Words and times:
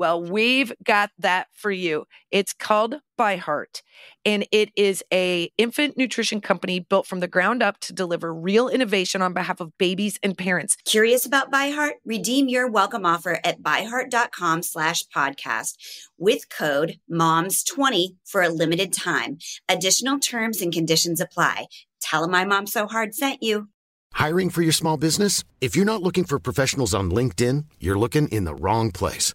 Well, 0.00 0.22
we've 0.22 0.72
got 0.82 1.10
that 1.18 1.48
for 1.52 1.70
you. 1.70 2.06
It's 2.30 2.54
called 2.54 2.94
By 3.18 3.36
Heart, 3.36 3.82
and 4.24 4.46
it 4.50 4.70
is 4.74 5.04
a 5.12 5.52
infant 5.58 5.98
nutrition 5.98 6.40
company 6.40 6.80
built 6.80 7.06
from 7.06 7.20
the 7.20 7.28
ground 7.28 7.62
up 7.62 7.78
to 7.80 7.92
deliver 7.92 8.32
real 8.32 8.70
innovation 8.70 9.20
on 9.20 9.34
behalf 9.34 9.60
of 9.60 9.76
babies 9.76 10.18
and 10.22 10.38
parents. 10.38 10.78
Curious 10.86 11.26
about 11.26 11.50
By 11.50 11.68
Heart? 11.68 11.96
Redeem 12.06 12.48
your 12.48 12.66
welcome 12.66 13.04
offer 13.04 13.40
at 13.44 13.60
byheart.com 13.60 14.62
slash 14.62 15.04
podcast 15.14 15.76
with 16.16 16.48
code 16.48 16.98
MOMS20 17.12 18.16
for 18.24 18.40
a 18.40 18.48
limited 18.48 18.94
time. 18.94 19.36
Additional 19.68 20.18
terms 20.18 20.62
and 20.62 20.72
conditions 20.72 21.20
apply. 21.20 21.66
Tell 22.00 22.22
them 22.22 22.30
my 22.30 22.46
mom 22.46 22.66
so 22.66 22.86
hard 22.86 23.14
sent 23.14 23.42
you. 23.42 23.68
Hiring 24.14 24.48
for 24.48 24.62
your 24.62 24.72
small 24.72 24.96
business? 24.96 25.44
If 25.60 25.76
you're 25.76 25.84
not 25.84 26.02
looking 26.02 26.24
for 26.24 26.38
professionals 26.38 26.94
on 26.94 27.10
LinkedIn, 27.10 27.66
you're 27.78 27.98
looking 27.98 28.28
in 28.28 28.44
the 28.44 28.54
wrong 28.54 28.92
place. 28.92 29.34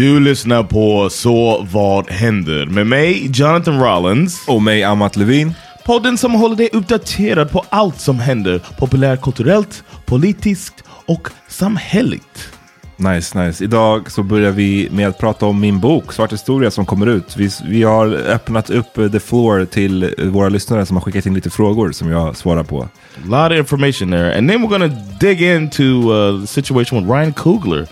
Du 0.00 0.20
lyssnar 0.20 0.62
på 0.62 1.10
Så 1.10 1.66
vad 1.72 2.10
händer? 2.10 2.66
Med 2.66 2.86
mig, 2.86 3.30
Jonathan 3.34 3.80
Rollins. 3.80 4.48
Och 4.48 4.62
mig, 4.62 4.84
Amat 4.84 5.16
Levin. 5.16 5.54
Podden 5.84 6.18
som 6.18 6.32
håller 6.32 6.56
dig 6.56 6.68
uppdaterad 6.72 7.50
på 7.50 7.64
allt 7.68 8.00
som 8.00 8.18
händer 8.18 8.60
populärkulturellt, 8.78 9.84
politiskt 10.06 10.74
och 11.06 11.28
samhälleligt. 11.48 12.48
Nice, 12.96 13.44
nice. 13.44 13.64
Idag 13.64 14.10
så 14.10 14.22
börjar 14.22 14.50
vi 14.50 14.88
med 14.92 15.08
att 15.08 15.18
prata 15.18 15.46
om 15.46 15.60
min 15.60 15.80
bok, 15.80 16.12
Svart 16.12 16.32
historia, 16.32 16.70
som 16.70 16.86
kommer 16.86 17.06
ut. 17.06 17.36
Vi, 17.36 17.50
vi 17.64 17.82
har 17.82 18.06
öppnat 18.14 18.70
upp 18.70 18.94
the 19.12 19.20
floor 19.20 19.64
till 19.64 20.14
våra 20.18 20.48
lyssnare 20.48 20.86
som 20.86 20.96
har 20.96 21.02
skickat 21.02 21.26
in 21.26 21.34
lite 21.34 21.50
frågor 21.50 21.92
som 21.92 22.10
jag 22.10 22.36
svarar 22.36 22.62
på. 22.62 22.82
A 22.82 22.88
lot 23.24 23.52
of 23.52 23.58
information 23.58 24.10
there. 24.10 24.38
And 24.38 24.50
then 24.50 24.62
we're 24.62 24.78
gonna 24.78 24.96
dig 25.20 25.56
into 25.56 25.82
uh, 25.82 26.40
the 26.40 26.46
situation 26.46 27.00
with 27.00 27.12
Ryan 27.12 27.32
Coogler. 27.32 27.86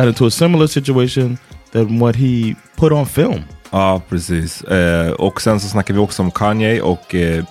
Got 0.00 0.08
into 0.08 0.26
a 0.26 0.30
similar 0.30 0.66
situation 0.66 1.38
than 1.72 1.98
what 1.98 2.16
he 2.16 2.54
put 2.76 2.92
on 2.92 3.06
film. 3.06 3.42
Ja, 3.70 4.02
precis. 4.08 4.62
Eh, 4.62 5.10
och 5.10 5.40
sen 5.42 5.60
så 5.60 5.68
snackar 5.68 5.94
vi 5.94 6.00
också 6.00 6.22
om 6.22 6.30
Kanye 6.30 6.80
och 6.80 7.14
eh, 7.14 7.44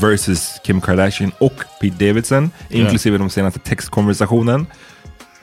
versus 0.00 0.60
Kim 0.64 0.80
Kardashian 0.80 1.32
och 1.38 1.52
Pete 1.80 2.06
Davidson, 2.06 2.50
Yeah. 2.68 2.82
inklusive 2.84 3.18
de 3.18 3.30
senaste 3.30 3.58
textkonversationen. 3.60 4.66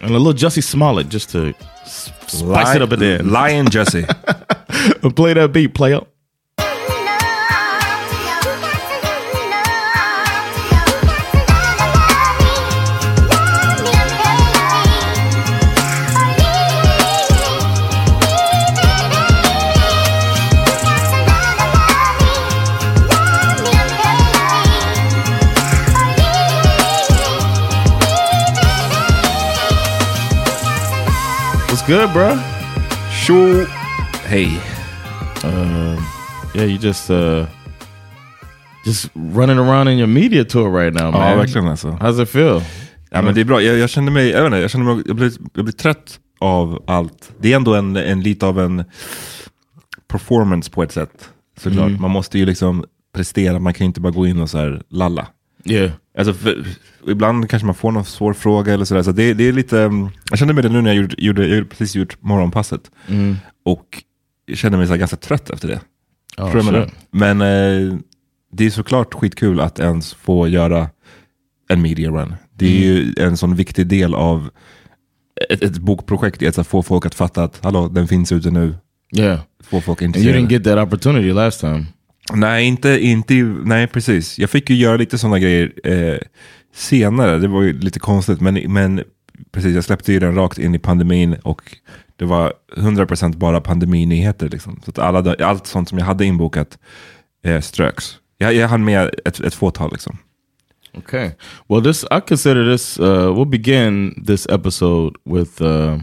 And 0.02 0.16
a 0.16 0.20
little 0.20 0.34
Jussie 0.48 0.62
Smollett 0.64 1.14
just 1.14 1.32
to 1.32 1.40
spice 2.28 2.76
it 2.76 2.82
up 2.82 2.92
a 2.92 2.98
bit. 2.98 3.22
Lion 3.26 3.68
Jesse. 3.72 4.06
Play 5.16 5.34
that 5.34 5.52
beat, 5.54 5.74
play 5.74 5.94
up. 5.96 6.08
What's 31.84 32.00
good, 32.00 32.14
bro? 32.14 32.38
Tjo! 33.12 33.66
Hej. 34.26 34.48
Um, 35.44 35.98
yeah, 36.56 36.64
you 36.64 36.78
just 36.78 37.10
uh, 37.10 37.46
just 38.86 39.10
running 39.16 39.58
around 39.58 39.90
in 39.90 39.98
your 39.98 40.08
media 40.08 40.46
tour 40.46 40.70
right 40.70 40.94
now, 40.94 41.12
man. 41.12 41.30
Ja, 41.30 41.36
verkligen 41.36 41.68
alltså. 41.68 41.90
How's 41.90 42.24
it 42.24 42.30
feel? 42.30 42.62
Ja, 43.10 43.22
men 43.22 43.36
det 43.36 43.42
är 43.42 43.46
bra. 43.46 43.62
Jag, 43.62 43.78
jag 43.78 43.90
känner 43.90 44.12
mig, 44.12 44.30
jag 44.30 44.38
vet 44.38 44.46
inte, 44.46 44.58
jag 44.58 44.72
känner 44.72 44.86
mig, 44.86 45.04
jag 45.08 45.16
blir, 45.16 45.32
jag 45.54 45.66
blir 45.66 45.74
trött 45.74 46.20
av 46.40 46.84
allt. 46.88 47.32
Det 47.40 47.52
är 47.52 47.56
ändå 47.56 47.76
en, 47.76 47.96
en 47.96 48.22
lite 48.22 48.46
av 48.46 48.60
en 48.60 48.84
performance 50.08 50.72
på 50.72 50.84
ett 50.84 50.92
sätt. 50.92 51.30
Såklart. 51.58 51.90
Mm. 51.90 52.02
Man 52.02 52.12
måste 52.12 52.40
ju 52.40 52.46
liksom 52.46 52.86
prestera, 53.16 53.60
man 53.60 53.74
kan 53.74 53.86
ju 53.86 53.88
inte 53.88 54.02
bara 54.02 54.14
gå 54.14 54.28
in 54.28 54.40
och 54.42 54.50
så 54.50 54.58
här 54.58 54.82
lalla. 54.90 55.28
Yeah. 55.66 55.92
Alltså, 56.18 56.34
för, 56.34 56.66
ibland 57.08 57.50
kanske 57.50 57.66
man 57.66 57.76
får 57.76 57.92
någon 57.92 58.06
svår 58.06 58.34
fråga 58.34 58.74
eller 58.74 58.86
sådär. 58.86 59.04
Så 59.04 59.12
det, 59.12 59.34
det 59.34 59.48
är 59.48 59.54
lite, 59.54 59.82
mm, 59.82 60.10
jag 60.30 60.40
kände 60.40 60.54
mig 60.54 60.64
det 60.64 60.70
nu 60.70 60.82
när 60.82 60.90
jag 60.90 61.02
gjorde, 61.02 61.16
gjorde 61.18 61.48
jag 61.48 61.70
precis 61.70 61.96
gjort 61.96 62.18
morgonpasset. 62.22 62.92
Mm. 63.08 63.36
Och 63.66 64.04
jag 64.46 64.58
kände 64.58 64.78
mig 64.78 64.88
så 64.88 64.96
ganska 64.96 65.18
trött 65.18 65.50
efter 65.50 65.68
det. 65.68 65.80
Oh, 66.38 66.52
Tror 66.52 66.76
jag? 66.76 66.92
Men 67.12 67.42
eh, 67.42 67.98
det 68.52 68.66
är 68.66 68.70
såklart 68.70 69.14
skitkul 69.14 69.60
att 69.60 69.80
ens 69.80 70.14
få 70.14 70.48
göra 70.48 70.90
en 71.70 71.82
media 71.82 72.10
run. 72.10 72.36
Det 72.56 72.66
är 72.66 72.80
ju 72.80 73.14
en 73.18 73.38
sån 73.38 73.56
viktig 73.56 73.88
del 73.88 74.16
av 74.16 74.50
ett, 75.50 75.64
ett 75.64 75.78
bokprojekt, 75.78 76.58
att 76.58 76.68
få 76.68 76.84
folk 76.84 77.06
att 77.06 77.16
fatta 77.16 77.44
att 77.44 77.60
hallå, 77.64 77.88
den 77.88 78.08
finns 78.08 78.32
ute 78.32 78.52
nu. 78.52 78.76
Yeah. 79.16 79.40
Få 79.64 79.82
folk 79.82 80.02
And 80.02 80.16
you 80.16 80.20
intresserade. 80.20 80.40
didn't 80.40 80.52
get 80.52 80.64
that 80.64 80.88
opportunity 80.88 81.34
last 81.34 81.60
time. 81.62 81.86
Nej, 82.32 82.66
inte, 82.66 82.90
inte, 83.06 83.34
nej 83.66 83.88
precis. 83.88 84.40
Jag 84.40 84.50
fick 84.50 84.70
ju 84.70 84.76
göra 84.76 84.98
lite 84.98 85.18
sådana 85.18 85.40
grejer 85.40 85.74
eh, 85.84 86.18
senare. 86.74 87.38
Det 87.38 87.48
var 87.48 87.62
ju 87.62 87.80
lite 87.80 88.00
konstigt, 88.00 88.42
men, 88.42 88.74
men 88.74 89.04
precis, 89.52 89.76
jag 89.76 89.84
släppte 89.84 90.14
ju 90.14 90.20
den 90.20 90.36
rakt 90.36 90.58
in 90.58 90.76
i 90.76 90.80
pandemin 90.80 91.34
och 91.44 91.78
det 92.16 92.26
var 92.26 92.54
100% 92.76 93.38
bara 93.38 93.62
pandeminyheter. 93.62 94.50
Liksom. 94.50 94.82
Så 94.86 94.92
att 94.92 95.00
alla, 95.00 95.36
allt 95.40 95.68
sånt 95.68 95.90
som 95.90 95.98
jag 95.98 96.06
hade 96.06 96.26
inbokat 96.26 96.78
eh, 97.44 97.62
ströks. 97.62 98.18
Jag, 98.38 98.54
jag 98.54 98.68
hann 98.68 98.86
med 98.86 99.16
ett, 99.26 99.40
ett 99.40 99.54
fåtal 99.54 99.92
liksom. 99.92 100.18
Okay. 100.98 101.32
Well, 101.68 101.84
this 101.84 102.04
I 102.04 102.22
consider 102.28 102.72
this. 102.72 103.00
Uh, 103.00 103.34
we'll 103.34 103.50
begin 103.50 104.24
this 104.28 104.48
episode 104.48 105.16
with. 105.26 105.62
Uh, 105.62 106.00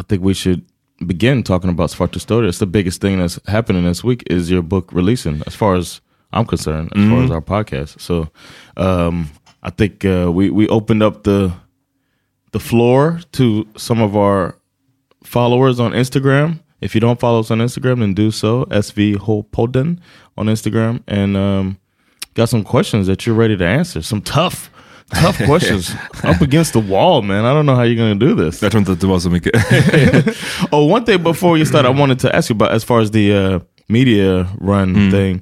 I 0.00 0.02
think 0.08 0.22
we 0.22 0.34
should 0.34 0.62
begin 1.06 1.42
talking 1.42 1.70
about 1.70 1.90
Story. 1.90 2.48
It's 2.48 2.58
the 2.58 2.66
biggest 2.66 3.00
thing 3.00 3.18
that's 3.18 3.38
happening 3.46 3.84
this 3.84 4.04
week. 4.04 4.22
Is 4.30 4.50
your 4.50 4.62
book 4.62 4.92
releasing? 4.92 5.42
As 5.46 5.54
far 5.54 5.74
as 5.74 6.00
I'm 6.32 6.46
concerned, 6.46 6.92
as 6.94 7.08
far 7.08 7.24
as 7.24 7.30
our 7.30 7.40
podcast. 7.40 8.00
So, 8.00 8.28
um, 8.76 9.30
I 9.62 9.70
think 9.70 10.04
uh, 10.04 10.30
we 10.32 10.50
we 10.50 10.68
opened 10.68 11.02
up 11.02 11.24
the 11.24 11.52
the 12.52 12.60
floor 12.60 13.20
to 13.32 13.66
some 13.76 14.00
of 14.00 14.16
our 14.16 14.56
followers 15.24 15.80
on 15.80 15.92
Instagram. 15.92 16.60
If 16.80 16.94
you 16.94 17.00
don't 17.00 17.20
follow 17.20 17.40
us 17.40 17.50
on 17.50 17.58
Instagram, 17.58 18.00
then 18.00 18.14
do 18.14 18.30
so. 18.30 18.64
SV 18.66 19.16
Podden 19.50 19.98
on 20.36 20.46
Instagram, 20.46 21.02
and 21.06 21.36
um, 21.36 21.78
got 22.34 22.48
some 22.48 22.64
questions 22.64 23.06
that 23.06 23.26
you're 23.26 23.34
ready 23.34 23.56
to 23.56 23.66
answer. 23.66 24.00
Some 24.02 24.22
tough, 24.22 24.70
tough 25.10 25.38
questions 25.46 25.94
up 26.24 26.40
against 26.40 26.72
the 26.72 26.80
wall, 26.80 27.22
man. 27.22 27.44
I 27.44 27.52
don't 27.52 27.66
know 27.66 27.74
how 27.74 27.82
you're 27.82 27.96
going 27.96 28.18
to 28.18 28.26
do 28.26 28.44
this. 28.44 28.62
Jag 28.62 28.70
tror 28.70 28.78
inte 28.78 28.92
att 28.92 29.00
det 29.00 29.06
var 29.06 29.18
så 29.18 29.30
mycket. 29.30 29.54
oh, 30.70 30.92
one 30.92 31.04
thing 31.04 31.22
before 31.22 31.56
you 31.56 31.66
start, 31.66 31.86
I 31.86 32.00
wanted 32.00 32.20
to 32.20 32.28
ask 32.28 32.50
you 32.50 32.56
about 32.56 32.70
as 32.70 32.84
far 32.84 33.00
as 33.00 33.10
the 33.10 33.32
uh, 33.32 33.60
media 33.88 34.48
run 34.60 35.10
thing. 35.10 35.40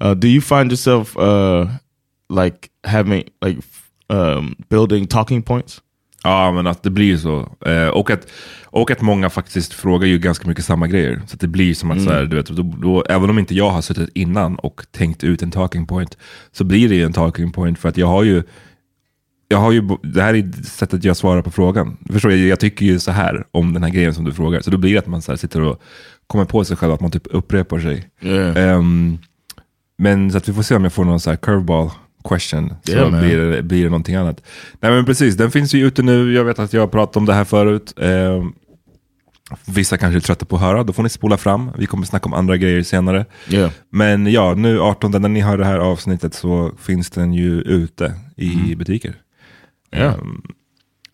Uh, 0.00 0.14
do 0.14 0.28
you 0.28 0.40
find 0.40 0.70
yourself 0.70 1.16
uh, 1.16 1.66
like 2.28 2.70
having 2.84 3.24
like 3.42 3.58
um, 4.10 4.56
building 4.68 5.06
talking 5.06 5.42
points? 5.42 5.80
Ja, 6.26 6.52
men 6.52 6.66
att 6.66 6.82
det 6.82 6.90
blir 6.90 7.16
så. 7.16 7.48
Eh, 7.66 7.88
och, 7.88 8.10
att, 8.10 8.26
och 8.64 8.90
att 8.90 9.00
många 9.00 9.30
faktiskt 9.30 9.72
frågar 9.72 10.06
ju 10.06 10.18
ganska 10.18 10.48
mycket 10.48 10.64
samma 10.64 10.86
grejer. 10.86 11.22
Så 11.26 11.36
det 11.36 11.46
blir 11.46 11.74
som 11.74 11.90
att, 11.90 12.02
så 12.02 12.10
här, 12.10 12.24
du 12.24 12.36
vet, 12.36 12.46
då, 12.46 12.62
då, 12.62 13.04
även 13.08 13.30
om 13.30 13.38
inte 13.38 13.54
jag 13.54 13.70
har 13.70 13.82
suttit 13.82 14.10
innan 14.14 14.56
och 14.56 14.82
tänkt 14.90 15.24
ut 15.24 15.42
en 15.42 15.50
talking 15.50 15.86
point, 15.86 16.18
så 16.52 16.64
blir 16.64 16.88
det 16.88 16.94
ju 16.94 17.04
en 17.04 17.12
talking 17.12 17.52
point 17.52 17.78
för 17.78 17.88
att 17.88 17.96
jag 17.96 18.06
har 18.06 18.22
ju, 18.22 18.42
jag 19.48 19.58
har 19.58 19.72
ju 19.72 19.88
det 20.02 20.22
här 20.22 20.34
är 20.34 20.62
sättet 20.62 21.04
jag 21.04 21.16
svarar 21.16 21.42
på 21.42 21.50
frågan. 21.50 21.96
Förstår 22.10 22.30
jag, 22.32 22.40
jag 22.40 22.60
tycker 22.60 22.86
ju 22.86 22.98
så 22.98 23.10
här 23.10 23.44
om 23.50 23.72
den 23.72 23.82
här 23.82 23.90
grejen 23.90 24.14
som 24.14 24.24
du 24.24 24.32
frågar. 24.32 24.60
Så 24.60 24.70
då 24.70 24.76
blir 24.76 24.92
det 24.92 24.98
att 24.98 25.06
man 25.06 25.22
så 25.22 25.36
sitter 25.36 25.60
och 25.60 25.82
kommer 26.26 26.44
på 26.44 26.64
sig 26.64 26.76
själv, 26.76 26.92
att 26.92 27.00
man 27.00 27.10
typ 27.10 27.26
upprepar 27.30 27.78
sig. 27.78 28.08
Yeah. 28.20 28.56
Ehm, 28.56 29.18
men 29.98 30.30
så 30.30 30.38
att 30.38 30.48
vi 30.48 30.52
får 30.52 30.62
se 30.62 30.74
om 30.74 30.84
jag 30.84 30.92
får 30.92 31.04
någon 31.04 31.20
så 31.20 31.30
här 31.30 31.36
curveball 31.36 31.90
question. 32.28 32.74
Så 32.82 32.92
Yeah, 32.92 33.20
blir, 33.20 33.38
det, 33.38 33.62
blir 33.62 33.84
det 33.84 33.90
någonting 33.90 34.14
annat. 34.14 34.42
Nej 34.80 34.92
men 34.92 35.04
precis, 35.04 35.36
den 35.36 35.50
finns 35.50 35.74
ju 35.74 35.86
ute 35.86 36.02
nu. 36.02 36.32
Jag 36.32 36.44
vet 36.44 36.58
att 36.58 36.72
jag 36.72 36.82
har 36.82 36.88
pratat 36.88 37.16
om 37.16 37.26
det 37.26 37.34
här 37.34 37.44
förut. 37.44 37.94
Ehm, 38.00 38.52
vissa 39.66 39.96
kanske 39.96 40.18
är 40.18 40.20
trötta 40.20 40.44
på 40.44 40.56
att 40.56 40.62
höra, 40.62 40.84
då 40.84 40.92
får 40.92 41.02
ni 41.02 41.08
spola 41.08 41.36
fram. 41.36 41.70
Vi 41.78 41.86
kommer 41.86 42.06
snacka 42.06 42.26
om 42.26 42.32
andra 42.32 42.56
grejer 42.56 42.82
senare. 42.82 43.24
Yeah. 43.48 43.70
Men 43.90 44.26
ja, 44.26 44.54
nu 44.54 44.80
18, 44.80 45.10
när 45.10 45.28
ni 45.28 45.40
hör 45.40 45.58
det 45.58 45.64
här 45.64 45.78
avsnittet 45.78 46.34
så 46.34 46.72
finns 46.82 47.10
den 47.10 47.32
ju 47.32 47.60
ute 47.60 48.14
i 48.36 48.74
butiker. 48.76 49.14
Yeah. 49.96 50.16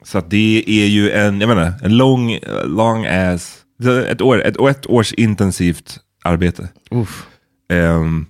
Så 0.04 0.18
att 0.18 0.30
det 0.30 0.64
är 0.66 0.86
ju 0.86 1.10
en, 1.10 1.40
jag 1.40 1.48
menar, 1.48 1.72
en 1.82 1.96
lång, 1.96 2.38
long 2.64 3.06
ass, 3.06 3.58
ett, 4.08 4.20
år, 4.20 4.42
ett, 4.42 4.56
ett 4.60 4.86
års 4.86 5.12
intensivt 5.12 6.00
arbete. 6.24 6.68
Ehm, 7.72 8.26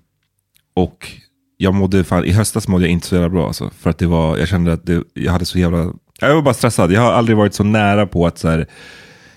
och 0.74 1.12
jag 1.56 1.74
mådde 1.74 2.04
fan, 2.04 2.24
i 2.24 2.32
höstas 2.32 2.68
mådde 2.68 2.84
jag 2.84 2.92
inte 2.92 3.06
så 3.06 3.14
jävla 3.14 3.28
bra 3.28 3.46
alltså, 3.46 3.70
För 3.78 3.90
att 3.90 3.98
det 3.98 4.06
var, 4.06 4.36
jag 4.36 4.48
kände 4.48 4.72
att 4.72 4.86
det, 4.86 5.04
jag 5.14 5.32
hade 5.32 5.44
så 5.44 5.58
jävla, 5.58 5.92
jag 6.20 6.34
var 6.34 6.42
bara 6.42 6.54
stressad. 6.54 6.92
Jag 6.92 7.00
har 7.00 7.12
aldrig 7.12 7.36
varit 7.36 7.54
så 7.54 7.64
nära 7.64 8.06
på 8.06 8.26
att 8.26 8.38
så 8.38 8.48
här, 8.48 8.66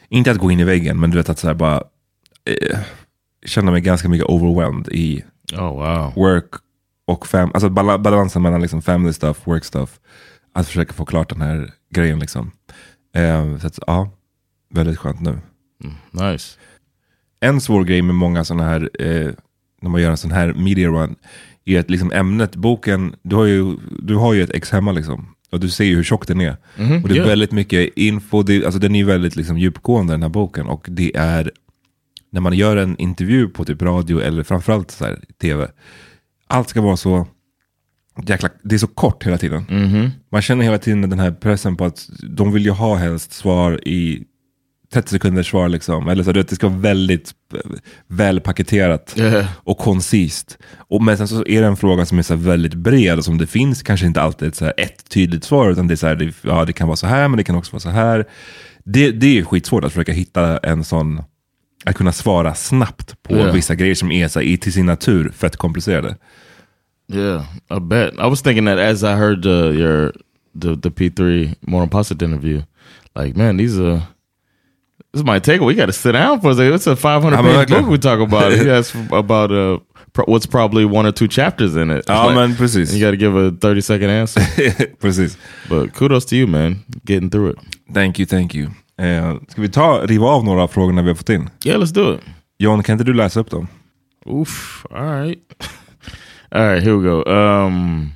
inte 0.10 0.32
att 0.32 0.38
gå 0.38 0.52
in 0.52 0.60
i 0.60 0.64
väggen, 0.64 1.00
men 1.00 1.12
du 1.12 1.18
vet 1.18 1.30
att 1.30 1.40
så 1.40 1.48
här 1.48 1.54
bara 1.54 1.84
eh, 2.50 2.80
känna 3.46 3.72
mig 3.72 3.82
ganska 3.82 4.10
mycket 4.10 4.28
overwhelmed 4.28 4.88
i 4.88 5.24
Oh 5.54 5.70
wow. 5.70 6.14
work 6.16 6.50
och 7.08 7.28
fam 7.28 7.52
alltså 7.54 7.70
bala- 7.70 7.98
balansen 7.98 8.42
mellan 8.42 8.62
liksom 8.62 8.82
family 8.82 9.14
stuff, 9.14 9.48
work 9.48 9.66
stuff. 9.66 10.00
Att 10.56 10.68
försöka 10.68 10.94
få 10.94 11.06
klart 11.06 11.30
den 11.30 11.42
här 11.42 11.72
grejen 11.90 12.20
liksom. 12.20 12.52
Eh, 13.16 13.58
så 13.58 13.68
att, 13.68 13.80
ja, 13.88 14.12
väldigt 14.70 14.98
skönt 14.98 15.22
nu. 15.22 15.40
Nice. 16.12 16.58
En 17.40 17.62
svår 17.62 17.84
grej 17.84 18.02
med 18.02 18.16
många 18.16 18.44
sådana 18.44 18.64
här, 18.64 18.90
eh, 19.00 19.32
när 19.82 19.90
man 19.90 20.02
gör 20.02 20.12
en 20.12 20.18
sån 20.18 20.32
här 20.32 20.54
media 20.54 20.88
run, 20.88 21.16
är 21.66 21.80
att 21.80 21.90
liksom 21.90 22.12
ämnet, 22.12 22.56
boken, 22.56 23.16
du 23.22 23.36
har 23.36 23.46
ju, 23.46 23.78
du 24.00 24.16
har 24.16 24.34
ju 24.34 24.44
ett 24.44 24.50
ex 24.50 24.72
hemma 24.72 24.92
liksom. 24.92 25.36
Och 25.52 25.60
du 25.60 25.70
ser 25.70 25.84
ju 25.84 25.96
hur 25.96 26.04
tjock 26.04 26.28
den 26.28 26.42
är. 26.42 26.58
och 27.04 27.10
det 27.10 27.14
är 27.14 27.16
yeah. 27.16 27.28
väldigt 27.28 27.52
mycket 27.52 27.90
info, 27.96 28.44
det, 28.44 28.66
alltså 28.66 28.80
den 28.80 28.96
är 28.96 29.00
ju 29.00 29.06
väldigt 29.06 29.36
liksom 29.36 29.58
djupgående 29.58 30.14
den 30.14 30.22
här 30.22 30.30
boken. 30.30 30.68
Och 30.68 30.88
det 30.90 31.16
är, 31.16 31.52
när 32.32 32.42
man 32.42 32.54
gör 32.54 32.78
en 32.78 32.98
intervju 32.98 33.48
på 33.48 33.66
typ 33.66 33.82
radio 33.82 34.22
eller 34.22 34.44
framförallt 34.44 34.92
så 34.92 35.06
här, 35.06 35.20
tv, 35.42 35.68
allt 36.48 36.70
ska 36.70 36.82
vara 36.82 36.98
så 36.98 37.28
jäkla, 38.28 38.50
det 38.64 38.76
är 38.76 38.80
så 38.80 38.88
kort 38.88 39.24
hela 39.26 39.38
tiden. 39.38 39.66
Man 40.32 40.42
känner 40.42 40.64
hela 40.64 40.78
tiden 40.78 41.10
den 41.10 41.20
här 41.20 41.32
pressen 41.32 41.76
på 41.76 41.86
att 41.86 42.10
de 42.24 42.52
vill 42.54 42.66
ju 42.66 42.72
ha 42.72 42.96
helst 42.96 43.34
svar 43.34 43.88
i 43.88 44.24
30 44.94 45.10
sekunders 45.10 45.50
svar 45.50 45.70
liksom. 45.70 46.08
Eller 46.08 46.24
så 46.24 46.32
det 46.32 46.56
ska 46.56 46.68
vara 46.70 46.80
väldigt 46.80 47.32
eh, 47.54 47.60
välpaketerat 48.08 49.16
Yeah. 49.18 49.46
och 49.64 49.78
koncist. 49.78 50.58
Och, 50.78 51.02
men 51.04 51.18
sen 51.18 51.28
så 51.28 51.46
är 51.48 51.62
det 51.62 51.68
en 51.68 51.78
fråga 51.78 52.06
som 52.06 52.18
är 52.20 52.24
så 52.24 52.36
väldigt 52.36 52.74
bred 52.74 53.18
och 53.18 53.26
som 53.26 53.38
det 53.38 53.48
finns 53.48 53.84
kanske 53.84 54.06
inte 54.06 54.22
alltid 54.22 54.48
ett, 54.48 54.56
så 54.56 54.66
ett 54.78 55.10
tydligt 55.10 55.44
svar. 55.44 55.70
Utan 55.72 55.88
det, 55.88 55.94
är 55.94 55.96
så 55.96 56.08
här, 56.08 56.16
det, 56.16 56.34
ja, 56.42 56.66
det 56.66 56.74
kan 56.74 56.88
vara 56.88 56.96
så 56.98 57.08
här 57.08 57.28
men 57.28 57.38
det 57.38 57.44
kan 57.44 57.56
också 57.56 57.72
vara 57.72 57.80
så 57.80 57.90
här. 57.90 58.26
Det, 58.86 59.12
det 59.12 59.40
är 59.40 59.44
skitsvårt 59.44 59.84
att 59.84 59.92
försöka 59.94 60.12
hitta 60.12 60.58
en 60.58 60.84
sån, 60.84 61.22
att 61.86 61.96
kunna 61.96 62.12
svara 62.12 62.54
snabbt 62.56 63.24
på 63.24 63.36
Ja. 63.38 63.52
vissa 63.52 63.76
grejer 63.76 63.96
som 63.96 64.12
är 64.12 64.28
så 64.28 64.40
här, 64.40 64.48
i 64.48 64.58
till 64.58 64.74
sin 64.74 64.86
natur 64.86 65.30
fett 65.36 65.58
komplicerade. 65.58 66.16
Yeah, 67.08 67.46
I 67.70 67.80
bet. 67.80 68.14
I 68.20 68.28
was 68.28 68.42
thinking 68.42 68.66
that 68.66 68.80
as 68.80 69.04
I 69.04 69.16
heard 69.16 69.42
the 69.44 69.72
your 69.78 70.12
the 70.56 70.76
the 70.76 70.90
P 70.92 71.10
three 71.10 71.54
Moral 71.68 71.88
Positive 71.88 72.28
interview, 72.30 72.64
like 73.16 73.36
man, 73.38 73.58
these 73.58 73.80
are 73.80 74.02
this 75.14 75.24
might 75.24 75.44
take. 75.44 75.62
We 75.62 75.76
got 75.76 75.86
to 75.86 75.94
sit 75.94 76.14
down 76.14 76.42
for 76.42 76.52
a 76.52 76.56
second. 76.56 76.74
It's 76.74 76.88
a 76.88 76.96
five 76.96 77.22
hundred 77.24 77.42
page 77.44 77.56
like- 77.56 77.68
book 77.70 77.88
we 77.88 77.98
talk 77.98 78.20
about. 78.20 78.52
He 78.60 78.68
has 78.68 78.94
about 79.12 79.52
uh 79.52 79.80
pro- 80.14 80.26
what's 80.26 80.46
probably 80.48 80.84
one 80.86 81.06
or 81.06 81.12
two 81.12 81.28
chapters 81.28 81.76
in 81.76 81.92
it. 81.92 82.06
Ja 82.08 82.26
Like, 82.26 82.58
precis. 82.58 82.94
you 82.94 83.00
got 83.00 83.12
to 83.12 83.18
give 83.18 83.36
a 83.36 83.52
thirty 83.52 83.82
second 83.82 84.10
answer. 84.10 84.42
precis. 85.00 85.38
but 85.70 85.94
kudos 85.94 86.26
to 86.26 86.36
you, 86.36 86.48
man, 86.48 86.84
getting 87.06 87.30
through 87.30 87.50
it. 87.52 87.58
Thank 87.94 88.20
you, 88.20 88.26
thank 88.26 88.56
you. 88.56 88.70
Eh, 88.98 89.36
ska 89.50 89.62
vi 89.62 89.70
ta, 89.70 90.02
riva 90.06 90.26
av 90.28 90.44
några 90.44 90.64
av 90.64 90.68
frågorna 90.68 91.02
vi 91.02 91.08
har 91.08 91.16
fått 91.16 91.30
in? 91.30 91.50
Yeah, 91.66 91.80
let's 91.82 91.94
do 91.94 92.14
it. 92.14 92.22
John, 92.58 92.84
kan 92.84 92.94
inte 92.94 93.04
du 93.04 93.14
läsa 93.14 93.40
upp 93.40 93.50
dem? 93.50 93.68
Oof. 94.26 94.86
All 94.92 95.06
right. 95.22 95.40
All 96.52 96.68
right, 96.68 96.84
here 96.84 96.98
we 96.98 97.10
go. 97.10 97.24
Um 97.24 98.12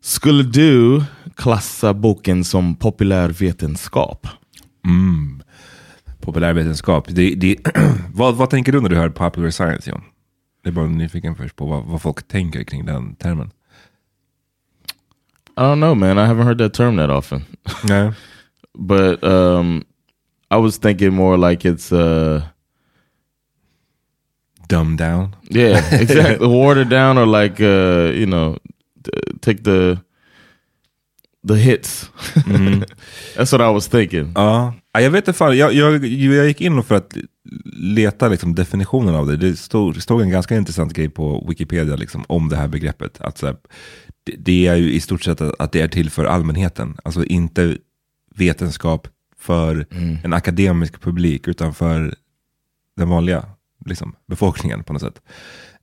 Skulle 0.00 0.42
du 0.42 1.04
klassa 1.36 1.94
boken 1.94 2.44
som 2.44 2.74
populärvetenskap? 2.76 4.26
Mm. 4.86 5.42
Populärvetenskap. 6.20 7.08
Det, 7.08 7.34
det, 7.34 7.56
vad, 8.14 8.34
vad 8.36 8.50
tänker 8.50 8.72
du 8.72 8.80
när 8.80 8.88
du 8.88 8.96
hör 8.96 9.08
popular 9.08 9.50
science, 9.50 9.90
John? 9.90 10.02
Jag 10.62 10.70
är 10.70 10.74
bara 10.74 10.86
nyfiken 10.86 11.36
först 11.36 11.56
på 11.56 11.66
vad, 11.66 11.84
vad 11.84 12.02
folk 12.02 12.28
tänker 12.28 12.64
kring 12.64 12.86
den 12.86 13.14
termen. 13.14 13.50
I 15.56 15.60
don't 15.60 15.76
know, 15.76 15.96
man. 15.96 16.18
I 16.18 16.26
haven't 16.26 16.44
heard 16.44 16.58
that 16.58 16.74
term 16.74 16.96
that 16.96 17.10
often. 17.10 17.44
Nej. 17.84 18.12
but 18.78 19.24
um 19.24 19.84
I 20.50 20.56
was 20.56 20.78
thinking 20.78 21.12
more 21.14 21.50
like 21.50 21.68
it's 21.68 21.92
uh 21.92 22.42
Dumb 24.70 24.96
down. 24.96 25.36
yeah, 25.50 25.94
exactly 26.02 26.46
watered 26.46 26.90
down 26.90 27.18
or 27.18 27.26
like 27.42 27.60
uh, 27.60 28.12
you 28.14 28.26
know, 28.26 28.56
take 29.40 29.62
the 29.62 29.98
the 31.48 31.54
hits. 31.54 32.10
That's 33.36 33.52
what 33.52 33.60
I 33.60 33.70
was 33.70 33.88
thinking. 33.88 34.32
Ja, 34.34 34.74
Ja, 34.92 35.00
jag 35.00 35.10
vet 35.10 35.28
inte 35.28 35.38
fan. 35.38 35.56
Jag, 35.56 35.72
jag, 35.72 36.06
jag 36.06 36.46
gick 36.46 36.60
in 36.60 36.82
för 36.82 36.94
att 36.94 37.16
leta 37.74 38.28
liksom, 38.28 38.54
definitionen 38.54 39.14
av 39.14 39.26
det. 39.26 39.36
Det 39.36 39.56
stod, 39.56 40.02
stod 40.02 40.22
en 40.22 40.30
ganska 40.30 40.56
intressant 40.56 40.92
grej 40.92 41.08
på 41.08 41.46
Wikipedia 41.48 41.96
liksom, 41.96 42.24
om 42.28 42.48
det 42.48 42.56
här 42.56 42.68
begreppet. 42.68 43.20
Att, 43.20 43.42
här, 43.42 43.56
det, 44.24 44.32
det 44.38 44.66
är 44.66 44.76
ju 44.76 44.92
i 44.92 45.00
stort 45.00 45.22
sett 45.22 45.40
att, 45.40 45.60
att 45.60 45.72
det 45.72 45.80
är 45.80 45.88
till 45.88 46.10
för 46.10 46.24
allmänheten. 46.24 46.96
Alltså 47.04 47.24
inte 47.24 47.76
vetenskap 48.34 49.08
för 49.38 49.86
en 50.24 50.32
akademisk 50.32 51.00
publik, 51.00 51.48
utan 51.48 51.74
för 51.74 52.14
den 52.96 53.08
vanliga 53.08 53.44
liksom, 53.86 54.14
befolkningen 54.26 54.84
på 54.84 54.92
något 54.92 55.02
sätt. 55.02 55.20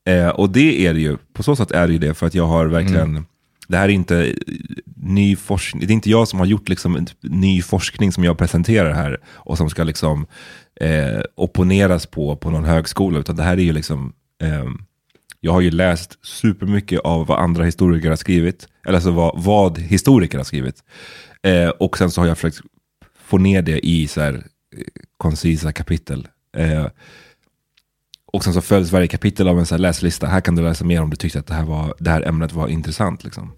Eh, 0.06 0.30
och 0.30 0.50
det 0.50 0.88
är 0.88 0.94
det 0.94 1.00
ju, 1.00 1.18
på 1.34 1.44
så 1.44 1.56
sätt 1.56 1.72
är 1.72 1.88
det 1.88 1.94
ju 1.94 2.00
det, 2.00 2.14
för 2.14 2.28
att 2.28 2.36
jag 2.36 2.48
har 2.48 2.66
verkligen, 2.66 3.26
det 3.68 3.78
här 3.78 3.90
är 3.90 3.94
inte 3.94 4.36
ny 4.96 5.36
forskning, 5.36 5.88
det 5.88 5.92
är 5.92 5.96
inte 5.96 6.10
jag 6.10 6.28
som 6.28 6.40
har 6.40 6.46
gjort 6.46 6.70
liksom 6.70 7.06
ny 7.22 7.62
forskning 7.62 8.12
som 8.12 8.24
jag 8.24 8.38
presenterar 8.38 8.94
här 8.94 9.18
och 9.26 9.58
som 9.58 9.70
ska 9.70 9.84
liksom 9.84 10.28
eh, 10.82 11.22
opponeras 11.36 12.06
på 12.06 12.36
på 12.36 12.52
någon 12.52 12.66
högskola, 12.66 13.20
utan 13.20 13.36
det 13.36 13.44
här 13.44 13.58
är 13.58 13.62
ju 13.62 13.74
liksom, 13.74 14.14
ehm, 14.44 14.78
jag 15.40 15.52
har 15.52 15.62
ju 15.62 15.72
läst 15.72 16.26
supermycket 16.26 17.00
av 17.00 17.28
vad 17.28 17.40
andra 17.40 17.64
historiker 17.64 18.10
har 18.10 18.16
skrivit, 18.16 18.68
eller 18.86 18.96
alltså 18.96 19.12
vad, 19.12 19.44
vad 19.44 19.80
historiker 19.80 20.38
har 20.38 20.46
skrivit. 20.46 20.84
Eh, 21.44 21.70
och 21.70 21.98
sen 21.98 22.12
så 22.12 22.22
har 22.22 22.28
jag 22.28 22.38
försökt 22.38 22.62
få 23.26 23.38
ner 23.38 23.62
det 23.62 23.88
i 23.88 24.08
så 24.08 24.22
här, 24.22 24.34
eh, 24.34 24.84
koncisa 25.18 25.72
kapitel. 25.72 26.28
Eh, 26.58 26.86
och 28.34 28.44
sen 28.44 28.54
så 28.54 28.62
följs 28.62 28.92
varje 28.92 29.08
kapitel 29.08 29.48
av 29.48 29.60
en 29.60 29.66
så 29.66 29.76
här 29.76 29.80
läslista. 29.80 30.28
Här 30.28 30.42
kan 30.42 30.56
du 30.56 30.64
läsa 30.64 30.86
mer 30.86 31.02
om 31.02 31.10
du 31.10 31.16
tyckte 31.16 31.40
att 31.40 31.48
det 31.48 31.54
här, 31.54 31.66
var, 31.66 31.94
det 32.00 32.10
här 32.10 32.28
ämnet 32.28 32.54
var 32.54 32.68
intressant. 32.68 33.24
Liksom. 33.24 33.54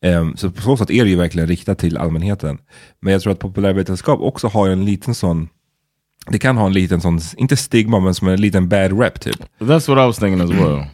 Ehm, 0.00 0.36
så 0.36 0.50
på 0.50 0.62
så 0.62 0.76
sätt 0.76 0.90
är 0.90 1.04
det 1.04 1.10
ju 1.10 1.16
verkligen 1.16 1.48
riktat 1.48 1.78
till 1.78 1.96
allmänheten. 1.96 2.58
Men 3.00 3.12
jag 3.12 3.22
tror 3.22 3.32
att 3.32 3.38
populärvetenskap 3.38 4.20
också 4.20 4.48
har 4.48 4.68
en 4.68 4.84
liten 4.84 5.14
sån, 5.14 5.48
det 6.26 6.38
kan 6.38 6.56
ha 6.56 6.66
en 6.66 6.72
liten 6.72 7.00
sån, 7.00 7.20
inte 7.36 7.56
stigma, 7.56 8.00
men 8.00 8.14
som 8.14 8.28
en 8.28 8.40
liten 8.40 8.68
bad 8.68 9.00
rep 9.00 9.20
typ. 9.20 9.42
That's 9.58 9.88
what 9.88 10.04
I 10.04 10.06
was 10.06 10.18
thinking 10.18 10.40
as 10.40 10.50
well. 10.50 10.86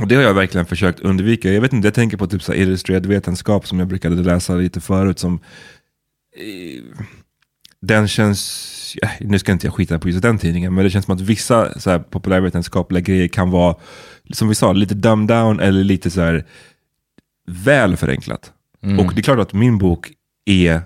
Och 0.00 0.08
det 0.08 0.14
har 0.14 0.22
jag 0.22 0.34
verkligen 0.34 0.66
försökt 0.66 1.00
undvika. 1.00 1.52
Jag 1.52 1.60
vet 1.60 1.72
inte, 1.72 1.86
jag 1.86 1.94
tänker 1.94 2.16
på 2.16 2.26
typ 2.26 2.42
så 2.42 2.54
illustrerad 2.54 3.06
vetenskap 3.06 3.66
som 3.66 3.78
jag 3.78 3.88
brukade 3.88 4.16
läsa 4.16 4.54
lite 4.54 4.80
förut. 4.80 5.18
Som, 5.18 5.40
eh, 6.36 7.04
den 7.82 8.08
känns, 8.08 8.96
ja, 9.02 9.08
nu 9.20 9.38
ska 9.38 9.52
inte 9.52 9.66
jag 9.66 9.74
skita 9.74 9.98
på 9.98 10.08
just 10.08 10.22
den 10.22 10.38
tidningen, 10.38 10.74
men 10.74 10.84
det 10.84 10.90
känns 10.90 11.04
som 11.04 11.14
att 11.14 11.20
vissa 11.20 11.80
så 11.80 11.90
här, 11.90 11.98
populärvetenskapliga 11.98 13.00
grejer 13.00 13.28
kan 13.28 13.50
vara, 13.50 13.76
som 14.32 14.48
vi 14.48 14.54
sa, 14.54 14.72
lite 14.72 14.94
dumbed 14.94 15.36
down 15.36 15.60
eller 15.60 15.84
lite 15.84 16.10
så 16.10 16.20
här 16.20 16.44
väl 17.46 17.96
förenklat. 17.96 18.52
Och 18.98 19.14
det 19.14 19.20
är 19.20 19.22
klart 19.22 19.38
att 19.38 19.52
min 19.52 19.78
bok 19.78 20.10
är, 20.44 20.82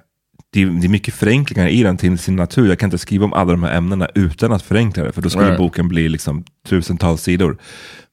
det 0.51 0.63
är, 0.63 0.67
det 0.67 0.87
är 0.87 0.89
mycket 0.89 1.15
förenklingar 1.15 1.69
i 1.69 1.83
den 1.83 1.97
till 1.97 2.19
sin 2.19 2.37
natur. 2.37 2.69
Jag 2.69 2.79
kan 2.79 2.87
inte 2.87 2.99
skriva 2.99 3.25
om 3.25 3.33
alla 3.33 3.51
de 3.51 3.63
här 3.63 3.77
ämnena 3.77 4.09
utan 4.15 4.53
att 4.53 4.63
förenkla 4.63 5.05
det, 5.05 5.13
för 5.13 5.23
då 5.23 5.31
skulle 5.31 5.47
Right. 5.47 5.59
boken 5.59 5.89
bli 5.89 6.09
liksom 6.09 6.45
tusentals 6.69 7.23
sidor. 7.23 7.59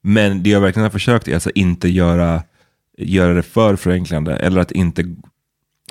Men 0.01 0.43
det 0.43 0.49
jag 0.49 0.61
verkligen 0.61 0.83
har 0.83 0.89
försökt 0.89 1.27
är 1.27 1.33
alltså 1.33 1.51
inte 1.55 1.89
göra, 1.89 2.43
göra 2.97 3.33
det 3.33 3.43
för 3.43 3.75
förenklande, 3.75 4.35
eller 4.35 4.61
att 4.61 4.71
inte 4.71 5.15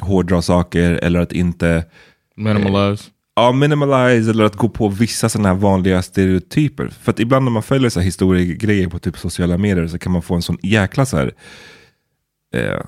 hårdra 0.00 0.42
saker 0.42 0.92
eller 0.92 1.20
att 1.20 1.32
inte 1.32 1.84
Minimalize. 2.38 3.10
ja, 3.36 3.52
minimalize 3.52 4.30
eller 4.30 4.44
att 4.44 4.56
gå 4.56 4.68
på 4.68 4.88
vissa 4.88 5.28
sådana 5.28 5.48
här 5.48 5.56
vanliga 5.56 6.02
stereotyper. 6.02 6.88
För 6.88 7.12
att 7.12 7.20
ibland 7.20 7.44
när 7.44 7.52
man 7.52 7.62
följer 7.62 7.90
så 7.90 8.00
här 8.00 8.04
historiegrejer 8.04 8.88
på 8.88 8.98
typ 8.98 9.18
sociala 9.18 9.58
medier 9.58 9.86
så 9.86 9.98
kan 9.98 10.12
man 10.12 10.22
få 10.22 10.34
en 10.34 10.42
sån 10.42 10.58
jäkla 10.62 11.06
så 11.06 11.16
här, 11.16 11.32
eh, 12.54 12.80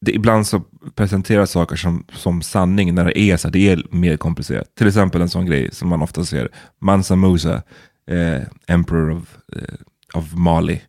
det, 0.00 0.12
ibland 0.12 0.46
så 0.46 0.62
presenteras 0.94 1.50
saker 1.50 1.76
som, 1.76 2.04
som 2.12 2.42
sanning 2.42 2.94
när 2.94 3.04
det 3.04 3.18
är 3.18 3.36
så 3.36 3.48
här, 3.48 3.52
det 3.52 3.68
är 3.68 3.82
mer 3.90 4.16
komplicerat. 4.16 4.74
Till 4.74 4.86
exempel 4.86 5.20
en 5.20 5.28
sån 5.28 5.46
grej 5.46 5.68
som 5.72 5.88
man 5.88 6.02
ofta 6.02 6.24
ser, 6.24 6.48
Mansa 6.80 7.16
Musa, 7.16 7.62
eh, 8.10 8.42
Emperor 8.66 9.10
of, 9.10 9.36
eh, 9.56 10.18
of 10.18 10.34
Mali, 10.34 10.82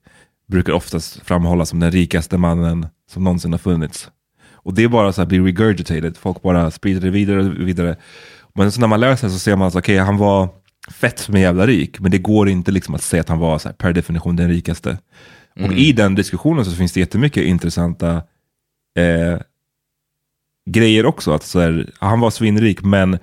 brukar 0.48 0.74
oftast 0.74 1.22
framhållas 1.22 1.70
som 1.70 1.80
den 1.80 1.92
rikaste 1.92 2.38
mannen 2.38 2.88
som 3.10 3.24
någonsin 3.24 3.52
har 3.52 3.60
funnits. 3.60 4.10
Och 4.68 4.74
det 4.74 4.84
är 4.84 4.88
bara 4.88 5.14
så 5.14 5.22
här 5.22 5.28
blir 5.28 5.42
regurgitated, 5.42 6.18
folk 6.18 6.42
bara 6.42 6.72
sprider 6.72 7.02
det 7.02 7.10
vidare 7.10 7.40
och 7.40 7.68
vidare. 7.68 7.96
Men 8.56 8.72
så 8.72 8.80
när 8.80 8.88
man 8.88 9.00
läser 9.00 9.30
så 9.30 9.40
ser 9.40 9.56
man 9.56 9.68
att 9.68 9.76
okay, 9.76 9.98
han 9.98 10.18
var 10.18 10.50
fett 10.92 11.30
en 11.30 11.42
jävla 11.42 11.68
rik, 11.68 12.00
men 12.00 12.12
det 12.12 12.18
går 12.18 12.50
inte 12.50 12.72
liksom 12.72 12.96
att 12.96 13.02
säga 13.02 13.22
att 13.22 13.30
han 13.30 13.40
var 13.40 13.60
så 13.60 13.70
här, 13.70 13.76
per 13.76 13.94
definition 13.94 14.36
den 14.36 14.50
rikaste. 14.50 14.98
Och 15.60 15.74
i 15.74 15.92
den 15.92 16.16
diskussionen 16.16 16.66
så 16.66 16.72
finns 16.72 16.92
det 16.92 17.00
jättemycket 17.00 17.44
intressanta 17.44 18.16
eh, 18.98 19.40
grejer 20.70 21.06
också. 21.06 21.32
Att 21.32 21.44
så 21.44 21.60
här, 21.60 21.90
han 22.00 22.20
var 22.20 22.30
svinrik, 22.30 22.84
men 22.84 23.18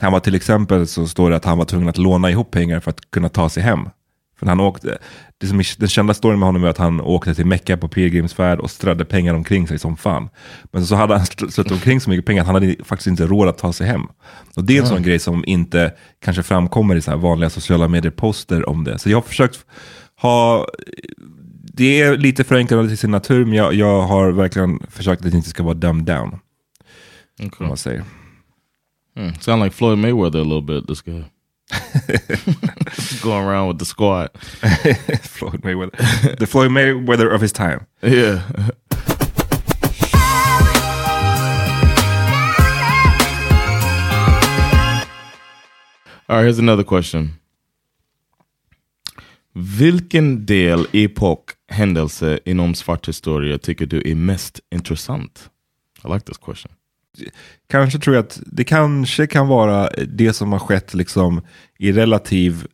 han 0.00 0.12
var 0.12 0.20
till 0.20 0.34
exempel 0.34 0.86
så 0.86 1.06
står 1.06 1.30
det 1.30 1.36
att 1.36 1.44
han 1.44 1.58
var 1.58 1.64
tvungen 1.64 1.88
att 1.88 1.98
låna 1.98 2.30
ihop 2.30 2.50
pengar 2.50 2.80
för 2.80 2.90
att 2.90 3.10
kunna 3.10 3.28
ta 3.28 3.48
sig 3.48 3.62
hem. 3.62 3.88
För 4.42 4.48
han 4.48 4.60
åkte, 4.60 4.98
det 5.38 5.46
som 5.46 5.58
är, 5.58 5.80
den 5.80 5.88
kända 5.88 6.14
storyn 6.14 6.38
med 6.38 6.46
honom 6.48 6.64
är 6.64 6.68
att 6.68 6.78
han 6.78 7.00
åkte 7.00 7.34
till 7.34 7.46
Mecka 7.46 7.76
på 7.76 7.88
pilgrimsfärd 7.88 8.58
och 8.60 8.70
strödde 8.70 9.04
pengar 9.04 9.34
omkring 9.34 9.68
sig 9.68 9.78
som 9.78 9.96
fan. 9.96 10.28
Men 10.72 10.86
så 10.86 10.94
hade 10.94 11.16
han 11.16 11.26
strött 11.26 11.70
omkring 11.70 12.00
så 12.00 12.10
mycket 12.10 12.26
pengar 12.26 12.40
att 12.40 12.46
han 12.46 12.54
hade 12.54 12.76
faktiskt 12.84 13.06
inte 13.06 13.26
råd 13.26 13.48
att 13.48 13.58
ta 13.58 13.72
sig 13.72 13.86
hem. 13.86 14.02
Och 14.56 14.64
det 14.64 14.76
är 14.76 14.80
en 14.80 14.88
sån 14.88 15.02
grej 15.02 15.18
som 15.18 15.44
inte 15.46 15.92
kanske 16.24 16.42
framkommer 16.42 16.96
i 16.96 17.00
så 17.00 17.10
här 17.10 17.18
vanliga 17.18 17.50
sociala 17.50 17.88
medier-poster 17.88 18.68
om 18.68 18.84
det. 18.84 18.98
Så 18.98 19.10
jag 19.10 19.16
har 19.16 19.22
försökt 19.22 19.66
ha 20.20 20.66
det 21.74 22.00
är 22.00 22.16
lite 22.16 22.44
förenklande 22.44 22.88
till 22.88 22.98
sin 22.98 23.10
natur, 23.10 23.44
men 23.44 23.54
jag, 23.54 23.74
jag 23.74 24.02
har 24.02 24.32
verkligen 24.32 24.80
försökt 24.90 25.24
att 25.24 25.30
det 25.30 25.36
inte 25.36 25.50
ska 25.50 25.62
vara 25.62 25.74
dumbed 25.74 26.16
down. 26.16 26.38
Om 27.58 27.68
man 27.68 27.76
säger. 27.76 28.04
Hmm. 29.16 29.34
Sound 29.40 29.62
like 29.64 29.76
Floyd 29.76 29.98
Mayweather 29.98 30.40
a 30.40 30.44
little 30.44 30.62
bit. 30.62 30.88
This 30.88 31.02
guy 31.02 31.22
going 33.20 33.44
around 33.44 33.68
with 33.68 33.78
the 33.78 33.84
squad. 33.84 34.30
Floyd 35.22 35.62
Mayweather. 35.62 36.38
The 36.38 36.46
Floyd 36.46 36.70
Mayweather 36.70 37.34
of 37.34 37.40
his 37.40 37.52
time. 37.52 37.86
Yeah. 38.02 38.42
All 46.28 46.36
right, 46.36 46.44
here's 46.44 46.58
another 46.58 46.84
question. 46.84 47.38
Vilken 49.54 50.46
del, 50.46 50.86
epok, 50.92 51.50
händelse 51.68 52.38
inom 52.44 52.74
svart 52.74 53.08
historia 53.08 53.58
tycker 53.58 53.86
du 53.86 54.02
är 54.10 54.14
mest 54.14 54.60
intressant? 54.70 55.50
I 56.04 56.08
like 56.08 56.24
this 56.24 56.38
question. 56.38 56.72
Kanske 57.68 57.98
tror 57.98 58.16
jag 58.16 58.24
att 58.24 58.40
det 58.46 58.64
kanske 58.64 59.26
kan 59.26 59.48
vara 59.48 59.88
det 60.08 60.32
som 60.32 60.52
har 60.52 60.58
skett 60.58 60.94
liksom 60.94 61.40
i 61.78 61.92
relativ 61.92 62.66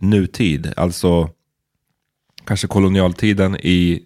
nutid. 0.00 0.72
Alltså 0.76 1.30
kanske 2.46 2.66
kolonialtiden 2.66 3.56
i, 3.56 4.02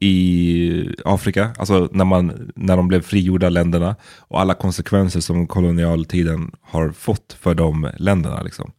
i 0.00 0.94
Afrika. 1.04 1.50
Alltså 1.58 1.88
när, 1.92 2.04
man, 2.04 2.52
när 2.56 2.76
de 2.76 2.88
blev 2.88 3.02
frigjorda 3.02 3.48
länderna. 3.48 3.96
Och 4.18 4.40
alla 4.40 4.54
konsekvenser 4.54 5.20
som 5.20 5.46
kolonialtiden 5.46 6.50
har 6.60 6.92
fått 6.92 7.36
för 7.40 7.54
de 7.54 7.90
länderna. 7.96 8.42
Liksom. 8.42 8.72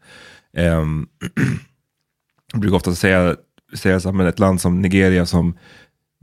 Ehm, 0.58 1.08
jag 2.52 2.62
brukar 2.62 2.76
ofta 2.76 2.96
säga, 2.96 3.36
säga 3.74 4.00
så 4.00 4.12
här, 4.12 4.26
ett 4.26 4.40
land 4.40 4.62
som 4.62 4.82
Nigeria 4.82 5.26
som 5.26 5.58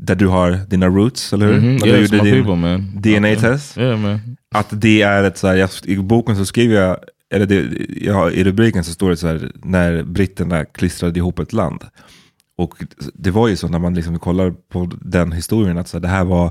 där 0.03 0.15
du 0.15 0.27
har 0.27 0.51
dina 0.51 0.89
roots, 0.89 1.33
eller 1.33 1.47
hur? 1.47 1.61
När 1.61 1.87
yeah, 1.87 1.99
du 1.99 2.07
it's 2.07 2.11
my 2.11 2.17
gjorde 2.17 2.31
din 2.31 2.45
people, 2.45 2.57
man. 2.57 2.93
DNA-test. 2.95 3.79
Yeah. 3.79 4.19
Att 4.55 4.69
det 4.71 5.03
är 5.03 5.25
ett 5.25 5.39
så 5.39 5.49
här, 5.49 5.57
jag, 5.57 5.71
i 5.85 5.97
boken 5.97 6.37
så 6.37 6.47
skriver 6.47 6.77
jag, 6.77 6.99
eller 7.31 7.47
det, 7.47 7.87
ja, 7.97 8.31
i 8.31 8.45
rubriken 8.45 8.85
så 8.85 8.93
står 8.93 9.11
det 9.11 9.17
så 9.17 9.27
här, 9.27 9.53
när 9.55 10.03
britterna 10.03 10.65
klistrade 10.65 11.19
ihop 11.19 11.39
ett 11.39 11.53
land. 11.53 11.85
Och 12.57 12.75
det 13.15 13.31
var 13.31 13.49
ju 13.49 13.57
så 13.57 13.69
när 13.69 13.79
man 13.79 13.95
liksom 13.95 14.19
kollar 14.19 14.51
på 14.51 14.91
den 15.01 15.33
historien, 15.33 15.79
att 15.79 15.89
så 15.89 15.97
här, 15.97 16.03
det 16.03 16.09
här 16.09 16.25
var 16.25 16.51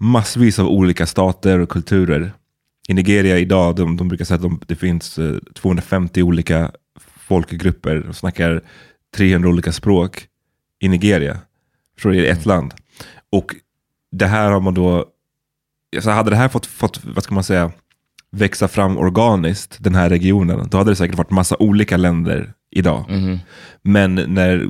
massvis 0.00 0.58
av 0.58 0.68
olika 0.68 1.06
stater 1.06 1.58
och 1.58 1.68
kulturer. 1.68 2.32
I 2.88 2.94
Nigeria 2.94 3.38
idag, 3.38 3.76
de, 3.76 3.96
de 3.96 4.08
brukar 4.08 4.24
säga 4.24 4.36
att 4.36 4.42
de, 4.42 4.60
det 4.66 4.76
finns 4.76 5.18
eh, 5.18 5.36
250 5.54 6.22
olika 6.22 6.72
folkgrupper 7.16 8.08
och 8.08 8.16
snackar 8.16 8.62
300 9.16 9.48
olika 9.48 9.72
språk 9.72 10.28
i 10.80 10.88
Nigeria. 10.88 11.38
Förstår 11.94 12.10
du? 12.10 12.16
I 12.16 12.28
ett 12.28 12.46
land. 12.46 12.74
Och 13.32 13.54
det 14.12 14.26
här 14.26 14.50
har 14.50 14.60
man 14.60 14.74
då, 14.74 15.06
så 16.00 16.10
hade 16.10 16.30
det 16.30 16.36
här 16.36 16.48
fått, 16.48 16.66
fått, 16.66 17.04
vad 17.04 17.24
ska 17.24 17.34
man 17.34 17.44
säga, 17.44 17.72
växa 18.34 18.68
fram 18.68 18.98
organiskt, 18.98 19.76
den 19.80 19.94
här 19.94 20.08
regionen, 20.08 20.68
då 20.70 20.78
hade 20.78 20.90
det 20.90 20.96
säkert 20.96 21.16
varit 21.16 21.30
massa 21.30 21.56
olika 21.58 21.96
länder 21.96 22.52
idag. 22.70 23.04
Men 23.82 24.14
när 24.14 24.68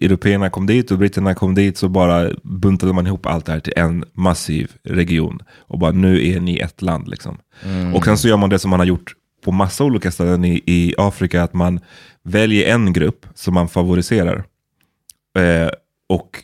européerna 0.00 0.50
kom 0.50 0.66
dit 0.66 0.90
och 0.90 0.98
britterna 0.98 1.34
kom 1.34 1.54
dit 1.54 1.78
så 1.78 1.88
bara 1.88 2.30
buntade 2.42 2.92
man 2.92 3.06
ihop 3.06 3.26
allt 3.26 3.46
det 3.46 3.52
här 3.52 3.60
till 3.60 3.72
en 3.76 4.04
massiv 4.12 4.72
region. 4.84 5.42
Och 5.58 5.78
bara 5.78 5.92
nu 5.92 6.28
är 6.28 6.40
ni 6.40 6.58
ett 6.58 6.82
land 6.82 7.08
liksom. 7.08 7.38
Och 7.94 8.04
sen 8.04 8.18
så 8.18 8.28
gör 8.28 8.36
man 8.36 8.50
det 8.50 8.58
som 8.58 8.70
man 8.70 8.80
har 8.80 8.86
gjort 8.86 9.14
på 9.44 9.52
massa 9.52 9.84
olika 9.84 10.10
ställen 10.10 10.44
i, 10.44 10.62
i 10.66 10.94
Afrika, 10.98 11.42
att 11.42 11.54
man 11.54 11.80
väljer 12.22 12.74
en 12.74 12.92
grupp 12.92 13.26
som 13.34 13.54
man 13.54 13.68
favoriserar. 13.68 14.44
Eh, 15.38 15.70
och 16.08 16.42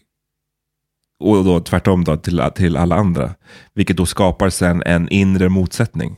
och 1.23 1.45
då 1.45 1.61
tvärtom 1.61 2.05
då 2.05 2.17
till, 2.17 2.43
till 2.55 2.77
alla 2.77 2.95
andra. 2.97 3.35
Vilket 3.75 3.97
då 3.97 4.07
skapar 4.07 4.51
sen 4.51 4.83
en 4.87 5.09
inre 5.09 5.49
motsättning. 5.49 6.17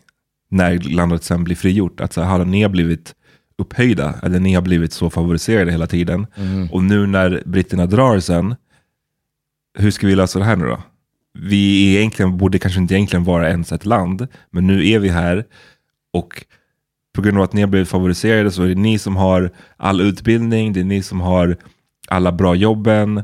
När 0.51 0.79
landet 0.79 1.25
sen 1.25 1.45
blir 1.45 1.57
frigjort. 1.57 2.01
Att 2.01 2.13
så 2.13 2.23
här, 2.23 2.45
ni 2.45 2.63
har 2.63 2.69
blivit 2.69 3.15
upphöjda, 3.59 4.15
eller 4.23 4.41
ni 4.41 4.55
har 4.55 4.63
blivit 4.63 4.93
så 4.93 5.11
favoriserade 5.11 5.71
hela 5.71 5.87
tiden. 5.87 6.27
Och 6.73 6.85
nu 6.85 7.07
när 7.07 7.43
britterna 7.47 7.87
drar 7.87 8.21
sen, 8.21 8.55
hur 9.79 9.91
ska 9.91 10.07
vi 10.07 10.15
lösa 10.15 10.39
det 10.39 10.45
här 10.45 10.57
nu 10.57 10.65
då? 10.65 10.83
Vi 11.39 11.97
egentligen, 11.97 12.39
borde 12.39 12.59
kanske 12.59 12.81
inte 12.81 12.95
egentligen 12.95 13.25
vara 13.25 13.51
ens 13.51 13.73
ett 13.73 13.87
land, 13.87 14.27
men 14.51 14.67
nu 14.67 14.89
är 14.89 14.99
vi 14.99 15.09
här. 15.09 15.45
Och 16.13 16.45
på 17.15 17.23
grund 17.23 17.39
av 17.39 17.45
att 17.45 17.53
ni 17.53 17.61
har 17.61 17.69
blivit 17.69 17.89
favoriserade 17.89 18.51
så 18.51 18.63
är 18.63 18.69
det 18.69 18.75
ni 18.75 18.99
som 18.99 19.17
har 19.17 19.51
all 19.77 20.01
utbildning, 20.01 20.73
det 20.73 20.81
är 20.81 20.85
ni 20.85 21.03
som 21.03 21.21
har 21.21 21.57
alla 22.09 22.33
bra 22.33 22.55
jobben. 22.55 23.23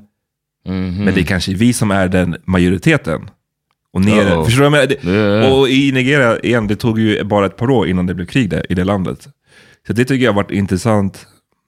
Men 0.65 1.15
det 1.15 1.21
är 1.21 1.25
kanske 1.25 1.55
vi 1.55 1.73
som 1.73 1.91
är 1.91 2.09
den 2.09 2.37
majoriteten. 2.45 3.31
Och 3.93 4.01
ni 4.01 4.13
är, 4.13 4.25
Uh-oh. 4.25 4.45
förstår 4.45 4.65
du 4.65 4.71
vad 4.71 4.81
jag 4.81 4.89
menar? 4.89 5.41
Det-. 5.41 5.53
Och 5.53 5.69
i 5.69 5.93
Nigeria, 5.93 6.39
igen, 6.39 6.67
det 6.67 6.77
tog 6.77 6.99
ju 6.99 7.25
bara 7.25 7.47
ett 7.47 7.57
par 7.57 7.71
år 7.71 7.89
innan 7.89 8.07
det 8.07 8.15
blev 8.15 8.27
krig 8.27 8.51
där, 8.51 8.73
i 8.73 8.75
det 8.75 8.85
landet. 8.85 9.29
Så 9.87 9.93
det 9.93 10.05
tycker 10.05 10.25
jag 10.25 10.33
har 10.33 10.43
varit 10.43 10.51
intressant. 10.51 11.27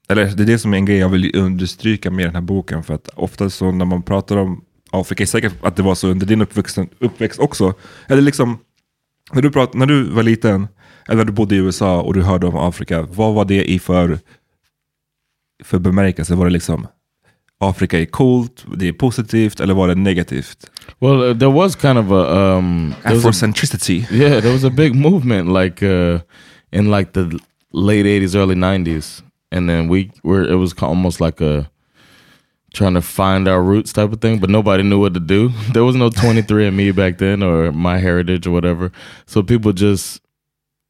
Eller 0.09 0.25
det 0.25 0.43
är 0.43 0.47
det 0.47 0.59
som 0.59 0.73
är 0.73 0.77
en 0.77 0.85
grej 0.85 0.97
jag 0.97 1.09
vill 1.09 1.35
understryka 1.35 2.11
med 2.11 2.25
den 2.25 2.35
här 2.35 2.41
boken. 2.41 2.83
För 2.83 2.93
att 2.93 3.09
ofta 3.15 3.49
så 3.49 3.71
när 3.71 3.85
man 3.85 4.03
pratar 4.03 4.37
om 4.37 4.63
Afrika, 4.91 5.21
jag 5.21 5.25
är 5.25 5.29
säker 5.29 5.49
på 5.49 5.67
att 5.67 5.75
det 5.75 5.83
var 5.83 5.95
så 5.95 6.07
under 6.07 6.25
din 6.25 6.41
uppväxt, 6.41 6.77
uppväxt 6.99 7.39
också. 7.39 7.73
Eller 8.07 8.21
liksom, 8.21 8.59
när 9.33 9.41
du, 9.41 9.51
prat, 9.51 9.73
när 9.73 9.85
du 9.85 10.03
var 10.03 10.23
liten, 10.23 10.67
eller 11.07 11.17
när 11.17 11.25
du 11.25 11.31
bodde 11.31 11.55
i 11.55 11.57
USA 11.57 12.01
och 12.01 12.13
du 12.13 12.21
hörde 12.21 12.47
om 12.47 12.55
Afrika, 12.55 13.01
vad 13.01 13.33
var 13.33 13.45
det 13.45 13.71
i 13.71 13.79
för, 13.79 14.19
för 15.63 15.79
bemärkelse? 15.79 16.35
Var 16.35 16.45
det 16.45 16.51
liksom 16.51 16.87
Afrika 17.59 17.99
är 17.99 18.05
coolt, 18.05 18.65
det 18.77 18.87
är 18.87 18.93
positivt, 18.93 19.59
eller 19.59 19.73
var 19.73 19.87
det 19.87 19.95
negativt? 19.95 20.69
Well, 20.99 21.21
uh, 21.21 21.37
there 21.37 21.51
was 21.51 21.75
kind 21.75 21.97
of 21.97 22.11
a 22.11 22.57
um, 22.57 22.93
was 23.05 23.43
a 23.43 23.47
Yeah, 24.11 24.41
there 24.41 24.53
was 24.53 24.63
a 24.63 24.69
big 24.69 24.95
movement 24.95 25.49
like 25.49 25.85
uh, 25.85 26.19
in 26.71 26.91
like 26.91 27.11
the 27.13 27.39
late 27.71 28.05
'80s, 28.05 28.35
early 28.35 28.55
'90s, 28.55 29.23
and 29.51 29.69
then 29.69 29.89
we 29.89 30.11
were 30.23 30.43
it 30.51 30.55
was 30.55 30.73
almost 30.81 31.21
like 31.21 31.41
a 31.41 31.69
trying 32.73 32.95
to 32.95 33.01
find 33.01 33.47
our 33.47 33.61
roots 33.61 33.93
type 33.93 34.11
of 34.11 34.19
thing, 34.19 34.39
but 34.39 34.49
nobody 34.49 34.83
knew 34.83 34.99
what 34.99 35.13
to 35.13 35.19
do. 35.19 35.51
There 35.73 35.83
was 35.83 35.95
no 35.95 36.09
23andMe 36.09 36.95
back 36.95 37.17
then 37.19 37.43
or 37.43 37.71
My 37.71 37.99
Heritage 37.99 38.47
or 38.47 38.51
whatever, 38.51 38.91
so 39.25 39.43
people 39.43 39.73
just 39.73 40.22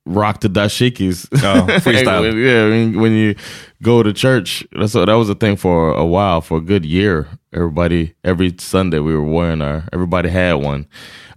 rocked 0.06 0.42
the 0.42 0.50
dashikis. 0.50 1.28
Oh, 1.34 1.66
freestyle. 1.80 2.24
Yeah, 2.34 2.70
when, 2.70 3.00
when 3.00 3.12
you 3.14 3.36
go 3.82 4.04
to 4.04 4.14
church, 4.14 4.66
that's 4.72 4.94
that 4.94 5.08
was 5.08 5.30
a 5.30 5.36
thing 5.36 5.56
for 5.56 5.92
a 5.94 6.06
while, 6.06 6.42
for 6.42 6.58
a 6.58 6.62
good 6.62 6.86
year. 6.86 7.28
Everybody, 7.54 8.16
every 8.24 8.56
Sunday, 8.60 9.00
we 9.00 9.14
were 9.16 9.24
wearing 9.24 9.62
our. 9.62 9.84
Everybody 9.94 10.30
had 10.30 10.54
one, 10.54 10.88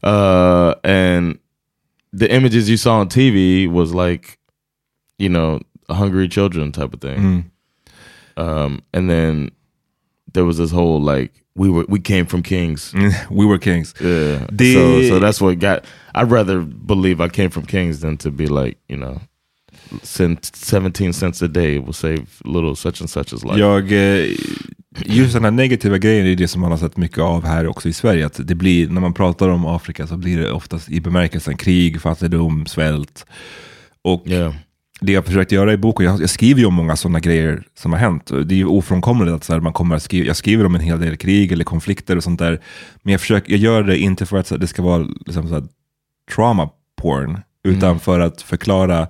uh, 0.02 0.74
and 0.84 1.38
the 2.12 2.30
images 2.30 2.68
you 2.70 2.76
saw 2.76 3.00
on 3.00 3.08
TV 3.08 3.70
was 3.70 3.92
like, 3.92 4.38
you 5.18 5.28
know, 5.28 5.60
hungry 5.90 6.28
children 6.28 6.72
type 6.72 6.94
of 6.94 7.00
thing. 7.00 7.50
Um, 8.38 8.82
and 8.92 9.08
then 9.10 9.50
there 10.32 10.44
was 10.44 10.58
this 10.58 10.70
whole 10.70 11.00
like 11.00 11.32
we 11.56 11.68
were 11.70 11.84
we 11.88 11.98
came 12.00 12.26
from 12.26 12.42
kings. 12.42 12.92
We 13.30 13.46
were 13.46 13.58
kings. 13.58 13.94
Yeah. 14.00 14.46
The- 14.58 14.74
so 14.74 15.08
so 15.08 15.20
that's 15.20 15.40
what 15.40 15.58
got. 15.58 15.84
I'd 16.14 16.30
rather 16.30 16.60
believe 16.86 17.20
I 17.26 17.28
came 17.28 17.50
from 17.50 17.66
kings 17.66 18.00
than 18.00 18.16
to 18.18 18.30
be 18.30 18.46
like 18.46 18.76
you 18.88 18.96
know, 18.98 19.20
send 20.02 20.38
seventeen 20.54 21.12
cents 21.12 21.42
a 21.42 21.48
day 21.48 21.78
will 21.78 21.92
save 21.92 22.26
little 22.44 22.74
such 22.76 23.00
and 23.00 23.10
such 23.10 23.32
as 23.32 23.44
life. 23.44 23.58
Jag, 23.58 23.92
eh, 23.92 24.30
just 25.06 25.34
den 25.34 25.44
här 25.44 25.50
negativa 25.50 25.98
grejen 25.98 26.26
är 26.26 26.36
det 26.36 26.48
som 26.48 26.60
man 26.60 26.70
har 26.70 26.78
sett 26.78 26.96
mycket 26.96 27.18
av 27.18 27.44
här 27.44 27.66
också 27.66 27.88
i 27.88 27.92
Sverige. 27.92 28.26
Att 28.26 28.40
det 28.48 28.54
blir, 28.54 28.88
när 28.88 29.00
man 29.00 29.14
pratar 29.14 29.48
om 29.48 29.66
Afrika 29.66 30.06
så 30.06 30.16
blir 30.16 30.38
det 30.38 30.52
oftast 30.52 30.88
i 30.90 31.00
bemärkelsen 31.00 31.56
krig, 31.56 32.00
fattigdom, 32.00 32.66
svält. 32.66 33.26
Och 34.02 34.22
Yeah. 34.26 34.54
Det 35.00 35.12
jag 35.12 35.24
försökt 35.26 35.52
göra 35.52 35.72
i 35.72 35.76
boken, 35.76 36.06
jag, 36.06 36.20
jag 36.20 36.30
skriver 36.30 36.60
ju 36.60 36.66
om 36.66 36.74
många 36.74 36.96
sådana 36.96 37.20
grejer 37.20 37.62
som 37.78 37.92
har 37.92 37.98
hänt. 37.98 38.26
Det 38.26 38.54
är 38.54 38.58
ju 38.58 38.66
ofrånkomligt 38.66 39.34
att 39.34 39.44
så 39.44 39.52
här, 39.52 39.60
man 39.60 39.72
kommer 39.72 39.96
att 39.96 40.02
skriva, 40.02 40.26
jag 40.26 40.36
skriver 40.36 40.66
om 40.66 40.74
en 40.74 40.80
hel 40.80 41.00
del 41.00 41.16
krig 41.16 41.52
eller 41.52 41.64
konflikter 41.64 42.16
och 42.16 42.24
sånt 42.24 42.38
där. 42.38 42.60
Men 43.02 43.12
jag, 43.12 43.20
försöker, 43.20 43.52
jag 43.52 43.60
gör 43.60 43.82
det 43.82 43.98
inte 43.98 44.26
för 44.26 44.36
att 44.36 44.50
här, 44.50 44.58
det 44.58 44.66
ska 44.66 44.82
vara 44.82 45.06
liksom, 45.26 45.48
så 45.48 45.54
här, 45.54 45.64
trauma 46.34 46.70
porn, 47.00 47.40
utan 47.64 48.00
för 48.00 48.20
att 48.20 48.42
förklara 48.42 49.08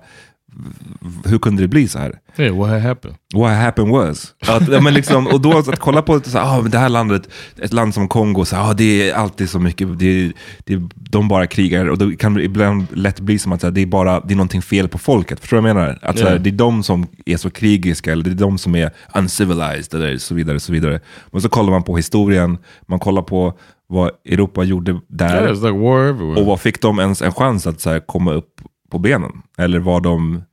hur 1.25 1.39
kunde 1.39 1.61
det 1.61 1.67
bli 1.67 1.87
så 1.87 1.99
här? 1.99 2.19
Yeah. 2.37 2.57
What 2.57 2.81
happened? 2.81 3.17
What 3.35 3.57
happened 3.57 3.91
was. 3.91 4.33
Att, 4.47 4.83
men 4.83 4.93
liksom, 4.93 5.27
och 5.27 5.41
då 5.41 5.57
att 5.57 5.79
kolla 5.79 6.01
på 6.01 6.19
så 6.19 6.37
här, 6.37 6.59
ah, 6.59 6.61
det 6.61 6.77
här 6.77 6.89
landet, 6.89 7.29
ett 7.61 7.73
land 7.73 7.93
som 7.93 8.07
Kongo, 8.07 8.45
så, 8.45 8.55
här, 8.55 8.69
ah, 8.69 8.73
det 8.73 9.09
är 9.09 9.13
alltid 9.13 9.49
så 9.49 9.59
mycket, 9.59 9.99
det, 9.99 10.31
det, 10.65 10.81
de 10.93 11.27
bara 11.27 11.47
krigar. 11.47 11.85
Och 11.85 11.97
då 11.97 12.11
kan 12.11 12.33
det 12.33 12.43
ibland 12.43 12.87
lätt 12.93 13.19
bli 13.19 13.39
som 13.39 13.51
att 13.51 13.63
här, 13.63 13.71
det 13.71 13.81
är 13.81 13.85
bara 13.85 14.19
det 14.19 14.33
är 14.33 14.35
någonting 14.35 14.61
fel 14.61 14.87
på 14.87 14.97
folket. 14.97 15.39
Förstår 15.39 15.57
du 15.57 15.61
vad 15.61 15.69
jag 15.69 15.75
menar? 15.75 15.99
Att, 16.01 16.19
så 16.19 16.27
här, 16.27 16.39
det 16.39 16.49
är 16.49 16.51
de 16.51 16.83
som 16.83 17.07
är 17.25 17.37
så 17.37 17.49
krigiska, 17.49 18.11
eller 18.11 18.23
det 18.23 18.31
är 18.31 18.35
de 18.35 18.57
som 18.57 18.75
är 18.75 18.91
uncivilized, 19.15 19.93
eller 19.93 20.17
så 20.17 20.35
vidare. 20.35 20.59
Så 20.59 20.71
vidare. 20.71 20.99
Men 21.31 21.41
så 21.41 21.49
kollar 21.49 21.71
man 21.71 21.83
på 21.83 21.97
historien, 21.97 22.57
man 22.87 22.99
kollar 22.99 23.21
på 23.21 23.53
vad 23.89 24.11
Europa 24.25 24.63
gjorde 24.63 24.99
där. 25.07 25.43
Yeah, 25.43 25.53
like. 25.53 26.41
Och 26.41 26.45
vad 26.45 26.59
fick 26.59 26.81
de 26.81 26.99
ens 26.99 27.21
en 27.21 27.31
chans 27.31 27.67
att 27.67 27.81
så 27.81 27.99
komma 27.99 28.33
upp 28.33 28.61
på 28.89 28.99
benen? 28.99 29.31
Eller 29.57 29.79
var 29.79 30.01
de 30.01 30.43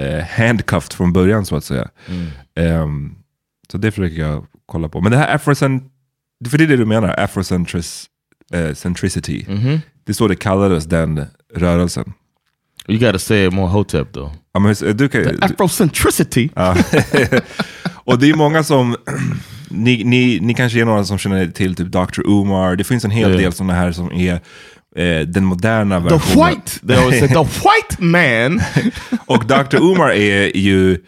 eh, 0.00 0.24
handcuffed 0.24 0.92
från 0.92 1.12
början 1.12 1.46
så 1.46 1.56
att 1.56 1.64
säga? 1.64 1.88
Ehm, 2.54 3.14
så 3.72 3.78
det 3.78 3.90
försöker 3.92 4.16
jag 4.20 4.46
kolla 4.66 4.88
på. 4.88 5.00
Men 5.00 5.12
det 5.12 5.18
här 5.18 5.34
afrocent... 5.34 5.92
För 6.50 6.58
det 6.58 6.64
är 6.64 6.68
det 6.68 6.76
du 6.76 6.86
menar, 6.86 7.08
afrocentricity. 7.20 8.10
Eh, 8.52 8.74
centricity. 8.74 9.44
Det 10.04 10.12
är 10.12 10.14
så 10.14 10.28
det 10.28 10.36
kallades, 10.36 10.84
den 10.84 11.24
rörelsen. 11.54 12.12
you 12.88 12.98
got 12.98 13.12
to 13.12 13.18
say 13.18 13.46
it 13.46 13.52
more 13.52 13.68
hotep 13.68 14.12
though. 14.12 14.32
Ja, 14.52 14.60
men, 14.60 14.74
du 14.96 15.08
kan, 15.08 15.22
du, 15.22 15.38
Afrocentricity. 15.40 16.50
Ja. 16.54 16.76
och 17.94 18.18
det 18.18 18.30
är 18.30 18.34
många 18.34 18.62
som, 18.62 18.96
ni, 19.70 20.04
ni, 20.04 20.38
ni 20.42 20.54
kanske 20.54 20.80
är 20.80 20.84
några 20.84 21.04
som 21.04 21.18
känner 21.18 21.46
till 21.46 21.74
typ 21.74 21.86
Dr. 21.86 22.20
Umar, 22.24 22.76
det 22.76 22.84
finns 22.84 23.04
en 23.04 23.10
hel 23.10 23.30
Ja. 23.30 23.36
del 23.38 23.52
sådana 23.52 23.72
här 23.74 23.92
som 23.92 24.12
är 24.12 24.40
eh, 24.96 25.20
den 25.20 25.44
moderna 25.44 26.00
The 26.00 26.08
versionen. 26.08 26.48
white. 26.50 26.86
They 26.86 26.96
always 26.96 27.18
say 27.18 27.28
the 27.28 27.34
white 27.42 27.96
man. 28.02 28.60
Och 29.26 29.44
Dr. 29.46 29.76
Umar 29.80 30.10
är 30.10 30.56
ju, 30.56 30.98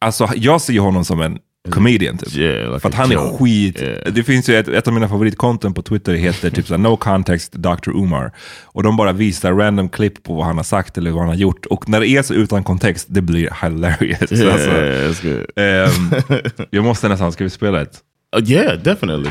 alltså 0.00 0.28
jag 0.36 0.60
ser 0.60 0.72
ju 0.72 0.80
honom 0.80 1.04
som 1.04 1.20
en 1.20 1.38
comedian 1.70 2.18
typ. 2.18 2.36
Yeah, 2.36 2.68
like 2.68 2.80
För 2.80 2.88
att 2.88 2.94
a 2.94 2.98
han 2.98 3.12
är 3.12 3.38
skit. 3.38 3.82
Yeah. 3.82 4.12
Det 4.12 4.22
finns 4.24 4.48
ju 4.48 4.56
ett, 4.58 4.68
ett 4.68 4.86
av 4.88 4.94
mina 4.94 5.08
favoritkonton 5.08 5.74
på 5.74 5.82
Twitter 5.82 6.14
heter 6.14 6.50
typ 6.50 6.66
såhär, 6.66 6.78
No 6.78 6.96
Context 6.96 7.52
Dr. 7.52 7.90
Umar. 7.90 8.32
Och 8.64 8.82
de 8.82 8.96
bara 8.96 9.12
visar 9.12 9.52
random 9.52 9.88
klipp 9.88 10.22
på 10.22 10.34
vad 10.34 10.46
han 10.46 10.56
har 10.56 10.64
sagt 10.64 10.98
eller 10.98 11.10
vad 11.10 11.20
han 11.20 11.28
har 11.28 11.34
gjort. 11.36 11.66
Och 11.66 11.88
när 11.88 12.00
det 12.00 12.08
är 12.08 12.22
så 12.22 12.34
utan 12.34 12.64
kontext, 12.64 13.06
det 13.10 13.20
blir 13.22 13.48
hilarious. 13.62 14.32
Yeah, 14.32 14.52
Alltså, 14.54 14.70
that's 14.70 15.22
good. 15.22 15.46
ehm, 15.56 16.42
jag 16.70 16.84
måste 16.84 17.08
nästan, 17.08 17.32
ska 17.32 17.44
vi 17.44 17.50
spela 17.50 17.82
ett? 17.82 17.98
Uh, 18.38 18.50
yeah, 18.50 18.78
definitely. 18.78 19.30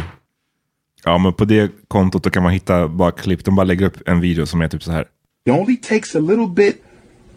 Ja, 1.05 1.17
men 1.17 1.33
på 1.33 1.45
det 1.45 1.71
kontot 1.87 2.23
då 2.23 2.29
kan 2.29 2.43
man 2.43 2.51
hitta 2.51 2.87
bara 2.87 3.11
klipp. 3.11 3.45
De 3.45 3.55
bara 3.55 3.63
lägger 3.63 3.85
upp 3.85 3.97
en 4.05 4.19
video 4.21 4.45
som 4.45 4.61
är 4.61 4.67
typ 4.67 4.83
så 4.83 4.91
här. 4.91 5.05
It 5.45 5.53
only 5.53 5.77
takes 5.77 6.15
a 6.15 6.19
little 6.19 6.47
bit 6.47 6.83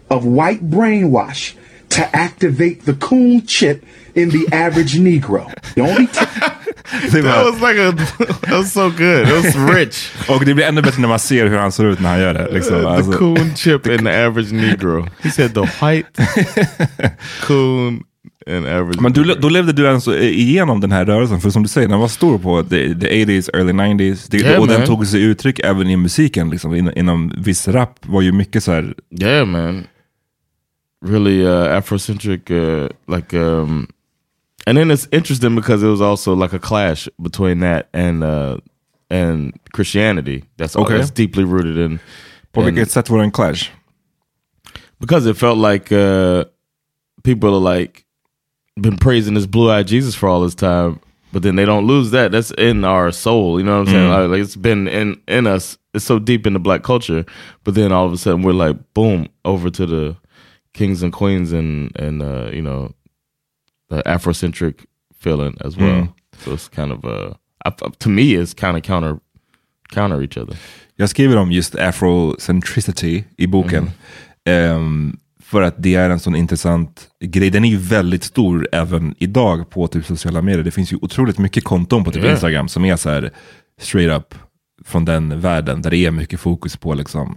of 0.08 0.24
white 0.24 0.64
brainwash 0.64 1.54
to 1.88 2.02
activate 2.12 2.84
the 2.84 2.92
coon 2.92 3.42
chip 3.46 3.84
in 4.14 4.30
the 4.30 4.56
average 4.56 4.98
Negro. 4.98 5.50
It 5.76 5.82
only 5.82 6.06
That 7.22 7.44
was 7.44 7.60
like 7.60 7.78
a. 7.78 7.92
That 7.92 8.58
was 8.58 8.72
so 8.72 8.90
good. 8.90 9.28
It 9.28 9.44
was 9.44 9.56
rich. 9.76 10.10
och 10.28 10.44
det 10.44 10.54
blir 10.54 10.64
ännu 10.64 10.82
bättre 10.82 11.00
när 11.00 11.08
man 11.08 11.18
ser 11.18 11.46
hur 11.46 11.58
han 11.58 11.72
ser 11.72 11.84
ut 11.84 12.00
när 12.00 12.10
han 12.10 12.20
gör 12.20 12.34
det. 12.34 12.48
Liksom. 12.52 12.80
the 12.80 12.88
Alltså, 12.88 13.12
coon 13.12 13.56
chip 13.56 13.86
and 13.86 14.00
the 14.00 14.24
average 14.26 14.52
Negro. 14.52 15.08
He 15.20 15.30
said 15.30 15.54
the 15.54 15.60
white 15.60 16.08
coon. 17.46 18.02
Men 19.00 19.12
du, 19.12 19.24
då 19.24 19.48
levde 19.48 19.72
du 19.72 19.88
alltså 19.88 20.18
igenom 20.18 20.80
den 20.80 20.92
här 20.92 21.04
rörelsen, 21.04 21.40
för 21.40 21.50
som 21.50 21.62
du 21.62 21.68
säger, 21.68 21.88
den 21.88 21.98
var 22.00 22.08
stor 22.08 22.38
på 22.38 22.62
the, 22.62 22.94
the 22.94 23.24
80s, 23.24 23.50
early 23.56 23.72
90s. 23.72 24.26
Det, 24.30 24.36
Yeah, 24.40 24.60
och 24.60 24.68
den 24.68 24.78
man. 24.78 24.86
tog 24.86 25.06
sig 25.06 25.22
uttryck 25.22 25.58
även 25.58 25.90
i 25.90 25.96
musiken. 25.96 26.50
Liksom, 26.50 26.74
in, 26.74 26.90
inom 26.96 27.32
viss 27.38 27.68
rap 27.68 27.98
var 28.06 28.22
ju 28.22 28.32
mycket 28.32 28.64
så 28.64 28.72
här, 28.72 28.94
Yeah, 29.20 29.46
man. 29.46 29.84
Really 31.06 31.44
uh, 31.46 31.76
Afrocentric, 31.78 32.50
uh, 32.50 32.88
like, 33.16 33.36
um, 33.38 33.86
and 34.66 34.78
then 34.78 34.90
it's 34.90 35.06
interesting 35.10 35.54
because 35.56 35.86
it 35.86 35.90
was 35.90 36.00
also 36.00 36.34
like 36.34 36.56
a 36.56 36.58
clash 36.58 37.08
between 37.18 37.60
that 37.60 37.88
and 37.94 38.24
uh, 38.24 38.56
and 39.10 39.52
Christianity. 39.76 40.44
That's 40.58 40.76
Okay. 40.76 40.98
that's 40.98 41.10
deeply 41.16 41.44
rooted 41.44 41.76
in. 41.76 41.98
på 42.52 42.60
in- 42.60 42.66
vilket 42.66 42.90
sätt 42.90 43.10
var 43.10 43.18
det 43.18 43.24
en 43.24 43.30
clash? 43.32 43.70
because 45.00 45.30
it 45.30 45.38
felt 45.38 45.58
like 45.72 45.92
uh, 45.94 46.44
people 47.24 47.48
are 47.48 47.78
like 47.80 48.00
been 48.80 48.96
praising 48.96 49.34
this 49.34 49.46
blue-eyed 49.46 49.86
Jesus 49.86 50.14
for 50.14 50.28
all 50.28 50.40
this 50.40 50.54
time, 50.54 51.00
but 51.32 51.42
then 51.42 51.56
they 51.56 51.64
don't 51.64 51.86
lose 51.86 52.10
that. 52.10 52.32
That's 52.32 52.50
in 52.52 52.84
our 52.84 53.12
soul. 53.12 53.58
You 53.58 53.66
know 53.66 53.80
what 53.80 53.88
I'm 53.88 53.94
saying? 53.94 54.10
Like, 54.10 54.30
like, 54.30 54.40
it's 54.40 54.56
been 54.56 54.88
in 54.88 55.20
in 55.28 55.46
us. 55.46 55.78
It's 55.94 56.04
so 56.04 56.18
deep 56.18 56.46
in 56.46 56.52
the 56.54 56.58
black 56.58 56.82
culture, 56.82 57.24
but 57.62 57.74
then 57.74 57.92
all 57.92 58.06
of 58.06 58.12
a 58.12 58.16
sudden 58.16 58.42
we're 58.42 58.52
like, 58.52 58.76
boom, 58.94 59.28
over 59.44 59.70
to 59.70 59.86
the 59.86 60.16
kings 60.72 61.02
and 61.02 61.12
queens 61.12 61.52
and 61.52 61.92
and 61.96 62.22
uh, 62.22 62.50
you 62.52 62.62
know 62.62 62.92
the 63.88 64.02
Afrocentric 64.02 64.86
feeling 65.14 65.56
as 65.64 65.76
well. 65.76 66.14
So 66.38 66.52
it's 66.52 66.68
kind 66.68 66.90
of 66.92 67.04
uh, 67.04 67.34
to 67.98 68.08
me, 68.08 68.34
it's 68.34 68.54
kind 68.54 68.76
of 68.76 68.82
counter 68.82 69.20
counter 69.90 70.22
each 70.22 70.36
other. 70.36 70.56
Jag 70.96 71.08
skriver 71.08 71.36
om 71.36 71.50
just 71.50 71.74
afrocentricity 71.74 73.24
i 73.36 73.46
boken. 73.46 73.90
Ehm, 74.44 75.18
för 75.44 75.62
att 75.62 75.74
det 75.78 75.94
är 75.94 76.10
en 76.10 76.20
sån 76.20 76.36
intressant 76.36 77.08
grej. 77.24 77.50
Den 77.50 77.64
är 77.64 77.68
ju 77.68 77.76
väldigt 77.76 78.24
stor 78.24 78.68
även 78.72 79.14
idag 79.18 79.70
på 79.70 79.86
typ 79.86 80.06
sociala 80.06 80.42
medier. 80.42 80.64
Det 80.64 80.70
finns 80.70 80.92
ju 80.92 80.98
otroligt 81.02 81.38
mycket 81.38 81.64
konton 81.64 82.04
på 82.04 82.10
typ 82.10 82.24
Ja. 82.24 82.30
Instagram 82.30 82.68
som 82.68 82.84
är 82.84 82.96
så 82.96 83.10
här 83.10 83.30
straight 83.80 84.18
up 84.18 84.34
från 84.84 85.04
den 85.04 85.40
världen. 85.40 85.82
Där 85.82 85.90
det 85.90 85.96
är 85.96 86.10
mycket 86.10 86.40
fokus 86.40 86.76
på 86.76 86.94
liksom 86.94 87.36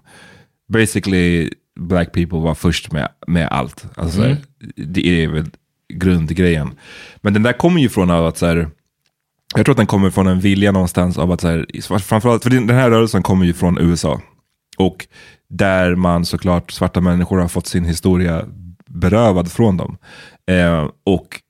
basically 0.73 1.49
black 1.79 2.11
people 2.13 2.39
var 2.39 2.55
först 2.55 2.91
med, 2.91 3.09
med 3.27 3.47
allt. 3.47 3.85
Alltså, 3.95 4.17
så 4.17 4.27
här, 4.27 4.37
Det 4.75 5.23
är 5.23 5.27
väl 5.27 5.49
grundgrejen. 5.93 6.71
Men 7.21 7.33
den 7.33 7.43
där 7.43 7.53
kommer 7.53 7.81
ju 7.81 7.89
från 7.89 8.11
att 8.11 8.37
så 8.37 8.45
här, 8.45 8.69
jag 9.55 9.65
tror 9.65 9.73
att 9.73 9.77
den 9.77 9.87
kommer 9.87 10.09
från 10.09 10.27
en 10.27 10.39
vilja 10.39 10.71
någonstans 10.71 11.17
av 11.17 11.31
att, 11.31 11.41
så 11.41 11.47
här, 11.47 11.99
framförallt, 11.99 12.43
för 12.43 12.49
den 12.49 12.69
här 12.69 12.89
rörelsen 12.89 13.23
kommer 13.23 13.45
ju 13.45 13.53
från 13.53 13.77
USA. 13.77 14.21
Och 14.77 15.07
där 15.49 15.95
man 15.95 16.25
såklart, 16.25 16.71
svarta 16.71 17.01
människor 17.01 17.38
har 17.39 17.47
fått 17.47 17.67
sin 17.67 17.86
historia 17.86 18.45
berövad 18.89 19.51
från 19.51 19.77
dem. 19.77 19.97
Eh, 20.51 20.89
och 21.03 21.41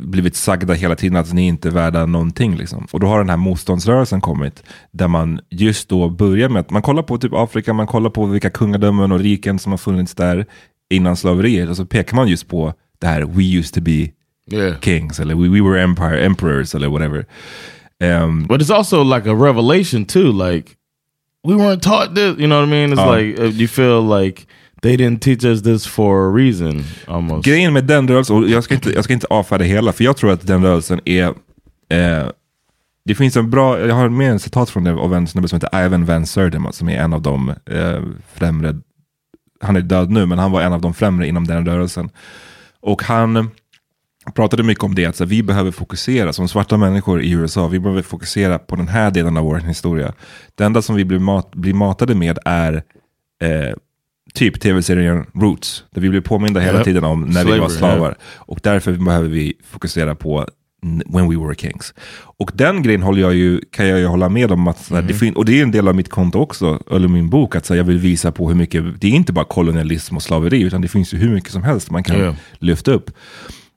blivit 0.00 0.36
sagda 0.36 0.74
hela 0.74 0.96
tiden 0.96 1.16
att 1.16 1.32
ni 1.32 1.46
inte 1.46 1.68
är 1.68 1.72
värda 1.72 2.06
någonting. 2.06 2.56
Liksom. 2.56 2.86
Och 2.92 3.00
då 3.00 3.06
har 3.06 3.18
den 3.18 3.30
här 3.30 3.36
motståndsrörelsen 3.36 4.20
kommit, 4.20 4.62
där 4.92 5.08
man 5.08 5.40
just 5.50 5.88
då 5.88 6.08
börjar 6.08 6.48
med 6.48 6.60
att 6.60 6.70
man 6.70 6.82
kollar 6.82 7.02
på 7.02 7.18
typ 7.18 7.32
Afrika, 7.34 7.72
man 7.72 7.86
kollar 7.86 8.10
på 8.10 8.26
vilka 8.26 8.50
kungadömen 8.50 9.12
och 9.12 9.20
riken 9.20 9.58
som 9.58 9.72
har 9.72 9.78
funnits 9.78 10.14
där 10.14 10.46
innan 10.90 11.16
slaveriet, 11.16 11.68
och 11.68 11.76
så 11.76 11.86
pekar 11.86 12.16
man 12.16 12.28
just 12.28 12.48
på 12.48 12.74
det 12.98 13.06
här 13.06 13.22
we 13.22 13.42
used 13.42 13.74
to 13.74 13.80
be 13.80 14.10
Yeah. 14.52 14.80
kings, 14.80 15.20
eller 15.20 15.34
we, 15.34 15.48
we 15.48 15.60
were 15.60 15.82
empire, 15.82 16.24
emperors, 16.24 16.74
eller 16.74 16.88
whatever. 16.88 17.26
Um, 18.00 18.46
But 18.46 18.60
it's 18.62 18.74
also 18.76 19.04
like 19.04 19.30
a 19.30 19.34
revelation 19.34 20.04
too. 20.04 20.32
Like 20.32 20.70
we 21.48 21.54
weren't 21.54 21.82
taught 21.82 22.14
this. 22.14 22.38
You 22.38 22.46
know 22.46 22.60
what 22.60 22.68
I 22.68 22.70
mean? 22.70 22.92
It's 22.92 23.00
Oh. 23.00 23.10
like 23.16 23.38
uh, 23.40 23.44
you 23.60 23.68
feel 23.68 24.02
like 24.20 24.46
they 24.82 24.96
didn't 24.96 25.20
teach 25.22 25.44
us 25.44 25.62
this 25.62 25.86
for 25.86 26.26
a 26.26 26.30
reason. 26.30 26.84
Almost. 27.06 27.44
grejen 27.44 27.72
med 27.72 27.84
den 27.84 28.08
rörelsen, 28.08 28.36
och 28.36 28.48
jag 28.48 28.64
ska 28.64 28.74
inte, 28.74 28.90
jag 28.90 29.04
ska 29.04 29.12
inte 29.12 29.26
avfärda 29.30 29.64
hela, 29.64 29.92
för 29.92 30.04
jag 30.04 30.16
tror 30.16 30.32
att 30.32 30.46
den 30.46 30.62
rörelsen 30.62 31.00
är... 31.04 31.24
Eh, 31.88 32.26
det 33.04 33.14
finns 33.14 33.36
en 33.36 33.50
bra, 33.50 33.80
jag 33.86 33.94
har 33.94 34.08
med 34.08 34.30
en 34.30 34.38
citat 34.38 34.70
från 34.70 34.84
det 34.84 34.92
av 34.92 35.14
en 35.14 35.26
snubbe 35.26 35.48
som 35.48 35.56
heter 35.56 35.84
Ivan 35.86 36.04
Van 36.04 36.26
Sertima, 36.26 36.72
som 36.72 36.88
är 36.88 36.98
en 37.02 37.12
av 37.12 37.22
de 37.22 37.48
eh, 37.48 38.02
främre, 38.34 38.74
han 39.60 39.76
är 39.76 39.80
död 39.80 40.10
nu, 40.10 40.26
men 40.26 40.38
han 40.38 40.50
var 40.52 40.62
en 40.62 40.72
av 40.72 40.80
de 40.80 40.94
främre 40.94 41.26
inom 41.26 41.46
den 41.46 41.66
rörelsen. 41.66 42.10
Och 42.80 43.02
han 43.02 43.50
pratade 44.34 44.62
mycket 44.62 44.84
om 44.84 44.94
det, 44.94 45.06
att 45.06 45.16
så 45.16 45.24
här, 45.24 45.28
vi 45.28 45.42
behöver 45.42 45.70
fokusera, 45.70 46.32
som 46.32 46.48
svarta 46.48 46.76
människor 46.76 47.22
i 47.22 47.30
USA, 47.30 47.68
vi 47.68 47.78
behöver 47.80 48.02
fokusera 48.02 48.58
på 48.58 48.76
den 48.76 48.88
här 48.88 49.10
delen 49.10 49.36
av 49.36 49.44
vår 49.44 49.56
historia. 49.58 50.12
Det 50.54 50.64
enda 50.64 50.82
som 50.82 50.96
vi 50.96 51.04
blir, 51.04 51.18
mat, 51.18 51.54
blir 51.54 51.74
matade 51.74 52.14
med 52.14 52.38
är 52.44 52.74
eh, 53.42 53.74
typ 54.34 54.60
tv-serien 54.60 55.26
Roots, 55.34 55.84
där 55.90 56.00
vi 56.00 56.08
blir 56.08 56.20
påminda 56.20 56.60
hela 56.60 56.78
Yep. 56.78 56.84
tiden 56.84 57.04
om 57.04 57.20
när 57.22 57.44
vi 57.44 57.58
var 57.58 57.68
slavar. 57.68 58.16
Och 58.36 58.60
därför 58.62 58.92
behöver 58.92 59.28
vi 59.28 59.54
fokusera 59.70 60.14
på 60.14 60.46
when 61.06 61.30
we 61.30 61.36
were 61.46 61.54
kings. 61.54 61.94
Och 62.38 62.50
den 62.54 62.82
grejen 62.82 63.02
håller 63.02 63.20
jag 63.22 63.34
ju, 63.34 63.60
kan 63.70 63.88
jag 63.88 63.98
ju 63.98 64.06
hålla 64.06 64.28
med 64.28 64.52
om. 64.52 64.68
Att, 64.68 64.90
här, 64.90 65.02
det 65.02 65.32
och 65.36 65.44
det 65.44 65.58
är 65.58 65.62
en 65.62 65.70
del 65.70 65.88
av 65.88 65.94
mitt 65.94 66.08
konto 66.10 66.38
också, 66.38 66.82
eller 66.90 67.08
min 67.08 67.30
bok, 67.30 67.56
att 67.56 67.66
så 67.66 67.74
här, 67.74 67.78
jag 67.78 67.84
vill 67.84 67.98
visa 67.98 68.32
på 68.32 68.48
hur 68.48 68.54
mycket, 68.56 69.00
det 69.00 69.06
är 69.06 69.10
inte 69.12 69.32
bara 69.32 69.44
kolonialism 69.44 70.16
och 70.16 70.22
slaveri, 70.22 70.60
utan 70.62 70.80
det 70.80 70.88
finns 70.88 71.14
ju 71.14 71.18
hur 71.18 71.34
mycket 71.34 71.52
som 71.52 71.62
helst 71.62 71.90
man 71.90 72.02
kan 72.02 72.20
Ja. 72.20 72.34
lyfta 72.58 72.92
upp. 72.92 73.10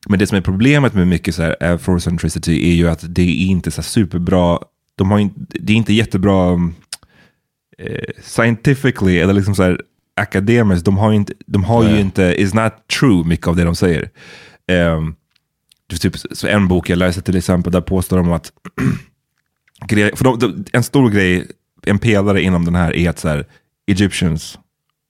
Men 0.09 0.19
det 0.19 0.27
som 0.27 0.37
är 0.37 0.41
problemet 0.41 0.93
med 0.93 1.07
mycket 1.07 1.35
så 1.35 1.41
här 1.41 1.63
afrocentricity 1.63 2.71
är 2.71 2.75
ju 2.75 2.89
att 2.89 3.15
det 3.15 3.21
är 3.21 3.45
inte 3.45 3.71
så 3.71 3.83
superbra, 3.83 4.59
de 4.95 5.11
har 5.11 5.19
inte, 5.19 5.39
det 5.49 5.73
är 5.73 5.77
inte 5.77 5.93
jättebra 5.93 6.51
um, 6.51 6.75
eh, 7.77 8.03
scientifically, 8.21 9.19
eller 9.19 9.33
liksom 9.33 9.55
så 9.55 9.63
här 9.63 9.81
akademiskt, 10.15 10.85
de 10.85 10.97
har, 10.97 11.13
inte, 11.13 11.33
de 11.45 11.63
har 11.63 11.89
ju 11.89 11.99
inte, 11.99 12.23
is 12.23 12.53
not 12.53 12.73
true 12.99 13.23
mycket 13.25 13.47
av 13.47 13.55
det 13.55 13.63
de 13.63 13.75
säger. 13.75 14.09
Um, 14.71 15.15
typ, 15.99 16.15
så 16.31 16.47
en 16.47 16.67
bok 16.67 16.89
jag 16.89 16.97
läste 16.97 17.21
till 17.21 17.37
exempel, 17.37 17.71
där 17.71 17.81
påstår 17.81 18.17
de 18.17 18.31
att, 18.31 18.51
för 19.89 20.23
de, 20.23 20.39
de, 20.39 20.65
en 20.73 20.83
stor 20.83 21.09
grej, 21.09 21.47
en 21.85 21.99
pelare 21.99 22.41
inom 22.41 22.65
den 22.65 22.75
här 22.75 22.95
är 22.95 23.09
att 23.09 23.19
så 23.19 23.27
här, 23.27 23.45
Egyptians 23.87 24.59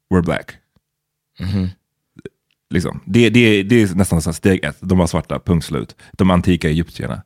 were 0.10 0.22
black. 0.22 0.52
Liksom. 2.74 3.00
Det, 3.06 3.30
det, 3.30 3.64
det 3.64 3.82
är 3.82 3.96
nästan 3.96 4.22
så 4.22 4.34
steg 4.34 4.64
ett, 4.64 4.78
de 4.80 4.98
var 4.98 5.08
svarta, 5.08 5.40
punkt 5.40 5.66
slut. 5.66 5.96
De 6.18 6.32
antika 6.32 6.70
egyptierna. 6.70 7.22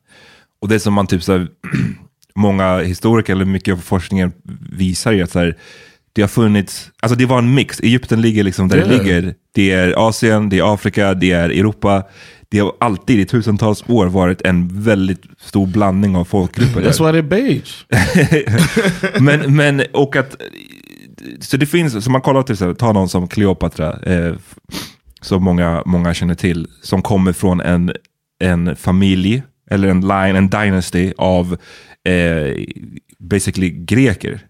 Och 0.60 0.68
det 0.68 0.80
som 0.80 0.94
man 0.94 1.06
typ 1.06 1.22
så 1.22 1.32
här, 1.32 1.48
många 2.34 2.78
historiker, 2.78 3.32
eller 3.32 3.44
mycket 3.44 3.72
av 3.74 3.78
forskningen 3.78 4.32
visar 4.72 5.12
är 5.12 5.22
att 5.22 5.30
så 5.30 5.38
här, 5.38 5.56
det 6.12 6.20
har 6.22 6.28
funnits, 6.28 6.90
alltså 7.02 7.18
det 7.18 7.26
var 7.26 7.38
en 7.38 7.54
mix. 7.54 7.80
Egypten 7.80 8.20
ligger 8.20 8.44
liksom 8.44 8.68
där 8.68 8.76
det 8.76 8.94
Ja. 8.94 9.02
ligger. 9.02 9.34
Det 9.54 9.70
är 9.70 10.08
Asien, 10.08 10.48
det 10.48 10.58
är 10.58 10.74
Afrika, 10.74 11.14
det 11.14 11.30
är 11.32 11.50
Europa. 11.50 12.02
Det 12.50 12.58
har 12.58 12.72
alltid 12.80 13.20
i 13.20 13.24
tusentals 13.26 13.84
år 13.88 14.06
varit 14.06 14.42
en 14.42 14.82
väldigt 14.82 15.22
stor 15.38 15.66
blandning 15.66 16.16
av 16.16 16.24
folkgrupper. 16.24 16.80
That's 16.80 17.12
why 17.12 17.18
they're 17.20 17.28
beige. 17.28 17.86
men, 19.20 19.56
men, 19.56 19.82
och 19.92 20.16
att, 20.16 20.36
så 21.40 21.56
det 21.56 21.66
finns, 21.66 22.04
så 22.04 22.10
man 22.10 22.20
kollar 22.20 22.42
till 22.42 22.52
exempel, 22.52 22.76
ta 22.76 22.92
någon 22.92 23.08
som 23.08 23.28
Kleopatra, 23.28 24.00
eh, 24.02 24.34
som 25.20 25.44
många, 25.44 25.82
många 25.86 26.14
känner 26.14 26.34
till, 26.34 26.66
som 26.82 27.02
kommer 27.02 27.32
från 27.32 27.60
en, 27.60 27.92
en 28.40 28.76
familj, 28.76 29.42
eller 29.70 29.88
en 29.88 30.00
line, 30.00 30.36
en 30.36 30.50
dynasty 30.50 31.12
av 31.16 31.56
eh, 32.04 32.64
basically 33.18 33.70
greker. 33.70 34.40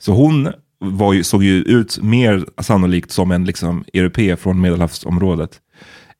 Så 0.00 0.12
hon 0.12 0.48
var 0.78 1.12
ju, 1.12 1.24
såg 1.24 1.44
ju 1.44 1.62
ut 1.62 1.98
mer 2.02 2.46
sannolikt 2.58 3.10
som 3.10 3.30
en 3.30 3.44
liksom, 3.44 3.84
europe 3.94 4.36
från 4.36 4.60
medelhavsområdet 4.60 5.60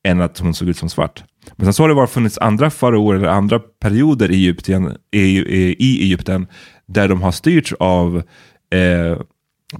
än 0.05 0.21
att 0.21 0.39
hon 0.39 0.55
såg 0.55 0.69
ut 0.69 0.77
som 0.77 0.89
svart. 0.89 1.25
Men 1.57 1.67
sen 1.67 1.75
så 1.75 1.83
har 1.83 1.89
det 1.89 1.95
varit 1.95 2.11
funnits 2.11 2.39
andra 2.39 2.71
faraoer 2.71 3.15
eller 3.15 3.29
andra 3.29 3.59
perioder 3.59 4.31
i 4.31 4.35
Egypten, 4.35 4.97
i, 5.11 5.21
i, 5.21 5.77
i 5.79 6.03
Egypten 6.03 6.47
där 6.87 7.09
de 7.09 7.23
har 7.23 7.33
styrts 7.33 7.73
av 7.73 8.23
eh, 8.71 9.19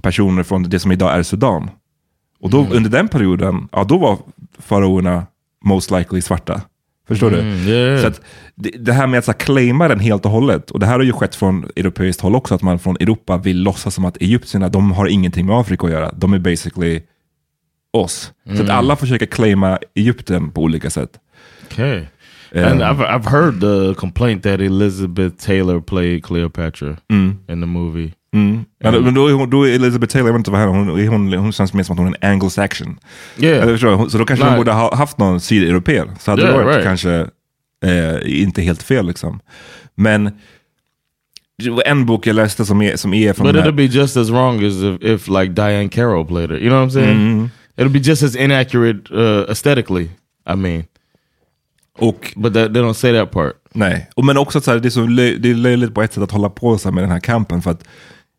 personer 0.01 0.43
från 0.43 0.63
det 0.63 0.79
som 0.79 0.91
idag 0.91 1.13
är 1.13 1.23
Sudan. 1.23 1.69
Och 2.39 2.49
då, 2.49 2.67
under 2.71 2.89
den 2.89 3.07
perioden, 3.07 3.67
ja 3.71 3.83
då 3.83 3.97
var 3.97 4.17
faraoerna 4.59 5.25
most 5.65 5.91
likely 5.91 6.21
svarta. 6.21 6.61
Förstår 7.07 7.31
du? 7.31 7.37
yeah. 7.37 8.01
Så 8.01 8.07
att 8.07 8.21
det, 8.55 8.69
det 8.69 8.93
här 8.93 9.07
med 9.07 9.17
att 9.17 9.25
så 9.25 9.31
här, 9.31 9.39
claima 9.39 9.87
den 9.87 9.99
helt 9.99 10.25
och 10.25 10.31
hållet, 10.31 10.71
och 10.71 10.79
det 10.79 10.85
här 10.85 10.93
har 10.93 11.03
ju 11.03 11.13
skett 11.13 11.35
från 11.35 11.69
europeiskt 11.75 12.21
håll 12.21 12.35
också, 12.35 12.55
att 12.55 12.61
man 12.61 12.79
från 12.79 12.97
Europa 12.99 13.37
vill 13.37 13.61
låtsas 13.61 13.95
som 13.95 14.05
att 14.05 14.17
egyptierna, 14.21 14.69
de 14.69 14.91
har 14.91 15.07
ingenting 15.07 15.45
med 15.45 15.55
Afrika 15.55 15.85
att 15.85 15.93
göra. 15.93 16.11
De 16.11 16.33
är 16.33 16.39
basically 16.39 17.01
oss. 17.93 18.31
Så 18.55 18.63
att 18.63 18.69
alla 18.69 18.95
försöker 18.95 19.25
claima 19.25 19.79
Egypten 19.95 20.51
på 20.51 20.61
olika 20.61 20.89
sätt. 20.89 21.19
Okay. 21.67 22.05
And 22.55 22.81
I've 22.81 23.01
I've 23.01 23.29
heard 23.29 23.61
the 23.61 23.99
complaint 23.99 24.43
that 24.43 24.59
Elizabeth 24.59 25.35
Taylor 25.45 25.79
played 25.79 26.23
Cleopatra 26.23 26.97
in 27.09 27.37
the 27.47 27.55
movie. 27.55 28.13
Men, 28.35 29.03
men 29.03 29.13
då, 29.13 29.27
är 29.27 29.33
hon, 29.33 29.49
då 29.49 29.67
är 29.67 29.75
Elizabeth 29.75 30.13
Taylor, 30.13 30.29
jag 30.29 30.33
vet 30.33 30.39
inte 30.39 30.51
vad 30.51 30.61
hon, 30.61 30.89
hon, 30.89 31.07
hon, 31.07 31.33
hon 31.33 31.51
känns 31.51 31.73
mer 31.73 31.83
som 31.83 31.93
att 31.93 31.99
hon 31.99 32.07
är 32.07 32.17
en 32.21 32.31
anglo-saxon. 32.31 32.99
Yeah. 33.37 33.77
Så 34.07 34.17
då 34.17 34.25
kanske 34.25 34.45
Nej. 34.45 34.53
de 34.53 34.57
borde 34.57 34.71
ha 34.71 34.95
haft 34.95 35.17
någon 35.17 35.39
sydeuropé. 35.39 36.03
Så 36.19 36.31
hade 36.31 36.41
Yeah, 36.41 36.57
det 36.57 36.63
varit 36.63 36.75
right. 36.75 36.83
kanske 36.83 37.27
eh, 37.85 38.41
inte 38.41 38.61
helt 38.61 38.83
fel 38.83 39.07
liksom. 39.07 39.39
Men 39.95 40.31
det 41.63 41.69
var 41.69 41.83
en 41.85 42.05
bok 42.05 42.27
jag 42.27 42.35
läste 42.35 42.65
som 42.65 42.81
är, 42.81 42.95
som 42.95 43.13
är 43.13 43.33
från 43.33 43.45
But 43.45 43.53
den 43.53 43.63
här, 43.63 43.69
it'll 43.69 43.75
be 43.75 43.83
just 43.83 44.17
as 44.17 44.29
wrong 44.29 44.65
as 44.65 44.83
if, 44.83 45.01
if 45.01 45.27
like 45.27 45.47
Diane 45.47 45.89
Carroll 45.89 46.25
played 46.25 46.49
her. 46.49 46.57
You 46.57 46.69
know 46.69 46.79
what 46.79 46.89
I'm 46.89 46.93
saying? 46.93 47.49
It'll 47.77 47.89
be 47.89 47.99
just 47.99 48.23
as 48.23 48.35
inaccurate 48.35 49.13
uh, 49.13 49.49
aesthetically. 49.49 50.09
I 50.49 50.55
mean, 50.55 50.83
och 51.97 52.33
but 52.35 52.53
that, 52.53 52.73
they 52.73 52.81
don't 52.81 52.93
say 52.93 53.13
that 53.13 53.31
part. 53.31 53.53
Nej, 53.73 54.09
och 54.15 54.25
men 54.25 54.37
också 54.37 54.57
att 54.57 54.63
så 54.63 54.71
här, 54.71 54.79
det, 54.79 54.87
är 54.87 54.89
så 54.89 55.05
det 55.39 55.49
är 55.49 55.53
löjligt 55.53 55.93
på 55.93 56.01
ett 56.01 56.13
sätt 56.13 56.23
att 56.23 56.31
hålla 56.31 56.49
på 56.49 56.77
så 56.77 56.91
med 56.91 57.03
den 57.03 57.11
här 57.11 57.19
kampen. 57.19 57.61
För 57.61 57.71
att 57.71 57.83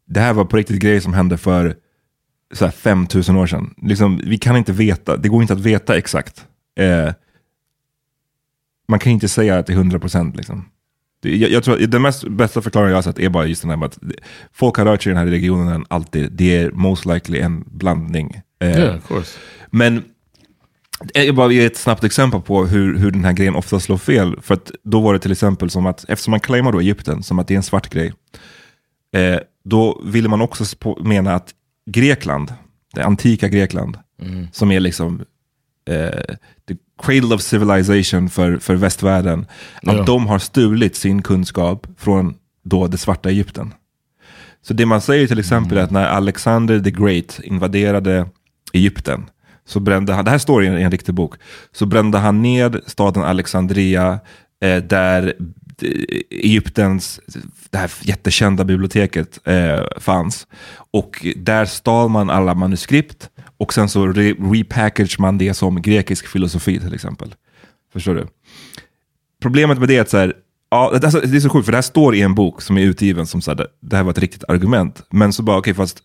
det 0.06 0.20
här 0.20 0.32
var 0.32 0.44
på 0.44 0.56
riktigt 0.56 0.80
grejer 0.80 1.00
som 1.00 1.14
hände 1.14 1.38
för 1.38 1.76
så 2.54 2.64
här 2.64 2.72
5000 2.72 3.36
år 3.36 3.46
sedan. 3.46 3.74
Liksom, 3.82 4.20
vi 4.24 4.38
kan 4.38 4.56
inte 4.56 4.72
veta, 4.72 5.16
det 5.16 5.28
går 5.28 5.42
inte 5.42 5.54
att 5.54 5.60
veta 5.60 5.96
exakt. 5.96 6.46
Eh, 6.78 7.12
man 8.88 8.98
kan 8.98 9.12
inte 9.12 9.28
säga 9.28 9.58
att 9.58 9.66
det 9.66 9.72
är 9.72 9.76
100% 9.76 10.36
liksom. 10.36 10.68
Det, 11.22 11.36
jag, 11.36 11.50
jag 11.50 11.64
tror 11.64 11.82
att 11.82 11.90
den 11.90 12.02
mest 12.02 12.28
bästa 12.28 12.62
förklaringen 12.62 12.90
jag 12.90 12.96
har 12.96 13.02
sett 13.02 13.18
är 13.18 13.28
bara 13.28 13.46
just 13.46 13.62
den 13.62 13.70
här 13.70 13.76
med 13.76 13.86
att 13.86 13.98
folk 14.52 14.76
har 14.76 14.84
rört 14.84 15.02
sig 15.02 15.10
i 15.10 15.14
den 15.14 15.24
här 15.24 15.30
regionen 15.30 15.86
alltid. 15.88 16.32
Det 16.32 16.56
är 16.56 16.70
most 16.70 17.06
likely 17.06 17.38
en 17.40 17.64
blandning. 17.66 18.40
Eh, 18.60 18.68
Yeah, 18.78 18.96
of 18.96 19.08
course. 19.08 19.38
men 19.70 20.04
jag 21.14 21.34
bara 21.34 21.52
ge 21.52 21.64
ett 21.64 21.76
snabbt 21.76 22.04
exempel 22.04 22.40
på 22.40 22.66
hur, 22.66 22.98
hur 22.98 23.10
den 23.10 23.24
här 23.24 23.32
grejen 23.32 23.54
ofta 23.54 23.80
slår 23.80 23.98
fel. 23.98 24.36
För 24.42 24.54
att 24.54 24.70
då 24.82 25.00
var 25.00 25.12
det 25.12 25.18
till 25.18 25.32
exempel 25.32 25.70
som 25.70 25.86
att, 25.86 26.04
eftersom 26.08 26.30
man 26.30 26.40
claimar 26.40 26.72
då 26.72 26.80
Egypten 26.80 27.22
som 27.22 27.38
att 27.38 27.48
det 27.48 27.54
är 27.54 27.56
en 27.56 27.62
svart 27.62 27.90
grej, 27.90 28.12
eh, 29.12 29.38
då 29.68 30.00
ville 30.04 30.28
man 30.28 30.40
också 30.40 30.64
mena 31.00 31.34
att 31.34 31.54
Grekland, 31.90 32.54
det 32.94 33.04
antika 33.04 33.48
Grekland, 33.48 33.98
som 34.52 34.70
är 34.70 34.80
liksom 34.80 35.20
eh, 35.88 36.34
the 36.68 36.76
cradle 37.02 37.34
of 37.34 37.42
civilization 37.42 38.28
för, 38.30 38.58
för 38.58 38.74
västvärlden, 38.74 39.46
att 39.82 39.96
Ja. 39.96 40.02
de 40.04 40.26
har 40.26 40.38
stulit 40.38 40.96
sin 40.96 41.22
kunskap 41.22 41.86
från 41.98 42.34
då 42.64 42.86
det 42.86 42.98
svarta 42.98 43.28
Egypten. 43.30 43.74
Så 44.62 44.74
det 44.74 44.86
man 44.86 45.00
säger 45.00 45.26
till 45.26 45.38
exempel 45.38 45.78
är 45.78 45.82
att 45.82 45.90
när 45.90 46.06
Alexander 46.06 46.80
the 46.80 46.90
Great 46.90 47.40
invaderade 47.44 48.28
Egypten, 48.72 49.26
så 49.64 49.80
brände 49.80 50.12
han, 50.12 50.24
det 50.24 50.30
här 50.30 50.38
står 50.38 50.64
i 50.64 50.66
en, 50.66 50.78
i 50.78 50.82
en 50.82 50.90
riktig 50.90 51.14
bok, 51.14 51.34
så 51.72 51.86
brände 51.86 52.18
han 52.18 52.42
ned 52.42 52.80
staden 52.86 53.22
Alexandria, 53.22 54.18
eh, 54.60 54.82
där 54.82 55.34
eh, 55.82 55.90
Egyptens, 56.30 57.20
det 57.70 57.78
här 57.78 57.90
jättekända 58.00 58.64
biblioteket 58.64 59.38
eh, 59.44 59.84
fanns. 60.00 60.46
Och 60.90 61.26
där 61.36 61.64
stal 61.64 62.08
man 62.10 62.30
alla 62.30 62.54
manuskript 62.54 63.30
och 63.56 63.74
sen 63.74 63.88
så 63.88 64.06
re 64.06 64.32
repackage 64.32 65.20
man 65.20 65.38
det 65.38 65.54
som 65.54 65.82
grekisk 65.82 66.26
filosofi 66.26 66.80
till 66.80 66.94
exempel. 66.94 67.34
Förstår 67.92 68.14
du? 68.14 68.26
Problemet 69.42 69.78
med 69.78 69.88
det 69.88 69.96
är 69.96 70.00
att 70.00 70.10
så 70.10 70.16
här, 70.16 70.34
ja, 70.70 70.90
det, 71.00 71.06
alltså, 71.06 71.20
det 71.20 71.36
är 71.36 71.40
så 71.40 71.48
sjukt, 71.48 71.64
för 71.64 71.72
det 71.72 71.76
här 71.76 71.82
står 71.82 72.14
i 72.14 72.20
en 72.22 72.34
bok 72.34 72.62
som 72.62 72.78
är 72.78 72.82
utgiven 72.82 73.26
som 73.26 73.40
så 73.40 73.50
här, 73.50 73.66
det, 73.80 73.96
här 73.96 74.02
var 74.02 74.10
ett 74.10 74.18
riktigt 74.18 74.44
argument. 74.48 75.02
Men 75.10 75.32
så 75.32 75.42
bara, 75.42 75.58
okej, 75.58 75.74
fast 75.74 76.02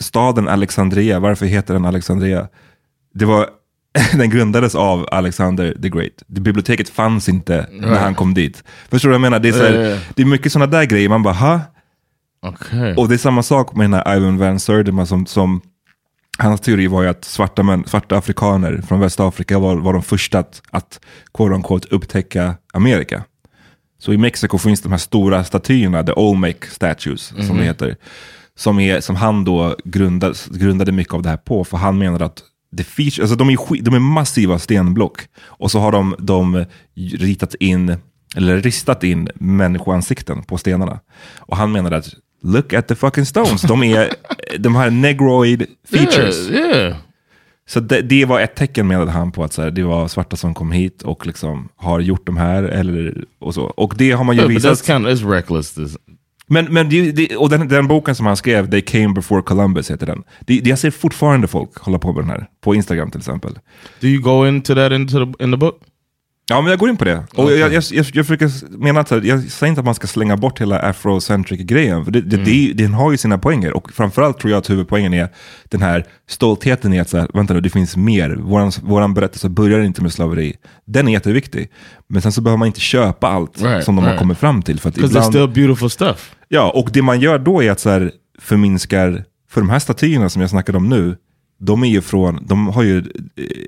staden 0.00 0.48
Alexandria, 0.48 1.20
varför 1.20 1.46
heter 1.46 1.74
den 1.74 1.84
Alexandria? 1.84 2.48
Det 3.14 3.24
var, 3.24 3.48
den 4.12 4.30
grundades 4.30 4.74
av 4.74 5.08
Alexander 5.12 5.74
the 5.82 5.88
Great. 5.88 6.12
Det, 6.26 6.40
biblioteket 6.40 6.88
fanns 6.88 7.28
inte 7.28 7.66
när 7.72 7.98
han 7.98 8.14
kom 8.14 8.34
dit. 8.34 8.64
Förstår 8.88 9.08
du 9.08 9.10
vad 9.10 9.14
jag 9.14 9.20
menar? 9.20 9.38
Det 9.38 9.48
är, 9.48 9.52
så 9.52 9.62
här, 9.62 9.72
ja, 9.72 9.88
ja. 9.88 9.98
det 10.14 10.22
är 10.22 10.26
mycket 10.26 10.52
sådana 10.52 10.70
där 10.70 10.84
grejer, 10.84 11.08
man 11.08 11.22
bara, 11.22 11.34
ha? 11.34 11.60
Okay. 12.42 12.94
Och 12.94 13.08
det 13.08 13.14
är 13.14 13.18
samma 13.18 13.42
sak 13.42 13.76
med 13.76 13.84
den 13.84 13.94
här 13.94 14.16
Ivan 14.16 14.38
Van 14.38 14.60
Sertima 14.60 15.06
som, 15.06 15.26
som 15.26 15.60
hans 16.38 16.60
teori 16.60 16.86
var 16.86 17.02
ju 17.02 17.08
att 17.08 17.24
svarta, 17.24 17.62
män, 17.62 17.84
svarta 17.86 18.16
afrikaner 18.16 18.82
från 18.88 19.00
Västafrika 19.00 19.58
var, 19.58 19.76
var 19.76 19.92
de 19.92 20.02
första 20.02 20.38
att, 20.38 20.62
att 20.70 21.00
quote 21.34 21.54
unquote, 21.54 21.88
upptäcka 21.90 22.54
Amerika. 22.72 23.24
Så 23.98 24.12
i 24.12 24.16
Mexiko 24.16 24.58
finns 24.58 24.80
de 24.80 24.92
här 24.92 24.98
stora 24.98 25.44
statyerna, 25.44 26.02
the 26.02 26.12
Olmec 26.12 26.56
statues, 26.70 27.32
som 27.46 27.56
det 27.56 27.64
heter. 27.64 27.96
Som, 28.56 28.80
är, 28.80 29.00
som 29.00 29.16
han 29.16 29.44
då 29.44 29.76
grundade, 29.84 30.34
grundade 30.50 30.92
mycket 30.92 31.14
av 31.14 31.22
det 31.22 31.28
här 31.28 31.36
på, 31.36 31.64
för 31.64 31.76
han 31.76 31.98
menar 31.98 32.20
att 32.20 32.42
det 32.76 32.84
feature, 32.84 33.22
alltså 33.22 33.36
de, 33.36 33.50
är 33.50 33.56
skit, 33.56 33.84
de 33.84 33.94
är 33.94 33.98
massiva 33.98 34.58
stenblock. 34.58 35.20
Och 35.38 35.70
så 35.70 35.78
har 35.78 35.92
de, 35.92 36.14
de 36.18 36.64
ritat 36.94 37.54
in, 37.54 37.96
eller 38.36 38.60
ristat 38.60 39.04
in 39.04 39.28
människoansikten 39.34 40.42
på 40.42 40.58
stenarna. 40.58 41.00
Och 41.38 41.56
han 41.56 41.72
menar 41.72 41.92
att 41.92 42.08
look 42.42 42.72
at 42.72 42.88
the 42.88 42.94
fucking 42.94 43.26
stones, 43.26 43.62
de 43.62 43.82
är 43.82 44.10
de 44.58 44.76
här 44.76 44.90
negroid 44.90 45.66
features. 45.90 46.50
Yeah, 46.50 46.76
yeah. 46.76 46.96
Så 47.68 47.80
det, 47.80 48.02
det 48.02 48.24
var 48.24 48.40
ett 48.40 48.54
tecken 48.54 48.86
menade 48.86 49.10
han 49.10 49.32
på 49.32 49.44
att 49.44 49.52
så 49.52 49.62
här, 49.62 49.70
det 49.70 49.82
var 49.82 50.08
svarta 50.08 50.36
som 50.36 50.54
kom 50.54 50.72
hit 50.72 51.02
och 51.02 51.26
liksom 51.26 51.68
har 51.76 52.00
gjort 52.00 52.26
de 52.26 52.36
här. 52.36 52.62
Eller, 52.62 53.24
och, 53.38 53.54
så. 53.54 53.62
och 53.62 53.94
det 53.98 54.10
har 54.12 54.24
man 54.24 54.36
ju 54.36 54.40
Yeah, 54.40 54.48
but 54.48 54.56
visat. 54.56 54.78
that's 54.78 54.86
kind 54.86 55.06
of 55.06 55.12
it's 55.12 55.30
reckless. 55.30 55.74
This, 55.74 55.96
men, 56.48 56.72
men 56.72 56.88
det, 56.88 57.12
det, 57.12 57.36
och 57.36 57.50
den, 57.50 57.68
den 57.68 57.88
boken 57.88 58.14
som 58.14 58.26
han 58.26 58.36
skrev, 58.36 58.70
They 58.70 58.82
came 58.82 59.14
before 59.14 59.42
Columbus 59.42 59.90
heter 59.90 60.06
den. 60.06 60.22
Det, 60.40 60.60
det, 60.60 60.70
jag 60.70 60.78
ser 60.78 60.90
fortfarande 60.90 61.48
folk 61.48 61.78
hålla 61.78 61.98
på 61.98 62.12
med 62.12 62.22
den 62.22 62.30
här. 62.30 62.46
På 62.60 62.74
Instagram 62.74 63.10
till 63.10 63.20
exempel. 63.20 63.58
do 64.00 64.06
you 64.06 64.22
go 64.22 64.46
into 64.46 64.74
that 64.74 64.92
into 64.92 65.12
the 65.18 65.44
in 65.44 65.50
the 65.50 65.56
book? 65.56 65.80
Ja, 66.48 66.60
men 66.60 66.70
jag 66.70 66.78
går 66.78 66.88
in 66.88 66.96
på 66.96 67.04
det. 67.04 67.24
Och 67.34 67.52
jag, 67.52 67.72
jag, 67.72 67.82
jag, 67.90 68.06
jag 68.12 68.26
försöker 68.26 68.78
mena 68.78 69.00
att 69.00 69.10
jag 69.10 69.42
säger 69.42 69.68
inte 69.68 69.80
att 69.80 69.84
man 69.84 69.94
ska 69.94 70.06
slänga 70.06 70.36
bort 70.36 70.60
hela 70.60 70.78
afrocentric-grejen. 70.78 72.04
För 72.04 72.12
det, 72.12 72.20
det, 72.20 72.36
det, 72.36 72.72
den 72.72 72.94
har 72.94 73.10
ju 73.10 73.16
sina 73.16 73.38
poänger. 73.38 73.72
Och 73.72 73.92
framförallt 73.92 74.38
tror 74.38 74.50
jag 74.50 74.58
att 74.58 74.70
huvudpoängen 74.70 75.14
är 75.14 75.28
den 75.64 75.82
här 75.82 76.06
stoltheten 76.28 76.92
i 76.92 77.00
att, 77.00 77.08
så 77.08 77.18
här, 77.18 77.28
vänta 77.34 77.54
nu, 77.54 77.60
det 77.60 77.70
finns 77.70 77.96
mer. 77.96 78.30
Våran, 78.30 78.72
våran 78.82 79.14
berättelse 79.14 79.48
börjar 79.48 79.80
inte 79.80 80.02
med 80.02 80.12
slaveri. 80.12 80.56
Den 80.84 81.08
är 81.08 81.12
jätteviktig. 81.12 81.70
Men 82.08 82.22
sen 82.22 82.32
så 82.32 82.40
behöver 82.40 82.58
man 82.58 82.66
inte 82.66 82.80
köpa 82.80 83.28
allt 83.28 83.62
Right, 83.62 83.84
som 83.84 83.96
de 83.96 84.04
har 84.04 84.10
right. 84.10 84.20
kommit 84.20 84.38
fram 84.38 84.62
till. 84.62 84.80
För 84.80 84.88
att 84.88 84.94
Because 84.94 85.18
it's 85.18 85.28
still 85.28 85.48
beautiful 85.48 85.90
stuff. 85.90 86.34
Ja, 86.48 86.70
och 86.70 86.90
det 86.92 87.02
man 87.02 87.20
gör 87.20 87.38
då 87.38 87.62
är 87.62 87.70
att 87.70 87.80
så 87.80 87.90
här, 87.90 88.12
förminskar, 88.38 89.24
för 89.50 89.60
de 89.60 89.70
här 89.70 89.78
statyerna 89.78 90.28
som 90.28 90.40
jag 90.42 90.50
snackade 90.50 90.78
om 90.78 90.88
nu, 90.88 91.16
de, 91.58 91.82
är 91.82 91.88
ju 91.88 92.00
från, 92.00 92.46
de 92.46 92.68
har 92.68 92.82
ju 92.82 92.98
eh, 92.98 93.04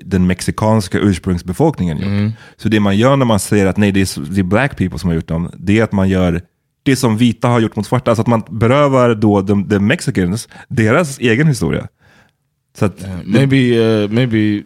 den 0.05 0.27
mexikanska 0.27 0.99
ursprungsbefolkningen 0.99 1.97
gjort. 1.97 2.33
Så 2.57 2.69
det 2.69 2.79
man 2.79 2.97
gör 2.97 3.15
när 3.15 3.25
man 3.25 3.39
säger 3.39 3.65
att 3.65 3.77
nej, 3.77 3.91
det 3.91 3.99
är, 3.99 4.31
det 4.33 4.39
är 4.39 4.43
black 4.43 4.77
people 4.77 4.99
som 4.99 5.07
har 5.07 5.15
gjort 5.15 5.27
dem, 5.27 5.51
det 5.57 5.79
är 5.79 5.83
att 5.83 5.91
man 5.91 6.09
gör 6.09 6.41
det 6.83 6.95
som 6.95 7.17
vita 7.17 7.47
har 7.47 7.59
gjort 7.59 7.75
mot 7.75 7.85
svarta. 7.87 8.11
Alltså 8.11 8.21
att 8.21 8.27
man 8.27 8.43
berövar 8.49 9.15
då 9.15 9.41
the, 9.41 9.53
the 9.69 9.79
mexicans 9.79 10.47
deras 10.67 11.19
egen 11.19 11.47
historia. 11.47 11.87
Så 12.77 12.85
att, 12.85 13.05
Maybe, 13.25 13.79
uh, 13.79 14.09
maybe 14.11 14.63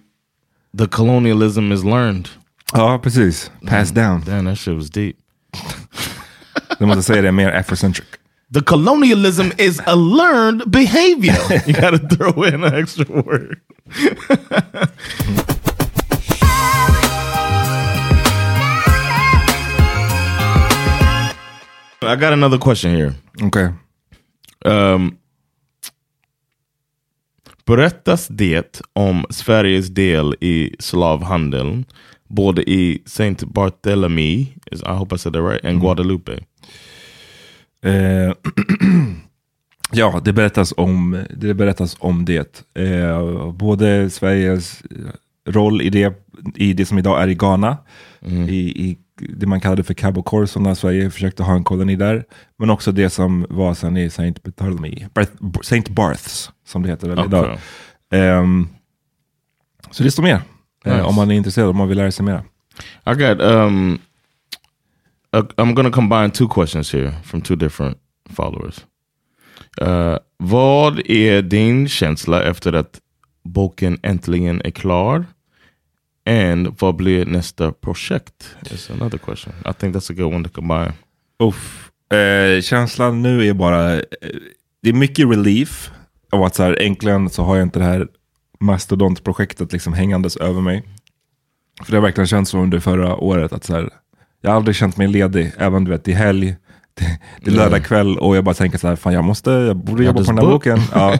the 0.77 0.87
colonialism 0.87 1.71
is 1.71 1.83
learned. 1.83 2.27
ja, 2.73 2.99
precis. 3.03 3.51
Pass 3.67 3.91
down. 3.91 4.23
Damn, 4.25 4.45
that 4.45 4.59
shit 4.59 4.75
was 4.75 4.89
deep. 4.89 5.15
De 6.79 6.85
måste 6.85 7.03
säga 7.03 7.21
det 7.21 7.31
mer 7.31 7.51
afrocentric. 7.51 8.07
The 8.53 8.61
colonialism 8.61 9.51
is 9.57 9.81
a 9.87 9.95
learned 9.95 10.69
behavior. 10.71 11.33
you 11.65 11.73
got 11.73 11.89
to 11.91 11.97
throw 12.15 12.43
in 12.43 12.63
an 12.63 12.73
extra 12.75 13.03
word. 13.09 13.59
I 22.01 22.15
got 22.17 22.33
another 22.33 22.57
question 22.57 22.95
here. 22.95 23.13
Okay. 23.43 23.69
Um, 24.65 25.17
berättas 27.65 28.27
det 28.27 28.81
om 28.93 29.25
Sveriges 29.29 29.87
del 29.89 30.35
i 30.41 30.75
slavhandeln 30.79 31.85
både 32.27 32.69
i 32.69 33.01
Saint 33.05 33.43
Barthélemy, 33.43 34.47
is- 34.71 34.81
I 34.81 34.93
hope 34.95 35.15
I 35.15 35.17
said 35.17 35.33
that 35.33 35.41
right, 35.41 35.63
and 35.65 35.79
Guadalupe? 35.79 36.39
Eh, 37.83 38.33
ja, 39.91 40.21
det 40.25 40.33
berättas 40.33 40.73
om 40.77 41.23
det. 41.29 41.53
Berättas 41.53 41.97
om 41.99 42.25
det. 42.25 42.63
Eh, 42.79 43.51
både 43.51 44.09
Sveriges 44.09 44.83
roll 45.47 45.81
i 45.81 45.89
det, 45.89 46.13
i 46.55 46.73
det 46.73 46.85
som 46.85 46.97
idag 46.97 47.23
är 47.23 47.27
i 47.27 47.35
Ghana, 47.35 47.77
i, 48.47 48.89
i 48.89 48.97
det 49.29 49.47
man 49.47 49.59
kallade 49.61 49.83
för 49.83 49.93
Cabo 49.93 50.23
Corso 50.23 50.59
när 50.59 50.73
Sverige 50.75 51.09
försökte 51.11 51.43
ha 51.43 51.53
en 51.55 51.63
koloni 51.63 51.95
där, 51.95 52.23
men 52.57 52.69
också 52.69 52.91
det 52.91 53.09
som 53.09 53.45
var 53.49 53.73
sen 53.73 53.97
i 53.97 54.09
Saint 54.09 54.43
Bartholomew, 54.43 55.07
Barth, 55.13 55.31
Saint 55.61 55.89
Barths, 55.89 56.51
som 56.65 56.83
det 56.83 56.89
heter 56.89 57.09
väl 57.09 57.19
Okay. 57.19 57.27
idag. 57.27 57.57
Ehm, 58.11 58.67
så 59.91 60.03
det 60.03 60.11
står 60.11 60.23
mer, 60.23 60.41
eh, 60.85 60.93
Nice. 60.93 61.03
om 61.03 61.15
man 61.15 61.31
är 61.31 61.35
intresserad, 61.35 61.69
om 61.69 61.77
man 61.77 61.87
vill 61.87 61.97
lära 61.97 62.11
sig 62.11 62.25
mer. 62.25 62.41
I 63.05 63.13
got 63.13 63.41
um 63.41 63.99
uh, 65.33 65.43
I'm 65.57 65.73
gonna 65.73 65.91
combine 65.91 66.31
two 66.31 66.47
questions 66.47 66.93
here 66.93 67.13
from 67.23 67.41
two 67.41 67.55
different 67.55 67.97
followers. 68.29 68.85
Uh, 69.81 70.17
vad 70.37 70.99
är 71.05 71.41
din 71.41 71.87
känsla 71.87 72.43
efter 72.43 72.73
att 72.73 72.99
boken 73.43 73.99
äntligen 74.03 74.61
är 74.61 74.71
klar? 74.71 75.25
And 76.25 76.75
vad 76.79 76.95
blir 76.95 77.25
nästa 77.25 77.71
projekt? 77.71 78.55
Is 78.71 78.91
another 78.91 79.17
question. 79.17 79.53
I 79.65 79.73
think 79.73 79.95
that's 79.95 80.11
a 80.11 80.15
good 80.17 80.33
one 80.33 80.43
to 80.43 80.49
combine. 80.49 80.93
Uff. 81.39 81.91
Eh, 82.13 82.61
känslan 82.61 83.21
nu 83.21 83.47
är 83.47 83.53
bara, 83.53 83.93
eh, 83.93 84.01
det 84.81 84.89
är 84.89 84.93
mycket 84.93 85.29
relief 85.29 85.91
av 86.31 86.43
att 86.43 86.55
så 86.55 86.63
här, 86.63 86.81
äntligen 86.81 87.29
så 87.29 87.43
har 87.43 87.55
jag 87.55 87.65
inte 87.65 87.79
det 87.79 87.85
här 87.85 88.07
mastodontprojektet 88.59 89.73
liksom 89.73 89.93
hängandes 89.93 90.37
över 90.37 90.61
mig. 90.61 90.83
För 91.83 91.91
det 91.91 91.97
har 91.97 92.01
verkligen 92.01 92.27
känts 92.27 92.51
som 92.51 92.59
under 92.59 92.79
förra 92.79 93.15
året 93.15 93.53
att 93.53 93.63
så 93.63 93.73
här, 93.73 93.89
jag 94.43 94.51
har 94.51 94.55
aldrig 94.55 94.75
känt 94.75 94.97
mig 94.97 95.07
ledig, 95.07 95.51
även 95.57 95.83
du 95.83 95.91
vet, 95.91 96.07
är 96.07 96.13
helg, 96.13 96.55
det, 96.93 97.19
det 97.41 97.51
är 97.51 97.55
lördag 97.55 97.85
kväll 97.85 98.17
och 98.17 98.37
jag 98.37 98.43
bara 98.43 98.55
tänker 98.55 98.77
så 98.77 98.87
här, 98.87 98.95
fan 98.95 99.13
jag 99.13 99.23
måste, 99.23 99.51
jag 99.51 99.77
borde 99.77 100.03
jobba 100.03 100.23
på 100.23 100.31
den 100.31 100.37
här 100.37 100.45
boken. 100.45 100.79
Ja. 100.93 101.17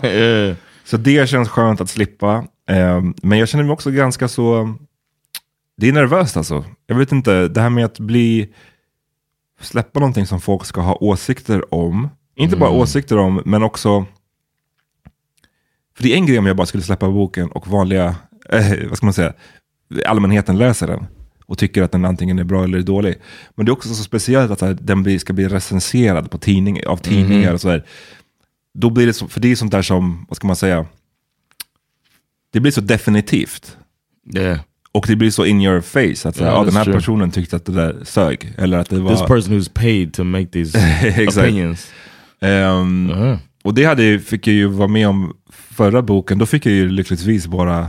Så 0.86 0.97
det 0.97 1.29
känns 1.29 1.49
skönt 1.49 1.81
att 1.81 1.89
slippa. 1.89 2.45
Eh, 2.69 3.01
men 3.23 3.39
jag 3.39 3.47
känner 3.47 3.63
mig 3.63 3.73
också 3.73 3.91
ganska 3.91 4.27
så... 4.27 4.75
Det 5.77 5.89
är 5.89 5.93
nervöst 5.93 6.38
alltså. 6.38 6.65
Jag 6.88 6.95
vet 6.95 7.12
inte, 7.12 7.47
det 7.47 7.62
här 7.62 7.69
med 7.69 7.86
att 7.86 7.99
bli... 7.99 8.53
Släppa 9.62 9.99
någonting 9.99 10.25
som 10.25 10.41
folk 10.41 10.65
ska 10.65 10.81
ha 10.81 10.95
åsikter 10.95 11.73
om. 11.73 12.09
Inte 12.36 12.57
bara 12.57 12.69
åsikter 12.69 13.17
om, 13.17 13.41
men 13.45 13.63
också... 13.63 14.05
För 15.95 16.03
det 16.03 16.13
är 16.13 16.15
en 16.15 16.25
grej 16.25 16.39
om 16.39 16.45
jag 16.45 16.55
bara 16.55 16.67
skulle 16.67 16.83
släppa 16.83 17.09
boken 17.09 17.51
och 17.51 17.67
vanliga, 17.67 18.15
eh, 18.49 18.88
vad 18.89 18.97
ska 18.97 19.05
man 19.05 19.13
säga, 19.13 19.33
allmänheten 20.05 20.57
läser 20.57 20.88
den 20.88 21.07
och 21.45 21.58
tycker 21.58 21.82
att 21.82 21.91
den 21.91 22.06
antingen 22.06 22.39
är 22.39 22.43
bra 22.43 22.63
eller 22.63 22.82
dålig. 22.82 23.15
Men 23.56 23.65
det 23.65 23.69
är 23.69 23.73
också 23.73 23.89
så 23.89 24.03
speciellt 24.03 24.51
att 24.51 24.62
här, 24.62 24.77
den 24.82 25.19
ska 25.19 25.34
bli 25.34 25.47
recenserad 25.47 26.32
på 26.32 26.38
tidning, 26.38 26.86
av 26.86 26.97
tidningar 26.97 27.53
och 27.53 27.62
så 27.62 27.67
där. 27.67 27.84
Då 28.73 28.89
blir 28.89 29.06
det 29.08 29.13
så, 29.13 29.27
för 29.27 29.39
det 29.39 29.51
är 29.51 29.56
sånt 29.56 29.71
där 29.71 29.82
som, 29.82 30.25
vad 30.29 30.36
ska 30.38 30.47
man 30.47 30.56
säga, 30.56 30.86
det 32.53 32.60
blir 32.60 32.71
så 32.71 32.82
definitivt. 32.82 33.77
Yeah. 34.36 34.60
Och 34.91 35.06
det 35.08 35.15
blir 35.15 35.32
så 35.32 35.45
in 35.45 35.62
your 35.62 35.82
face. 35.82 36.29
Att 36.29 36.36
så 36.36 36.43
här, 36.43 36.51
Ja, 36.51 36.58
ja, 36.58 36.63
den 36.65 36.75
här 36.75 36.84
true. 36.84 36.95
personen 36.95 37.32
tyckte 37.32 37.56
att 37.56 37.65
det 37.65 37.71
där 37.71 37.99
sög. 38.03 38.53
Eller 38.58 38.77
att 38.77 38.89
det 38.89 38.99
var... 38.99 39.12
This 39.15 39.27
person 39.27 39.53
who's 39.60 39.71
paid 39.73 40.13
to 40.13 40.23
make 40.23 40.45
these 40.45 40.77
opinions. 41.27 41.91
Ehm, 42.41 43.12
Uh-huh. 43.12 43.38
Och 43.63 43.73
det 43.73 43.84
hade, 43.86 44.19
fick 44.19 44.47
jag 44.47 44.53
ju 44.53 44.67
vara 44.67 44.88
med 44.88 45.08
om 45.08 45.34
förra 45.49 46.01
boken. 46.01 46.38
Då 46.38 46.45
fick 46.45 46.65
jag 46.65 46.73
ju 46.73 46.89
lyckligtvis 46.89 47.47
bara, 47.47 47.88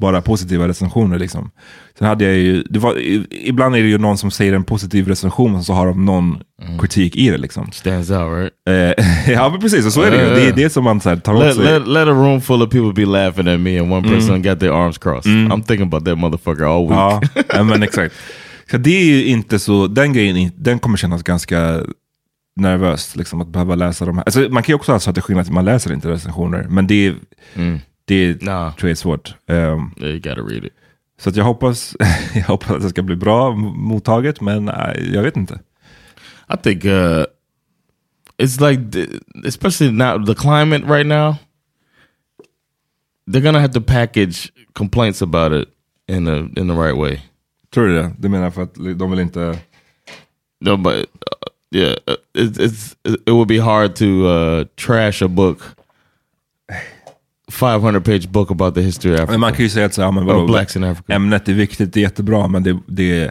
bara 0.00 0.22
positiva 0.22 0.68
recensioner. 0.68 1.18
Liksom. 1.18 1.50
Sen 1.98 2.08
hade 2.08 2.24
jag 2.24 2.34
ju, 2.34 2.64
var, 2.70 2.98
ibland 3.30 3.76
är 3.76 3.82
det 3.82 3.88
ju 3.88 3.98
någon 3.98 4.18
som 4.18 4.30
säger 4.30 4.52
en 4.52 4.64
positiv 4.64 5.08
recension 5.08 5.54
och 5.54 5.64
så 5.64 5.72
har 5.72 5.86
de 5.86 6.04
någon 6.04 6.42
Mm. 6.62 6.78
kritik 6.78 7.16
i 7.16 7.30
det. 7.30 7.38
Liksom. 7.38 7.72
Stands 7.72 8.10
out, 8.10 8.32
right? 8.32 8.52
Eh, 8.98 9.32
ja 9.32 9.48
men 9.48 9.60
precis, 9.60 9.86
och 9.86 9.92
så 9.92 10.02
är 10.02 10.10
det 10.10 10.16
ju. 10.28 10.34
Det 10.34 10.48
är 10.48 10.52
det 10.52 10.70
som 10.70 10.84
man 10.84 11.00
så 11.00 11.08
här, 11.08 11.16
tar 11.16 11.34
åt 11.34 11.40
Let, 11.42 11.54
sig. 11.54 11.64
let, 11.64 11.86
let 11.88 12.08
a 12.08 12.10
room 12.10 12.40
full 12.40 12.62
of 12.62 12.70
people 12.70 12.92
be 12.92 13.04
laughing 13.10 13.48
at 13.48 13.60
me 13.60 13.78
and 13.78 13.92
one 13.92 14.08
person 14.08 14.42
got 14.42 14.60
their 14.60 14.72
arms 14.72 14.98
crossed. 14.98 15.32
I'm 15.32 15.62
thinking 15.62 15.86
about 15.86 16.04
that 16.04 16.18
motherfucker 16.18 16.64
all 16.64 16.88
week. 17.20 17.30
Ja, 17.54 17.62
men 17.62 17.82
exakt. 17.82 18.14
Så 18.70 18.76
det 18.76 18.90
är 18.90 19.04
ju 19.04 19.24
inte 19.26 19.58
så, 19.58 19.86
den 19.86 20.12
grejen 20.12 20.36
är- 20.36 20.50
den 20.56 20.78
kommer 20.78 20.96
kännas 20.96 21.22
ganska 21.22 21.80
nervöst, 22.60 23.16
liksom, 23.16 23.40
att 23.40 23.48
behöva 23.48 23.74
läsa 23.74 24.04
de 24.04 24.16
här. 24.18 24.24
Alltså, 24.24 24.40
man 24.40 24.62
kan 24.62 24.72
ju 24.72 24.76
också 24.76 24.92
ha 24.92 25.00
strategin 25.00 25.38
att 25.38 25.50
man 25.50 25.64
läser 25.64 25.92
inte 25.92 26.10
recensioner, 26.10 26.66
men 26.68 26.86
det, 26.86 27.14
det 28.04 28.42
Nah. 28.42 28.74
tror 28.74 28.88
jag 28.88 28.90
är 28.90 28.94
svårt. 28.94 29.34
Yeah, 29.48 29.80
you 30.00 30.18
gotta 30.20 30.40
read 30.42 30.64
it. 30.64 30.72
så 31.18 31.30
jag 31.34 31.44
hoppas, 31.44 31.96
jag 32.34 32.42
hoppas 32.44 32.70
att 32.70 32.82
det 32.82 32.88
ska 32.88 33.02
bli 33.02 33.16
bra 33.16 33.52
mottaget, 33.56 34.40
men 34.40 34.64
nej, 34.64 35.10
jag 35.14 35.22
vet 35.22 35.36
inte. 35.36 35.60
I 36.48 36.56
think 36.62 36.84
uh, 36.84 37.24
it's 38.38 38.60
like, 38.70 38.90
the, 38.92 39.20
especially 39.48 39.92
now, 39.92 40.24
the 40.26 40.34
climate 40.34 40.84
right 40.86 41.06
now, 41.06 41.36
they're 43.26 43.40
gonna 43.42 43.60
have 43.60 43.72
to 43.72 43.80
package 43.80 44.52
complaints 44.72 45.22
about 45.22 45.52
it 45.52 45.68
in 46.08 46.24
the 46.26 46.60
in 46.60 46.68
the 46.68 46.74
right 46.74 46.96
way. 46.96 47.20
Tror 47.74 47.86
du 47.86 47.94
det? 47.94 48.12
Du 48.18 48.28
menar 48.28 48.50
för 48.50 48.62
att 48.62 48.74
de 48.74 49.10
vill 49.10 49.20
inte... 49.20 49.58
No, 50.60 50.76
but 50.76 50.94
uh, 50.94 51.00
yeah, 51.70 51.96
uh, 52.08 52.14
it, 52.34 52.58
it's 52.58 52.96
it 53.04 53.28
would 53.30 53.48
be 53.48 53.58
hard 53.58 53.96
to 53.96 54.04
uh, 54.26 54.64
trash 54.76 55.22
a 55.22 55.28
book, 55.28 55.58
five 57.52 57.80
hundred 57.80 58.04
page 58.04 58.28
book 58.28 58.50
about 58.50 58.74
the 58.74 58.80
history 58.80 59.12
of 59.14 59.20
Africa. 59.20 59.30
Men 59.32 59.40
man 59.40 59.52
kan 59.52 59.62
ju 59.64 59.68
säga 59.68 59.86
att 59.86 59.94
så, 59.94 60.00
ja, 60.00 60.10
men 60.10 60.24
vadå, 60.24 60.46
blacks 60.46 60.76
in 60.76 60.84
Africa. 60.84 61.12
ämnet 61.12 61.48
är 61.48 61.52
viktigt, 61.52 61.92
det 61.92 62.00
är 62.00 62.02
jättebra, 62.02 62.48
men 62.48 62.62
det, 62.62 62.78
det 62.86 63.20
är... 63.20 63.30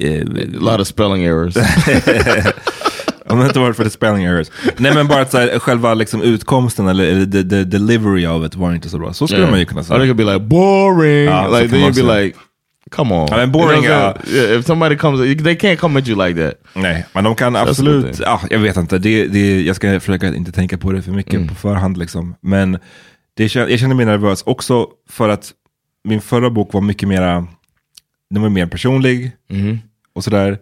Eh, 0.00 0.20
a 0.22 0.24
lot 0.60 0.80
of 0.80 0.86
spelling 0.86 1.24
errors. 1.24 1.54
Om 3.26 3.38
det 3.38 3.46
inte 3.46 3.58
varit 3.58 3.76
för 3.76 3.84
the 3.84 3.90
spelling 3.90 4.24
errors. 4.24 4.46
Nej 4.76 4.94
men 4.94 5.08
bara 5.08 5.20
att 5.22 5.30
så 5.30 5.38
här, 5.38 5.58
själva 5.58 5.94
liksom 5.94 6.22
utkomsten 6.22 6.88
eller, 6.88 7.04
eller 7.04 7.26
the, 7.26 7.42
the 7.42 7.64
delivery 7.64 8.26
av 8.26 8.42
det 8.42 8.56
var 8.56 8.74
inte 8.74 8.88
så 8.88 8.98
bra. 8.98 9.12
Så 9.12 9.26
skulle 9.26 9.40
Yeah. 9.40 9.50
man 9.50 9.58
ju 9.60 9.66
kunna 9.66 9.80
Or 9.80 9.84
säga. 9.84 9.98
they 9.98 10.06
could 10.08 10.16
be 10.16 10.24
like 10.24 10.38
boring. 10.44 11.28
Ah, 11.28 11.44
so 11.48 11.56
like 11.58 11.68
then 11.68 11.80
you'd 11.80 12.06
be 12.06 12.22
like, 12.22 12.38
come 12.90 13.14
on. 13.14 13.28
I 13.28 13.30
mean, 13.36 13.52
boring, 13.52 13.84
You 13.84 13.92
know 13.94 14.08
uh, 14.08 14.34
yeah, 14.34 14.58
if 14.60 14.66
somebody 14.66 14.96
comes, 14.96 15.20
they 15.42 15.54
can't 15.56 15.76
come 15.76 15.98
at 15.98 16.08
you 16.08 16.26
like 16.26 16.40
that. 16.42 16.54
Nej, 16.74 17.06
men 17.12 17.24
de 17.24 17.34
kan 17.34 17.56
absolut, 17.56 18.20
ja, 18.20 18.40
jag 18.50 18.58
vet 18.58 18.76
inte, 18.76 18.98
det, 18.98 19.26
det, 19.26 19.62
jag 19.62 19.76
ska 19.76 20.00
försöka 20.00 20.28
inte 20.34 20.52
tänka 20.52 20.78
på 20.78 20.92
det 20.92 21.02
för 21.02 21.12
mycket 21.12 21.34
Mm. 21.34 21.48
på 21.48 21.54
förhand. 21.54 21.96
Liksom. 21.98 22.34
Men 22.40 22.78
det, 23.38 23.54
jag 23.54 23.80
känner 23.80 23.94
mig 23.94 24.06
nervös 24.06 24.42
också 24.42 24.88
för 25.08 25.28
att 25.28 25.52
min 26.04 26.20
förra 26.20 26.50
bok 26.50 26.72
var 26.72 26.80
mycket 26.80 27.08
mera, 27.08 27.46
den 28.30 28.42
var 28.42 28.48
mer 28.48 28.66
personlig 28.66 29.32
Mm-hmm. 29.48 29.78
och 30.12 30.24
sådär. 30.24 30.58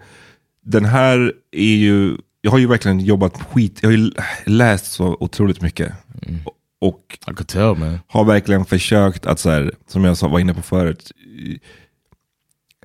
Den 0.63 0.85
här 0.85 1.33
är 1.53 1.75
ju, 1.77 2.17
jag 2.41 2.51
har 2.51 2.59
ju 2.59 2.67
verkligen 2.67 3.01
jobbat 3.01 3.43
skit, 3.43 3.79
jag 3.83 3.89
har 3.89 3.97
ju 3.97 4.11
läst 4.45 4.93
så 4.93 5.17
otroligt 5.21 5.61
mycket. 5.61 5.93
Mm. 6.23 6.41
Och 6.79 7.19
tell, 7.47 7.99
har 8.07 8.25
verkligen 8.25 8.65
försökt 8.65 9.27
att, 9.27 9.39
så 9.39 9.51
här, 9.51 9.73
som 9.87 10.05
jag 10.05 10.17
sa, 10.17 10.29
var 10.29 10.41
inne 10.41 10.55
på 10.55 10.63
förut, 10.63 11.13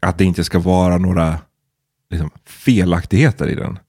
att 0.01 0.17
det 0.17 0.25
inte 0.25 0.43
ska 0.43 0.59
vara 0.59 0.97
några 0.97 1.39
liksom, 2.09 2.29
felaktigheter 2.45 3.47
i 3.47 3.55
den. 3.55 3.79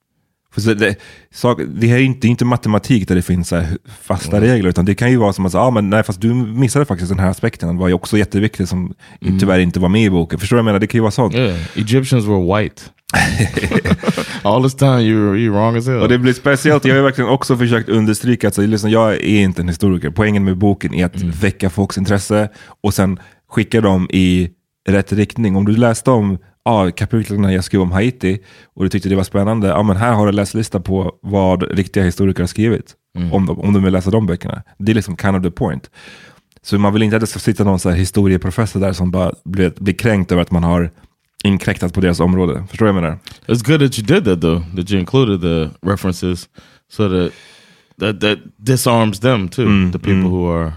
För 0.53 0.61
så 0.61 0.75
det, 0.75 0.97
sak, 1.31 1.61
det 1.69 1.87
här 1.87 1.97
är 1.97 2.03
inte, 2.03 2.29
inte 2.29 2.45
matematik 2.45 3.09
där 3.09 3.15
det 3.15 3.23
finns 3.23 3.49
så 3.49 3.63
fasta 4.03 4.41
regler, 4.41 4.71
utan 4.71 4.85
det 4.85 4.95
kan 4.95 5.11
ju 5.11 5.17
vara 5.17 5.33
som 5.33 5.47
att 5.47 5.55
ah, 5.55 5.71
men 5.71 5.91
nej, 5.91 6.03
fast 6.03 6.21
du 6.21 6.35
missade 6.35 6.85
faktiskt 6.85 7.09
den 7.09 7.19
här 7.19 7.31
aspekten, 7.31 7.69
den 7.69 7.79
var 7.79 7.89
ju 7.89 7.95
också 7.95 8.19
jätteviktig 8.19 8.69
som 8.69 8.95
tyvärr 9.41 9.59
inte 9.59 9.81
var 9.81 9.89
med 9.89 10.05
i 10.05 10.11
boken. 10.11 10.39
Förstår 10.39 10.57
du 10.57 10.59
vad 10.59 10.61
jag 10.61 10.65
menar? 10.65 10.81
Det 10.81 10.87
kan 10.87 10.99
ju 10.99 11.03
vara 11.03 11.11
sånt. 11.11 11.35
Yeah, 11.35 11.61
Egyptians 11.77 12.27
were 12.27 12.63
white. 12.63 12.83
All 14.43 14.63
this 14.63 14.75
time 14.75 15.01
you 15.01 15.21
were, 15.21 15.39
you 15.39 15.53
were 15.53 15.61
wrong 15.61 15.77
as 15.77 15.87
hell. 15.87 16.01
Och 16.01 16.09
det 16.09 16.19
blir 16.19 16.33
speciellt, 16.33 16.85
jag 16.85 16.95
har 16.95 17.03
verkligen 17.03 17.31
också 17.31 17.57
försökt 17.57 17.89
understryka 17.89 18.49
att 18.49 18.55
så, 18.55 18.63
liksom, 18.63 18.91
jag 18.91 19.13
är 19.13 19.41
inte 19.41 19.63
en 19.63 19.69
historiker. 19.69 20.11
Poängen 20.11 20.45
med 20.45 20.59
boken 20.59 20.95
är 20.95 21.07
att 21.07 21.23
väcka 21.23 21.71
folks 21.71 21.99
intresse 21.99 22.49
och 22.83 22.95
sen 22.95 23.19
skicka 23.51 23.81
dem 23.81 24.09
i 24.11 24.51
rätt 24.89 25.13
riktning. 25.13 25.57
Om 25.57 25.65
du 25.65 25.77
läste 25.77 26.11
om 26.11 26.39
ah, 26.65 26.91
kapitlen 26.91 27.53
jag 27.53 27.65
skrev 27.65 27.81
om 27.81 27.93
Haiti 27.93 28.39
och 28.75 28.83
du 28.83 28.89
tyckte 28.89 29.09
det 29.09 29.17
var 29.17 29.25
spännande, 29.25 29.69
ja 29.69 29.83
men 29.83 29.97
här 29.97 30.13
har 30.13 30.27
du 30.27 30.33
läslista 30.33 30.81
på 30.81 31.13
vad 31.23 31.63
riktiga 31.63 32.05
historiker 32.05 32.43
har 32.43 32.47
skrivit. 32.49 32.97
Om, 33.33 33.47
de, 33.47 33.61
om 33.61 33.73
de 33.73 33.85
vill 33.85 33.93
läsa 33.93 34.11
de 34.11 34.27
böckerna. 34.27 34.63
Det 34.79 34.93
är 34.93 34.95
liksom 34.95 35.17
kind 35.17 35.37
of 35.37 35.43
the 35.43 35.51
point. 35.51 35.91
Så 36.63 36.79
man 36.79 36.93
vill 36.93 37.03
inte 37.03 37.17
att 37.17 37.21
det 37.21 37.27
ska 37.27 37.39
sitta 37.39 37.65
någon 37.65 37.79
så 37.79 37.91
här 37.91 37.97
historieprofessor 37.97 38.81
där 38.81 38.93
som 38.93 39.11
bara 39.11 39.33
blir, 39.45 39.73
blir 39.77 39.95
kränkt 39.95 40.33
över 40.33 40.43
att 40.43 40.51
man 40.51 40.65
har 40.65 40.91
inkräktat 41.45 41.95
på 41.95 42.01
deras 42.01 42.21
område. 42.21 42.65
Förstår 42.69 42.87
du 42.87 42.93
vad 42.93 42.97
jag 42.97 43.03
menar? 43.03 43.19
It's 43.47 43.67
good 43.67 43.81
that 43.81 43.99
you 43.99 44.07
did 44.07 44.25
that 44.25 44.41
though, 44.41 44.77
that 44.77 44.91
you 44.91 45.01
included 45.01 45.41
the 45.41 45.89
references 45.91 46.49
so 46.93 47.09
that 47.09 47.33
that, 48.01 48.21
that 48.21 48.39
disarms 48.57 49.21
them 49.21 49.49
too, 49.49 49.67
Mm, 49.67 49.93
the 49.93 49.99
people 49.99 50.31
who 50.31 50.53
are 50.57 50.73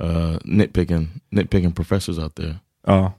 uh, 0.00 0.38
nitpicking 0.44 1.08
nitpicking 1.30 1.72
professors 1.72 2.18
out 2.18 2.34
there. 2.34 2.54
Ja, 2.86 3.12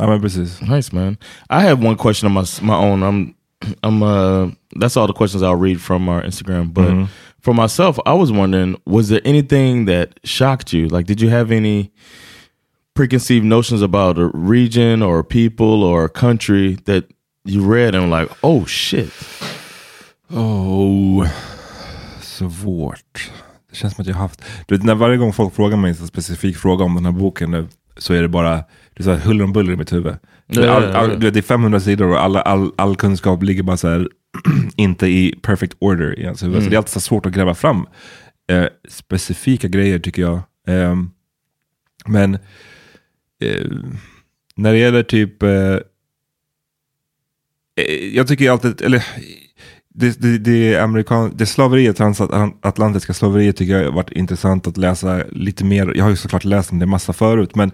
ja 0.00 0.06
men 0.06 0.20
precis. 0.20 0.60
Nice 0.60 0.92
man. 0.92 1.16
I 1.50 1.60
have 1.60 1.86
one 1.86 1.96
question 1.96 2.26
on 2.26 2.32
my 2.32 2.44
my 2.62 2.74
own. 2.74 3.02
I'm 3.02 3.34
I'm 3.82 4.02
uh 4.02 4.50
that's 4.80 4.96
all 4.96 5.06
the 5.06 5.12
questions 5.12 5.42
I'll 5.42 5.62
read 5.62 5.80
from 5.80 6.08
our 6.08 6.22
Instagram. 6.22 6.72
But 6.72 7.08
for 7.40 7.54
myself, 7.54 7.98
I 8.06 8.14
was 8.14 8.30
wondering, 8.30 8.76
was 8.86 9.08
there 9.08 9.20
anything 9.24 9.86
that 9.86 10.08
shocked 10.24 10.72
you? 10.72 10.88
Like, 10.88 11.06
did 11.06 11.20
you 11.20 11.30
have 11.30 11.50
any 11.50 11.90
preconceived 12.94 13.44
notions 13.44 13.82
about 13.82 14.18
a 14.18 14.30
region 14.34 15.02
or 15.02 15.18
a 15.20 15.24
people 15.24 15.84
or 15.84 16.04
a 16.04 16.08
country 16.08 16.78
that 16.84 17.04
you 17.44 17.62
read 17.62 17.94
and 17.94 18.10
like, 18.10 18.30
oh 18.42 18.66
shit? 18.66 19.12
Oh, 20.30 21.26
svårt. 22.20 23.30
Det 23.70 23.76
känns 23.76 23.94
som 23.94 24.02
att 24.02 24.08
jag 24.08 24.14
haft... 24.14 24.44
Du 24.66 24.74
vet, 24.74 24.84
när 24.84 24.94
varje 24.94 25.16
gång 25.16 25.32
folk 25.32 25.54
frågar 25.54 25.76
mig 25.76 25.88
en 25.90 26.06
specifik 26.06 26.56
fråga 26.56 26.84
om 26.84 26.94
den 26.94 27.04
här 27.04 27.12
boken 27.12 27.68
så 27.96 28.14
är 28.14 28.22
det 28.22 28.28
bara 28.28 28.64
det 29.00 29.10
är 29.10 29.14
så 29.14 29.20
här 29.20 29.26
huller 29.26 29.44
om 29.44 29.52
buller 29.52 29.72
i 29.72 29.76
mitt 29.76 29.92
huvud. 29.92 30.14
Ja, 30.46 30.70
all, 30.70 30.84
all, 30.84 31.20
det 31.20 31.36
är 31.36 31.42
500 31.42 31.80
sidor 31.80 32.08
och 32.08 32.22
alla, 32.22 32.40
all, 32.40 32.72
all 32.76 32.96
kunskap 32.96 33.42
ligger 33.42 33.62
bara 33.62 33.76
så 33.76 33.88
här, 33.88 34.08
inte 34.76 35.06
i 35.06 35.38
perfect 35.42 35.76
order 35.78 36.18
i 36.18 36.22
ens 36.22 36.42
huvud. 36.42 36.62
Så 36.62 36.70
det 36.70 36.74
är 36.74 36.78
alltid 36.78 36.92
så 36.92 37.00
svårt 37.00 37.26
att 37.26 37.32
gräva 37.32 37.54
fram 37.54 37.86
eh, 38.50 38.66
specifika 38.88 39.68
grejer 39.68 39.98
tycker 39.98 40.22
jag. 40.22 40.40
Ehm, 40.66 41.10
men 42.06 42.34
eh, 43.42 43.66
när 44.56 44.72
det 44.72 44.78
gäller 44.78 45.02
typ... 45.02 45.42
Eh, 45.42 45.50
eh, 47.76 48.14
jag 48.14 48.28
tycker 48.28 48.50
alltid, 48.50 48.82
eller 48.82 49.06
det, 49.94 50.20
det, 50.20 50.38
det, 50.38 50.76
amerikan, 50.78 51.32
det 51.34 51.46
slaveriet, 51.46 51.96
transatlantiska 51.96 53.14
slaveriet 53.14 53.56
tycker 53.56 53.76
jag 53.78 53.84
har 53.84 53.92
varit 53.92 54.12
intressant 54.12 54.66
att 54.66 54.76
läsa 54.76 55.22
lite 55.30 55.64
mer. 55.64 55.92
Jag 55.96 56.04
har 56.04 56.10
ju 56.10 56.16
såklart 56.16 56.44
läst 56.44 56.72
om 56.72 56.78
det 56.78 56.86
massa 56.86 57.12
förut, 57.12 57.54
men 57.54 57.70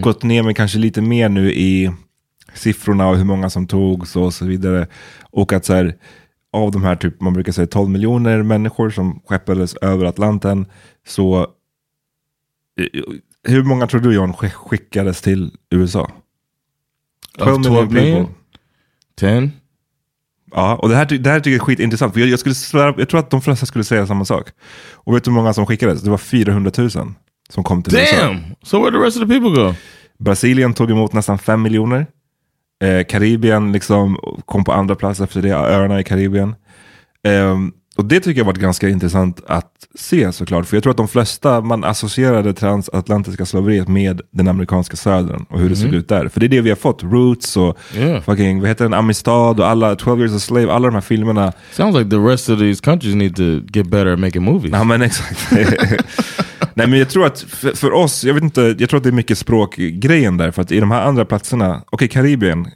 gått 0.00 0.22
ner 0.22 0.42
mig 0.42 0.54
kanske 0.54 0.78
lite 0.78 1.02
mer 1.02 1.28
nu 1.28 1.52
i 1.52 1.90
siffrorna 2.54 3.08
och 3.08 3.16
hur 3.16 3.24
många 3.24 3.50
som 3.50 3.66
togs 3.66 4.16
och 4.16 4.34
så 4.34 4.44
vidare. 4.44 4.86
Och 5.22 5.52
att 5.52 5.64
så 5.64 5.74
här, 5.74 5.94
av 6.52 6.70
de 6.70 6.84
här, 6.84 6.96
typ, 6.96 7.20
man 7.20 7.32
brukar 7.32 7.52
säga 7.52 7.66
12 7.66 7.90
miljoner 7.90 8.42
människor 8.42 8.90
som 8.90 9.20
skeppades 9.26 9.74
över 9.74 10.04
Atlanten, 10.04 10.66
så 11.06 11.40
eh, 12.80 13.02
hur 13.44 13.62
många 13.62 13.86
tror 13.86 14.00
du 14.00 14.14
John 14.14 14.32
skick- 14.32 14.52
skickades 14.54 15.22
till 15.22 15.50
USA? 15.70 16.10
Of 17.38 17.44
12 17.68 17.92
million? 17.92 18.26
10? 19.18 19.50
Ja, 20.54 20.76
och 20.76 20.88
det 20.88 20.96
här, 20.96 21.04
det 21.04 21.30
här 21.30 21.40
tycker 21.40 21.50
jag 21.50 21.60
är 21.60 21.64
skitintressant. 21.64 22.12
För 22.12 22.20
jag, 22.20 22.28
jag, 22.28 22.38
skulle 22.38 22.54
svära, 22.54 22.94
jag 22.98 23.08
tror 23.08 23.20
att 23.20 23.30
de 23.30 23.42
flesta 23.42 23.66
skulle 23.66 23.84
säga 23.84 24.06
samma 24.06 24.24
sak. 24.24 24.48
Och 24.92 25.16
vet 25.16 25.24
du 25.24 25.30
hur 25.30 25.36
många 25.36 25.52
som 25.52 25.66
skickades? 25.66 26.02
Det 26.02 26.10
var 26.10 26.18
400 26.18 26.72
000 26.78 26.90
som 27.48 27.64
kom 27.64 27.82
till 27.82 27.94
USA. 27.94 28.16
Damn! 28.16 28.40
So 28.62 28.82
where 28.82 28.90
the 28.90 29.04
rest 29.04 29.16
of 29.16 29.28
the 29.28 29.40
people 29.40 29.62
go? 29.62 29.74
Brasilien 30.18 30.74
tog 30.74 30.90
emot 30.90 31.12
nästan 31.12 31.38
5 31.38 31.62
miljoner. 31.62 32.06
Eh, 32.82 33.04
Karibien 33.04 33.72
liksom 33.72 34.16
kom 34.44 34.64
på 34.64 34.72
andra 34.72 34.94
plats 34.94 35.20
efter 35.20 35.42
det, 35.42 35.50
öarna 35.50 36.00
i 36.00 36.04
Karibien. 36.04 36.54
Ehm, 37.22 37.72
och 38.00 38.06
det 38.06 38.20
tycker 38.20 38.40
jag 38.40 38.46
varit 38.46 38.58
ganska 38.58 38.88
intressant 38.88 39.40
att 39.46 39.72
se 39.98 40.32
såklart. 40.32 40.66
För 40.66 40.76
jag 40.76 40.82
tror 40.82 40.90
att 40.90 40.96
de 40.96 41.08
flesta, 41.08 41.60
man 41.60 41.84
associerade 41.84 42.52
transatlantiska 42.54 43.46
slaveriet 43.46 43.88
med 43.88 44.20
den 44.30 44.48
amerikanska 44.48 44.96
södern 44.96 45.46
och 45.50 45.60
hur 45.60 45.68
det 45.68 45.76
såg 45.76 45.94
ut 45.94 46.08
där. 46.08 46.28
För 46.28 46.40
det 46.40 46.46
är 46.46 46.48
det 46.48 46.60
vi 46.60 46.68
har 46.70 46.76
fått. 46.76 47.02
Roots 47.02 47.56
och 47.56 47.76
Yeah. 47.96 48.22
fucking, 48.22 48.60
vad 48.60 48.68
heter 48.68 48.84
den, 48.84 48.94
Amistad 48.94 49.32
och 49.50 49.66
alla 49.68 49.96
12 49.96 50.20
years 50.20 50.36
a 50.36 50.38
slave, 50.38 50.72
alla 50.72 50.86
de 50.88 50.94
här 50.94 51.00
filmerna. 51.00 51.52
Sounds 51.72 51.98
like 51.98 52.10
the 52.10 52.16
rest 52.16 52.48
of 52.48 52.58
these 52.58 52.82
countries 52.84 53.14
need 53.14 53.36
to 53.36 53.42
get 53.72 53.86
better 53.86 54.06
at 54.12 54.18
making 54.18 54.42
movies. 54.42 54.72
Ja 54.72 54.84
men 54.84 55.02
exakt. 55.02 55.50
Nej 56.74 56.86
men 56.86 56.98
jag 56.98 57.08
tror 57.10 57.26
att 57.26 57.40
för, 57.40 57.72
för 57.76 57.92
oss, 57.92 58.24
jag 58.24 58.34
vet 58.34 58.42
inte, 58.42 58.76
jag 58.78 58.90
tror 58.90 58.96
att 58.98 59.04
det 59.04 59.10
är 59.10 59.12
mycket 59.12 59.38
språkgrejen 59.38 60.36
där. 60.36 60.50
För 60.50 60.62
att 60.62 60.72
i 60.72 60.80
de 60.80 60.90
här 60.90 61.02
andra 61.02 61.24
platserna, 61.24 61.82
okej 61.90 62.08
Karibien, 62.08 62.66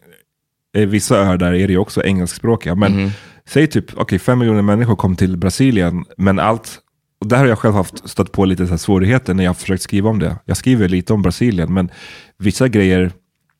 eh, 0.77 0.87
vissa 0.87 1.17
öar 1.19 1.37
där 1.37 1.55
är 1.55 1.67
det 1.67 1.73
ju 1.73 1.79
också 1.79 2.03
engelskspråkiga. 2.05 2.75
Men 2.75 3.11
säg 3.49 3.67
typ, 3.67 3.99
okej 3.99 4.19
fem 4.19 4.39
miljoner 4.39 4.63
människor 4.63 4.97
kom 4.97 5.17
till 5.17 5.37
Brasilien, 5.37 6.05
men 6.17 6.39
allt, 6.39 6.79
och 7.21 7.29
där 7.29 7.39
har 7.39 7.47
jag 7.47 7.59
själv 7.59 7.75
haft 7.75 8.09
stött 8.09 8.33
på 8.33 8.45
lite 8.45 8.67
så 8.67 8.71
här 8.71 8.79
svårigheter 8.79 9.35
när 9.35 9.45
jag 9.45 9.49
har 9.49 9.55
försökt 9.55 9.83
skriva 9.83 10.11
om 10.11 10.19
det. 10.19 10.37
Jag 10.45 10.57
skriver 10.57 10.89
lite 10.89 11.13
om 11.13 11.23
Brasilien, 11.23 11.75
men 11.75 11.91
vissa 12.39 12.69
grejer 12.69 13.13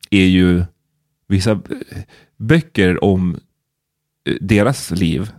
är 0.09 0.25
ju, 0.25 0.63
vissa 1.27 1.51
eh, 1.51 1.57
böcker 2.37 3.03
om 3.03 3.39
eh, 4.29 4.35
deras 4.41 4.91
liv, 4.91 5.31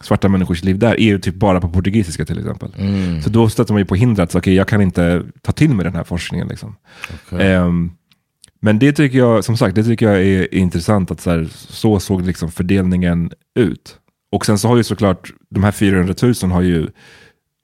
svarta 0.00 0.28
människors 0.28 0.62
liv 0.64 0.78
där, 0.78 1.00
är 1.00 1.04
ju 1.04 1.18
typ 1.18 1.34
bara 1.34 1.60
på 1.60 1.68
portugisiska 1.68 2.24
till 2.24 2.38
exempel. 2.38 2.72
Så 3.22 3.30
då 3.30 3.48
stöter 3.48 3.72
man 3.72 3.80
ju 3.80 3.86
på 3.86 3.94
hinder 3.94 4.22
att, 4.22 4.34
okej 4.34 4.54
jag 4.54 4.68
kan 4.68 4.80
inte 4.80 5.24
ta 5.42 5.52
till 5.52 5.74
mig 5.74 5.84
den 5.84 5.94
här 5.94 6.04
forskningen. 6.04 6.48
Liksom. 6.48 6.76
Ehm, 7.38 7.90
men 8.60 8.78
det 8.78 8.92
tycker 8.92 9.18
jag, 9.18 9.44
som 9.44 9.56
sagt, 9.56 9.74
det 9.74 9.84
tycker 9.84 10.08
jag 10.08 10.22
är 10.22 10.54
intressant 10.54 11.10
att 11.10 11.20
så, 11.20 11.30
här, 11.30 11.48
så 11.54 12.00
såg 12.00 12.22
liksom 12.26 12.50
fördelningen 12.50 13.30
ut. 13.54 13.96
Och 14.32 14.46
sen 14.46 14.58
så 14.58 14.68
har 14.68 14.76
ju 14.76 14.84
såklart, 14.84 15.32
de 15.50 15.64
här 15.64 15.72
400 15.72 16.14
000 16.22 16.34
har 16.52 16.62
ju 16.62 16.86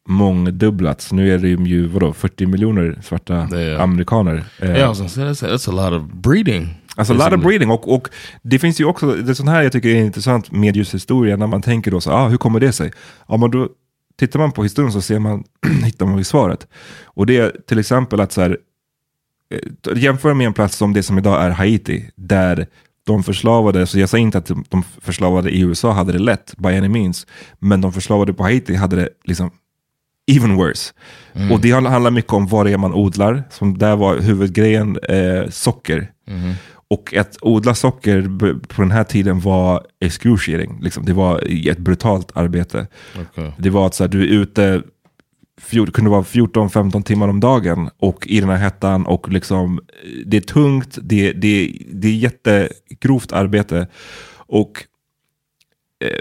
mångdubblats. 0.09 1.13
Nu 1.13 1.35
är 1.35 1.39
det 1.39 1.49
ju, 1.49 1.87
vadå, 1.87 2.13
40 2.13 2.47
miljoner 2.47 2.99
svarta 3.03 3.35
är- 3.37 3.79
amerikaner. 3.79 4.45
Eh, 4.61 4.71
Yeah, 4.71 4.89
was 4.89 5.17
gonna 5.17 5.35
say 5.35 5.49
that's 5.51 5.69
a, 5.71 5.91
lot 5.91 6.03
of 6.03 6.13
breeding. 6.15 6.69
Alltså 6.97 7.15
a 7.15 7.17
lot 7.17 7.39
of 7.39 7.45
breeding. 7.45 7.71
Och, 7.71 7.95
och 7.95 8.09
det 8.43 8.59
finns 8.59 8.81
ju 8.81 8.85
också, 8.85 9.15
det 9.15 9.33
är 9.33 9.35
sånt 9.35 9.49
här 9.49 9.63
jag 9.63 9.73
tycker 9.73 9.89
är 9.89 9.95
intressant 9.95 10.53
med 10.53 10.77
just 10.77 10.95
historia, 10.95 11.37
när 11.37 11.47
man 11.47 11.63
tänker 11.63 11.91
då 11.91 12.01
så, 12.01 12.11
ah, 12.13 12.29
hur 12.29 12.37
kommer 12.37 12.61
det 12.61 12.73
sig? 12.73 12.93
Ja, 13.29 13.37
men 13.37 13.51
då 13.51 13.69
tittar 14.19 14.39
man 14.39 14.53
på 14.53 14.63
historien 14.63 14.93
så 14.93 15.01
ser 15.01 15.19
man, 15.19 15.45
hittar 15.85 16.07
man 16.07 16.19
ju 16.19 16.25
svaret. 16.25 16.67
Och 17.05 17.27
det 17.27 17.37
är 17.37 17.53
till 17.69 17.79
exempel 17.79 18.21
att 18.21 18.33
så 18.33 18.41
här, 18.41 18.59
jämför 19.97 20.35
med 20.35 20.47
en 20.47 20.53
plats 20.53 20.77
som 20.77 20.93
det 20.93 21.03
som 21.03 21.19
idag 21.19 21.45
är 21.45 21.51
Haiti, 21.51 22.11
där 22.17 22.67
de 23.07 23.23
förslavade, 23.23 23.87
så 23.87 23.99
jag 23.99 24.09
säger 24.09 24.23
inte 24.23 24.39
att 24.39 24.51
de 24.69 24.83
förslavade 25.01 25.51
i 25.51 25.61
USA 25.61 25.93
hade 25.93 26.13
det 26.13 26.19
lätt, 26.19 26.55
by 26.59 26.69
any 26.69 26.89
means, 26.89 27.27
men 27.59 27.81
de 27.81 27.93
förslavade 27.93 28.33
på 28.33 28.43
Haiti 28.43 28.75
hade 28.75 28.97
det 28.97 29.09
liksom 29.25 29.51
even 30.27 30.57
worse. 30.57 30.93
Och 31.53 31.61
det 31.61 31.71
handlar 31.71 32.11
mycket 32.11 32.33
om 32.33 32.47
vad 32.47 32.67
det 32.67 32.73
är 32.73 32.79
man 32.79 32.95
odlar. 32.95 33.43
Som 33.51 33.79
där 33.79 33.97
var 33.97 34.19
huvudgrejen 34.19 34.99
eh, 34.99 35.49
socker. 35.51 36.11
Och 36.89 37.15
att 37.15 37.37
odla 37.41 37.75
socker 37.75 38.39
på 38.67 38.83
den 38.83 38.91
här 38.91 39.05
tiden 39.05 39.41
var 39.41 39.87
excruciating. 40.01 40.79
Liksom. 40.83 41.05
Det 41.05 41.13
var 41.13 41.43
ett 41.71 41.79
brutalt 41.79 42.33
arbete. 42.35 42.87
Okay. 43.21 43.51
Det 43.59 43.71
var 43.71 43.87
att 43.87 43.95
så 43.95 44.05
här, 44.05 44.09
du 44.09 44.23
är 44.23 44.27
ute, 44.27 44.83
fjor, 45.67 45.87
kunde 45.87 46.11
vara 46.11 46.23
14-15 46.23 47.03
timmar 47.03 47.29
om 47.29 47.41
dagen 47.41 47.91
och 47.99 48.27
i 48.27 48.41
den 48.41 48.49
här 48.49 48.57
hettan 48.57 49.07
och 49.07 49.29
liksom, 49.29 49.81
det 50.27 50.37
är 50.37 50.41
tungt, 50.41 50.99
det, 51.03 51.33
det, 51.33 51.73
det 51.93 52.09
är 52.09 52.13
jättegrovt 52.13 53.33
arbete. 53.33 53.87
Och 54.37 54.85
eh, 56.05 56.21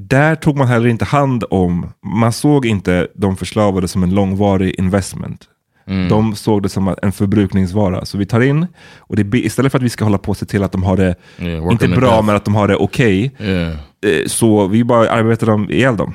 där 0.00 0.34
tog 0.34 0.56
man 0.56 0.68
heller 0.68 0.88
inte 0.88 1.04
hand 1.04 1.44
om, 1.50 1.92
man 2.02 2.32
såg 2.32 2.66
inte 2.66 3.08
de 3.14 3.36
förslavade 3.36 3.88
som 3.88 4.02
en 4.02 4.14
långvarig 4.14 4.74
investment. 4.78 5.48
De 6.08 6.34
såg 6.34 6.62
det 6.62 6.68
som 6.68 6.94
en 7.02 7.12
förbrukningsvara. 7.12 8.04
Så 8.04 8.18
vi 8.18 8.26
tar 8.26 8.40
in, 8.40 8.66
och 8.98 9.16
det, 9.16 9.38
istället 9.38 9.72
för 9.72 9.78
att 9.78 9.82
vi 9.82 9.88
ska 9.88 10.04
hålla 10.04 10.18
på 10.18 10.30
och 10.30 10.36
se 10.36 10.46
till 10.46 10.62
att 10.62 10.72
de 10.72 10.82
har 10.82 10.96
det, 10.96 11.14
Yeah, 11.38 11.72
inte 11.72 11.88
bra, 11.88 12.22
men 12.22 12.36
att 12.36 12.44
de 12.44 12.54
har 12.54 12.68
det 12.68 12.76
okej, 12.76 13.32
Yeah, 13.38 13.72
eh, 13.72 13.78
så 14.26 14.66
vi 14.66 14.84
bara 14.84 15.10
arbetar 15.10 15.46
dem 15.46 15.70
ihjäl 15.70 15.96
dem. 15.96 16.14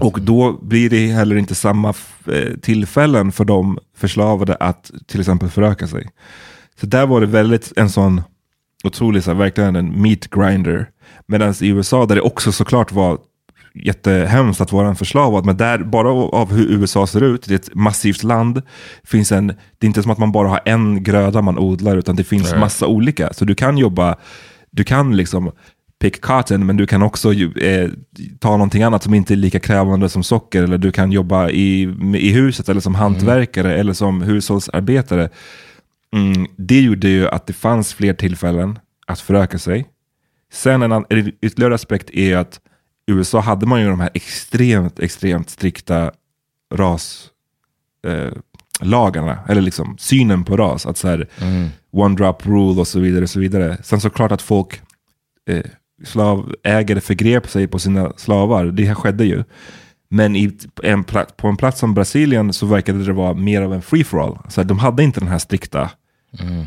Och 0.00 0.20
då 0.20 0.52
blir 0.62 0.90
det 0.90 1.06
heller 1.06 1.36
inte 1.36 1.54
samma 1.54 1.88
eh, 2.32 2.56
tillfällen 2.62 3.32
för 3.32 3.44
de 3.44 3.78
förslavade 3.96 4.54
att 4.54 4.90
till 5.06 5.20
exempel 5.20 5.48
föröka 5.48 5.86
sig. 5.86 6.08
Så 6.80 6.86
där 6.86 7.06
var 7.06 7.20
det 7.20 7.26
väldigt 7.26 7.72
en 7.76 7.90
sån 7.90 8.22
otrolig, 8.84 9.22
så 9.24 9.30
här, 9.30 9.38
verkligen 9.38 9.76
en 9.76 10.02
meat 10.02 10.30
grinder. 10.30 10.88
Medan 11.28 11.54
i 11.60 11.68
USA, 11.68 12.06
där 12.06 12.14
det 12.14 12.20
också 12.20 12.52
såklart 12.52 12.92
var 12.92 13.18
jättehemskt 13.84 14.60
att 14.60 14.72
vara 14.72 14.88
en 14.88 14.96
förslavad, 14.96 15.46
men 15.46 15.56
där, 15.56 15.78
bara 15.78 16.10
av- 16.10 16.34
av 16.34 16.52
hur 16.52 16.70
USA 16.72 17.06
ser 17.06 17.22
ut, 17.22 17.42
det 17.48 17.54
är 17.54 17.58
ett 17.58 17.74
massivt 17.74 18.22
land, 18.22 18.62
finns 19.04 19.32
en, 19.32 19.46
det 19.46 19.54
är 19.80 19.86
inte 19.86 20.02
som 20.02 20.10
att 20.10 20.18
man 20.18 20.32
bara 20.32 20.48
har 20.48 20.60
en 20.64 21.02
gröda 21.02 21.42
man 21.42 21.58
odlar, 21.58 21.96
utan 21.96 22.16
det 22.16 22.24
finns 22.24 22.54
massa 22.60 22.86
olika. 22.86 23.32
Så 23.32 23.44
du 23.44 23.54
kan 23.54 23.78
jobba, 23.78 24.16
du 24.70 24.84
kan 24.84 25.16
liksom 25.16 25.50
pick 25.98 26.20
cotton, 26.20 26.66
men 26.66 26.76
du 26.76 26.86
kan 26.86 27.02
också 27.02 27.32
eh, 27.32 27.90
ta 28.38 28.50
någonting 28.50 28.82
annat 28.82 29.02
som 29.02 29.14
inte 29.14 29.34
är 29.34 29.36
lika 29.36 29.60
krävande 29.60 30.08
som 30.08 30.22
socker, 30.22 30.62
eller 30.62 30.78
du 30.78 30.92
kan 30.92 31.12
jobba 31.12 31.50
i, 31.50 31.82
i 32.14 32.30
huset, 32.32 32.68
eller 32.68 32.80
som 32.80 32.94
hantverkare, 32.94 33.76
eller 33.76 33.92
som 33.92 34.22
hushållsarbetare. 34.22 35.28
Mm, 36.12 36.46
det 36.56 36.80
gjorde 36.80 37.08
ju 37.08 37.28
att 37.28 37.46
det 37.46 37.52
fanns 37.52 37.94
fler 37.94 38.14
tillfällen 38.14 38.78
att 39.06 39.20
föröka 39.20 39.58
sig. 39.58 39.86
Sen 40.52 40.82
en, 40.82 40.92
en 40.92 41.32
ytterligare 41.40 41.74
aspekt 41.74 42.10
är 42.10 42.36
att 42.36 42.60
i 43.06 43.12
USA 43.12 43.40
hade 43.40 43.66
man 43.66 43.80
ju 43.80 43.88
de 43.88 44.00
här 44.00 44.10
extremt, 44.14 44.98
extremt 44.98 45.50
strikta 45.50 46.12
ras 46.74 47.30
eh, 48.06 48.32
eller 49.48 49.60
liksom 49.60 49.98
synen 49.98 50.44
på 50.44 50.56
ras. 50.56 50.86
Att 50.86 50.96
så 50.96 51.08
här, 51.08 51.28
one 51.92 52.16
drop 52.16 52.46
rule 52.46 52.80
och 52.80 52.88
så 52.88 53.00
vidare. 53.00 53.22
Och 53.22 53.30
så 53.30 53.40
vidare. 53.40 53.78
Sen 53.82 54.00
såklart 54.00 54.32
att 54.32 54.42
folk, 54.42 54.80
eh, 55.48 55.64
slavägare 56.04 57.00
förgrep 57.00 57.48
sig 57.48 57.66
på 57.66 57.78
sina 57.78 58.12
slavar. 58.16 58.64
Det 58.66 58.84
här 58.84 58.94
skedde 58.94 59.24
ju. 59.24 59.44
Men 60.08 60.36
i 60.36 60.56
en 60.82 61.04
på 61.36 61.48
en 61.48 61.56
plats 61.56 61.78
som 61.80 61.94
Brasilien 61.94 62.52
så 62.52 62.66
verkade 62.66 63.04
det 63.04 63.12
vara 63.12 63.34
mer 63.34 63.62
av 63.62 63.74
en 63.74 63.82
free-for-all. 63.82 64.38
Så 64.48 64.62
de 64.62 64.78
hade 64.78 65.02
inte 65.02 65.20
den 65.20 65.28
här 65.28 65.38
strikta 65.38 65.90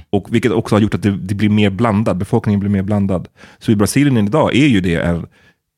och 0.09 0.27
vilket 0.33 0.51
också 0.51 0.75
har 0.75 0.81
gjort 0.81 0.93
att 0.93 1.03
det, 1.03 1.11
det 1.17 1.35
blir 1.35 1.49
mer 1.49 1.69
blandad, 1.69 2.17
befolkningen 2.17 2.59
blir 2.59 2.69
mer 2.69 2.83
blandad. 2.83 3.27
Så 3.59 3.71
i 3.71 3.75
Brasilien 3.75 4.27
idag 4.27 4.55
är 4.55 4.67
ju 4.67 4.81
det, 4.81 4.95
en, 4.95 5.27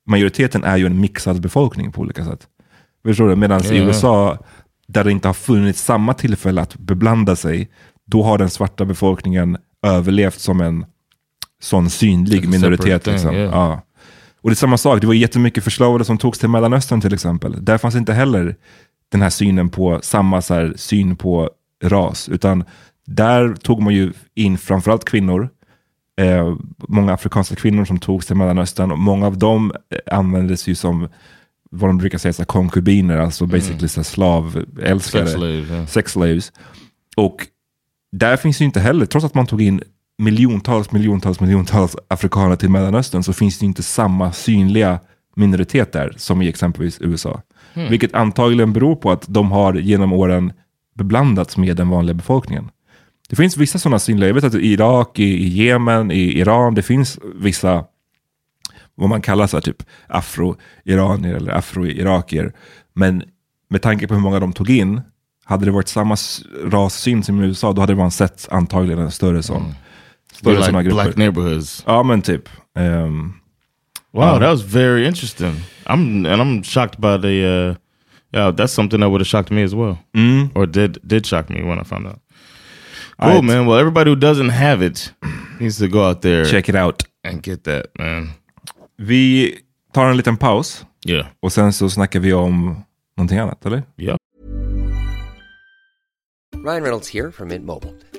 majoriteten 0.07 0.63
är 0.63 0.77
ju 0.77 0.85
en 0.85 0.99
mixad 0.99 1.41
befolkning 1.41 1.91
på 1.91 2.01
olika 2.01 2.25
sätt. 2.25 2.47
Förstår 3.05 3.29
du? 3.29 3.35
Medan 3.35 3.61
i 3.65 3.77
Ja. 3.77 3.83
USA, 3.83 4.37
där 4.87 5.03
det 5.03 5.11
inte 5.11 5.27
har 5.27 5.33
funnits 5.33 5.81
samma 5.81 6.13
tillfälle 6.13 6.61
att 6.61 6.77
beblanda 6.77 7.35
sig, 7.35 7.69
då 8.07 8.23
har 8.23 8.37
den 8.37 8.49
svarta 8.49 8.85
befolkningen 8.85 9.57
överlevt 9.85 10.39
som 10.39 10.61
en 10.61 10.85
sån 11.62 11.89
synlig 11.89 12.49
minoritet. 12.49 13.03
thing, 13.03 13.14
Liksom. 13.14 13.36
yeah. 13.36 13.51
Ja. 13.51 13.82
Och 14.41 14.49
det 14.49 14.53
är 14.53 14.55
samma 14.55 14.78
sak, 14.78 15.01
det 15.01 15.07
var 15.07 15.14
jättemycket 15.14 15.64
förslavade 15.64 16.05
som 16.05 16.18
togs 16.18 16.39
till 16.39 16.49
Mellanöstern 16.49 17.01
till 17.01 17.14
exempel. 17.14 17.66
Där 17.66 17.78
fanns 17.78 17.95
inte 17.95 18.14
heller 18.14 18.55
den 19.12 19.22
här 19.22 19.30
synen 19.30 19.70
på, 19.70 19.99
samma 20.03 20.41
så 20.41 20.53
här, 20.53 20.74
syn 20.76 21.16
på 21.16 21.49
ras, 21.84 22.30
utan 22.30 22.64
där 23.05 23.53
tog 23.55 23.82
man 23.82 23.93
ju 23.93 24.14
in 24.36 24.57
framförallt 24.57 25.05
kvinnor, 25.05 25.49
eh, 26.22 26.55
många 26.78 27.14
afrikanska 27.14 27.55
kvinnor 27.55 27.86
som 27.86 27.99
togs 27.99 28.26
till 28.26 28.36
Mellanöstern 28.36 28.91
och 28.91 28.99
många 28.99 29.28
av 29.28 29.38
dem 29.38 29.72
eh, 29.89 30.18
användes 30.18 30.68
ju 30.68 30.76
som 30.76 31.07
vad 31.72 31.89
de 31.89 31.97
brukar 31.97 32.18
säga, 32.18 32.34
så 32.34 32.41
här, 32.41 32.45
konkubiner, 32.45 33.18
alltså 33.18 33.45
basically 33.45 33.88
så 33.88 33.99
här, 33.99 34.03
slavälskare, 34.03 35.26
Sex 35.28 35.32
slaves, 35.32 35.70
ja. 35.70 35.88
sex 35.88 36.12
slaves. 36.12 36.51
Och 37.16 37.47
där 38.12 38.38
finns 38.38 38.62
ju 38.62 38.66
inte 38.66 38.80
heller, 38.80 39.05
trots 39.05 39.26
att 39.26 39.34
man 39.36 39.47
tog 39.47 39.62
in 39.62 39.82
miljontals, 40.22 40.91
miljontals, 40.91 41.39
miljontals 41.39 41.95
afrikaner 42.07 42.55
till 42.55 42.69
Mellanöstern, 42.69 43.24
så 43.24 43.34
finns 43.34 43.59
det 43.59 43.65
inte 43.65 43.84
samma 43.84 44.32
synliga 44.32 44.99
minoritet 45.36 45.93
där 45.93 46.13
som 46.17 46.41
i 46.41 46.49
exempelvis 46.49 47.01
USA. 47.01 47.41
Vilket 47.74 48.13
antagligen 48.13 48.74
beror 48.74 48.95
på 48.95 49.11
att 49.11 49.26
de 49.28 49.51
har 49.51 49.74
genom 49.74 50.13
åren 50.13 50.53
beblandats 50.95 51.57
med 51.57 51.78
den 51.78 51.89
vanliga 51.89 52.13
befolkningen. 52.13 52.69
Det 53.30 53.36
finns 53.36 53.57
vissa 53.57 53.80
sådana 53.80 53.99
synliga, 53.99 54.28
jag 54.30 54.34
vet 54.34 54.43
att 54.43 54.55
i 54.55 54.74
Irak, 54.74 55.19
i, 55.19 55.24
i 55.24 55.47
Jemen, 55.47 56.11
i 56.11 56.39
Iran, 56.39 56.76
det 56.76 56.82
finns 56.82 57.19
vissa 57.36 57.86
vad 58.95 59.09
man 59.09 59.22
kallar 59.22 59.47
så 59.47 59.57
här, 59.57 59.61
typ 59.61 59.84
afro-iranier 60.07 61.36
eller 61.36 61.51
afro-irakier. 61.51 62.53
Men 62.93 63.24
med 63.69 63.82
tanke 63.82 64.07
på 64.07 64.13
hur 64.13 64.22
många 64.22 64.39
de 64.39 64.53
tog 64.53 64.69
in, 64.69 65.01
hade 65.45 65.65
det 65.65 65.72
varit 65.72 65.88
samma 65.88 66.15
rassyn 66.65 67.24
som 67.24 67.43
i 67.43 67.47
USA, 67.47 67.74
då 67.74 67.82
hade 67.82 67.95
man 67.95 68.11
sett 68.11 68.47
antagligen 68.51 68.99
en 68.99 69.11
större 69.11 69.43
sån. 69.43 69.61
Större 69.61 69.90
Like 70.43 70.65
såna 70.65 70.83
grupper. 70.83 71.03
black 71.03 71.17
neighborhoods. 71.17 71.83
Ja 71.87 72.03
men 72.03 72.21
typ. 72.21 72.49
Ehm, 72.75 73.03
um, 73.03 73.33
Wow, 74.13 74.33
um, 74.33 74.39
that 74.41 74.49
was 74.51 74.61
very 74.61 75.05
interesting. 75.07 75.55
I'm 75.87 76.25
and 76.25 76.41
I'm 76.41 76.63
shocked 76.63 76.99
by 76.99 77.17
the. 77.17 77.45
Uh, 77.45 77.75
yeah, 78.33 78.51
that's 78.51 78.73
something 78.73 78.99
that 78.99 79.09
would 79.09 79.21
have 79.21 79.27
shocked 79.27 79.51
me 79.51 79.63
as 79.63 79.73
well, 79.73 79.97
mm-hmm. 80.13 80.57
or 80.57 80.65
did 80.65 80.99
did 81.07 81.25
shock 81.25 81.49
me 81.49 81.63
when 81.63 81.79
I 81.79 81.83
found 81.83 82.07
out. 82.07 82.19
Cool, 83.19 83.29
Alright. 83.29 83.43
man. 83.43 83.65
Well, 83.67 83.79
everybody 83.79 84.09
who 84.09 84.15
doesn't 84.15 84.49
have 84.49 84.81
it 84.85 85.13
needs 85.59 85.77
to 85.77 85.87
go 85.87 86.03
out 86.09 86.21
there 86.21 86.45
check 86.45 86.69
it 86.69 86.75
out. 86.75 87.03
and 87.23 87.41
get 87.43 87.63
that, 87.63 87.85
man. 87.99 88.29
Vi 88.97 89.57
tar 89.93 90.09
en 90.09 90.17
liten 90.17 90.37
paus 90.37 90.85
Yeah, 91.05 91.25
och 91.39 91.51
sen 91.53 91.73
så 91.73 91.89
snackar 91.89 92.19
vi 92.19 92.33
om 92.33 92.83
någonting 93.17 93.37
annat, 93.39 93.65
eller? 93.65 93.83
yeah. 93.97 94.17
Ryan 96.63 96.83
Reynolds 96.83 97.09
here 97.13 97.31
from 97.31 97.47
Mint 97.47 97.65
Mobile. 97.65 97.93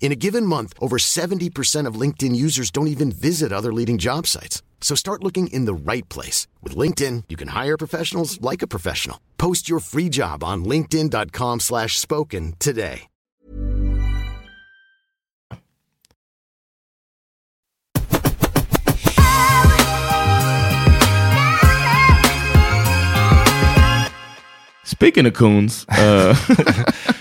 In 0.00 0.12
a 0.12 0.16
given 0.16 0.46
month, 0.46 0.72
over 0.80 0.96
70% 0.96 1.86
of 1.86 1.94
LinkedIn 1.94 2.34
users 2.34 2.70
don't 2.72 2.88
even 2.88 3.12
visit 3.12 3.52
other 3.52 3.72
leading 3.72 3.98
job 3.98 4.26
sites. 4.26 4.62
So 4.80 4.96
start 4.96 5.22
looking 5.22 5.46
in 5.48 5.66
the 5.66 5.74
right 5.74 6.08
place. 6.08 6.48
With 6.62 6.74
LinkedIn, 6.74 7.24
you 7.28 7.36
can 7.36 7.48
hire 7.48 7.76
professionals 7.76 8.40
like 8.40 8.62
a 8.62 8.66
professional. 8.66 9.20
Post 9.38 9.68
your 9.68 9.78
free 9.78 10.08
job 10.08 10.42
on 10.42 10.64
linkedin.com 10.64 11.60
slash 11.60 11.96
spoken 12.00 12.54
today. 12.58 13.06
Speaking 24.84 25.24
of 25.24 25.32
coons, 25.32 25.86
uh, 25.88 26.34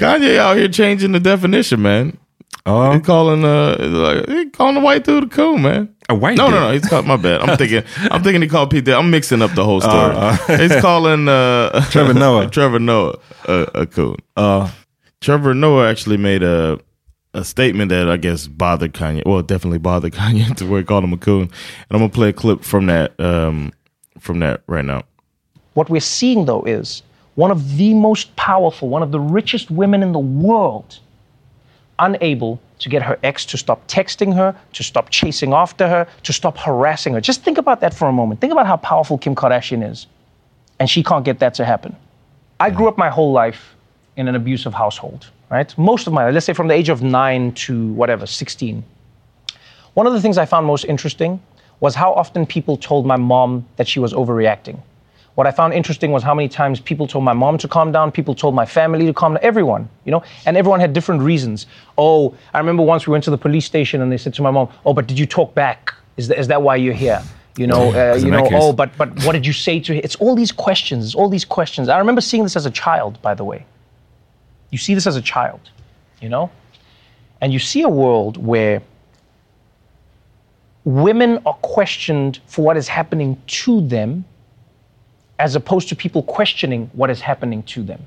Kanye 0.00 0.38
out 0.38 0.56
here 0.56 0.68
changing 0.68 1.12
the 1.12 1.20
definition, 1.20 1.82
man. 1.82 2.18
Ja. 2.66 2.92
He 2.92 3.00
calling 3.00 3.44
uh 3.44 3.76
like 3.78 4.28
he 4.28 4.50
calling 4.50 4.74
the 4.74 4.80
white 4.80 5.04
dude 5.04 5.24
a 5.24 5.28
coon, 5.28 5.62
man. 5.62 5.94
A 6.08 6.14
white 6.14 6.36
no, 6.36 6.46
dude? 6.46 6.54
no, 6.54 6.60
no. 6.68 6.72
He's 6.72 6.86
called 6.88 7.06
my 7.06 7.16
bad. 7.16 7.40
I'm 7.42 7.56
thinking. 7.60 7.84
I'm 8.10 8.22
thinking 8.22 8.42
he 8.42 8.48
called 8.48 8.70
Pete. 8.70 8.88
I'm 8.88 9.10
mixing 9.10 9.42
up 9.42 9.52
the 9.54 9.64
whole 9.64 9.80
story. 9.80 10.14
he's 10.58 10.80
calling 10.80 11.28
uh, 11.28 11.84
Trevor 11.90 12.14
Noah. 12.14 12.48
Trevor 12.50 12.78
Noah 12.78 13.18
a, 13.46 13.66
a 13.74 13.86
coon. 13.86 14.16
Ja. 14.36 14.70
Trevor 15.20 15.54
Noah 15.54 15.88
actually 15.88 16.16
made 16.16 16.42
a 16.42 16.78
a 17.32 17.44
statement 17.44 17.90
that 17.90 18.10
I 18.10 18.16
guess 18.16 18.46
bothered 18.48 18.92
Kanye. 18.92 19.22
Well, 19.24 19.42
definitely 19.42 19.78
bothered 19.78 20.12
Kanye 20.12 20.54
to 20.56 20.66
where 20.66 20.80
he 20.80 20.84
called 20.84 21.04
him 21.04 21.12
a 21.12 21.18
coon. 21.18 21.42
And 21.42 21.50
I'm 21.90 21.98
gonna 21.98 22.08
play 22.08 22.30
a 22.30 22.32
clip 22.32 22.64
from 22.64 22.86
that 22.86 23.18
um, 23.20 23.72
from 24.18 24.40
that 24.40 24.62
right 24.66 24.84
now. 24.84 25.02
What 25.74 25.88
we're 25.88 26.00
seeing, 26.00 26.46
though, 26.46 26.64
is 26.64 27.02
one 27.40 27.50
of 27.50 27.78
the 27.78 27.94
most 27.94 28.36
powerful, 28.36 28.90
one 28.90 29.02
of 29.02 29.12
the 29.12 29.18
richest 29.18 29.70
women 29.70 30.02
in 30.02 30.12
the 30.12 30.18
world 30.18 30.98
unable 31.98 32.60
to 32.80 32.90
get 32.90 33.02
her 33.02 33.18
ex 33.22 33.46
to 33.46 33.56
stop 33.56 33.88
texting 33.88 34.34
her, 34.34 34.54
to 34.74 34.82
stop 34.82 35.08
chasing 35.08 35.54
after 35.54 35.88
her, 35.88 36.06
to 36.22 36.34
stop 36.34 36.58
harassing 36.58 37.14
her. 37.14 37.20
Just 37.20 37.42
think 37.42 37.56
about 37.56 37.80
that 37.80 37.94
for 37.94 38.08
a 38.08 38.12
moment. 38.12 38.42
Think 38.42 38.52
about 38.52 38.66
how 38.66 38.76
powerful 38.76 39.16
Kim 39.16 39.34
Kardashian 39.34 39.82
is. 39.90 40.06
And 40.78 40.90
she 40.90 41.02
can't 41.02 41.24
get 41.24 41.38
that 41.38 41.54
to 41.54 41.64
happen. 41.64 41.96
I 42.58 42.68
grew 42.68 42.88
up 42.88 42.98
my 42.98 43.08
whole 43.08 43.32
life 43.32 43.74
in 44.16 44.28
an 44.28 44.34
abusive 44.34 44.74
household, 44.74 45.30
right? 45.50 45.76
Most 45.78 46.06
of 46.06 46.12
my 46.12 46.26
life, 46.26 46.34
let's 46.34 46.44
say 46.44 46.52
from 46.52 46.68
the 46.68 46.74
age 46.74 46.90
of 46.90 47.02
nine 47.02 47.52
to 47.66 47.90
whatever, 47.94 48.26
16. 48.26 48.84
One 49.94 50.06
of 50.06 50.12
the 50.12 50.20
things 50.20 50.36
I 50.36 50.44
found 50.44 50.66
most 50.66 50.84
interesting 50.84 51.40
was 51.80 51.94
how 51.94 52.12
often 52.12 52.44
people 52.44 52.76
told 52.76 53.06
my 53.06 53.16
mom 53.16 53.66
that 53.76 53.88
she 53.88 53.98
was 53.98 54.12
overreacting. 54.12 54.78
What 55.40 55.46
I 55.46 55.52
found 55.52 55.72
interesting 55.72 56.12
was 56.12 56.22
how 56.22 56.34
many 56.34 56.50
times 56.50 56.80
people 56.80 57.06
told 57.06 57.24
my 57.24 57.32
mom 57.32 57.56
to 57.56 57.66
calm 57.66 57.92
down, 57.92 58.12
people 58.12 58.34
told 58.34 58.54
my 58.54 58.66
family 58.66 59.06
to 59.06 59.14
calm 59.14 59.32
down, 59.32 59.42
everyone, 59.42 59.88
you 60.04 60.12
know, 60.12 60.22
and 60.44 60.54
everyone 60.54 60.80
had 60.80 60.92
different 60.92 61.22
reasons. 61.22 61.66
Oh, 61.96 62.34
I 62.52 62.58
remember 62.58 62.82
once 62.82 63.06
we 63.06 63.12
went 63.12 63.24
to 63.24 63.30
the 63.30 63.38
police 63.38 63.64
station 63.64 64.02
and 64.02 64.12
they 64.12 64.18
said 64.18 64.34
to 64.34 64.42
my 64.42 64.50
mom, 64.50 64.68
"Oh, 64.84 64.92
but 64.92 65.06
did 65.06 65.18
you 65.18 65.24
talk 65.24 65.54
back? 65.54 65.94
Is 66.18 66.28
that, 66.28 66.38
is 66.38 66.48
that 66.48 66.60
why 66.60 66.76
you're 66.76 66.92
here?" 66.92 67.22
You 67.56 67.68
know, 67.68 67.84
uh, 67.88 68.16
you 68.16 68.30
know. 68.30 68.46
Oh, 68.52 68.74
but 68.74 68.94
but 68.98 69.08
what 69.24 69.32
did 69.32 69.46
you 69.46 69.54
say 69.54 69.80
to 69.80 69.94
him? 69.94 70.02
It's 70.04 70.16
all 70.16 70.34
these 70.34 70.52
questions. 70.52 71.06
It's 71.06 71.14
all 71.14 71.30
these 71.30 71.46
questions. 71.46 71.88
I 71.88 71.98
remember 71.98 72.20
seeing 72.20 72.42
this 72.42 72.54
as 72.54 72.66
a 72.66 72.70
child, 72.70 73.18
by 73.22 73.32
the 73.32 73.44
way. 73.44 73.64
You 74.68 74.76
see 74.76 74.92
this 74.92 75.06
as 75.06 75.16
a 75.16 75.22
child, 75.22 75.70
you 76.20 76.28
know, 76.28 76.50
and 77.40 77.50
you 77.50 77.58
see 77.58 77.80
a 77.80 77.88
world 77.88 78.36
where 78.36 78.82
women 80.84 81.38
are 81.46 81.58
questioned 81.76 82.40
for 82.46 82.62
what 82.62 82.76
is 82.76 82.88
happening 82.88 83.40
to 83.46 83.80
them 83.88 84.26
as 85.40 85.56
opposed 85.56 85.88
to 85.88 85.96
people 85.96 86.22
questioning 86.22 86.90
what 86.92 87.08
is 87.08 87.20
happening 87.20 87.62
to 87.62 87.82
them. 87.82 88.06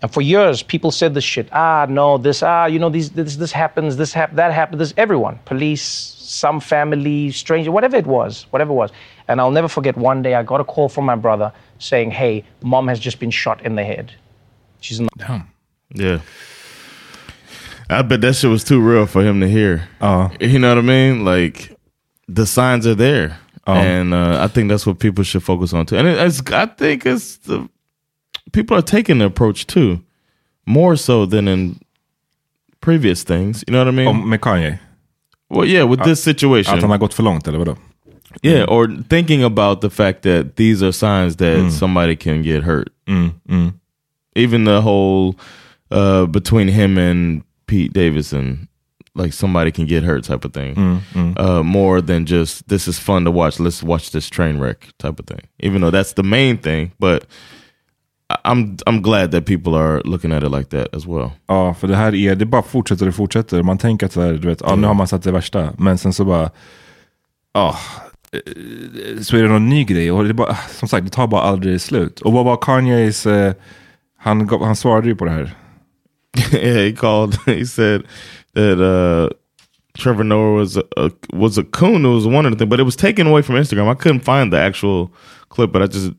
And 0.00 0.10
for 0.12 0.22
years, 0.22 0.62
people 0.62 0.90
said 0.90 1.12
this 1.12 1.24
shit. 1.24 1.48
Ah, 1.52 1.86
no, 1.88 2.16
this, 2.16 2.42
ah, 2.42 2.64
you 2.64 2.78
know, 2.78 2.88
these, 2.88 3.10
this, 3.10 3.36
this 3.36 3.52
happens, 3.52 3.96
this 3.98 4.12
hap- 4.14 4.34
that 4.34 4.52
happens, 4.52 4.78
this, 4.78 4.94
everyone, 4.96 5.38
police, 5.44 5.82
some 5.82 6.60
family, 6.60 7.30
stranger, 7.30 7.70
whatever 7.70 7.96
it 7.96 8.06
was, 8.06 8.46
whatever 8.50 8.72
it 8.72 8.76
was. 8.76 8.90
And 9.28 9.38
I'll 9.40 9.50
never 9.50 9.68
forget 9.68 9.96
one 9.98 10.22
day 10.22 10.34
I 10.34 10.42
got 10.42 10.60
a 10.60 10.64
call 10.64 10.88
from 10.88 11.04
my 11.04 11.14
brother 11.14 11.52
saying, 11.78 12.10
hey, 12.10 12.44
mom 12.62 12.88
has 12.88 12.98
just 12.98 13.18
been 13.20 13.30
shot 13.30 13.64
in 13.66 13.74
the 13.76 13.84
head. 13.84 14.12
She's 14.80 14.98
in 14.98 15.04
the 15.06 15.10
damn. 15.18 15.50
Yeah. 15.94 16.20
I 17.90 18.02
bet 18.02 18.22
that 18.22 18.34
shit 18.34 18.50
was 18.50 18.64
too 18.64 18.80
real 18.80 19.06
for 19.06 19.22
him 19.22 19.40
to 19.40 19.48
hear. 19.48 19.88
Ja. 20.00 20.30
You 20.40 20.58
know 20.58 20.70
what 20.70 20.78
I 20.78 20.82
mean? 20.82 21.24
Like 21.24 21.76
the 22.28 22.46
signs 22.46 22.86
are 22.86 22.94
there, 22.94 23.38
and 23.74 24.14
uh, 24.14 24.44
I 24.44 24.48
think 24.48 24.68
that's 24.68 24.86
what 24.86 24.98
people 24.98 25.24
should 25.24 25.42
focus 25.42 25.72
on 25.72 25.86
too. 25.86 25.96
And 25.96 26.06
it, 26.06 26.18
it's, 26.18 26.40
I 26.52 26.66
think 26.66 27.04
it's 27.06 27.38
the 27.38 27.68
people 28.52 28.76
are 28.76 28.82
taking 28.82 29.18
the 29.18 29.26
approach 29.26 29.66
too, 29.66 30.00
more 30.66 30.96
so 30.96 31.26
than 31.26 31.48
in 31.48 31.78
previous 32.80 33.24
things. 33.24 33.64
You 33.66 33.72
know 33.72 33.78
what 33.78 33.88
I 33.88 33.90
mean? 33.90 34.28
Med 34.28 34.40
Kanye? 34.40 34.78
well, 35.48 35.64
yeah, 35.68 35.84
with 35.84 36.02
this 36.04 36.22
situation, 36.22 36.74
Att 36.74 36.80
han 36.82 36.90
har 36.90 36.98
gått 36.98 37.14
för 37.14 37.22
långt 37.22 37.48
eller 37.48 37.58
vadå? 37.58 37.76
yeah, 38.42 38.64
or 38.68 39.02
thinking 39.08 39.42
about 39.42 39.80
the 39.80 39.90
fact 39.90 40.22
that 40.22 40.56
these 40.56 40.82
are 40.82 40.92
signs 40.92 41.36
that 41.36 41.72
somebody 41.72 42.16
can 42.16 42.42
get 42.42 42.62
hurt. 42.64 42.88
Mm, 43.06 43.32
mm. 43.48 43.72
Even 44.34 44.64
the 44.64 44.80
whole 44.80 45.34
uh, 45.90 46.26
between 46.26 46.68
him 46.68 46.98
and 46.98 47.42
Pete 47.66 47.92
Davidson, 47.92 48.68
like 49.16 49.32
somebody 49.32 49.72
can 49.72 49.86
get 49.86 50.04
hurt 50.04 50.24
type 50.24 50.44
of 50.44 50.52
thing. 50.52 51.02
Uh, 51.36 51.62
more 51.62 52.00
than 52.00 52.26
just 52.26 52.68
this 52.68 52.88
is 52.88 52.98
fun 52.98 53.24
to 53.24 53.30
watch. 53.30 53.58
Let's 53.58 53.82
watch 53.82 54.10
this 54.10 54.28
train 54.28 54.58
wreck 54.60 54.88
type 54.98 55.18
of 55.18 55.26
thing. 55.26 55.48
Even 55.58 55.80
though 55.80 55.90
that's 55.90 56.14
the 56.14 56.22
main 56.22 56.58
thing, 56.58 56.92
but 56.98 57.26
I'm 58.44 58.76
I'm 58.86 59.02
glad 59.02 59.30
that 59.30 59.46
people 59.46 59.74
are 59.74 60.02
looking 60.04 60.32
at 60.32 60.42
it 60.42 60.50
like 60.50 60.68
that 60.70 60.94
as 60.94 61.06
well. 61.06 61.30
Ja, 61.46 61.74
för 61.74 61.88
det 61.88 61.96
här 61.96 62.14
är, 62.14 62.34
det 62.34 62.46
bara 62.46 62.62
fortsätter 62.62 63.08
och 63.08 63.14
fortsätter. 63.14 63.62
Man 63.62 63.78
tänker 63.78 64.06
att 64.06 64.12
så 64.12 64.20
här, 64.20 64.32
du 64.32 64.48
vet, 64.48 64.60
ja, 64.60 64.76
nu 64.76 64.86
har 64.86 64.94
man 64.94 65.08
satt 65.08 65.22
det 65.22 65.32
värsta. 65.32 65.72
Men 65.78 65.98
sen 65.98 66.12
så 66.12 66.24
bara, 66.24 66.50
ja, 67.54 67.76
eh, 68.32 69.20
så 69.22 69.36
är 69.36 69.42
det 69.42 69.48
någon 69.48 69.68
ny 69.68 69.84
grej. 69.84 70.12
Och 70.12 70.24
det 70.24 70.34
bara, 70.34 70.56
som 70.56 70.88
sagt, 70.88 71.04
det 71.04 71.10
tar 71.10 71.26
bara 71.26 71.42
aldrig 71.42 71.80
slut. 71.80 72.20
Och 72.20 72.32
vad 72.32 72.44
var 72.44 72.56
Kanyes, 72.56 73.26
eh, 73.26 73.54
han, 74.18 74.48
han 74.48 74.76
svarade 74.76 75.08
ju 75.08 75.16
på 75.16 75.24
det 75.24 75.30
här. 75.30 75.54
yeah, 76.52 76.74
he 76.84 76.92
called. 76.92 77.34
He 77.46 77.66
said 77.66 78.02
that 78.56 78.82
uh, 78.82 79.28
Trevor 79.96 80.24
Noah 80.24 80.54
was 80.54 80.76
a, 80.76 80.84
a 80.96 81.10
was 81.32 81.56
a 81.58 81.64
coon. 81.64 82.04
It 82.04 82.08
was 82.08 82.26
one 82.26 82.44
of 82.46 82.52
the 82.52 82.58
things, 82.58 82.68
but 82.70 82.80
it 82.80 82.84
was 82.84 82.96
taken 82.96 83.26
away 83.26 83.42
from 83.42 83.54
Instagram. 83.54 83.88
I 83.88 83.94
couldn't 83.94 84.20
find 84.20 84.52
the 84.52 84.58
actual 84.58 85.12
clip, 85.48 85.72
but 85.72 85.82
I 85.82 85.86
just 85.86 86.12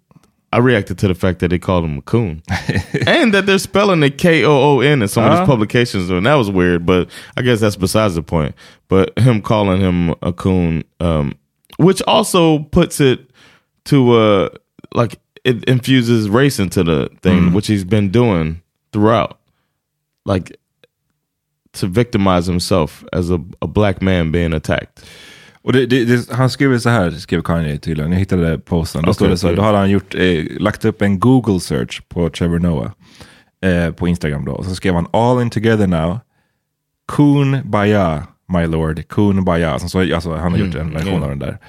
I 0.54 0.60
reacted 0.60 0.98
to 1.00 1.08
the 1.10 1.16
fact 1.16 1.40
that 1.40 1.50
they 1.50 1.60
called 1.60 1.84
him 1.84 1.98
a 1.98 2.02
coon, 2.04 2.42
and 3.08 3.34
that 3.34 3.46
they're 3.46 3.60
spelling 3.60 4.02
it 4.04 4.18
K 4.18 4.44
O 4.46 4.52
O 4.52 4.80
N 4.80 5.02
in 5.02 5.08
some 5.08 5.26
of 5.26 5.32
Ah. 5.32 5.40
his 5.42 5.48
publications, 5.48 6.10
and 6.10 6.26
that 6.26 6.36
was 6.36 6.50
weird. 6.50 6.86
But 6.86 7.10
I 7.36 7.42
guess 7.42 7.60
that's 7.60 7.76
besides 7.76 8.16
the 8.16 8.24
point. 8.24 8.56
But 8.88 9.18
him 9.20 9.42
calling 9.42 9.82
him 9.82 10.16
a 10.22 10.32
coon, 10.32 10.84
um, 11.00 11.34
which 11.78 12.02
also 12.08 12.60
puts 12.60 13.02
it 13.02 13.30
to 13.86 14.12
uh 14.14 14.50
like 14.96 15.20
it 15.44 15.64
infuses 15.66 16.30
race 16.30 16.60
into 16.60 16.84
the 16.84 17.10
thing, 17.22 17.54
which 17.54 17.68
he's 17.68 17.84
been 17.86 18.10
doing 18.10 18.62
throughout 18.94 19.40
like 20.26 20.58
to 21.80 21.88
victimize 21.88 22.52
himself 22.52 23.04
as 23.12 23.32
a, 23.32 23.40
a 23.62 23.68
black 23.68 24.02
man 24.02 24.32
being 24.32 24.54
attacked. 24.54 25.04
Och 25.62 25.74
det, 25.74 25.86
det, 25.86 26.06
det, 26.06 26.32
han 26.32 26.50
skrev 26.50 26.80
så 26.80 26.90
här, 26.90 27.12
skrev 27.12 27.42
Kanye 27.42 27.78
tydligen. 27.78 28.12
Jag 28.12 28.20
hittade 28.20 28.58
posten. 28.58 29.02
Då 29.02 29.06
Okej, 29.06 29.16
står 29.16 29.28
det 29.28 29.38
så 29.38 29.48
här, 29.48 29.56
då 29.56 29.62
har 29.62 29.74
han 29.74 29.90
gjort, 29.90 30.16
eh, 30.16 30.44
lagt 30.60 30.86
upp 30.86 31.02
en 31.02 31.20
Google 31.20 31.60
search 31.60 32.02
på 32.10 32.30
Trevor 32.30 32.60
Noah. 32.60 32.92
Eh, 33.62 33.92
på 33.92 34.08
Instagram 34.08 34.46
då. 34.46 34.52
Och 34.52 34.66
så 34.66 34.76
skrev 34.76 34.94
han 34.94 35.08
all 35.14 35.42
in 35.42 35.50
together 35.50 35.88
now. 35.88 36.20
Kun 37.08 37.62
Baya, 37.66 38.24
my 38.48 38.66
lord. 38.66 39.08
Kun 39.08 39.46
Baya. 39.46 39.80
Så, 39.80 39.90
så, 39.90 40.16
alltså, 40.16 40.36
han 40.36 40.52
har 40.52 40.60
gjort 40.60 40.76
en 40.76 40.94
version 40.94 41.14
yeah. 41.14 41.24
av 41.24 41.30
den 41.30 41.40
där. 41.40 41.60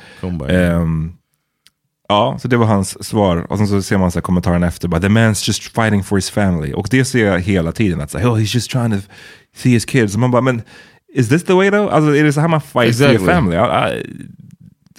Ehm, 0.49 1.13
ja, 2.09 2.39
så 2.41 2.49
det 2.49 2.57
var 2.57 2.67
hans 2.67 3.05
svar. 3.05 3.47
Och 3.53 3.59
sen 3.59 3.69
så 3.69 3.83
ser 3.83 3.99
man 3.99 4.11
så 4.11 4.19
här 4.19 4.23
kommentaren 4.23 4.63
efter. 4.63 4.89
Bara, 4.89 5.01
The 5.01 5.09
man's 5.09 5.49
just 5.49 5.63
fighting 5.63 6.05
for 6.05 6.17
his 6.17 6.31
family. 6.31 6.73
Och 6.73 6.89
det 6.91 7.05
ser 7.05 7.27
jag 7.27 7.41
hela 7.41 7.73
tiden. 7.73 8.01
Att 8.01 8.11
så 8.11 8.19
här, 8.19 8.27
oh, 8.27 8.37
he's 8.39 8.55
just 8.55 8.71
trying 8.71 8.91
to 8.91 9.09
see 9.59 9.71
his 9.71 9.85
kids. 9.85 10.17
Man 10.17 10.31
bara, 10.31 10.43
men 10.43 10.63
is 11.15 11.29
this 11.29 11.45
the 11.45 11.55
way 11.55 11.71
though? 11.71 11.95
Alltså, 11.95 12.17
är 12.17 12.25
det 12.25 12.33
så 12.33 12.41
här 12.41 12.49
man 12.49 12.61
fight 12.61 12.73
for 12.73 12.83
Exactly. 12.85 13.15
your 13.17 13.27
family? 13.35 13.57
Ja, 13.57 13.91
ja, 13.91 14.03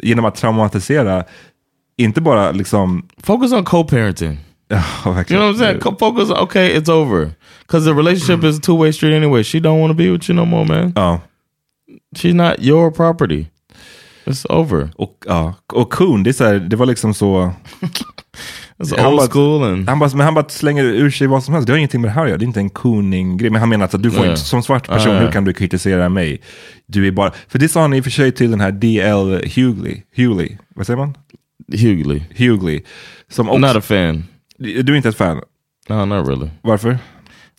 genom 0.01 0.25
att 0.25 0.35
traumatisera, 0.35 1.23
inte 1.97 2.21
bara 2.21 2.51
liksom... 2.51 3.07
Focus 3.23 3.51
on 3.53 3.63
co-parenting. 3.65 4.37
Ja, 4.71 4.77
You 5.05 5.23
know 5.25 5.47
what 5.47 5.55
I'm 5.55 5.57
saying? 5.57 5.79
Co- 5.79 5.95
focus. 5.99 6.29
Okay, 6.29 6.77
it's 6.77 6.89
over. 6.89 7.31
Because 7.61 7.85
the 7.85 7.93
relationship 7.93 8.43
is 8.43 8.57
a 8.57 8.61
two 8.61 8.75
way 8.75 8.93
street 8.93 9.13
anyway. 9.13 9.43
She 9.43 9.59
don't 9.59 9.79
want 9.79 9.91
to 9.91 9.95
be 9.95 10.11
with 10.11 10.29
you 10.29 10.35
no 10.35 10.45
more, 10.45 10.65
man. 10.65 10.93
Ja. 10.95 11.19
She's 12.15 12.33
not 12.33 12.59
your 12.59 12.91
property. 12.91 13.47
It's 14.25 14.45
over. 14.49 14.89
Och, 14.95 15.25
ja. 15.27 15.53
och 15.73 15.93
Kuhn, 15.93 16.23
det, 16.23 16.39
är 16.39 16.45
här, 16.45 16.59
det 16.59 16.75
var 16.75 16.85
liksom 16.85 17.13
så... 17.13 17.51
It's 18.79 18.97
Han 18.97 19.13
old 19.13 19.31
bara- 19.31 19.71
and 19.73 19.89
Han 19.89 19.99
bara, 19.99 20.09
men 20.09 20.25
han 20.25 20.33
bara 20.33 20.49
slänger 20.49 20.83
ur 20.83 21.09
sig 21.11 21.27
vad 21.27 21.43
som 21.43 21.53
helst. 21.53 21.67
Det 21.67 21.73
har 21.73 21.77
ingenting 21.77 22.01
med 22.01 22.09
det 22.09 22.13
här 22.13 22.21
att 22.23 22.27
göra. 22.29 22.37
Det 22.37 22.43
är 22.43 22.47
inte 22.47 22.59
en 22.59 22.69
cooning-grej. 22.69 23.49
Men 23.49 23.59
han 23.59 23.69
menar 23.69 23.85
att 23.85 24.03
du 24.03 24.11
får 24.11 24.25
Ja. 24.25 24.31
inte, 24.31 24.41
som 24.43 24.63
svart 24.63 24.87
person, 24.87 25.13
ja. 25.13 25.19
hur 25.19 25.31
kan 25.31 25.43
du 25.45 25.53
kritisera 25.53 26.09
mig? 26.09 26.41
Du 26.85 27.07
är 27.07 27.11
bara... 27.11 27.31
För 27.47 27.59
det 27.59 27.69
sa 27.69 27.81
han 27.81 27.93
i 27.93 27.99
och 27.99 28.03
för 28.03 28.11
sig 28.11 28.31
till 28.31 28.51
den 28.51 28.59
här 28.61 28.71
D.L. 28.71 29.41
Hughley. 29.55 30.01
Hughley. 30.15 30.57
Vad 30.75 30.85
säger 30.85 30.97
man? 30.97 31.13
Hughley. 31.71 32.21
Hughley. 32.37 32.81
Som 33.29 33.49
också, 33.49 33.59
Not 33.59 33.75
a 33.75 33.81
fan. 33.81 34.23
Du 34.57 34.93
är 34.93 34.95
inte 34.95 35.09
ett 35.09 35.17
fan? 35.17 35.41
No, 35.89 36.05
not 36.05 36.27
really. 36.27 36.49
Varför? 36.61 36.97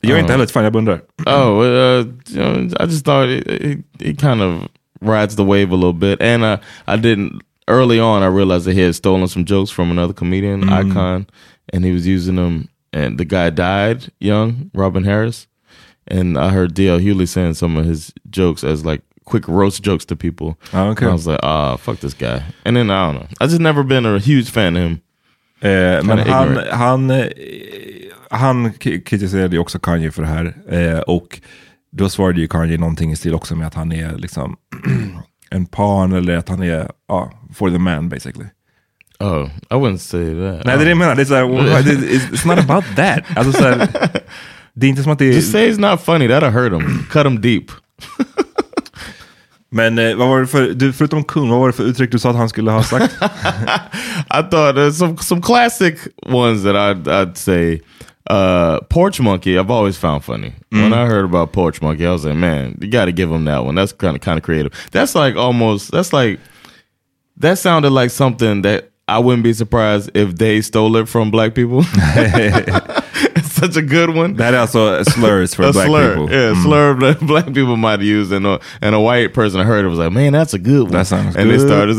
Jag 0.00 0.12
är 0.12 0.18
inte 0.18 0.28
Ja. 0.28 0.32
heller 0.32 0.44
ett 0.44 0.50
fan, 0.50 0.64
jag 0.64 0.72
bara 0.72 0.78
undrar. 0.78 1.00
Oh, 1.26 1.62
uh, 1.64 2.06
you 2.36 2.44
know, 2.68 2.82
I 2.82 2.84
just 2.84 3.04
thought 3.04 3.30
it, 3.30 3.46
it, 3.46 3.78
it 3.98 4.20
kind 4.20 4.42
of 4.42 4.60
rides 5.02 5.36
the 5.36 5.42
wave 5.44 5.62
a 5.72 5.76
little 5.76 5.92
bit, 5.92 6.22
and 6.22 6.44
uh, 6.44 6.56
I 6.86 6.96
didn't. 6.96 7.40
Early 7.70 8.00
on, 8.00 8.22
I 8.22 8.26
realized 8.26 8.66
that 8.66 8.74
he 8.74 8.80
had 8.80 8.94
stolen 8.94 9.28
some 9.28 9.44
jokes 9.44 9.70
from 9.70 9.90
another 9.90 10.12
comedian, 10.12 10.68
Icon, 10.68 11.26
and 11.72 11.84
he 11.84 11.92
was 11.92 12.06
using 12.06 12.36
them. 12.36 12.68
And 12.92 13.18
the 13.18 13.24
guy 13.24 13.50
died 13.50 14.12
young, 14.18 14.70
Robin 14.74 15.04
Harris, 15.04 15.46
and 16.08 16.36
I 16.36 16.50
heard 16.50 16.74
D.L. 16.74 16.98
Hewley 16.98 17.28
saying 17.28 17.54
some 17.54 17.76
of 17.76 17.84
his 17.84 18.12
jokes 18.28 18.64
as 18.64 18.84
like 18.84 19.02
quick 19.24 19.46
roast 19.46 19.84
jokes 19.84 20.04
to 20.06 20.16
people. 20.16 20.58
Ah, 20.72 20.88
okay. 20.88 21.04
And 21.04 21.10
I 21.10 21.14
was 21.14 21.26
like, 21.26 21.40
ah, 21.42 21.76
fuck 21.76 22.00
this 22.00 22.14
guy. 22.14 22.42
And 22.64 22.76
then 22.76 22.90
I 22.90 23.06
don't 23.06 23.20
know. 23.20 23.28
I 23.40 23.46
just 23.46 23.60
never 23.60 23.84
been 23.84 24.04
a 24.06 24.18
huge 24.18 24.50
fan 24.50 24.76
of 24.76 24.82
him. 24.82 25.02
Eh, 25.62 26.02
men 26.02 26.18
han, 26.18 26.58
han, 26.72 27.10
eh, 27.10 27.28
han 28.30 28.72
kritiserade 28.72 29.56
ju 29.56 29.60
också 29.60 29.78
Kanye 29.78 30.10
för 30.10 30.22
det 30.22 30.28
här. 30.28 30.54
Eh, 30.68 30.98
och 30.98 31.40
då 31.92 32.08
svarade 32.08 32.40
ju 32.40 32.48
Kanye 32.48 32.78
någonting 32.78 33.12
i 33.12 33.16
stil 33.16 33.34
också 33.34 33.56
med 33.56 33.66
att 33.66 33.74
han 33.74 33.92
är 33.92 34.18
liksom 34.18 34.56
en 35.50 35.66
pan 35.66 36.12
eller 36.12 36.36
att 36.36 36.48
han 36.48 36.62
är 36.62 36.90
ja, 37.08 37.32
for 37.54 37.70
the 37.70 37.78
man 37.78 38.08
basically. 38.08 38.46
Oh, 39.20 39.48
I 39.70 39.74
wouldn't 39.74 39.96
say 39.98 40.24
that. 40.24 40.66
Nej, 40.66 40.76
det 40.76 40.82
är 40.82 40.84
det 40.84 40.88
jag 40.88 40.98
menar. 40.98 41.14
Det 41.14 41.22
är 41.22 41.26
så 41.26 41.34
här, 41.34 41.42
why- 41.44 41.82
det- 41.82 42.32
it's, 42.32 42.46
not 42.46 42.58
about 42.58 42.84
that. 42.96 43.20
Alltså, 43.36 43.52
så 43.52 43.64
här, 43.68 43.88
det 44.74 44.86
är 44.86 44.90
inte 44.90 45.02
som 45.02 45.12
att 45.12 45.18
det 45.18 45.24
är... 45.24 45.32
Just 45.32 45.52
say 45.52 45.70
it's 45.70 45.90
not 45.90 46.00
funny. 46.00 46.28
That'll 46.28 46.50
hurt 46.50 46.72
him. 46.72 47.06
Cut 47.10 47.26
him 47.26 47.40
deep. 47.40 47.64
Men 49.72 49.98
eh, 49.98 50.14
vad 50.16 50.28
var 50.28 50.40
det 50.40 50.46
för, 50.46 50.70
du, 50.74 50.92
förutom 50.92 51.24
kung, 51.24 51.48
vad 51.48 51.60
var 51.60 51.66
det 51.66 51.72
för 51.72 51.84
uttryck 51.84 52.12
du 52.12 52.18
sa 52.18 52.30
att 52.30 52.36
han 52.36 52.48
skulle 52.48 52.70
ha 52.70 52.82
sagt? 52.82 53.14
I 54.28 54.42
thought 54.50 54.76
there's 54.76 54.90
some 54.92 55.16
some 55.18 55.42
classic 55.42 55.94
ones 56.26 56.62
that 56.62 56.74
I'd 56.74 57.02
I'd 57.04 57.34
say. 57.36 57.80
Uh, 58.30 58.80
Porch 58.82 59.20
Monkey, 59.20 59.58
I've 59.58 59.70
always 59.70 59.96
found 59.96 60.22
funny. 60.24 60.52
When 60.70 60.92
I 60.92 61.06
heard 61.06 61.24
about 61.24 61.52
Porch 61.52 61.82
Monkey, 61.82 62.06
I 62.06 62.12
was 62.12 62.24
like, 62.24 62.36
man, 62.36 62.78
you 62.80 62.88
got 62.88 63.06
to 63.06 63.12
give 63.12 63.30
him 63.30 63.44
that 63.46 63.64
one. 63.64 63.74
That's 63.74 63.92
kind 63.92 64.14
of 64.16 64.22
kind 64.22 64.38
of 64.38 64.44
creative. 64.44 64.72
That's 64.92 65.14
like 65.16 65.34
almost. 65.36 65.90
That's 65.90 66.12
like 66.12 66.38
that 67.38 67.58
sounded 67.58 67.90
like 67.90 68.10
something 68.10 68.62
that 68.62 68.90
I 69.08 69.18
wouldn't 69.18 69.42
be 69.42 69.52
surprised 69.52 70.10
if 70.14 70.36
they 70.36 70.60
stole 70.60 70.94
it 70.96 71.08
from 71.08 71.32
black 71.32 71.54
people. 71.56 71.80
it's 71.84 73.52
such 73.60 73.76
a 73.76 73.82
good 73.82 74.14
one. 74.14 74.34
That 74.36 74.54
also 74.54 75.02
slurs 75.02 75.52
for 75.54 75.64
a 75.64 75.72
black 75.72 75.86
slur. 75.88 76.10
people. 76.10 76.30
Yeah, 76.30 76.52
Mm. 76.52 76.62
slur 76.62 76.94
that 77.00 77.20
black 77.26 77.46
people 77.46 77.76
might 77.76 77.92
have 77.98 78.02
used, 78.02 78.30
and 78.32 78.46
a, 78.46 78.60
and 78.80 78.94
a 78.94 79.00
white 79.00 79.34
person 79.34 79.58
I 79.60 79.64
heard 79.64 79.84
it 79.84 79.88
was 79.88 79.98
like, 79.98 80.12
man, 80.12 80.32
that's 80.32 80.54
a 80.54 80.58
good 80.60 80.84
one. 80.84 80.92
That 80.92 81.08
sounds 81.08 81.34
and 81.34 81.50
they 81.50 81.58
started. 81.58 81.96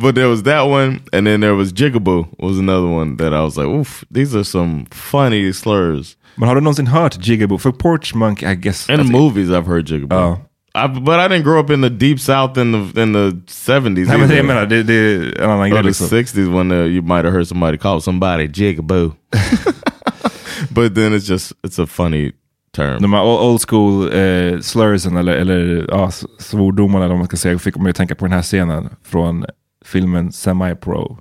But 0.00 0.14
there 0.14 0.26
was 0.28 0.42
that 0.42 0.66
one, 0.66 1.00
and 1.12 1.26
then 1.26 1.40
there 1.40 1.54
was 1.54 1.72
Jigaboo 1.72 2.26
was 2.38 2.58
another 2.58 2.86
one 2.88 3.16
that 3.16 3.32
I 3.32 3.40
was 3.42 3.56
like, 3.56 3.66
oof, 3.66 4.04
these 4.14 4.34
are 4.38 4.44
some 4.44 4.86
funny 4.90 5.52
slurs. 5.52 6.16
But 6.36 6.40
Men 6.40 6.48
har 6.48 6.54
du 6.54 6.60
någonsin 6.60 6.86
hört 6.86 7.18
Jigaboo? 7.26 7.58
För 7.58 7.72
Porch 7.72 8.14
Monkey, 8.14 8.46
I 8.52 8.54
guess. 8.54 8.88
In 8.88 8.96
the 8.96 9.12
movies, 9.12 9.50
I've 9.50 9.66
heard 9.66 9.86
Jigaboo. 9.86 10.16
Oh. 10.16 10.38
I, 10.74 10.86
but 10.86 11.18
I 11.18 11.28
didn't 11.28 11.42
grow 11.44 11.60
up 11.60 11.70
in 11.70 11.80
the 11.80 11.90
deep 11.90 12.20
south 12.20 12.58
in 12.58 12.72
the 12.72 13.02
in 13.02 13.12
the 13.12 13.32
seventies. 13.46 14.08
Nej 14.08 14.18
men 14.18 14.28
det 14.28 14.36
jag 14.36 14.46
menar, 14.46 14.66
det, 14.66 14.82
det 14.82 14.94
är 14.94 15.40
en 15.42 15.50
annan 15.50 15.72
or 15.72 15.82
the 15.82 15.94
sixties 15.94 16.46
when 16.48 16.70
uh, 16.72 16.86
you 16.86 17.02
might 17.02 17.24
have 17.24 17.32
heard 17.32 17.46
somebody 17.46 17.78
call 17.78 18.00
somebody 18.00 18.46
Jigaboo. 18.48 19.12
but 20.70 20.94
then 20.94 21.12
it's 21.14 21.26
just 21.30 21.52
it's 21.66 21.78
a 21.82 21.86
funny 21.86 22.32
term. 22.72 23.02
De 23.02 23.12
här 23.12 23.22
old 23.22 23.60
school 23.68 24.12
eh, 24.12 24.60
slursen 24.60 25.16
eller, 25.16 25.32
eller 25.36 25.86
ja, 25.88 26.08
s- 26.08 26.24
svordomarna 26.38 27.04
eller 27.04 27.14
vad 27.14 27.18
man 27.18 27.26
ska 27.26 27.36
säga 27.36 27.58
fick 27.58 27.76
mig 27.76 27.90
att 27.90 27.96
tänka 27.96 28.14
på 28.14 28.24
den 28.24 28.32
här 28.32 28.42
scenen 28.42 28.88
från 29.04 29.44
filmen 29.88 30.32
Semi-Pro. 30.32 31.18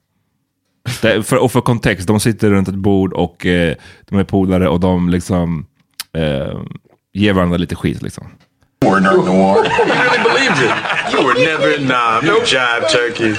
För, 1.24 1.36
och 1.36 1.52
för 1.52 1.62
kontext, 1.62 2.08
de 2.08 2.20
sitter 2.20 2.50
runt 2.50 2.68
ett 2.68 2.76
bord 2.76 3.14
och 3.14 3.46
eh, 3.46 3.76
de 4.10 4.20
är 4.20 4.24
polare 4.24 4.68
och 4.68 4.80
de 4.80 5.10
liksom 5.10 5.66
eh, 6.14 6.62
ger 7.14 7.34
varandra 7.34 7.58
lite 7.58 7.76
skit 7.76 8.02
liksom. 8.02 8.28
War 8.86 9.00
during 9.00 9.26
the 9.26 9.32
war. 9.32 9.58
You 9.58 9.64
really 9.64 10.24
believed 10.24 10.64
it? 10.64 11.14
You 11.14 11.28
were 11.28 11.34
never 11.34 11.80
in 11.80 11.88
Nam, 11.88 12.26
you 12.26 12.40
jive 12.46 12.90
turkey. 12.90 13.36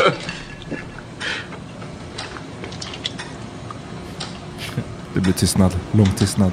Det 5.14 5.20
blir 5.20 5.32
tystnad, 5.32 5.72
lång 5.92 6.06
tystnad. 6.06 6.52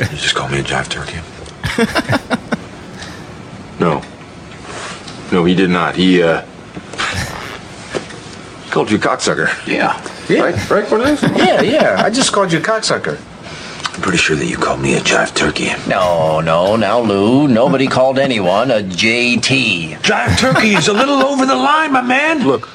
You 0.00 0.06
just 0.10 0.34
call 0.34 0.48
me 0.48 0.60
a 0.60 0.62
jive 0.62 0.88
turkey. 0.88 1.31
no. 3.80 4.02
No, 5.32 5.44
he 5.44 5.54
did 5.54 5.70
not. 5.70 5.96
He, 5.96 6.22
uh. 6.22 6.44
called 8.70 8.90
you 8.90 8.98
a 8.98 9.00
cocksucker. 9.00 9.48
Yeah. 9.66 10.00
Right, 10.28 10.70
right, 10.70 10.86
Cornelius? 10.86 11.22
Yeah, 11.36 11.62
yeah. 11.62 12.02
I 12.02 12.10
just 12.10 12.32
called 12.32 12.52
you 12.52 12.58
a 12.58 12.62
cocksucker. 12.62 13.18
I'm 13.94 14.00
pretty 14.00 14.18
sure 14.18 14.36
that 14.36 14.46
you 14.46 14.56
called 14.56 14.80
me 14.80 14.94
a 14.94 15.00
jive 15.00 15.34
turkey. 15.34 15.70
No, 15.88 16.40
no, 16.40 16.76
now, 16.76 17.00
Lou. 17.00 17.46
Nobody 17.48 17.86
called 17.86 18.18
anyone 18.18 18.70
a 18.70 18.82
JT. 18.82 19.96
Jive 19.98 20.38
turkey 20.38 20.74
is 20.74 20.88
a 20.88 20.92
little 20.92 21.22
over 21.22 21.44
the 21.44 21.54
line, 21.54 21.92
my 21.92 22.00
man. 22.00 22.46
Look, 22.46 22.68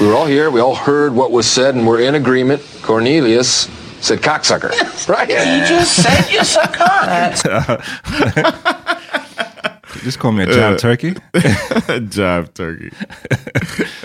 we 0.00 0.06
were 0.06 0.14
all 0.14 0.26
here. 0.26 0.50
We 0.50 0.60
all 0.60 0.74
heard 0.74 1.14
what 1.14 1.30
was 1.30 1.46
said, 1.46 1.76
and 1.76 1.86
we're 1.86 2.00
in 2.00 2.16
agreement. 2.16 2.62
Cornelius 2.82 3.68
said 4.04 4.20
cocksucker. 4.22 4.70
Right? 5.08 5.28
He 5.30 5.74
just 5.76 6.02
said 6.02 6.32
you 6.32 6.44
suck 6.44 6.72
cock. 6.78 8.54
Just 10.04 10.18
call 10.18 10.32
me 10.32 10.42
a 10.44 10.46
jive 10.46 10.74
Uh, 10.74 10.78
turkey. 10.78 11.14
Jive 11.32 12.52
turkey. 12.54 12.90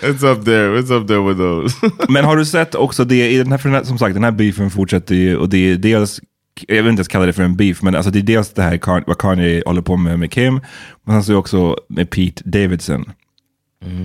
it's 0.03 0.23
up 0.23 0.45
there. 0.45 0.75
It's 0.77 0.91
up 0.91 1.07
there 1.07 1.21
with 1.21 1.37
those. 1.37 1.75
Men 2.09 2.25
har 2.25 2.37
du 2.37 2.45
sett 2.45 2.75
också 2.75 3.05
det 3.05 3.31
i 3.31 3.37
den 3.37 3.51
här, 3.51 3.57
för 3.57 3.69
den 3.69 3.75
här, 3.75 3.83
som 3.83 3.97
sagt 3.97 4.13
den 4.13 4.23
här 4.23 4.31
beefen 4.31 4.69
fortsätter 4.69 5.15
ju 5.15 5.37
och 5.37 5.49
det 5.49 5.57
är 5.71 5.75
dels, 5.77 6.21
jag 6.67 6.75
vill 6.75 6.87
inte 6.89 6.99
ens 6.99 7.07
kalla 7.07 7.25
det 7.25 7.33
för 7.33 7.43
en 7.43 7.55
beef, 7.55 7.81
men 7.81 7.95
alltså 7.95 8.11
det 8.11 8.19
är 8.19 8.23
dels 8.23 8.49
det 8.53 8.61
här 8.61 8.77
Kan- 8.77 9.03
vad 9.07 9.17
Kanye 9.17 9.63
håller 9.65 9.81
på 9.81 9.97
med 9.97 10.19
med 10.19 10.31
Kim, 10.31 10.61
men 11.05 11.15
är 11.17 11.27
det 11.27 11.35
också 11.35 11.75
med 11.89 12.09
Pete 12.09 12.41
Davidson. 12.45 13.05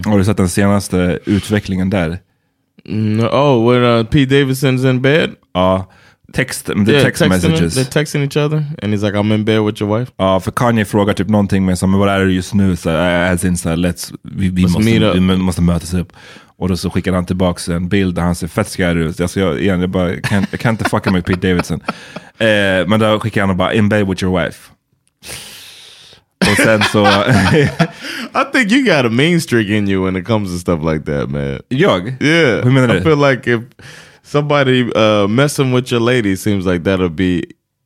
Har 0.07 0.19
du 0.19 0.25
sett 0.25 0.37
den 0.37 0.49
senaste 0.49 1.19
utvecklingen 1.25 1.91
där? 1.91 2.19
No, 2.85 3.27
oh, 3.27 3.73
when 3.73 3.83
uh, 3.83 4.05
Pete 4.05 4.35
Davidson's 4.35 4.91
in 4.91 5.03
bed? 5.03 5.31
Ja, 5.55 5.91
text, 6.33 6.67
the 6.67 6.73
Yeah, 6.73 7.03
text 7.03 7.27
messages. 7.29 7.75
They're 7.77 8.03
texting 8.03 8.23
each 8.25 8.37
other, 8.37 8.65
and 8.83 8.93
he's 8.95 9.03
like, 9.03 9.15
"I'm 9.19 9.35
in 9.35 9.45
bed 9.45 9.61
with 9.61 9.83
your 9.83 9.99
wife." 9.99 10.13
Ja, 10.17 10.41
för 10.41 10.51
Kanye 10.51 10.85
frågar 10.85 11.15
typ 11.15 11.29
någonting 11.29 11.65
med 11.65 11.79
som, 11.79 11.91
men 11.91 12.01
vad 12.01 12.09
är 12.09 12.21
det 12.25 12.33
just 12.33 12.55
nu? 12.55 12.77
Så, 12.77 12.91
äh, 12.91 13.33
as 13.33 13.45
in, 13.45 13.57
så, 13.57 13.69
let's, 13.69 14.15
vi, 14.23 14.49
vi, 14.49 14.63
Let's 14.63 14.69
måste, 14.73 15.13
vi 15.15 15.21
må- 15.21 15.37
måste 15.37 15.63
mötas 15.63 15.95
upp. 15.95 16.13
Och 16.57 16.69
då 16.69 16.77
så 16.77 16.91
skickar 16.91 17.13
han 17.13 17.27
tillbaka 17.27 17.75
en 17.75 17.89
bild 17.89 18.15
där 18.15 18.23
han 18.23 18.35
ser 18.35 18.47
fett 18.47 18.69
scared 18.69 18.97
ut. 18.97 19.21
Alltså 19.21 19.41
jag, 19.41 19.61
igen, 19.61 19.81
jag, 19.81 19.91
bara, 19.91 20.11
jag, 20.11 20.25
kan, 20.25 20.47
jag 20.51 20.61
kan 20.61 20.71
inte 20.75 20.85
fucka 20.85 21.11
med 21.11 21.25
Pete 21.25 21.49
Davidson. 21.49 21.81
Eh, 22.39 22.87
men 22.89 23.01
då 23.01 23.21
skickar 23.21 23.47
han 23.47 23.57
bara, 23.57 23.75
in 23.75 23.89
bed 23.89 24.09
with 24.09 24.25
your 24.25 24.41
wife. 24.45 24.71
Och 26.41 26.57
sen 26.57 26.83
så... 26.83 27.07
I 28.35 28.45
think 28.53 28.73
you 28.73 28.85
got 28.85 29.05
a 29.07 29.09
mean 29.11 29.41
streak 29.41 29.69
in 29.69 29.89
you 29.89 30.05
when 30.05 30.17
it 30.17 30.27
comes 30.27 30.51
to 30.51 30.59
stuff 30.59 30.81
like 30.93 31.05
that, 31.05 31.31
man. 31.31 31.61
Jag? 31.69 32.09
Yeah. 32.23 32.65
Hur 32.65 32.71
menar 32.71 32.89
du? 32.89 32.99
I 32.99 33.03
feel 33.03 33.31
like 33.31 33.51
if 33.51 33.61
somebody 34.25 34.91
uh, 34.95 35.27
messing 35.29 35.72
with 35.75 35.91
your 35.93 36.01
lady 36.01 36.37
seems 36.37 36.66
like 36.66 36.83
that'll 36.85 37.09
be 37.09 37.45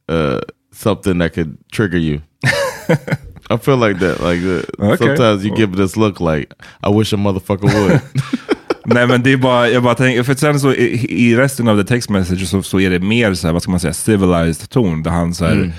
uh, 0.09 0.41
something 0.73 1.19
that 1.19 1.35
could 1.35 1.57
trigger 1.73 1.99
you. 1.99 2.21
I 3.51 3.57
feel 3.57 3.77
like 3.77 3.99
that. 3.99 4.21
Like 4.21 4.43
uh, 4.43 4.93
Okay. 4.93 5.07
sometimes 5.07 5.45
you 5.45 5.55
give 5.57 5.77
this 5.77 5.97
look 5.97 6.21
like 6.21 6.53
I 6.83 6.89
wish 6.91 7.13
a 7.13 7.17
motherfucker 7.17 7.69
would. 7.75 8.01
Nej 8.95 9.07
men 9.07 9.23
det 9.23 9.33
är 9.33 9.37
bara, 9.37 9.69
jag 9.69 9.83
bara 9.83 9.95
tänker, 9.95 10.23
för 10.23 10.35
sen 10.35 10.61
så 10.61 10.73
i, 10.75 11.07
i 11.29 11.37
resten 11.37 11.69
av 11.69 11.77
the 11.83 11.85
text 11.89 12.11
message 12.11 12.47
så, 12.49 12.63
så 12.63 12.81
är 12.81 12.91
det 12.91 12.99
mer 13.01 13.35
så 13.35 13.47
här, 13.47 13.53
vad 13.53 13.63
ska 13.63 13.71
man 13.71 13.81
säga, 13.81 13.93
civilized 13.93 14.71
ton 14.71 15.03
där 15.03 15.11
han 15.11 15.35
så 15.35 15.45
här, 15.45 15.73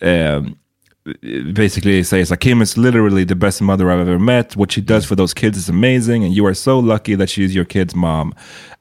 eh, 0.00 0.44
basically 1.54 2.04
så 2.04 2.16
här, 2.16 2.36
Kim 2.36 2.62
is 2.62 2.76
literally 2.76 3.24
the 3.26 3.34
best 3.34 3.60
mother 3.60 3.84
I've 3.86 4.00
ever 4.00 4.18
met. 4.18 4.56
What 4.56 4.72
she 4.72 4.80
does 4.80 5.06
for 5.06 5.16
those 5.16 5.34
kids 5.34 5.58
is 5.58 5.68
amazing 5.68 6.24
and 6.24 6.32
you 6.36 6.46
are 6.46 6.54
so 6.54 6.80
lucky 6.80 7.16
that 7.16 7.28
she's 7.28 7.54
your 7.54 7.64
kid's 7.66 7.94
mom. 7.94 8.32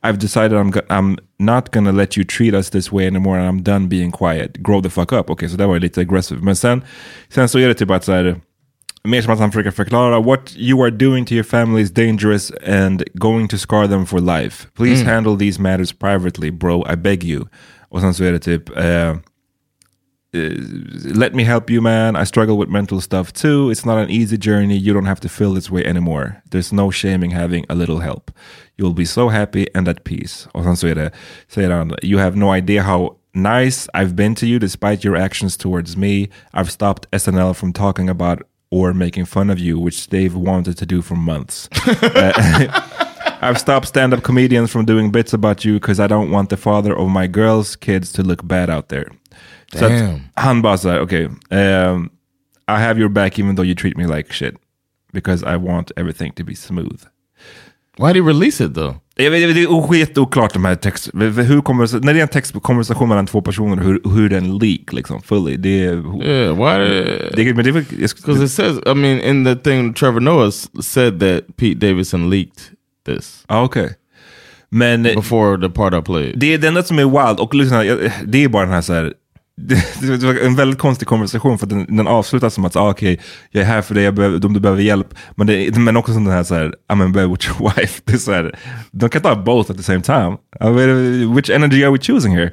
I've 0.03 0.17
decided 0.17 0.53
I'm, 0.53 0.71
go- 0.71 0.85
I'm 0.89 1.17
not 1.39 1.71
gonna 1.71 1.91
let 1.91 2.17
you 2.17 2.23
treat 2.25 2.53
us 2.53 2.69
this 2.69 2.91
way 2.91 3.07
anymore 3.07 3.37
and 3.39 3.47
I'm 3.47 3.63
done 3.63 3.87
being 3.87 4.11
quiet. 4.11 4.61
Grow 4.63 4.81
the 4.81 4.89
fuck 4.89 5.11
up. 5.13 5.29
Okay, 5.29 5.49
så 5.49 5.57
det 5.57 5.65
var 5.67 5.73
ju 5.73 5.79
lite 5.79 6.01
aggressive. 6.01 6.41
Men 6.41 6.55
sen, 6.55 6.81
sen 7.29 7.49
så 7.49 7.59
är 7.59 7.67
det 7.67 7.73
typ 7.73 7.91
att 7.91 8.03
så 8.03 8.11
här, 8.11 8.35
mer 9.03 9.21
som 9.21 9.33
att 9.33 9.39
han 9.39 9.51
försöker 9.51 9.71
förklara 9.71 10.19
what 10.21 10.53
you 10.57 10.81
are 10.83 10.91
doing 10.91 11.25
to 11.25 11.33
your 11.33 11.43
family 11.43 11.81
is 11.81 11.91
dangerous 11.91 12.51
and 12.67 13.03
going 13.13 13.47
to 13.47 13.57
scar 13.57 13.87
them 13.87 14.05
for 14.05 14.19
life. 14.19 14.67
Please 14.77 15.01
Mm. 15.03 15.13
handle 15.13 15.37
these 15.37 15.61
matters 15.61 15.91
privately 15.93 16.51
bro, 16.51 16.85
I 16.93 16.95
beg 16.95 17.23
you. 17.23 17.45
Och 17.89 18.01
sen 18.01 18.13
så 18.13 18.23
är 18.23 18.31
det 18.31 18.39
typ 18.39 18.69
eh, 18.77 19.15
let 20.33 21.35
me 21.35 21.43
help 21.43 21.69
you 21.69 21.81
man, 21.81 22.15
I 22.15 22.23
struggle 22.23 22.57
with 22.57 22.69
mental 22.69 23.01
stuff 23.01 23.31
too. 23.31 23.69
It's 23.69 23.85
not 23.85 23.97
an 23.97 24.09
easy 24.09 24.37
journey, 24.37 24.77
you 24.77 24.93
don't 24.93 25.05
have 25.05 25.19
to 25.21 25.29
feel 25.29 25.53
this 25.53 25.69
way 25.69 25.85
anymore. 25.85 26.41
There's 26.49 26.73
no 26.73 26.91
shaming 26.91 27.31
having 27.31 27.65
a 27.69 27.75
little 27.75 27.99
help. 27.99 28.31
You'll 28.77 28.93
be 28.93 29.05
so 29.05 29.29
happy 29.29 29.67
and 29.75 29.87
at 29.87 30.03
peace. 30.03 30.47
Och 30.53 30.63
sen 30.63 30.77
så 30.77 30.87
är 30.87 30.95
det, 30.95 31.11
säger 31.47 31.69
han, 31.69 31.95
you 32.01 32.19
have 32.19 32.35
no 32.35 32.55
idea 32.55 32.83
how 32.83 33.17
nice 33.33 33.87
I've 33.93 34.15
been 34.15 34.35
to 34.35 34.45
you 34.45 34.59
despite 34.59 35.07
your 35.07 35.17
actions 35.17 35.57
towards 35.57 35.97
me. 35.97 36.29
I've 36.53 36.71
stopped 36.71 37.09
SNL 37.11 37.55
from 37.55 37.73
talking 37.73 38.09
about 38.09 38.41
or 38.71 38.93
making 38.93 39.25
fun 39.25 39.51
of 39.51 39.59
you, 39.59 39.79
which 39.79 40.07
they've 40.07 40.35
wanted 40.35 40.77
to 40.77 40.85
do 40.85 41.01
for 41.01 41.15
months. 41.15 41.69
Uh, 42.15 42.81
I've 43.41 43.59
stopped 43.59 43.87
stand 43.87 44.13
up 44.13 44.23
comedians 44.23 44.71
from 44.71 44.85
doing 44.85 45.11
bits 45.11 45.33
about 45.33 45.65
you 45.65 45.73
because 45.73 45.99
I 45.99 46.07
don't 46.07 46.31
want 46.31 46.49
the 46.49 46.55
father 46.55 46.97
of 46.97 47.09
my 47.09 47.27
girls' 47.27 47.75
kids 47.75 48.11
to 48.13 48.23
look 48.23 48.47
bad 48.47 48.69
out 48.69 48.87
there. 48.87 49.07
Så 49.73 49.85
att 49.85 50.19
han 50.33 50.61
bara 50.61 50.77
såhär, 50.77 51.01
okej, 51.01 51.25
um, 51.25 52.09
I 52.67 52.79
have 52.79 52.99
your 52.99 53.09
back 53.09 53.39
even 53.39 53.55
though 53.55 53.67
you 53.67 53.75
treat 53.75 53.97
me 53.97 54.07
like 54.07 54.33
shit. 54.33 54.55
Because 55.13 55.43
I 55.43 55.57
want 55.57 55.91
everything 55.95 56.31
to 56.31 56.43
be 56.43 56.55
smooth. 56.55 56.99
Why'd 57.97 58.15
he 58.15 58.21
release 58.21 58.63
it 58.63 58.73
though? 58.73 58.95
Jag 59.15 59.31
vet, 59.31 59.55
det 59.55 59.61
är 59.61 59.95
jätteoklart 59.95 60.53
de 60.53 60.65
här 60.65 60.75
text... 60.75 61.09
Hur 61.13 61.61
kommer, 61.61 62.05
när 62.05 62.13
det 62.13 62.19
är 62.19 62.23
en 62.23 62.27
textkonversation 62.27 63.09
mellan 63.09 63.25
två 63.25 63.41
personer, 63.41 63.83
hur, 63.83 64.01
hur 64.15 64.29
den 64.29 64.57
leak 64.57 64.93
liksom, 64.93 65.21
fully. 65.21 65.57
Det 65.57 65.85
är... 65.85 66.23
Yeah, 66.23 66.55
why? 66.55 67.03
Det, 67.35 67.53
men 67.53 67.65
det 67.65 67.71
Because 67.71 68.43
it 68.43 68.51
says, 68.51 68.79
I 68.85 68.93
mean, 68.93 69.19
in 69.19 69.45
the 69.45 69.55
thing, 69.55 69.93
Trevor 69.93 70.19
Noah 70.19 70.51
said 70.81 71.19
that 71.19 71.57
Pete 71.57 71.87
Davidson 71.87 72.29
leaked 72.29 72.63
this. 73.05 73.45
Ja, 73.47 73.63
okej. 73.63 73.95
Men 74.69 75.03
before 75.03 75.57
the 75.67 75.69
part 75.69 75.93
I 75.93 76.01
played. 76.01 76.39
det 76.39 76.53
är 76.53 76.57
det 76.57 76.67
enda 76.67 76.83
som 76.83 76.99
är 76.99 77.03
wild, 77.03 77.39
och 77.39 77.55
lyssna, 77.55 77.83
det 78.25 78.43
är 78.43 78.47
bara 78.47 78.63
den 78.63 78.73
här 78.73 78.81
så 78.81 78.93
här 78.93 79.13
det, 79.55 80.23
var 80.23 80.45
en 80.45 80.55
väldigt 80.55 80.79
konstig 80.79 81.07
konversation 81.07 81.57
för 81.57 81.67
den, 81.67 81.97
den 81.97 82.07
avslutas 82.07 82.53
som 82.53 82.65
att 82.65 82.75
ah, 82.75 82.89
okej, 82.89 83.19
jag 83.51 83.61
är 83.61 83.67
här 83.67 83.81
för 83.81 83.95
dig 83.95 84.03
jag 84.03 84.13
behöver, 84.13 84.45
om 84.45 84.53
du 84.53 84.59
behöver 84.59 84.81
hjälp. 84.81 85.15
Men, 85.35 85.47
det, 85.47 85.77
men 85.77 85.97
också 85.97 86.13
som 86.13 86.23
den 86.23 86.33
här, 86.33 86.43
så 86.43 86.55
här 86.55 86.73
I'm 86.87 87.05
in 87.05 87.11
bed 87.11 87.29
with 87.29 87.47
your 87.47 87.73
wife. 87.75 88.01
Det 88.05 88.13
är 88.13 88.17
så 88.17 88.31
här, 88.31 88.59
de 88.91 89.09
kan 89.09 89.21
ta 89.21 89.35
both 89.35 89.71
at 89.71 89.77
the 89.77 89.83
same 89.83 90.01
time. 90.01 90.37
I 90.61 90.69
mean, 90.69 91.35
which 91.35 91.49
energy 91.49 91.83
are 91.83 91.91
we 91.91 91.99
choosing 91.99 92.37
here? 92.37 92.51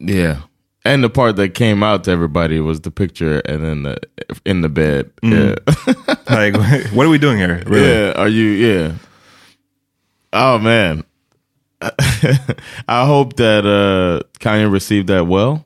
Yeah. 0.00 0.36
And 0.84 1.02
the 1.02 1.08
part 1.08 1.36
that 1.36 1.54
came 1.54 1.82
out 1.82 2.04
to 2.04 2.10
everybody 2.10 2.60
was 2.60 2.80
the 2.80 2.90
picture 2.90 3.40
and 3.40 3.64
then 3.64 3.82
the 3.84 3.98
in 4.44 4.62
the 4.62 4.68
bed. 4.68 5.10
Yeah. 5.22 5.56
like, 6.28 6.56
what 6.92 7.06
are 7.06 7.10
we 7.10 7.18
doing 7.18 7.38
here? 7.38 7.62
Really? 7.66 7.88
Yeah. 7.88 8.12
Are 8.16 8.28
you? 8.28 8.46
Yeah. 8.46 8.92
Oh 10.32 10.58
man. 10.58 11.04
I 11.80 13.06
hope 13.06 13.36
that 13.36 13.64
uh, 13.64 14.22
Kanye 14.40 14.70
received 14.70 15.08
that 15.08 15.26
well. 15.26 15.64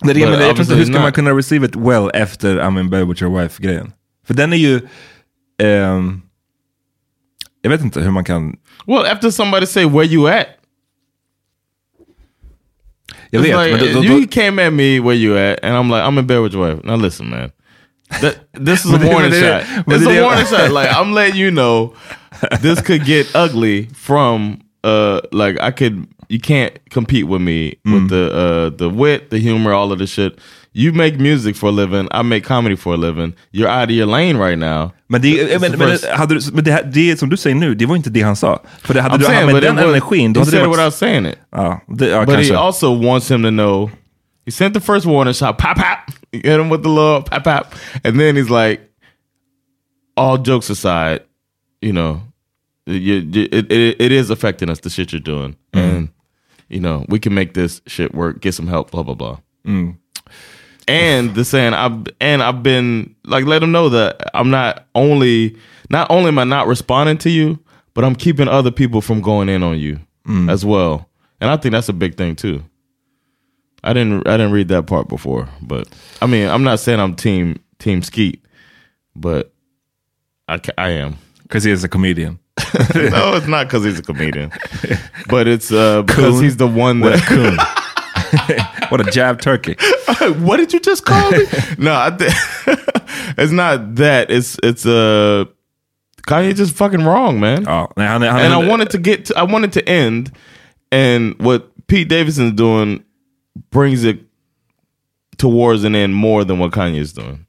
Det 0.00 0.10
är 0.10 0.14
men 0.30 0.40
jag 0.40 0.50
obviously 0.50 0.76
hur 0.76 0.84
ska 0.84 1.00
man 1.00 1.12
kunna 1.12 1.30
receive 1.30 1.66
it 1.66 1.76
well 1.76 2.10
efter 2.14 2.56
I'm 2.56 2.80
in 2.80 2.90
bed 2.90 3.08
with 3.08 3.22
your 3.22 3.42
wife 3.42 3.62
grejen? 3.62 3.92
För 4.26 4.34
den 4.34 4.52
är 4.52 4.56
ju, 4.56 4.80
ehm, 5.62 6.22
jag 7.62 7.70
vet 7.70 7.80
inte 7.80 8.00
hur 8.00 8.10
man 8.10 8.24
kan, 8.24 8.56
Well, 8.86 9.06
after 9.06 9.30
somebody 9.30 9.66
say 9.66 9.84
where 9.86 10.04
you 10.04 10.28
at, 10.28 10.46
jag 13.30 13.40
vet. 13.40 13.48
like, 13.56 13.84
men 13.84 13.94
då, 13.94 14.00
då, 14.00 14.04
you 14.04 14.26
came 14.26 14.66
at 14.66 14.72
me 14.72 15.00
where 15.00 15.14
you 15.14 15.36
at, 15.38 15.58
and 15.64 15.74
I'm 15.76 15.88
like, 15.90 16.02
I'm 16.02 16.18
in 16.18 16.26
bed 16.26 16.40
with 16.40 16.54
your 16.54 16.68
wife. 16.68 16.84
Now 16.84 16.96
listen, 16.96 17.30
man. 17.30 17.50
That, 18.20 18.36
this 18.52 18.84
is 18.84 18.92
a 18.94 18.98
warning 18.98 19.32
shot. 19.32 19.62
It's 19.86 20.06
a 20.06 20.22
warning 20.22 20.46
shot. 20.46 20.70
Like 20.70 20.88
I'm 20.92 21.12
letting 21.12 21.36
you 21.36 21.50
know, 21.50 21.94
this 22.60 22.80
could 22.82 23.04
get 23.04 23.26
ugly 23.34 23.88
from 23.94 24.60
uh 24.84 25.20
like 25.32 25.58
I 25.60 25.70
could. 25.72 26.06
You 26.28 26.38
can't 26.40 26.72
compete 26.90 27.24
with 27.26 27.42
me 27.42 27.74
Mm. 27.86 27.92
with 27.94 28.08
the 28.08 28.24
uh 28.32 28.70
the 28.78 28.88
wit, 28.88 29.30
the 29.30 29.38
humor, 29.38 29.72
all 29.72 29.92
of 29.92 29.98
the 29.98 30.06
shit. 30.06 30.32
You 30.76 30.92
make 30.92 31.18
music 31.20 31.56
for 31.56 31.68
a 31.68 31.72
living. 31.72 32.08
I 32.10 32.22
make 32.22 32.42
comedy 32.44 32.76
for 32.76 32.94
a 32.94 32.96
living. 32.96 33.32
You're 33.52 33.68
out 33.68 33.84
of 33.90 33.90
your 33.96 34.06
lane 34.06 34.36
right 34.36 34.58
now. 34.58 34.90
men 35.08 35.20
det, 35.22 35.60
men, 35.60 35.70
the 35.70 35.76
men, 35.78 35.98
hade 36.16 36.34
du, 36.34 36.40
men 36.52 36.64
det, 36.64 36.82
det 36.94 37.18
som 37.18 37.28
du 37.30 37.36
säger 37.36 37.54
nu, 37.56 37.74
det 37.74 37.86
var 37.86 37.96
inte 37.96 38.10
det 38.10 38.22
han 38.22 38.36
sa. 38.36 38.58
För 38.82 38.94
det 38.94 39.00
hade 39.02 39.14
I'm 39.14 39.18
du 39.18 39.24
saying, 39.24 39.52
but 39.52 39.62
den 39.62 39.76
was, 39.76 39.84
energin, 39.84 40.32
då 40.32 40.40
hade 40.40 40.50
det 40.50 40.56
it 40.56 40.66
varit... 40.66 40.78
without 40.78 40.94
saying 40.94 41.26
it. 41.26 41.38
Ja, 41.52 41.80
det, 41.88 42.08
ja 42.08 42.24
But 42.24 42.34
kanske. 42.34 42.52
he 42.54 42.58
also 42.60 42.92
wants 42.92 43.28
him 43.30 43.42
to 43.42 43.50
know. 43.50 43.90
He 44.46 44.50
sent 44.52 44.74
the 44.74 44.80
first 44.80 45.06
warning 45.06 45.34
shot, 45.34 45.58
pop, 45.58 45.76
pop. 45.76 45.98
You 46.32 46.40
hit 46.50 46.60
him 46.60 46.70
with 46.70 46.82
the 46.82 46.88
little 46.90 47.22
pop, 47.22 47.44
pop. 47.44 47.74
And 48.04 48.18
then 48.20 48.36
he's 48.36 48.50
like, 48.50 48.80
all 50.16 50.38
jokes 50.38 50.70
aside, 50.70 51.20
you 51.80 51.92
know, 51.92 52.20
you, 52.86 53.14
you, 53.14 53.48
it, 53.50 53.70
it, 53.70 54.00
it 54.00 54.12
is 54.12 54.30
affecting 54.30 54.70
us, 54.70 54.80
the 54.80 54.90
shit 54.90 55.12
you're 55.12 55.20
doing. 55.20 55.56
Mm. 55.72 55.80
And, 55.80 56.08
you 56.68 56.80
know, 56.80 57.04
we 57.08 57.18
can 57.18 57.34
make 57.34 57.54
this 57.54 57.80
shit 57.86 58.14
work, 58.14 58.40
get 58.40 58.54
some 58.54 58.66
help, 58.66 58.90
blah, 58.90 59.02
blah, 59.02 59.14
blah. 59.14 59.38
Mm. 59.66 59.96
And 60.86 61.34
the 61.34 61.44
saying, 61.44 61.74
I've, 61.74 62.04
and 62.20 62.42
I've 62.42 62.62
been, 62.62 63.14
like, 63.24 63.46
let 63.46 63.60
them 63.60 63.72
know 63.72 63.88
that 63.88 64.30
I'm 64.34 64.50
not 64.50 64.86
only, 64.94 65.56
not 65.90 66.10
only 66.10 66.28
am 66.28 66.38
I 66.38 66.44
not 66.44 66.66
responding 66.66 67.18
to 67.18 67.30
you, 67.30 67.58
but 67.94 68.04
I'm 68.04 68.14
keeping 68.14 68.48
other 68.48 68.70
people 68.70 69.00
from 69.00 69.20
going 69.20 69.48
in 69.48 69.62
on 69.62 69.78
you 69.78 70.00
mm. 70.26 70.50
as 70.50 70.64
well. 70.64 71.08
And 71.40 71.50
I 71.50 71.56
think 71.56 71.72
that's 71.72 71.88
a 71.88 71.92
big 71.92 72.16
thing 72.16 72.36
too. 72.36 72.62
I 73.82 73.92
didn't 73.92 74.26
I 74.26 74.38
didn't 74.38 74.52
read 74.52 74.68
that 74.68 74.86
part 74.86 75.08
before, 75.08 75.46
but 75.60 75.86
I 76.22 76.26
mean, 76.26 76.48
I'm 76.48 76.64
not 76.64 76.80
saying 76.80 77.00
I'm 77.00 77.14
team 77.14 77.62
team 77.78 78.02
Skeet, 78.02 78.42
but 79.14 79.52
I 80.48 80.58
I 80.78 80.88
am. 80.90 81.18
Because 81.42 81.64
he 81.64 81.70
is 81.70 81.84
a 81.84 81.88
comedian. 81.88 82.38
no, 82.94 83.34
it's 83.36 83.46
not 83.46 83.66
because 83.66 83.84
he's 83.84 83.98
a 83.98 84.02
comedian, 84.02 84.52
but 85.28 85.48
it's 85.48 85.72
uh, 85.72 86.02
because 86.02 86.34
Coon. 86.34 86.42
he's 86.44 86.56
the 86.56 86.68
one 86.68 87.00
What 87.00 87.14
a 87.14 87.16
that. 87.34 88.86
what 88.90 89.00
a 89.00 89.10
jab 89.10 89.40
turkey. 89.40 89.76
what 90.38 90.58
did 90.58 90.72
you 90.72 90.80
just 90.80 91.04
call 91.04 91.30
me? 91.32 91.44
no, 91.78 91.92
I 91.94 92.10
th- 92.10 92.32
it's 93.38 93.52
not 93.52 93.96
that. 93.96 94.30
It's 94.30 94.56
it's 94.62 94.86
uh 94.86 95.44
Kanye 96.28 96.54
just 96.54 96.74
fucking 96.76 97.04
wrong, 97.04 97.40
man. 97.40 97.66
Oh, 97.68 97.88
är- 97.96 98.06
han, 98.06 98.22
and 98.22 98.52
I 98.54 98.58
wanted 98.58 98.90
to 98.90 98.98
get 98.98 99.26
to, 99.26 99.38
I 99.38 99.42
wanted 99.42 99.72
to 99.74 99.88
end 99.88 100.32
and 100.92 101.36
what 101.40 101.70
Pete 101.88 102.08
Davidson's 102.08 102.52
doing 102.54 103.04
brings 103.70 104.04
it 104.04 104.20
towards 105.38 105.84
an 105.84 105.94
end 105.96 106.14
more 106.14 106.44
than 106.44 106.58
what 106.60 106.70
Kanye's 106.70 107.12
doing. 107.12 107.43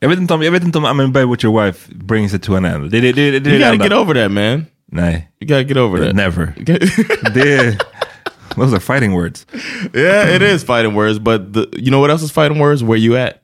Jag, 0.00 0.08
vet 0.08 0.18
inte 0.18 0.34
om, 0.34 0.42
jag 0.42 0.52
vet 0.52 0.64
inte 0.64 0.78
om 0.78 0.86
I'm 0.86 1.04
in 1.04 1.12
bed 1.12 1.28
with 1.28 1.44
your 1.44 1.64
wife 1.64 1.88
brings 1.94 2.34
it 2.34 2.42
to 2.42 2.54
an 2.56 2.64
end. 2.64 2.90
Det, 2.90 3.00
det, 3.00 3.12
det, 3.12 3.30
det, 3.30 3.38
det 3.40 3.50
You 3.50 3.58
gotta 3.72 3.84
get 3.84 3.92
over 3.92 4.14
that, 4.14 4.30
man. 4.30 4.66
Nej, 4.92 5.28
You 5.40 5.48
gotta 5.48 5.62
get 5.68 5.76
over 5.76 5.98
that. 6.04 6.14
never. 6.16 6.54
Det, 7.34 7.78
those 8.56 8.72
are 8.74 8.80
fighting 8.80 9.12
words. 9.14 9.46
yeah, 9.94 10.34
it 10.36 10.42
is 10.42 10.64
fighting 10.64 10.94
words, 10.94 11.18
but 11.18 11.52
the, 11.52 11.66
you 11.76 11.90
know 11.90 12.00
what 12.00 12.10
else 12.10 12.24
is 12.24 12.32
fighting 12.32 12.58
words? 12.58 12.82
Where 12.82 12.96
you 12.98 13.16
at? 13.16 13.34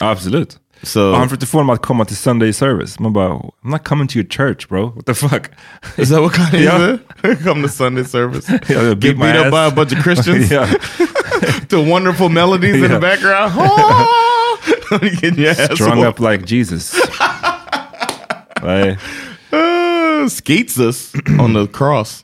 Absolut. 0.00 0.58
So 0.84 1.10
Och 1.10 1.16
han 1.18 1.28
försökte 1.28 1.46
få 1.46 1.58
dem 1.58 1.70
att 1.70 1.82
komma 1.82 2.04
till 2.04 2.16
Sunday 2.16 2.52
service. 2.52 2.98
Man 3.00 3.12
bara, 3.12 3.28
I'm 3.34 3.70
not 3.70 3.84
coming 3.84 4.08
to 4.08 4.16
your 4.18 4.26
church 4.28 4.68
bro. 4.68 4.86
What 4.90 5.06
the 5.06 5.14
fuck? 5.14 5.50
is 5.96 6.08
that 6.08 6.20
what 6.20 6.32
Kanye 6.32 6.60
Yeah. 6.64 6.98
said? 7.22 7.44
Come 7.44 7.62
to 7.62 7.68
Sunday 7.68 8.04
service. 8.04 8.48
Yeah, 8.68 8.88
Get 8.88 9.00
beat 9.00 9.16
beat 9.20 9.36
up 9.36 9.50
by 9.52 9.66
a 9.66 9.70
bunch 9.70 9.92
of 9.92 10.02
Christians. 10.02 10.48
the 10.48 11.80
wonderful 11.88 12.28
melodies 12.28 12.74
in 12.82 12.90
the 12.90 12.98
background. 12.98 13.52
Oh! 13.56 14.31
Getting 15.20 15.38
your 15.38 15.50
ass 15.50 15.74
Strung 15.74 15.98
whooped. 15.98 16.08
up 16.08 16.20
like 16.20 16.44
Jesus. 16.44 16.94
Nej. 18.62 18.96
uh, 19.52 20.28
skeets 20.28 20.78
us 20.78 21.12
on 21.38 21.52
the 21.52 21.66
cross. 21.66 22.22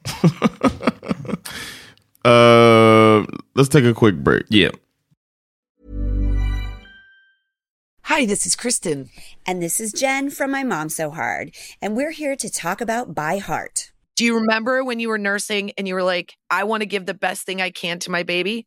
uh, 2.24 3.24
let's 3.54 3.68
take 3.68 3.84
a 3.84 3.94
quick 3.94 4.16
break. 4.16 4.44
Yeah. 4.48 4.70
Hi, 8.02 8.24
this 8.24 8.46
is 8.46 8.56
Kristen. 8.56 9.10
And 9.46 9.62
this 9.62 9.80
is 9.80 9.92
Jen 9.92 10.30
from 10.30 10.50
My 10.50 10.62
Mom 10.64 10.88
So 10.88 11.10
Hard, 11.10 11.54
and 11.82 11.96
we're 11.96 12.12
here 12.12 12.36
to 12.36 12.50
talk 12.50 12.80
about 12.80 13.14
By 13.14 13.38
Heart. 13.38 13.92
Do 14.16 14.24
you 14.24 14.34
remember 14.36 14.82
when 14.82 14.98
you 14.98 15.08
were 15.08 15.18
nursing 15.18 15.72
and 15.76 15.86
you 15.86 15.94
were 15.94 16.02
like, 16.02 16.34
I 16.50 16.64
want 16.64 16.80
to 16.80 16.86
give 16.86 17.06
the 17.06 17.14
best 17.14 17.44
thing 17.46 17.60
I 17.60 17.70
can 17.70 17.98
to 18.00 18.10
my 18.10 18.22
baby? 18.22 18.66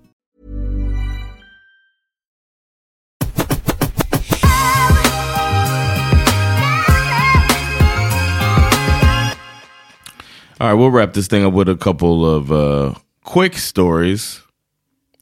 All 10.61 10.67
right, 10.67 10.73
we'll 10.75 10.91
wrap 10.91 11.13
this 11.13 11.25
thing 11.25 11.43
up 11.43 11.53
with 11.53 11.69
a 11.69 11.75
couple 11.75 12.23
of 12.23 12.51
uh, 12.51 12.93
quick 13.23 13.57
stories. 13.57 14.43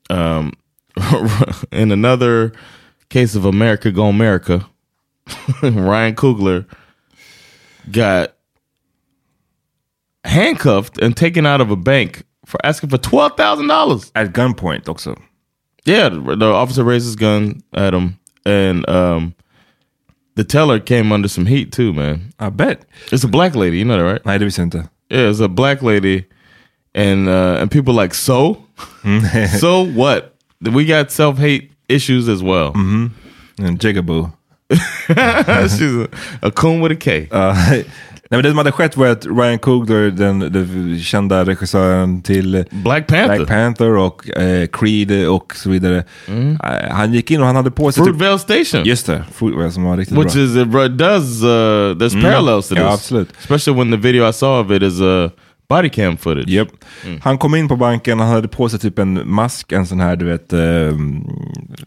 Um, 0.09 0.51
in 1.71 1.93
another 1.93 2.51
case 3.07 3.35
of 3.35 3.45
America 3.45 3.89
Go 3.89 4.07
America, 4.07 4.67
Ryan 5.63 6.15
Coogler 6.15 6.65
got 7.89 8.35
handcuffed 10.25 10.97
and 11.01 11.15
taken 11.15 11.45
out 11.45 11.61
of 11.61 11.71
a 11.71 11.77
bank 11.77 12.25
for 12.45 12.59
asking 12.65 12.89
for 12.89 12.97
twelve 12.97 13.37
thousand 13.37 13.67
dollars 13.67 14.11
at 14.15 14.33
gunpoint. 14.33 14.89
Also, 14.89 15.15
yeah, 15.85 16.09
the, 16.09 16.51
officer 16.53 16.83
raised 16.83 17.05
his 17.05 17.15
gun 17.15 17.63
at 17.71 17.93
him, 17.93 18.19
and 18.45 18.89
um, 18.89 19.33
the 20.35 20.43
teller 20.43 20.81
came 20.81 21.13
under 21.13 21.29
some 21.29 21.45
heat 21.45 21.71
too, 21.71 21.93
man. 21.93 22.33
I 22.41 22.49
bet 22.49 22.83
it's 23.13 23.23
a 23.23 23.29
black 23.29 23.55
lady. 23.55 23.77
You 23.77 23.85
know 23.85 23.95
that, 23.95 24.21
right? 24.25 24.37
Det 24.37 24.45
visste 24.45 24.89
Yeah, 25.09 25.29
it's 25.29 25.39
a 25.39 25.47
black 25.47 25.81
lady, 25.81 26.25
and 26.93 27.27
uh, 27.27 27.57
and 27.59 27.71
people 27.71 27.93
like 27.93 28.13
so, 28.13 28.63
so 29.57 29.85
what? 29.85 30.35
We 30.61 30.85
got 30.85 31.11
self 31.11 31.37
hate 31.37 31.71
issues 31.87 32.29
as 32.29 32.43
well. 32.43 32.73
Mm-hmm. 32.73 33.65
And 33.65 33.79
Jigaboo. 33.79 34.33
She's 34.71 35.95
a, 35.95 36.09
a 36.43 36.51
coon 36.51 36.79
with 36.79 36.91
a 36.91 36.95
K. 36.95 37.27
Uh, 37.31 37.81
nej, 38.31 38.37
men 38.37 38.43
det 38.43 38.49
som 38.49 38.57
hade 38.57 38.71
skett 38.71 38.97
var 38.97 39.07
att 39.07 39.25
Ryan 39.25 39.59
Coogler, 39.59 40.11
den, 40.11 40.39
den 40.39 40.99
kända 40.99 41.45
regissören 41.45 42.21
till 42.21 42.65
Black 42.71 43.07
Panther, 43.07 43.35
Black 43.37 43.47
Panther 43.49 43.97
och 43.97 44.29
eh, 44.37 44.67
Creed 44.67 45.27
och 45.27 45.55
så 45.55 45.69
vidare. 45.69 46.03
Eh, 46.27 46.91
han 46.91 47.13
gick 47.13 47.31
in 47.31 47.39
och 47.41 47.47
han 47.47 47.55
hade 47.55 47.71
på 47.71 47.91
sig... 47.91 48.03
Fruitvale 48.03 48.39
Station. 48.39 48.83
Just 48.85 49.05
det, 49.05 49.23
Fruitvale 49.33 49.71
som 49.71 49.83
var 49.83 49.97
riktigt 49.97 50.17
Which 50.17 50.33
bra. 50.33 50.43
is 50.43 50.55
it 50.91 50.97
does 50.97 51.43
uh, 51.43 51.47
there's 51.47 52.13
Mm. 52.13 52.21
parallels 52.31 52.67
to 52.67 52.75
this. 52.75 52.83
Ja, 52.83 52.93
absolut. 52.93 53.29
Especially 53.39 53.79
when 53.79 53.91
the 53.91 53.97
video 53.97 54.29
I 54.29 54.33
saw 54.33 54.61
of 54.65 54.71
it 54.71 54.83
is 54.83 55.01
uh, 55.01 55.29
body 55.69 55.89
cam 55.89 56.17
footage. 56.17 56.49
Yep. 56.49 56.67
Han 57.23 57.37
kom 57.37 57.55
in 57.55 57.67
på 57.67 57.75
banken, 57.75 58.19
han 58.19 58.29
hade 58.29 58.47
på 58.47 58.69
sig 58.69 58.79
typ 58.79 58.99
en 58.99 59.21
mask, 59.25 59.71
en 59.71 59.85
sån 59.87 59.99
här 59.99 60.15
du 60.15 60.25
vet 60.25 60.53
ehm, 60.53 61.23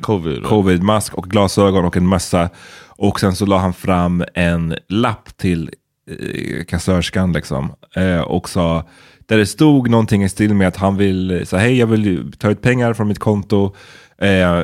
Covid. 0.00 0.42
covid-mask 0.44 1.14
och 1.14 1.24
glasögon 1.24 1.84
och 1.84 1.96
en 1.96 2.08
mössa. 2.08 2.48
Och 2.88 3.20
sen 3.20 3.34
så 3.36 3.46
la 3.46 3.58
han 3.58 3.72
fram 3.72 4.24
en 4.34 4.74
lapp 4.88 5.36
till 5.36 5.70
eh, 6.10 6.64
kassörskan 6.64 7.32
liksom. 7.32 7.72
Eh, 7.96 8.20
och 8.20 8.48
sa, 8.48 8.84
där 9.26 9.38
det 9.38 9.46
stod 9.46 9.90
någonting 9.90 10.24
i 10.24 10.28
stil 10.28 10.54
med 10.54 10.68
att 10.68 10.76
han 10.76 10.96
vill, 10.96 11.42
så 11.46 11.56
hej 11.56 11.78
jag 11.78 11.86
vill 11.86 12.32
ta 12.38 12.50
ut 12.50 12.62
pengar 12.62 12.94
från 12.94 13.08
mitt 13.08 13.18
konto. 13.18 13.74
Eh, 14.18 14.62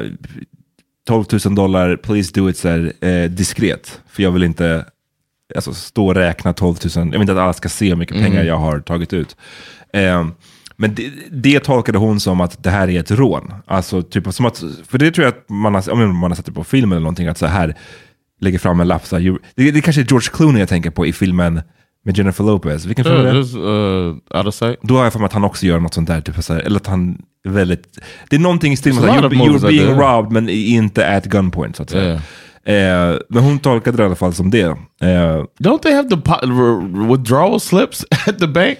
12 1.09 1.24
000 1.45 1.55
dollar, 1.55 1.97
please 1.97 2.32
do 2.34 2.51
it 2.51 2.57
så 2.57 2.68
här, 2.68 2.93
eh, 3.01 3.30
diskret. 3.30 4.01
För 4.09 4.22
jag 4.22 4.30
vill 4.30 4.43
inte 4.43 4.84
alltså, 5.55 5.74
stå 5.74 6.07
och 6.07 6.14
räkna 6.14 6.53
12 6.53 6.76
000, 6.84 6.91
jag 6.95 7.05
vill 7.05 7.20
inte 7.20 7.32
att 7.32 7.39
alla 7.39 7.53
ska 7.53 7.68
se 7.68 7.89
hur 7.89 7.97
mycket 7.97 8.16
Mm. 8.16 8.30
pengar 8.30 8.45
jag 8.45 8.57
har 8.59 8.80
tagit 8.80 9.12
ut. 9.12 9.36
Eh, 9.93 10.26
men 10.76 10.95
det, 10.95 11.11
det 11.30 11.61
tolkade 11.61 11.99
hon 11.99 12.20
som 12.20 12.41
att 12.41 12.62
det 12.62 12.70
här 12.70 12.89
är 12.89 13.01
ett 13.01 13.11
rån. 13.11 13.55
Alltså, 13.66 14.03
typ, 14.03 14.34
som 14.34 14.47
att, 14.47 14.64
för 14.89 14.99
det 14.99 15.11
tror 15.11 15.24
jag 15.24 15.34
att 15.34 15.49
man 15.49 15.74
har, 15.74 15.91
om 15.91 16.16
man 16.16 16.30
har 16.30 16.36
sett 16.36 16.47
det 16.47 16.53
på 16.53 16.64
film 16.64 16.93
eller 16.93 17.01
någonting, 17.01 17.26
att 17.28 17.39
så 17.39 17.47
här 17.47 17.74
lägger 18.41 18.59
fram 18.59 18.80
en 18.80 18.89
lapp. 18.89 19.07
Så 19.07 19.18
här, 19.18 19.39
det, 19.55 19.70
det 19.70 19.80
kanske 19.80 20.03
är 20.03 20.07
George 20.09 20.28
Clooney 20.32 20.61
jag 20.61 20.68
tänker 20.68 20.91
på 20.91 21.07
i 21.07 21.12
filmen 21.12 21.61
med 22.05 22.18
Jennifer 22.18 22.45
Lopez. 22.45 22.84
Vilken 22.84 23.05
film 23.05 23.16
är 23.16 23.26
Uh, 23.26 23.34
det? 23.34 23.43
this, 23.43 23.55
uh, 23.55 24.39
out 24.39 24.47
of 24.47 24.55
sight. 24.55 24.78
Då 24.82 24.97
har 24.97 25.05
jag 25.05 25.12
för 25.12 25.20
mig 25.20 25.26
att 25.26 25.32
han 25.32 25.45
också 25.45 25.66
gör 25.66 25.80
något 25.80 25.95
sånt 25.95 26.09
där. 26.09 26.20
Typ, 26.20 26.45
så 26.45 26.55
här, 26.55 26.61
eller 26.61 26.76
att 26.76 26.86
han 26.86 27.22
är 27.45 27.51
väldigt... 27.51 27.99
Det 28.30 28.36
är 28.36 28.41
någonting 28.41 28.72
i 28.72 28.76
stil 28.76 28.95
med 28.95 29.05
you're, 29.05 29.30
you're 29.30 29.68
being 29.68 29.99
robbed 30.01 30.32
men 30.32 30.49
inte 30.49 31.09
at 31.09 31.24
gunpoint. 31.24 31.76
Så 31.76 31.82
att 31.82 31.91
säga. 31.91 32.22
Eh, 32.64 33.16
men 33.28 33.43
hon 33.43 33.59
tolkade 33.59 33.97
det 33.97 34.03
i 34.03 34.07
alla 34.07 34.14
fall 34.14 34.34
som 34.34 34.51
det. 34.51 34.62
Eh, 35.01 35.45
Don't 35.61 35.78
they 35.82 35.93
have 35.93 36.09
the 36.09 36.16
withdrawal 37.16 37.61
slips 37.61 38.05
at 38.26 38.39
the 38.39 38.47
bank? 38.47 38.78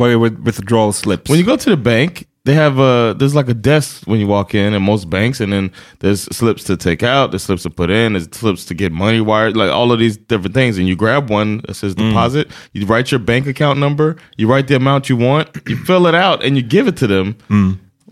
Are 0.00 0.16
with 0.16 0.36
withdrawal 0.46 0.92
slips? 0.92 1.30
When 1.30 1.38
you 1.38 1.46
go 1.50 1.56
to 1.56 1.70
the 1.70 1.76
bank, 1.76 2.24
they 2.48 2.54
have 2.54 2.78
a 2.78 3.14
there's 3.18 3.34
like 3.34 3.48
a 3.50 3.54
desk 3.54 4.02
when 4.06 4.20
you 4.20 4.26
walk 4.26 4.54
in 4.54 4.72
in 4.74 4.82
most 4.82 5.10
banks, 5.10 5.40
and 5.40 5.52
then 5.52 5.70
there's 5.98 6.22
slips 6.36 6.64
to 6.64 6.76
take 6.76 7.02
out, 7.02 7.30
there's 7.30 7.42
slips 7.42 7.62
to 7.64 7.70
put 7.70 7.90
in, 7.90 8.12
there's 8.14 8.28
slips 8.32 8.64
to 8.64 8.74
get 8.74 8.90
money 8.92 9.20
wired, 9.20 9.54
like 9.56 9.70
all 9.70 9.92
of 9.92 9.98
these 9.98 10.16
different 10.16 10.54
things. 10.54 10.78
And 10.78 10.88
you 10.88 10.96
grab 10.96 11.30
one 11.30 11.60
that 11.66 11.74
says 11.74 11.94
Mm. 11.94 12.08
deposit, 12.08 12.48
you 12.72 12.86
write 12.86 13.12
your 13.12 13.18
bank 13.20 13.46
account 13.46 13.78
number, 13.78 14.16
you 14.38 14.48
write 14.52 14.66
the 14.68 14.76
amount 14.76 15.08
you 15.10 15.16
want, 15.18 15.48
you 15.68 15.76
fill 15.76 16.06
it 16.06 16.14
out, 16.14 16.42
and 16.44 16.56
you 16.56 16.62
give 16.62 16.88
it 16.88 16.96
to 16.96 17.06
them. 17.06 17.34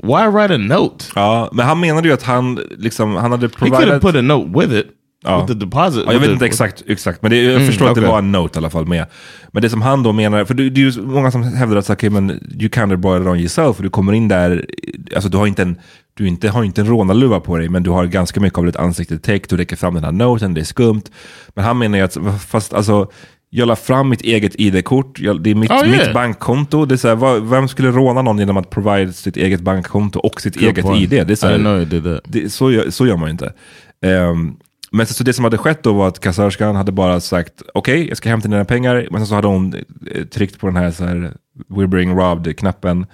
Why 0.04 0.26
write 0.28 0.50
a 0.54 0.58
note? 0.58 1.06
Ja, 1.16 1.48
men 1.52 1.66
han 1.66 1.80
menade 1.80 2.08
ju 2.08 2.14
att 2.14 2.22
han, 2.22 2.58
liksom, 2.78 3.16
han 3.16 3.30
hade 3.30 3.46
He 3.60 3.70
could 3.70 3.88
have 3.88 4.00
put 4.00 4.14
a 4.16 4.22
note 4.22 4.50
with 4.58 4.72
it, 4.72 4.86
Ja. 5.26 5.54
deposit. 5.54 6.02
Ja, 6.06 6.12
jag 6.12 6.20
vet 6.20 6.30
inte 6.30 6.46
exakt, 6.46 6.82
exakt 6.86 7.22
men 7.22 7.30
det, 7.30 7.42
jag 7.42 7.54
Mm, 7.54 7.66
förstår 7.66 7.88
att 7.88 7.94
det 7.94 8.00
var 8.00 8.18
en 8.18 8.32
note 8.32 8.56
i 8.56 8.58
alla 8.58 8.70
fall 8.70 8.86
med. 8.86 9.06
Men 9.52 9.62
det 9.62 9.70
som 9.70 9.82
han 9.82 10.02
då 10.02 10.12
menar, 10.12 10.44
för 10.44 10.54
det, 10.54 10.70
det 10.70 10.80
är 10.80 10.90
ju 10.90 11.02
många 11.02 11.30
som 11.30 11.42
hävdar 11.42 11.76
att 11.76 11.90
okay, 11.90 12.10
men 12.10 12.30
you 12.30 12.94
of 12.94 13.00
brought 13.00 13.22
it 13.22 13.28
on 13.28 13.38
yourself, 13.38 13.76
för 13.76 13.82
du 13.82 13.90
kommer 13.90 14.12
in 14.12 14.28
där, 14.28 14.66
alltså 15.14 15.28
du 15.28 15.36
har 15.36 15.46
inte 15.46 15.62
en, 15.62 15.76
du 16.14 16.28
inte, 16.28 16.48
har 16.48 16.64
inte 16.64 16.80
en 16.80 16.86
rånarluva 16.86 17.40
på 17.40 17.56
dig, 17.56 17.68
men 17.68 17.82
du 17.82 17.90
har 17.90 18.06
ganska 18.06 18.40
mycket 18.40 18.58
av 18.58 18.66
ditt 18.66 18.76
ansikte 18.76 19.18
täckt, 19.18 19.50
du 19.50 19.56
räcker 19.56 19.76
fram 19.76 19.94
den 19.94 20.04
här 20.04 20.12
noten, 20.12 20.54
det 20.54 20.60
är 20.60 20.64
skumt. 20.64 21.02
Men 21.54 21.64
han 21.64 21.78
menar 21.78 21.98
ju 21.98 22.04
att, 22.04 22.16
fast 22.46 22.74
alltså, 22.74 23.10
jag 23.50 23.68
la 23.68 23.76
fram 23.76 24.08
mitt 24.08 24.20
eget 24.20 24.54
ID-kort, 24.60 25.20
jag, 25.20 25.42
det 25.42 25.50
är 25.50 25.54
mitt, 25.54 25.70
Oh, 25.70 25.86
yeah. 25.88 25.90
mitt 26.06 26.14
bankkonto. 26.14 26.84
Det 26.86 26.94
är 26.94 26.96
så 26.96 27.08
här, 27.08 27.40
vem 27.40 27.68
skulle 27.68 27.90
råna 27.90 28.22
någon 28.22 28.38
genom 28.38 28.56
att 28.56 28.70
provide 28.70 29.12
sitt 29.12 29.36
eget 29.36 29.60
bankkonto 29.60 30.18
och 30.18 30.40
sitt 30.40 30.54
Good 30.54 30.68
eget 30.68 30.84
point. 30.84 31.02
ID? 31.02 31.26
Det 31.26 31.30
är 31.30 31.34
så, 31.34 31.46
här, 31.46 31.58
know 31.58 32.14
that. 32.14 32.22
det, 32.26 32.52
så, 32.52 32.72
gör, 32.72 32.90
så 32.90 33.06
gör 33.06 33.16
man 33.16 33.28
ju 33.28 33.32
inte. 33.32 33.52
Ehm, 34.04 34.56
men 34.96 35.06
så, 35.06 35.14
så 35.14 35.24
det 35.24 35.32
som 35.32 35.44
hade 35.44 35.58
skett 35.58 35.82
då 35.82 35.92
var 35.92 36.08
att 36.08 36.20
kassörskan 36.20 36.76
hade 36.76 36.92
bara 36.92 37.20
sagt 37.20 37.62
okej, 37.74 38.08
jag 38.08 38.16
ska 38.16 38.28
hämta 38.28 38.48
dina 38.48 38.64
pengar. 38.64 39.08
Men 39.10 39.20
sen 39.20 39.26
så 39.26 39.34
hade 39.34 39.48
hon 39.48 39.74
eh, 40.10 40.24
tryckt 40.24 40.60
på 40.60 40.66
den 40.66 40.76
här, 40.76 40.90
så 40.90 41.04
här 41.04 41.32
we're 41.68 41.86
being 41.86 42.18
robbed-knappen. 42.18 43.06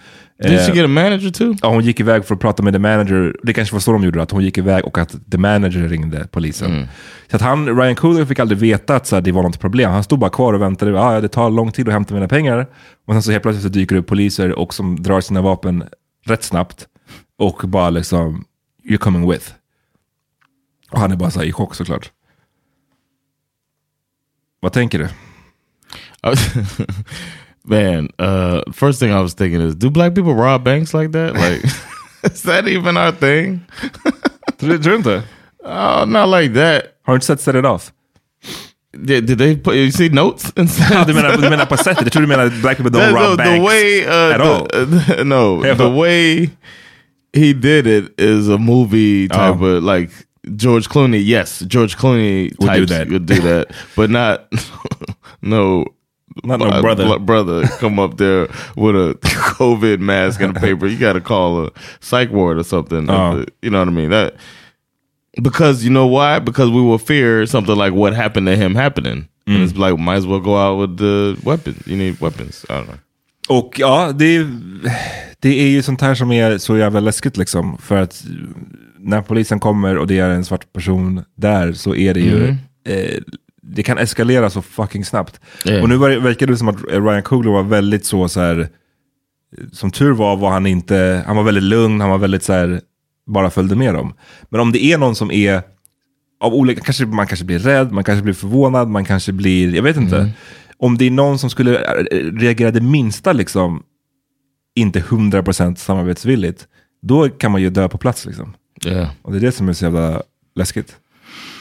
Did 0.43 0.53
Eh, 0.53 0.67
she 0.67 0.77
get 0.77 0.85
a 0.85 0.89
manager 0.89 1.31
too? 1.31 1.57
Ja, 1.63 1.69
hon 1.69 1.85
gick 1.85 2.01
iväg 2.01 2.25
för 2.25 2.35
att 2.35 2.41
prata 2.41 2.63
med 2.63 2.73
the 2.73 2.79
manager. 2.79 3.37
Det 3.43 3.53
kanske 3.53 3.75
var 3.75 3.81
så 3.81 3.93
de 3.93 4.05
gjorde, 4.05 4.23
att 4.23 4.31
hon 4.31 4.45
gick 4.45 4.59
iväg 4.59 4.85
och 4.85 4.99
att 4.99 5.15
the 5.31 5.39
manager 5.39 5.89
ringde 5.89 6.29
polisen. 6.31 6.73
Mm. 6.73 6.89
Så 7.31 7.37
att 7.37 7.43
han, 7.43 7.81
Ryan 7.81 7.95
Coogler 7.95 8.25
fick 8.25 8.39
aldrig 8.39 8.59
veta 8.59 8.97
att 8.97 9.07
så 9.07 9.17
här, 9.17 9.23
det 9.23 9.33
var 9.33 9.43
något 9.43 9.61
problem. 9.61 9.91
Han 9.91 10.05
stod 10.05 10.19
bara 10.19 10.31
kvar 10.31 10.53
och 10.53 10.63
väntade. 10.63 11.01
Ah, 11.01 11.21
det 11.21 11.29
tar 11.29 11.51
lång 11.51 11.73
tid 11.73 11.89
att 11.89 11.95
hämta 11.95 12.15
mina 12.15 12.29
pengar. 12.29 12.67
Och 13.07 13.15
sen 13.15 13.23
så 13.23 13.31
helt 13.31 13.43
plötsligt 13.43 13.63
så 13.63 13.69
dyker 13.69 13.95
det 13.95 14.01
upp 14.01 14.07
poliser 14.07 14.53
och 14.53 14.75
som 14.75 15.03
drar 15.03 15.21
sina 15.21 15.43
vapen 15.43 15.85
rätt 16.27 16.43
snabbt. 16.43 16.87
Och 17.39 17.69
bara 17.69 17.91
liksom, 17.91 18.45
you're 18.91 18.97
coming 18.97 19.31
with. 19.31 19.53
Och 20.93 21.01
han 21.01 21.13
är 21.13 21.17
bara 21.17 21.31
så 21.31 21.43
i 21.43 21.53
chock 21.53 21.75
såklart. 21.75 22.11
Vad 24.61 24.73
tänker 24.73 24.99
du? 24.99 25.09
Man, 27.65 28.09
uh, 28.19 28.61
first 28.73 29.01
thing 29.01 29.11
I 29.11 29.23
was 29.23 29.35
thinking 29.35 29.61
is, 29.61 29.75
do 29.77 29.91
black 29.91 30.15
people 30.15 30.35
rob 30.35 30.65
banks 30.65 30.95
like 30.95 31.13
that? 31.13 31.35
Like, 31.35 31.65
is 32.25 32.43
that 32.43 32.67
even 32.69 32.97
our 32.97 33.13
thing? 33.13 33.61
Tror 34.59 34.79
du 34.79 34.95
inte? 34.97 35.23
Oh, 35.65 36.05
not 36.07 36.29
like 36.29 36.55
that. 36.55 36.83
Har 37.05 37.13
du 37.13 37.15
inte 37.15 37.27
sett 37.27 37.41
Set 37.41 37.55
It 37.55 37.65
Off? 37.65 37.93
Did, 39.05 39.27
did 39.27 39.39
they 39.39 39.57
put, 39.57 39.75
you 39.75 39.91
see 39.91 40.09
notes? 40.09 40.53
And 40.57 40.69
du, 41.07 41.15
menar, 41.15 41.37
du 41.37 41.51
menar 41.51 41.67
på 41.67 41.77
sättet? 41.77 42.03
Jag 42.03 42.13
tror 42.13 42.23
du 42.23 42.29
menar 42.29 42.51
black 42.63 42.77
people 42.77 42.91
don't 43.01 43.15
rob 43.15 43.31
the, 43.31 43.37
banks 43.37 43.59
the 43.59 43.65
way, 43.65 44.07
uh, 44.07 44.35
at 44.35 44.41
all. 44.41 44.67
the- 44.69 45.21
uh, 45.21 45.25
no, 45.25 45.63
the 45.77 45.89
way 46.01 46.51
he 47.33 47.53
did 47.55 47.87
it 47.87 48.21
is 48.21 48.49
a 48.49 48.59
movie 48.59 49.29
type 49.29 49.41
Oh. 49.41 49.63
of 49.77 49.83
like 49.83 50.13
George 50.57 50.89
Clooney. 50.89 51.23
Yes, 51.25 51.61
George 51.67 51.97
Clooney 51.97 52.53
Would 52.59 52.73
do 52.75 52.87
that. 52.87 53.09
would 53.09 53.27
do 53.27 53.41
that, 53.41 53.67
but 53.97 54.11
not 54.11 54.53
no. 55.43 55.85
Not 56.45 56.61
no 56.61 56.81
brother. 56.81 57.19
brother, 57.19 57.69
come 57.79 57.99
up 57.99 58.17
there 58.17 58.49
with 58.75 58.97
a 58.97 59.19
COVID 59.59 59.99
mask 60.01 60.41
and 60.41 60.57
a 60.57 60.61
paper. 60.61 60.87
You 60.87 60.97
got 60.99 61.13
to 61.13 61.21
call 61.21 61.67
a 61.67 61.71
psych 62.01 62.31
ward 62.33 62.57
or 62.59 62.63
something. 62.65 63.11
Oh. 63.11 63.45
You 63.61 63.69
know 63.71 63.81
what 63.81 63.89
I 63.89 63.91
mean? 63.91 64.09
That 64.11 64.37
because 65.43 65.85
you 65.85 65.91
know 65.91 66.07
why? 66.07 66.39
Because 66.39 66.71
we 66.71 66.81
will 66.81 66.99
fear 66.99 67.45
something 67.47 67.77
like 67.77 67.93
what 67.93 68.15
happened 68.15 68.47
to 68.47 68.57
him 68.57 68.75
happening. 68.75 69.29
And 69.47 69.57
Mm. 69.59 69.65
it's 69.65 69.77
like 69.77 69.99
might 69.99 70.17
as 70.17 70.27
well 70.27 70.41
go 70.41 70.57
out 70.57 70.79
with 70.79 70.97
the 70.99 71.37
weapons. 71.45 71.87
You 71.87 71.97
need 71.97 72.19
weapons. 72.21 72.65
I 72.71 72.75
don't 72.75 72.87
know. 72.87 72.99
Och 73.49 73.79
ja, 73.79 74.13
det 74.13 74.37
är, 74.37 74.47
det 75.41 75.49
är 75.61 75.69
ju 75.69 75.83
sånt 75.83 76.01
här 76.01 76.15
som 76.15 76.33
är 76.33 76.59
så 76.59 76.77
jävla 76.77 77.01
läskigt 77.01 77.37
liksom. 77.37 77.79
För 77.79 77.97
att 77.97 78.25
när 79.03 79.23
polisen 79.23 79.61
kommer 79.61 79.99
och 79.99 80.07
det 80.07 80.19
är 80.19 80.31
en 80.31 80.45
svart 80.45 80.73
person 80.73 81.25
där 81.37 81.73
så 81.73 81.95
är 81.95 82.15
det 82.15 82.21
ju, 82.21 82.45
Mm. 82.45 82.57
eh, 82.89 83.19
det 83.63 83.83
kan 83.83 83.99
eskalera 83.99 84.51
så 84.51 84.63
fucking 84.63 85.05
snabbt. 85.05 85.41
Yeah. 85.67 85.83
Och 85.83 85.89
nu 85.89 85.97
ver- 85.99 86.21
verkar 86.21 86.47
det 86.47 86.57
som 86.57 86.69
att 86.69 86.85
Ryan 86.91 87.23
Coogler 87.23 87.53
var 87.53 87.63
väldigt 87.63 88.05
så, 88.07 88.29
så 88.29 88.41
här, 88.41 88.69
som 89.73 89.91
tur 89.91 90.13
var 90.13 90.37
var 90.37 90.51
han 90.51 90.67
inte, 90.67 91.23
han 91.27 91.37
var 91.37 91.43
väldigt 91.43 91.65
lugn, 91.65 92.01
han 92.01 92.11
var 92.11 92.19
väldigt 92.19 92.43
så 92.43 92.53
här, 92.53 92.81
bara 93.27 93.51
följde 93.51 93.77
med 93.77 93.95
dem. 93.95 94.15
Men 94.49 94.61
om 94.61 94.73
det 94.73 94.85
är 94.85 94.99
någon 94.99 95.15
som 95.15 95.31
är 95.31 95.63
av 96.41 96.55
olika, 96.55 96.81
kanske, 96.81 97.07
man 97.07 97.27
kanske 97.27 97.45
blir 97.47 97.59
rädd, 97.59 97.93
man 97.93 98.05
kanske 98.05 98.23
blir 98.23 98.35
förvånad, 98.35 98.89
man 98.89 99.05
kanske 99.05 99.33
blir, 99.33 99.75
jag 99.75 99.83
vet 99.83 99.97
inte. 99.97 100.17
Mm. 100.17 100.31
Om 100.79 100.99
det 100.99 101.07
är 101.07 101.11
någon 101.11 101.39
som 101.39 101.51
skulle 101.51 101.79
äh, 101.79 102.05
reagera 102.33 102.71
det 102.71 102.81
minsta 102.81 103.33
liksom, 103.33 103.83
inte 104.75 105.01
100% 105.01 105.75
samarbetsvilligt, 105.75 106.67
då 107.03 107.29
kan 107.29 107.53
man 107.53 107.63
ju 107.63 107.71
dö 107.71 107.89
på 107.89 107.99
plats 107.99 108.27
liksom. 108.27 108.55
Yeah. 108.87 109.09
Och 109.23 109.33
det 109.33 109.39
är 109.39 109.41
det 109.41 109.53
som 109.53 109.69
är 109.69 109.73
så 109.73 109.85
jävla 109.85 110.23
läskigt. 110.55 110.97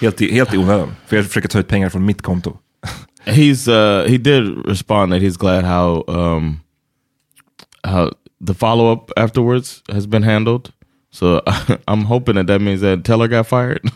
Helt 0.01 0.21
i, 0.21 0.33
helt 0.33 0.53
i 0.53 0.57
onödan. 0.57 0.95
För 1.07 1.15
jag 1.15 1.25
försöker 1.25 1.47
ta 1.47 1.59
ut 1.59 1.67
pengar 1.67 1.89
från 1.89 2.05
mitt 2.05 2.21
konto. 2.21 2.57
he's 3.25 3.67
uh 3.67 4.09
he 4.09 4.17
did 4.17 4.65
respond 4.65 5.11
that 5.11 5.21
he's 5.21 5.37
glad 5.37 5.63
how 5.63 6.03
um 6.07 6.59
how 7.83 8.11
the 8.47 8.53
follow 8.53 8.93
up 8.93 9.11
afterwards 9.17 9.83
has 9.87 10.07
been 10.07 10.23
handled. 10.23 10.71
So 11.11 11.41
I'm 11.87 12.05
hoping 12.05 12.35
that 12.35 12.47
that 12.47 12.61
means 12.61 12.81
that 12.81 13.03
Teller 13.03 13.27
got 13.27 13.47
fired 13.47 13.81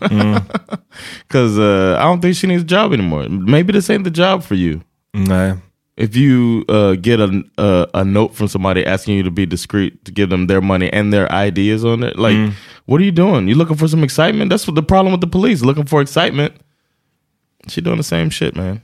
because 1.27 1.57
uh, 1.57 1.97
I 1.99 2.03
don't 2.03 2.21
think 2.21 2.35
she 2.35 2.47
needs 2.47 2.63
a 2.63 2.65
job 2.65 2.93
anymore. 2.93 3.29
Maybe 3.29 3.73
this 3.73 3.89
ain't 3.89 4.03
the 4.03 4.11
job 4.11 4.43
for 4.43 4.55
you. 4.55 4.81
Nej. 5.13 5.57
If 5.97 6.15
you 6.15 6.63
uh, 6.69 6.95
get 7.01 7.19
a, 7.19 7.43
a 7.57 7.87
a 7.93 8.03
note 8.03 8.35
from 8.35 8.47
somebody 8.47 8.85
asking 8.85 9.17
you 9.17 9.23
to 9.23 9.31
be 9.31 9.45
discreet 9.45 10.03
to 10.05 10.11
give 10.11 10.29
them 10.29 10.47
their 10.47 10.61
money 10.61 10.89
and 10.93 11.13
their 11.13 11.31
ideas 11.31 11.83
on 11.85 12.03
it, 12.03 12.17
like, 12.19 12.35
Mm. 12.37 12.51
what 12.85 13.01
are 13.01 13.05
you 13.05 13.11
doing? 13.15 13.47
You 13.49 13.55
looking 13.55 13.77
for 13.77 13.87
some 13.87 14.03
excitement? 14.05 14.49
That's 14.51 14.67
what 14.67 14.75
the 14.75 14.83
problem 14.83 15.11
with 15.13 15.21
the 15.21 15.29
police 15.39 15.65
looking 15.65 15.85
for 15.87 16.01
excitement. 16.01 16.51
She 17.67 17.81
doing 17.81 17.97
the 17.97 18.03
same 18.03 18.29
shit, 18.29 18.55
man. 18.55 18.81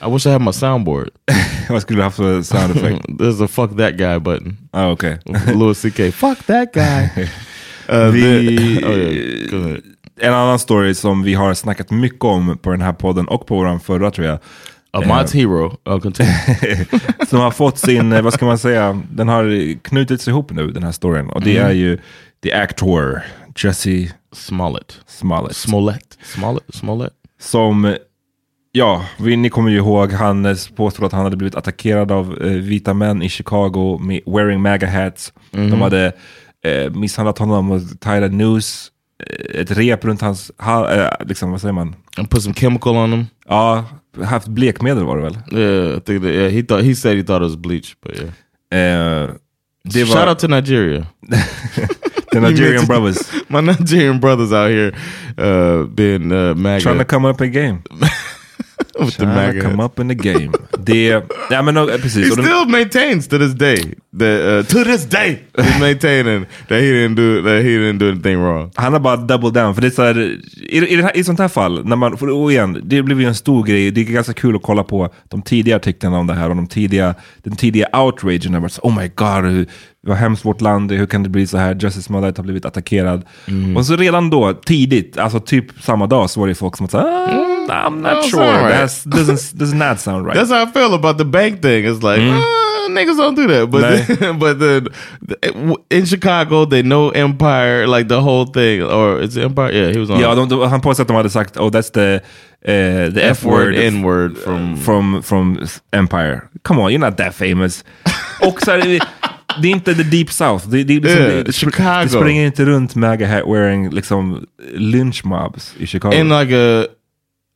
I 0.00 0.06
wish 0.06 0.26
I 0.26 0.30
had 0.32 0.42
my 0.42 0.52
soundboard. 0.52 1.08
Vad 1.68 1.82
skulle 1.82 1.98
du 1.98 2.02
haft 2.02 2.16
för 2.16 2.42
sound 2.42 2.76
effect? 2.76 3.04
There's 3.18 3.40
a 3.40 3.48
fuck 3.48 3.76
that 3.76 3.96
guy 3.98 4.18
button. 4.18 4.56
Ah, 4.72 4.86
okay. 4.90 5.16
Louis 5.54 5.80
CK. 5.82 6.12
Fuck 6.14 6.38
that 6.46 6.72
guy. 6.72 7.08
Uh, 7.90 8.10
vi, 8.10 8.20
then- 8.20 8.84
oh, 8.84 9.70
yeah. 9.70 9.78
En 10.20 10.34
annan 10.34 10.58
story 10.58 10.94
som 10.94 11.22
vi 11.22 11.34
har 11.34 11.54
snackat 11.54 11.90
mycket 11.90 12.24
om 12.24 12.58
på 12.62 12.70
den 12.70 12.80
här 12.80 12.92
podden 12.92 13.28
och 13.28 13.46
på 13.46 13.54
våran 13.56 13.80
förra 13.80 14.10
tror 14.10 14.26
jag. 14.26 14.38
Ahmad's 14.92 15.34
hero. 15.34 15.76
Oh, 15.84 16.00
continue. 16.00 16.32
som 17.28 17.38
har 17.40 17.50
fått 17.50 17.78
sin, 17.78 18.12
eh, 18.12 18.22
vad 18.22 18.32
ska 18.34 18.46
man 18.46 18.58
säga, 18.58 19.02
den 19.10 19.28
har 19.28 19.74
knutits 19.82 20.28
ihop 20.28 20.50
nu 20.52 20.70
den 20.70 20.82
här 20.82 20.92
storyn. 20.92 21.30
Och 21.30 21.40
det 21.42 21.56
Mm. 21.56 21.70
är 21.70 21.74
ju 21.74 21.98
the 22.42 22.52
actor 22.52 23.22
Jesse 23.56 24.08
Smollett. 24.32 25.00
Smollett. 25.06 25.56
Smollett. 25.56 26.18
Smollett. 26.22 26.74
Smollett. 26.74 27.12
Som, 27.40 27.96
ja, 28.72 29.04
vi, 29.18 29.36
ni 29.36 29.48
kommer 29.50 29.70
ju 29.70 29.76
ihåg, 29.76 30.12
han 30.12 30.46
eh, 30.46 30.56
påstod 30.76 31.06
att 31.06 31.12
han 31.12 31.24
hade 31.24 31.36
blivit 31.36 31.54
attackerad 31.54 32.12
av 32.12 32.38
eh, 32.42 32.50
vita 32.52 32.94
män 32.94 33.22
i 33.22 33.28
Chicago 33.28 33.98
med 34.00 34.20
wearing 34.26 34.60
MAGA 34.62 34.90
hats. 34.90 35.32
Mhm. 35.50 35.70
De 35.70 35.80
hade 35.80 36.12
eh, 36.64 36.92
misshandlat 36.92 37.38
honom 37.38 37.70
och 37.70 37.80
a 38.06 38.28
noose, 38.30 38.90
eh, 39.26 39.60
ett 39.60 39.70
rep 39.70 40.04
runt 40.04 40.20
hans, 40.20 40.50
ha, 40.58 40.90
eh, 40.94 41.10
liksom, 41.26 41.50
vad 41.50 41.60
säger 41.60 41.72
man? 41.72 41.94
And 42.16 42.30
put 42.30 42.42
some 42.42 42.54
chemical 42.54 42.96
on 42.96 43.12
him. 43.12 43.26
Ja, 43.48 43.84
haft 44.24 44.48
blekmedel 44.48 45.04
var 45.04 45.16
det 45.16 45.22
väl? 45.22 45.36
Yeah, 45.52 45.96
I 45.96 46.00
think 46.00 46.22
that, 46.22 46.32
yeah, 46.34 46.50
he 46.50 46.62
thought 46.62 46.84
he 46.84 46.94
said 46.94 47.16
he 47.16 47.22
thought 47.22 47.42
it 47.42 47.48
was 47.48 47.56
bleach, 47.56 47.96
but 48.02 48.14
yeah. 48.16 48.30
Eh, 48.70 49.34
det 49.84 50.06
Shout 50.06 50.16
var- 50.16 50.28
out 50.28 50.38
to 50.38 50.48
Nigeria. 50.48 51.06
The 52.32 52.40
Nigerian 52.40 52.84
brothers. 52.92 53.32
My 53.48 53.60
Nigerian 53.62 54.20
brothers 54.20 54.52
out 54.52 54.70
here 54.70 54.92
uh, 55.38 55.84
being 55.94 56.30
uh, 56.30 56.54
MAGA. 56.54 56.82
Trying 56.82 56.98
to 56.98 57.04
come 57.06 57.24
up 57.24 57.40
in 57.40 57.50
game. 57.52 57.82
With 59.00 59.16
the 59.16 59.24
Trying 59.24 59.52
to 59.52 59.58
MAGA. 59.58 59.60
come 59.60 59.84
up 59.84 59.98
in 59.98 60.08
the 60.08 60.14
game. 60.14 60.52
Det, 60.78 61.24
ja 61.50 61.62
men 61.62 61.74
precis. 61.74 62.36
He 62.36 62.42
still 62.42 62.66
maintains 62.68 63.28
to 63.28 63.38
this 63.38 63.52
day 63.54 63.94
that 64.18 64.40
uh, 64.40 64.62
to 64.66 64.84
this 64.84 65.04
day 65.06 65.38
he's 65.56 65.80
maintaining 65.80 66.46
that 66.68 66.80
he 66.80 66.92
didn't 66.92 67.14
do 67.14 67.42
that 67.42 67.62
he 67.62 67.78
didn't 67.78 67.98
do 67.98 68.08
anything 68.08 68.38
wrong. 68.38 68.70
Han 68.74 68.92
har 68.92 69.00
bara 69.00 69.16
double 69.16 69.50
down. 69.50 69.74
För 69.74 69.82
det 69.82 69.88
är 69.88 69.90
så 69.90 70.02
här, 70.02 70.18
i, 70.68 70.78
i, 70.78 71.02
här, 71.02 71.16
I 71.16 71.24
sånt 71.24 71.38
här 71.38 71.48
fall, 71.48 71.84
när 71.84 71.96
man, 71.96 72.16
för, 72.16 72.30
och 72.30 72.52
igen, 72.52 72.80
det 72.84 73.02
blev 73.02 73.20
ju 73.20 73.26
en 73.26 73.34
stor 73.34 73.64
grej. 73.64 73.90
Det 73.90 74.00
är 74.00 74.04
ganska 74.04 74.32
kul 74.32 74.56
att 74.56 74.62
kolla 74.62 74.84
på 74.84 75.10
de 75.28 75.42
tidiga 75.42 75.76
artiklarna 75.76 76.18
om 76.18 76.26
det 76.26 76.34
här 76.34 76.50
och 76.50 76.56
de 76.56 76.66
tidiga, 76.66 77.14
den 77.42 77.56
tidiga 77.56 77.86
outragen. 77.92 78.68
Oh 78.82 78.98
my 78.98 79.10
god, 79.14 79.44
hur, 79.44 79.66
vad 80.06 80.16
hemskt 80.16 80.44
vårt 80.44 80.60
land 80.60 80.92
hur 80.92 81.06
kan 81.06 81.22
det 81.22 81.28
bli 81.28 81.46
så 81.46 81.58
här? 81.58 81.74
Justice 81.74 82.02
Smollett 82.02 82.36
har 82.36 82.44
blivit 82.44 82.64
attackerad. 82.64 83.24
Mm. 83.48 83.76
Och 83.76 83.86
så 83.86 83.96
redan 83.96 84.30
då, 84.30 84.52
tidigt, 84.52 85.18
alltså 85.18 85.40
typ 85.40 85.64
samma 85.80 86.06
dag, 86.06 86.30
så 86.30 86.40
var 86.40 86.48
det 86.48 86.54
folk 86.54 86.76
som 86.76 86.88
sa, 86.88 87.00
ah, 87.70 87.86
I'm 87.86 88.00
not 88.02 88.22
That 88.22 88.30
sure, 88.30 88.40
right. 88.40 88.68
That's, 88.70 89.04
doesn't, 89.04 89.58
doesn't 89.58 89.98
sound 89.98 90.26
right. 90.26 90.34
That's 90.36 90.50
how 90.50 90.62
I 90.62 90.66
feel 90.70 90.94
about 90.94 91.18
the 91.18 91.24
bank 91.24 91.62
thing. 91.62 91.84
It's 91.86 92.02
like 92.02 92.20
Mm. 92.20 92.38
uh, 92.40 92.88
niggas 92.90 93.16
don't 93.16 93.34
do 93.36 93.46
that, 93.48 93.70
but 93.70 93.80
then, 93.80 94.38
but 94.38 94.58
then 94.58 94.86
in 95.90 96.06
Chicago 96.06 96.64
they 96.64 96.82
know 96.82 97.10
Empire 97.10 97.86
like 97.86 98.08
the 98.08 98.20
whole 98.20 98.46
thing, 98.46 98.82
or 98.82 99.20
it's 99.22 99.36
Empire. 99.36 99.72
Yeah, 99.72 99.92
he 99.92 99.98
was 99.98 100.10
on. 100.10 100.20
Ja, 100.20 100.34
de, 100.34 100.48
de, 100.48 100.68
han 100.68 100.80
påstod 100.80 101.02
att 101.04 101.08
de 101.08 101.16
hade 101.16 101.30
sagt 101.30 101.56
oh 101.56 101.70
that's 101.70 101.90
the, 101.90 102.14
uh, 102.64 103.14
the 103.14 103.22
F-word, 103.22 103.74
F-word, 103.74 103.76
N-word 103.76 104.38
from 104.38 104.76
from, 104.76 105.22
from 105.22 105.58
Empire. 105.92 106.40
Come 106.64 106.80
on, 106.82 106.90
you're 106.92 106.98
not 107.10 107.16
that 107.16 107.34
famous. 107.34 107.84
Och 108.40 108.60
så 108.62 108.70
här, 108.70 108.78
det, 108.78 109.00
det 109.62 109.68
är 109.68 109.72
inte 109.72 109.94
the 109.94 110.02
deep 110.02 110.30
south. 110.30 110.68
Det, 110.68 110.84
det, 110.84 110.94
är 110.94 111.00
liksom, 111.00 111.20
Yeah, 111.22 111.34
det, 111.36 111.42
det, 111.42 111.52
Chicago. 111.52 112.02
det 112.02 112.08
springer 112.08 112.46
inte 112.46 112.64
runt 112.64 112.94
MAGA 112.94 113.26
hat 113.26 113.42
wearing 113.46 113.90
liksom 113.90 114.46
lynch 114.74 115.24
mobs 115.24 115.74
i 115.78 115.86
Chicago. 115.86 116.14
in 116.14 116.28
like 116.28 116.52
a 116.56 116.86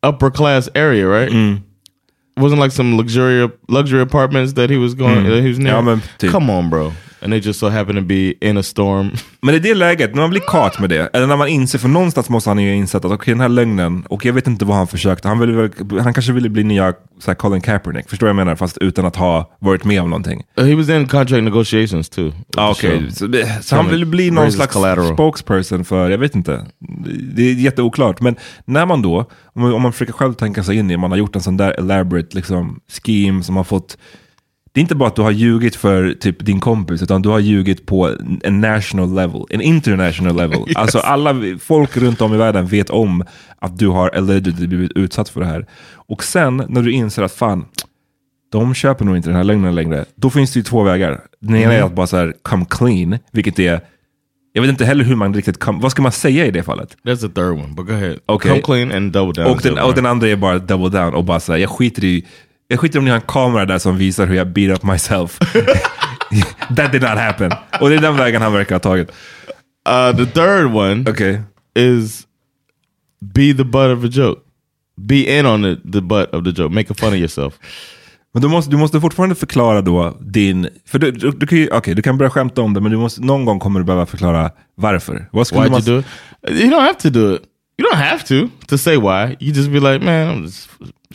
upper 0.03 0.31
class 0.31 0.69
area, 0.75 1.07
right? 1.07 1.31
Mm. 1.31 1.63
Wasn't 2.37 2.61
like 2.61 2.71
some 2.73 2.97
luxury 2.97 3.51
luxury 3.69 4.01
apartments 4.01 4.55
that 4.55 4.71
he 4.71 4.77
was 4.77 4.95
going. 4.95 5.25
Mm. 5.25 5.29
That 5.29 5.43
he 5.43 5.49
was 5.49 5.59
near. 5.59 5.75
Ja, 5.75 5.83
men. 5.83 6.03
Come 6.19 6.49
on, 6.51 6.71
bro. 6.71 6.93
And 7.23 7.33
they 7.33 7.41
just 7.41 7.61
so 7.61 7.69
happen 7.69 7.97
to 7.97 8.03
be 8.03 8.35
in 8.41 8.57
a 8.57 8.63
storm. 8.63 9.11
Men 9.41 9.55
i 9.55 9.59
det 9.59 9.75
läget, 9.75 10.15
när 10.15 10.23
man 10.23 10.31
blir 10.31 10.41
caught 10.41 10.79
med 10.79 10.91
det, 10.91 11.11
eller 11.13 11.27
när 11.27 11.37
man 11.37 11.49
inser, 11.49 11.79
för 11.79 11.89
någonstans 11.89 12.29
måste 12.29 12.51
han 12.51 12.59
ju 12.59 12.75
insett 12.75 13.05
att 13.05 13.13
okej 13.13 13.35
den 13.35 13.41
här 13.41 13.49
lögnen, 13.49 14.05
och 14.09 14.25
jag 14.25 14.33
vet 14.33 14.47
inte 14.47 14.65
vad 14.65 14.77
han 14.77 14.87
försökte, 14.87 15.29
han, 15.29 15.39
ville, 15.39 15.71
han 16.03 16.15
kanske 16.15 16.33
ville 16.33 16.49
bli 16.49 16.65
nya 16.65 16.95
så 17.19 17.35
Colin 17.35 17.61
Kaepernick, 17.61 18.11
förstår 18.11 18.27
du 18.27 18.33
vad 18.33 18.41
jag 18.41 18.47
menar? 18.47 18.57
Fast 18.57 18.79
utan 18.79 19.07
att 19.07 19.17
ha 19.17 19.57
varit 19.59 19.85
med 19.85 20.03
om 20.03 20.11
någonting. 20.11 20.43
Uh, 20.61 20.67
he 20.67 20.75
was 20.75 20.89
in 20.89 21.09
contract 21.09 21.45
negotiations 21.45 22.09
too. 22.09 22.33
Ah, 22.57 22.75
show. 22.75 23.09
så, 23.11 23.29
så 23.63 23.77
han 23.77 23.89
ville 23.89 24.07
bli 24.07 24.31
någon 24.31 24.53
slags 24.53 24.73
collateral. 24.73 25.15
spokesperson 25.15 25.85
för, 25.85 26.11
jag 26.11 26.19
vet 26.19 26.35
inte. 26.35 26.67
Det 27.35 27.43
är 27.43 27.55
jätteoklart. 27.55 28.21
Men 28.21 28.37
när 28.65 28.87
man 28.87 29.03
då, 29.03 29.19
om 29.45 29.63
man, 29.63 29.73
om 29.73 29.83
man 29.83 29.93
försöker 29.93 30.13
själv 30.13 30.35
tänka 30.35 30.63
sig 30.63 30.77
in 30.77 30.91
i, 30.91 30.97
man 30.97 31.11
har 31.11 31.19
gjort 31.19 31.37
en 31.37 31.43
sån 31.43 31.57
där 31.57 31.79
elaborate 31.79 32.37
liksom, 32.37 32.81
scheme 33.05 33.43
som 33.43 33.57
har 33.57 33.65
fått 33.65 33.97
det 34.75 34.81
är 34.81 34.83
inte 34.83 34.95
bara 34.95 35.09
att 35.09 35.17
du 35.17 35.23
har 35.23 35.31
ljugit 35.31 35.77
för 35.77 36.13
typ 36.15 36.45
din 36.47 36.61
kompis, 36.61 37.03
utan 37.03 37.23
du 37.23 37.29
har 37.29 37.39
ljugit 37.39 37.87
på 37.87 38.11
en 38.43 38.61
national 38.61 39.15
level, 39.15 39.45
en 39.51 39.61
international 39.61 40.37
level. 40.37 40.59
Yes. 40.67 40.77
Alltså 40.77 40.99
alla 40.99 41.35
folk 41.61 41.97
runt 41.97 42.21
om 42.21 42.35
i 42.35 42.37
världen 42.37 42.67
vet 42.67 42.91
om 42.91 43.25
att 43.59 43.79
du 43.79 43.89
har 43.89 44.09
allegedly 44.09 44.67
blivit 44.67 44.93
utsatt 44.93 45.29
för 45.29 45.41
det 45.41 45.47
här. 45.47 45.67
Och 45.95 46.25
sen 46.25 46.65
när 46.69 46.83
du 46.83 46.93
inser 46.93 47.23
att 47.23 47.33
fan, 47.33 47.65
de 48.53 48.75
köper 48.75 49.05
nog 49.05 49.17
inte 49.17 49.29
den 49.29 49.37
här 49.37 49.45
lögnen 49.45 49.75
längre. 49.75 50.05
Då 50.17 50.31
finns 50.31 50.53
det 50.53 50.59
ju 50.59 50.63
två 50.63 50.83
vägar. 50.83 51.21
Den 51.41 51.57
ena 51.57 51.73
är 51.73 51.77
Mm. 51.77 51.87
att 51.87 51.95
bara 51.95 52.07
så 52.07 52.17
här, 52.17 52.35
come 52.43 52.65
clean, 52.71 53.19
vilket 53.33 53.59
är, 53.59 53.81
jag 54.53 54.63
vet 54.63 54.69
inte 54.71 54.85
heller 54.85 55.05
hur 55.05 55.17
man 55.17 55.35
riktigt, 55.35 55.59
come, 55.61 55.79
vad 55.83 55.91
ska 55.91 56.03
man 56.03 56.13
säga 56.13 56.47
i 56.47 56.51
det 56.51 56.63
fallet? 56.63 56.97
That's 57.05 57.17
the 57.21 57.29
third 57.29 57.53
one, 57.53 57.69
but 57.77 57.87
go 57.87 57.93
ahead. 57.93 58.17
Okej. 58.27 58.51
Come 58.51 58.63
clean 58.63 58.93
and 58.93 59.13
double 59.13 59.43
down. 59.43 59.55
Och 59.55 59.61
den, 59.63 59.79
och 59.79 59.95
den 59.95 60.07
andra 60.07 60.29
är 60.29 60.37
bara 60.37 60.59
double 60.59 60.99
down 61.01 61.15
och 61.15 61.25
bara 61.25 61.41
så 61.41 61.53
här, 61.53 61.59
jag 61.59 61.71
skiter 61.71 62.05
i, 62.05 62.27
jag 62.73 62.81
skiter 62.81 62.99
om 62.99 63.05
ni 63.05 63.11
har 63.11 63.19
en 63.19 63.27
kamera 63.29 63.67
där 63.67 63.79
som 63.79 63.97
visar 63.97 64.27
hur 64.27 64.35
jag 64.35 64.53
beat 64.53 64.79
up 64.79 64.83
myself. 64.83 65.39
That 66.77 66.93
did 66.93 67.03
not 67.03 67.19
happen. 67.19 67.53
Och 67.81 67.91
det 67.91 67.97
är 67.97 68.01
den 68.01 68.17
vägen 68.17 68.43
han 68.43 68.53
verkar 68.53 68.75
ha 68.75 68.81
tagit. 68.81 69.09
Uh, 69.89 70.17
the 70.17 70.27
third 70.27 70.75
one 70.75 71.11
okay. 71.11 71.39
is 71.75 72.27
be 73.21 73.55
the 73.55 73.65
butt 73.65 73.99
of 73.99 74.05
a 74.05 74.09
joke. 74.13 74.41
Be 74.97 75.39
in 75.39 75.47
on 75.47 75.63
the, 75.63 75.91
the 75.93 76.01
butt 76.01 76.35
of 76.35 76.45
the 76.45 76.63
joke. 76.63 76.75
Make 76.75 76.91
a 76.91 76.95
fun 76.95 77.09
of 77.09 77.19
yourself. 77.19 77.55
Men 78.35 78.43
du 78.43 78.49
måste, 78.49 78.71
du 78.71 78.77
måste 78.77 79.01
fortfarande 79.01 79.35
förklara 79.35 79.83
då 79.83 80.17
din... 80.21 80.69
För 80.87 80.99
du, 80.99 81.11
du, 81.11 81.31
du, 81.31 81.47
kan 81.47 81.59
ju, 81.59 81.71
okay, 81.71 81.95
du 81.95 82.03
kan 82.03 82.19
börja 82.19 82.31
skämta 82.31 82.63
om 82.63 82.75
det, 82.75 82.81
men 82.81 82.93
du 82.93 82.99
måste, 82.99 83.21
någon 83.21 83.45
gång 83.45 83.59
kommer 83.59 83.81
du 83.81 83.87
behöva 83.87 84.07
förklara 84.07 84.51
varför. 84.75 85.29
Vad 85.33 85.47
skulle 85.47 85.63
Why'd 85.63 85.71
man, 85.71 85.83
you 85.89 86.03
do 86.03 86.07
it? 86.51 86.61
You 86.63 86.71
don't 86.71 86.81
have 86.81 86.95
to 86.95 87.11
do 87.11 87.35
it. 87.35 87.43
You 87.79 87.89
don't 87.91 88.03
have 88.03 88.25
to 88.25 88.49
to 88.67 88.79
say 88.79 88.97
why. 88.97 89.37
You 89.41 89.53
just 89.53 89.71
be 89.71 89.81
like, 89.81 90.05
man, 90.05 90.29
I'm 90.29 90.43
just 90.43 90.69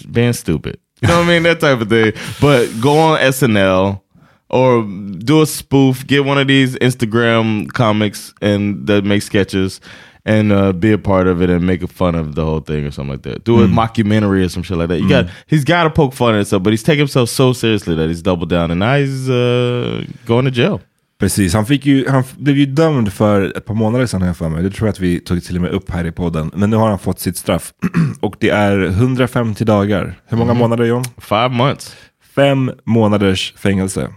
being 0.07 0.33
stupid. 0.33 0.75
You 1.01 1.07
know 1.09 1.19
what 1.19 1.25
I 1.25 1.27
mean? 1.27 1.43
That 1.43 1.59
type 1.59 1.79
of 1.81 1.89
thing. 1.89 2.13
But 2.41 2.67
go 2.81 2.97
on 2.97 3.19
SNL 3.19 4.01
or 4.49 4.83
do 5.19 5.41
a 5.41 5.45
spoof. 5.45 6.05
Get 6.07 6.25
one 6.25 6.37
of 6.37 6.47
these 6.47 6.75
Instagram 6.77 7.71
comics 7.71 8.33
and 8.41 8.87
that 8.87 9.03
make 9.05 9.21
sketches 9.21 9.79
and 10.25 10.51
uh, 10.51 10.73
be 10.73 10.91
a 10.91 10.97
part 10.97 11.27
of 11.27 11.41
it 11.41 11.49
and 11.49 11.65
make 11.65 11.81
a 11.83 11.87
fun 11.87 12.15
of 12.15 12.35
the 12.35 12.43
whole 12.43 12.59
thing 12.59 12.83
or 12.85 12.91
something 12.91 13.11
like 13.11 13.21
that. 13.21 13.43
Do 13.45 13.61
a 13.61 13.67
Mm. 13.67 13.73
mockumentary 13.73 14.43
or 14.43 14.49
some 14.49 14.63
shit 14.63 14.75
like 14.77 14.89
that. 14.89 14.97
You 14.99 15.05
Mm. 15.05 15.09
got 15.09 15.27
he's 15.45 15.63
got 15.63 15.83
to 15.83 15.89
poke 15.89 16.13
fun 16.13 16.33
at 16.33 16.37
himself, 16.37 16.63
but 16.63 16.71
he's 16.73 16.83
taking 16.83 16.99
himself 16.99 17.29
so 17.29 17.53
seriously 17.53 17.95
that 17.95 18.07
he's 18.07 18.21
doubled 18.21 18.49
down 18.49 18.71
and 18.71 18.79
now 18.79 18.97
he's 18.97 19.29
uh, 19.29 20.03
going 20.25 20.45
to 20.45 20.51
jail. 20.51 20.81
Precis, 21.19 21.53
han, 21.53 21.65
fick 21.65 21.85
ju, 21.85 22.09
han 22.09 22.23
blev 22.37 22.57
ju 22.57 22.65
dömd 22.65 23.13
för 23.13 23.57
ett 23.57 23.65
par 23.65 23.73
månader 23.73 24.05
sedan 24.05 24.21
jag 24.21 24.37
för 24.37 24.49
mig. 24.49 24.63
Det 24.63 24.69
tror 24.69 24.87
jag 24.87 24.93
att 24.93 24.99
vi 24.99 25.19
tog 25.19 25.43
till 25.43 25.55
och 25.55 25.61
med 25.61 25.71
upp 25.71 25.89
här 25.91 26.05
i 26.05 26.11
podden. 26.11 26.51
Men 26.55 26.69
nu 26.69 26.75
har 26.75 26.89
han 26.89 26.99
fått 26.99 27.19
sitt 27.19 27.37
straff. 27.37 27.73
och 28.19 28.35
det 28.39 28.49
är 28.49 28.83
150 28.85 29.65
dagar. 29.65 30.19
Hur 30.27 30.37
många 30.37 30.53
Mhm. 30.53 30.59
månader 30.59 30.85
John? 30.85 31.03
Five 31.17 31.49
months. 31.49 31.95
Fem 32.35 32.71
månaders 32.85 33.53
fängelse 33.57 34.09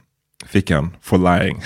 fick 0.47 0.71
han 0.71 0.91
for 1.03 1.19
lying. 1.41 1.63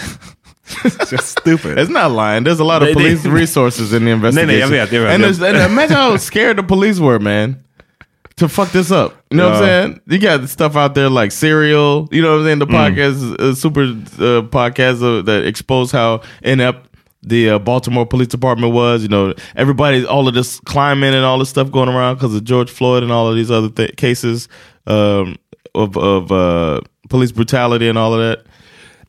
Just 1.13 1.39
stupid. 1.39 1.79
It's 1.79 1.91
not 1.91 2.13
lying. 2.13 2.45
There's 2.47 2.61
a 2.71 2.79
lot 2.79 2.89
of 2.89 2.95
police 2.95 3.29
resources 3.29 3.93
in 3.93 4.05
the 4.05 4.11
investigation. 4.11 4.35
Nej, 4.35 4.47
nej, 4.47 4.59
jag 4.59 4.69
vet, 4.69 4.93
jag 4.93 5.03
vet. 5.03 5.15
And, 5.15 5.45
and 5.57 5.73
imagine 5.73 5.97
how 5.97 6.19
scared 6.19 6.57
the 6.57 6.63
police 6.63 7.01
were, 7.01 7.19
man, 7.19 7.57
to 8.37 8.49
fuck 8.49 8.71
this 8.73 8.91
up. 8.91 9.15
You 9.31 9.37
know 9.39 9.51
what 9.51 9.57
I'm 9.57 9.63
saying? 9.63 10.01
You 10.07 10.19
got 10.19 10.49
stuff 10.49 10.77
out 10.77 10.95
there 10.95 11.09
like 11.09 11.31
Serial. 11.33 12.09
You 12.11 12.23
know 12.23 12.33
what 12.33 12.41
I'm 12.41 12.45
saying? 12.47 12.59
The 12.61 12.67
Mm. 12.67 12.95
podcast, 12.95 13.41
uh, 13.41 13.55
super 13.55 13.83
uh, 13.83 14.43
podcast 14.49 15.03
uh, 15.03 15.23
that 15.23 15.45
exposed 15.47 15.93
how 15.93 16.21
inept 16.43 16.89
the 17.23 17.51
uh, 17.51 17.59
Baltimore 17.59 18.05
Police 18.07 18.29
Department 18.29 18.73
was. 18.73 19.03
You 19.03 19.09
know, 19.09 19.35
everybody, 19.57 20.05
all 20.05 20.27
of 20.29 20.35
this 20.35 20.61
climbing 20.61 21.15
and 21.15 21.25
all 21.25 21.39
this 21.39 21.49
stuff 21.49 21.71
going 21.71 21.89
around 21.89 22.17
because 22.17 22.35
of 22.35 22.45
George 22.45 22.71
Floyd 22.71 23.03
and 23.03 23.13
all 23.13 23.29
of 23.29 23.37
these 23.37 23.51
other 23.51 23.71
th- 23.71 23.97
cases 23.97 24.49
um, 24.87 25.37
of 25.75 25.97
of 25.97 26.31
uh, 26.33 26.81
police 27.09 27.33
brutality 27.33 27.89
and 27.89 27.97
all 27.99 28.15
of 28.15 28.21
that. 28.21 28.47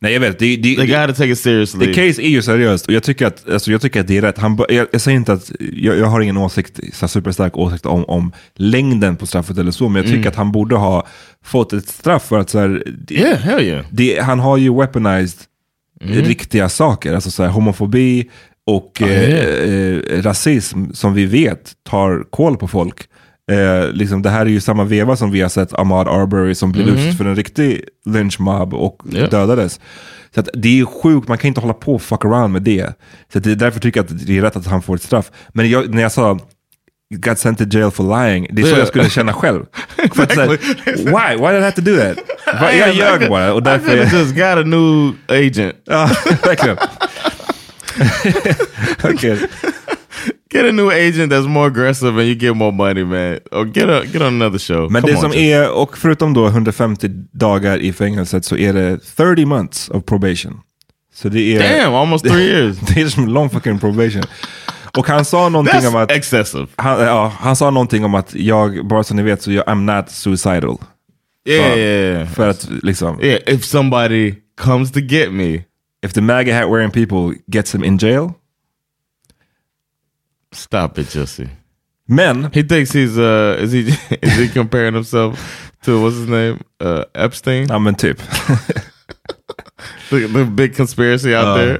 Nej, 0.00 0.12
jag 0.12 0.20
vet. 0.20 0.38
Det, 0.38 0.56
det, 0.56 0.74
gotta 0.74 1.12
take 1.12 1.30
it 1.30 1.38
seriously. 1.38 1.86
The 1.86 1.94
case 2.08 2.22
är 2.22 2.28
ju 2.28 2.42
seriöst 2.42 2.86
och 2.86 2.92
jag 2.92 3.02
tycker 3.02 3.26
att, 3.26 3.48
alltså, 3.48 3.70
jag 3.72 3.80
tycker 3.80 4.00
att 4.00 4.06
det 4.06 4.16
är 4.16 4.22
rätt. 4.22 4.38
Han, 4.38 4.58
jag, 4.68 4.86
jag 4.92 5.00
säger 5.00 5.16
inte 5.16 5.32
att, 5.32 5.52
jag, 5.72 5.98
jag 5.98 6.06
har 6.06 6.20
ingen 6.20 6.36
åsikt, 6.36 6.80
så 6.92 7.08
superstark 7.08 7.56
åsikt 7.56 7.86
om, 7.86 8.04
om 8.04 8.32
längden 8.54 9.16
på 9.16 9.26
straffet 9.26 9.58
eller 9.58 9.70
så, 9.70 9.88
men 9.88 9.96
jag 9.96 10.04
tycker 10.04 10.16
Mm. 10.18 10.28
att 10.28 10.36
han 10.36 10.52
borde 10.52 10.76
ha 10.76 11.06
fått 11.44 11.72
ett 11.72 11.88
straff 11.88 12.26
för 12.26 12.38
att 12.38 12.50
så 12.50 12.58
här, 12.58 12.82
det, 12.98 13.14
Yeah, 13.14 13.38
hell 13.38 13.62
yeah. 13.62 13.84
det, 13.90 14.20
han 14.22 14.38
har 14.40 14.56
ju 14.56 14.74
weaponized 14.74 15.40
Mm. 16.00 16.24
riktiga 16.24 16.68
saker, 16.68 17.14
alltså 17.14 17.30
så 17.30 17.42
här, 17.42 17.50
homofobi 17.50 18.30
och 18.66 18.96
Ja, 19.00 19.06
eh, 19.06 19.30
yeah. 19.30 19.96
eh, 20.18 20.22
rasism 20.22 20.84
som 20.92 21.14
vi 21.14 21.26
vet 21.26 21.72
tar 21.88 22.24
koll 22.30 22.56
på 22.56 22.68
folk. 22.68 23.08
Eh, 23.52 23.92
liksom, 23.92 24.22
det 24.22 24.30
här 24.30 24.40
är 24.40 24.50
ju 24.50 24.60
samma 24.60 24.84
veva 24.84 25.16
som 25.16 25.30
vi 25.30 25.40
har 25.40 25.48
sett 25.48 25.72
Ahmad 25.78 26.08
Arbery 26.08 26.54
som 26.54 26.72
blev 26.72 26.86
Mhm. 26.86 26.96
utsatt 26.96 27.16
för 27.18 27.24
en 27.24 27.36
riktig 27.36 27.80
lynchmob 28.06 28.74
och 28.74 29.02
Ja. 29.10 29.26
dödades. 29.26 29.80
Så 30.34 30.40
att 30.40 30.48
det 30.54 30.80
är 30.80 30.84
sjukt, 30.84 31.28
man 31.28 31.38
kan 31.38 31.48
inte 31.48 31.60
hålla 31.60 31.74
på 31.74 31.94
och 31.94 32.02
fuck 32.02 32.24
around 32.24 32.52
med 32.52 32.62
det. 32.62 32.92
Så 33.32 33.38
det 33.38 33.50
är 33.50 33.54
därför 33.54 33.80
tycker 33.80 34.00
jag 34.00 34.04
att 34.04 34.26
det 34.26 34.38
är 34.38 34.42
rätt 34.42 34.56
att 34.56 34.66
han 34.66 34.82
får 34.82 34.94
ett 34.94 35.02
straff. 35.02 35.30
Men 35.54 35.70
jag, 35.70 35.94
när 35.94 36.02
jag 36.02 36.12
sa 36.12 36.38
got 37.14 37.38
sent 37.38 37.58
to 37.58 37.64
jail 37.64 37.90
for 37.90 38.24
lying, 38.26 38.48
det 38.52 38.62
är 38.62 38.66
så 38.66 38.72
Ja. 38.72 38.78
jag 38.78 38.88
skulle 38.88 39.10
känna 39.10 39.32
själv. 39.32 39.64
För 40.14 40.22
att, 40.22 40.36
här, 40.36 40.46
why? 40.48 41.36
Why 41.42 41.52
did 41.52 41.60
I 41.60 41.64
have 41.64 41.72
to 41.72 41.80
do 41.80 41.96
that? 41.96 42.18
Jag 42.78 42.94
ljög 42.94 43.28
bara 43.30 43.52
och 43.52 43.60
I 43.60 43.64
därför... 43.64 43.96
could've 43.96 44.18
just 44.18 44.34
got 44.34 44.44
a 44.44 44.62
new 44.64 45.12
agent. 45.28 45.74
Ja, 45.84 46.10
verkligen. 46.44 46.76
Okej. 49.04 49.38
Get 50.56 50.64
a 50.68 50.72
new 50.72 50.90
agent 50.90 51.32
that's 51.32 51.46
more 51.48 51.66
aggressive 51.66 52.08
and 52.20 52.28
you 52.28 52.34
get 52.34 52.56
more 52.56 52.72
money 52.72 53.04
man. 53.04 53.38
Or 53.52 53.64
get, 53.64 53.88
a, 53.88 54.02
get 54.04 54.22
on 54.22 54.42
another 54.42 54.58
show. 54.58 54.88
Men 54.90 55.02
Come 55.02 55.12
det 55.12 55.16
on, 55.16 55.20
som 55.22 55.30
Jesse. 55.32 55.52
är, 55.52 55.70
och 55.70 55.98
förutom 55.98 56.34
då 56.34 56.46
150 56.46 57.08
dagar 57.32 57.78
i 57.78 57.92
fängelset 57.92 58.44
så 58.44 58.56
är 58.56 58.72
det 58.72 58.98
30 59.16 59.44
months 59.44 59.88
of 59.88 60.04
probation. 60.04 60.60
Så 61.14 61.28
det 61.28 61.56
är... 61.56 61.82
Damn, 61.84 61.94
almost 61.94 62.24
three 62.24 62.46
years. 62.50 62.76
det 62.80 63.00
är 63.00 63.08
som 63.08 63.28
lång 63.28 63.50
fucking 63.50 63.78
probation. 63.78 64.22
Och 64.98 65.06
han 65.08 65.24
sa 65.24 65.48
någonting 65.48 65.74
That's 65.80 65.88
om 65.88 65.96
att... 65.96 66.10
excessive. 66.10 66.66
Han, 66.76 67.00
ja, 67.00 67.32
han 67.40 67.56
sa 67.56 67.70
någonting 67.70 68.04
om 68.04 68.14
att 68.14 68.34
jag, 68.34 68.86
bara 68.86 69.04
så 69.04 69.14
ni 69.14 69.22
vet, 69.22 69.42
så 69.42 69.52
jag, 69.52 69.64
I'm 69.64 69.96
not 69.96 70.10
suicidal. 70.10 70.78
Yeah, 71.48 71.70
För- 71.70 71.78
yeah, 71.78 72.12
yeah. 72.16 72.28
För 72.28 72.48
att 72.48 72.68
liksom... 72.82 73.20
Yeah, 73.22 73.40
if 73.46 73.64
somebody 73.64 74.34
comes 74.60 74.92
to 74.92 75.00
get 75.00 75.32
me. 75.32 75.60
If 76.06 76.12
the 76.12 76.20
MAGA 76.20 76.54
hat 76.60 76.70
wearing 76.72 76.90
people 76.90 77.38
gets 77.52 77.74
him 77.74 77.84
in 77.84 77.96
jail. 77.98 78.32
Stop 80.56 80.98
it 80.98 81.08
Jesse. 81.10 81.48
Men... 82.08 82.50
He 82.52 82.62
thinks 82.62 82.92
he's, 82.92 83.18
uh, 83.18 83.56
is 83.60 83.72
he, 83.72 83.80
is 84.22 84.36
he 84.38 84.48
comparing 84.48 84.94
himself 84.94 85.72
to, 85.82 86.00
what's 86.02 86.16
his 86.16 86.28
name? 86.28 86.60
Uh, 86.80 87.04
Epstein? 87.14 87.66
Ja 87.68 87.78
men 87.78 87.94
typ. 87.94 88.18
the, 90.10 90.26
the 90.26 90.44
big 90.44 90.74
conspiracy 90.76 91.34
out 91.34 91.44
Ja. 91.46 91.54
there. 91.56 91.78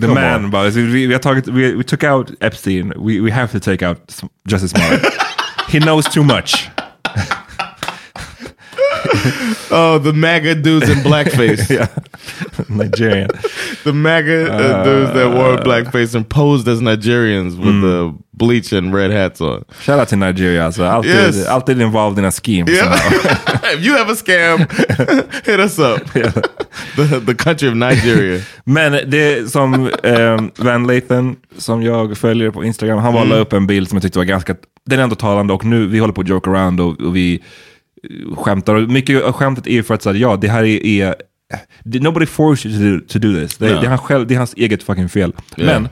The 0.00 0.06
Come 0.06 0.14
man 0.14 0.44
on. 0.44 0.50
bara, 0.50 0.70
så 0.70 0.80
vi, 0.80 1.06
vi, 1.06 1.12
har 1.12 1.18
tagit, 1.20 1.48
we 1.48 1.82
took 1.82 2.04
out 2.04 2.30
Epstein, 2.40 2.92
we, 2.96 3.20
we 3.20 3.30
have 3.32 3.48
to 3.52 3.60
take 3.60 3.82
out 3.86 3.98
Justice 4.48 4.70
Smollett. 4.70 5.04
He 5.68 5.80
knows 5.80 6.04
too 6.04 6.22
much. 6.22 6.68
Oh, 9.70 9.98
the 9.98 10.12
MAGA 10.12 10.54
dudes 10.54 10.88
in 10.88 10.98
blackface. 10.98 11.68
yeah. 11.76 11.88
Nigerian. 12.68 13.28
The 13.84 13.92
MAGA 13.92 14.52
uh, 14.52 14.84
dudes 14.84 15.12
that 15.12 15.30
wore 15.34 15.56
blackface 15.56 16.14
and 16.14 16.28
posed 16.28 16.68
as 16.68 16.80
Nigerians 16.80 17.56
with 17.58 17.80
the 17.82 18.14
bleach 18.32 18.72
and 18.72 18.94
red 18.94 19.10
hats 19.10 19.40
on. 19.40 19.64
Shoutout 19.84 20.08
till 20.08 20.18
Nigeria 20.18 20.64
alltså. 20.64 20.84
Alltid, 20.84 21.10
Yes. 21.10 21.46
alltid 21.48 21.80
involved 21.80 22.18
in 22.18 22.24
a 22.24 22.30
scheme. 22.30 22.66
Yeah. 22.68 22.94
if 23.74 23.84
you 23.84 23.96
have 23.96 24.08
a 24.08 24.14
scam, 24.14 24.66
hit 25.46 25.60
us 25.60 25.78
up. 25.78 26.00
The, 26.96 27.20
the 27.26 27.34
country 27.34 27.68
of 27.68 27.74
Nigeria. 27.74 28.40
Men 28.64 28.92
det 29.10 29.50
som 29.52 29.90
eh, 30.02 30.40
Van 30.58 30.86
Lathan, 30.86 31.36
som 31.58 31.82
jag 31.82 32.16
följer 32.18 32.50
på 32.50 32.64
Instagram, 32.64 32.98
han 32.98 33.12
bara 33.12 33.22
Mm. 33.24 33.36
la 33.36 33.42
upp 33.42 33.52
en 33.52 33.66
bild 33.66 33.88
som 33.88 33.96
jag 33.96 34.02
tyckte 34.02 34.18
var 34.18 34.24
ganska, 34.24 34.54
den 34.86 34.98
är 34.98 35.02
ändå 35.02 35.16
talande 35.16 35.52
och 35.52 35.64
nu, 35.64 35.86
vi 35.86 35.98
håller 35.98 36.14
på 36.14 36.20
att 36.20 36.28
joke 36.28 36.50
around 36.50 36.80
och, 36.80 37.00
och 37.00 37.16
vi 37.16 37.42
skämtar. 38.36 38.74
Och 38.74 38.88
mycket 38.88 39.22
av 39.22 39.32
skämtet 39.32 39.66
är 39.66 39.82
för 39.82 39.94
att 39.94 40.02
säga, 40.02 40.16
ja, 40.16 40.36
det 40.36 40.48
här 40.48 40.64
är, 40.64 40.86
är 40.86 41.14
nobody 42.00 42.26
forced 42.26 42.72
you 42.72 43.00
to 43.00 43.04
do, 43.04 43.06
to 43.08 43.18
do 43.18 43.40
this. 43.40 43.56
Det, 43.56 43.66
Ja. 43.70 43.80
det, 43.80 43.86
är 43.86 43.90
han 43.90 43.98
själv, 43.98 44.26
det 44.26 44.34
är 44.34 44.38
hans 44.38 44.54
eget 44.54 44.82
fucking 44.82 45.08
fel. 45.08 45.32
Ja. 45.56 45.64
Men 45.66 45.88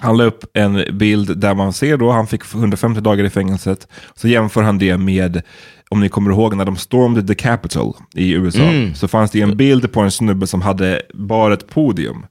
han 0.00 0.16
la 0.16 0.24
upp 0.24 0.44
en 0.54 0.84
bild 0.98 1.38
där 1.38 1.54
man 1.54 1.72
ser 1.72 1.96
då, 1.96 2.10
han 2.10 2.26
fick 2.26 2.54
150 2.54 3.00
dagar 3.00 3.24
i 3.24 3.30
fängelset. 3.30 3.88
Så 4.14 4.28
jämför 4.28 4.62
han 4.62 4.78
det 4.78 4.96
med, 4.96 5.42
om 5.88 6.00
ni 6.00 6.08
kommer 6.08 6.30
ihåg 6.30 6.56
när 6.56 6.64
de 6.64 6.76
stormade 6.76 7.26
the 7.26 7.34
Capitol 7.34 7.94
i 8.14 8.32
USA. 8.32 8.62
Mm. 8.62 8.94
Så 8.94 9.08
fanns 9.08 9.30
det 9.30 9.40
en 9.40 9.56
bild 9.56 9.92
på 9.92 10.00
en 10.00 10.10
snubbe 10.10 10.46
som 10.46 10.62
hade 10.62 11.02
bara 11.14 11.54
ett 11.54 11.68
podium. 11.70 12.26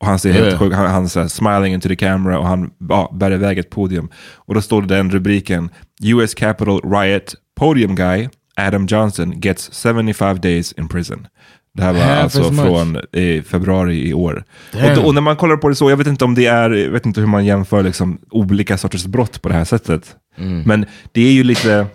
Och 0.00 0.06
han 0.06 0.18
ser 0.18 0.32
helt 0.32 0.52
Ja. 0.52 0.58
sjuk, 0.58 0.72
han, 0.74 0.90
han 0.90 1.08
så 1.08 1.20
här, 1.20 1.28
smiling 1.28 1.74
into 1.74 1.88
the 1.88 1.96
camera 1.96 2.38
och 2.38 2.46
han 2.46 2.70
ja, 2.88 3.12
bär 3.14 3.30
iväg 3.32 3.58
ett 3.58 3.70
podium. 3.70 4.08
Och 4.34 4.54
då 4.54 4.60
står 4.62 4.82
det 4.82 4.94
den 4.96 5.10
rubriken, 5.10 5.70
US 6.02 6.34
Capitol 6.34 6.80
Riot 6.92 7.34
Podium 7.54 7.94
Guy 7.94 8.28
Adam 8.56 8.86
Johnson 8.86 9.40
gets 9.40 9.70
75 9.82 10.40
days 10.40 10.72
in 10.72 10.88
prison. 10.88 11.26
Det 11.74 11.82
här 11.82 11.92
var 11.92 12.00
Half 12.00 12.22
alltså 12.22 12.40
as 12.40 12.50
much. 12.50 12.66
från 12.66 12.96
eh, 13.12 13.42
februari 13.42 14.08
i 14.08 14.14
år. 14.14 14.44
Och, 14.74 14.96
då, 14.96 15.02
och 15.02 15.14
när 15.14 15.20
man 15.20 15.36
kollar 15.36 15.56
på 15.56 15.68
det 15.68 15.74
så, 15.74 15.90
jag 15.90 15.96
vet 15.96 16.06
inte 16.06 16.24
om 16.24 16.34
det 16.34 16.46
är, 16.46 16.70
jag 16.70 16.90
vet 16.90 17.06
inte 17.06 17.20
hur 17.20 17.26
man 17.26 17.44
jämför 17.44 17.82
liksom 17.82 18.18
olika 18.30 18.78
sorters 18.78 19.06
brott 19.06 19.42
på 19.42 19.48
det 19.48 19.54
här 19.54 19.64
sättet. 19.64 20.16
Mm. 20.38 20.62
Men 20.66 20.86
det 21.12 21.22
är 21.22 21.32
ju 21.32 21.44
lite, 21.44 21.86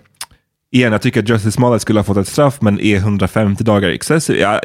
igen, 0.71 0.91
jag 0.91 1.01
tycker 1.01 1.23
att 1.23 1.29
Justice 1.29 1.51
Smollett 1.51 1.81
skulle 1.81 1.99
ha 1.99 2.03
fått 2.03 2.17
ett 2.17 2.27
straff, 2.27 2.61
men 2.61 2.79
är 2.79 2.95
150 2.95 3.63
dagar 3.63 3.89
excessive? 3.89 4.39
Ja, 4.39 4.61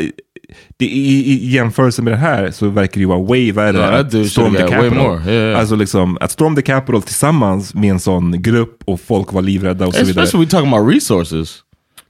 det, 0.76 0.84
i, 0.84 1.32
I 1.32 1.48
jämförelse 1.50 2.03
med 2.03 2.12
det 2.12 2.16
här 2.16 2.50
så 2.50 2.68
verkar 2.68 2.94
det 2.94 3.00
ju 3.00 3.07
vara 3.07 3.22
way 3.22 3.53
värre 3.53 3.78
Ja, 3.78 3.84
att 3.84 4.30
storm 4.30 4.55
the 4.55 4.90
more. 4.90 5.20
Yeah, 5.20 5.28
yeah. 5.28 5.61
Alltså 5.61 5.76
liksom, 5.76 6.18
att 6.20 6.30
storm 6.30 6.57
the 6.57 6.62
Capitol 6.62 7.03
tillsammans 7.03 7.74
med 7.74 7.90
en 7.90 8.00
sån 8.00 8.42
grupp 8.42 8.78
och 8.84 9.00
folk 9.00 9.32
var 9.32 9.42
livrädda 9.42 9.86
och 9.86 9.94
så 9.94 10.05
vidare. 10.05 10.24
Especially 10.24 10.46
we 10.46 10.50
talking 10.50 10.74
about 10.74 10.94
resources. 10.94 11.62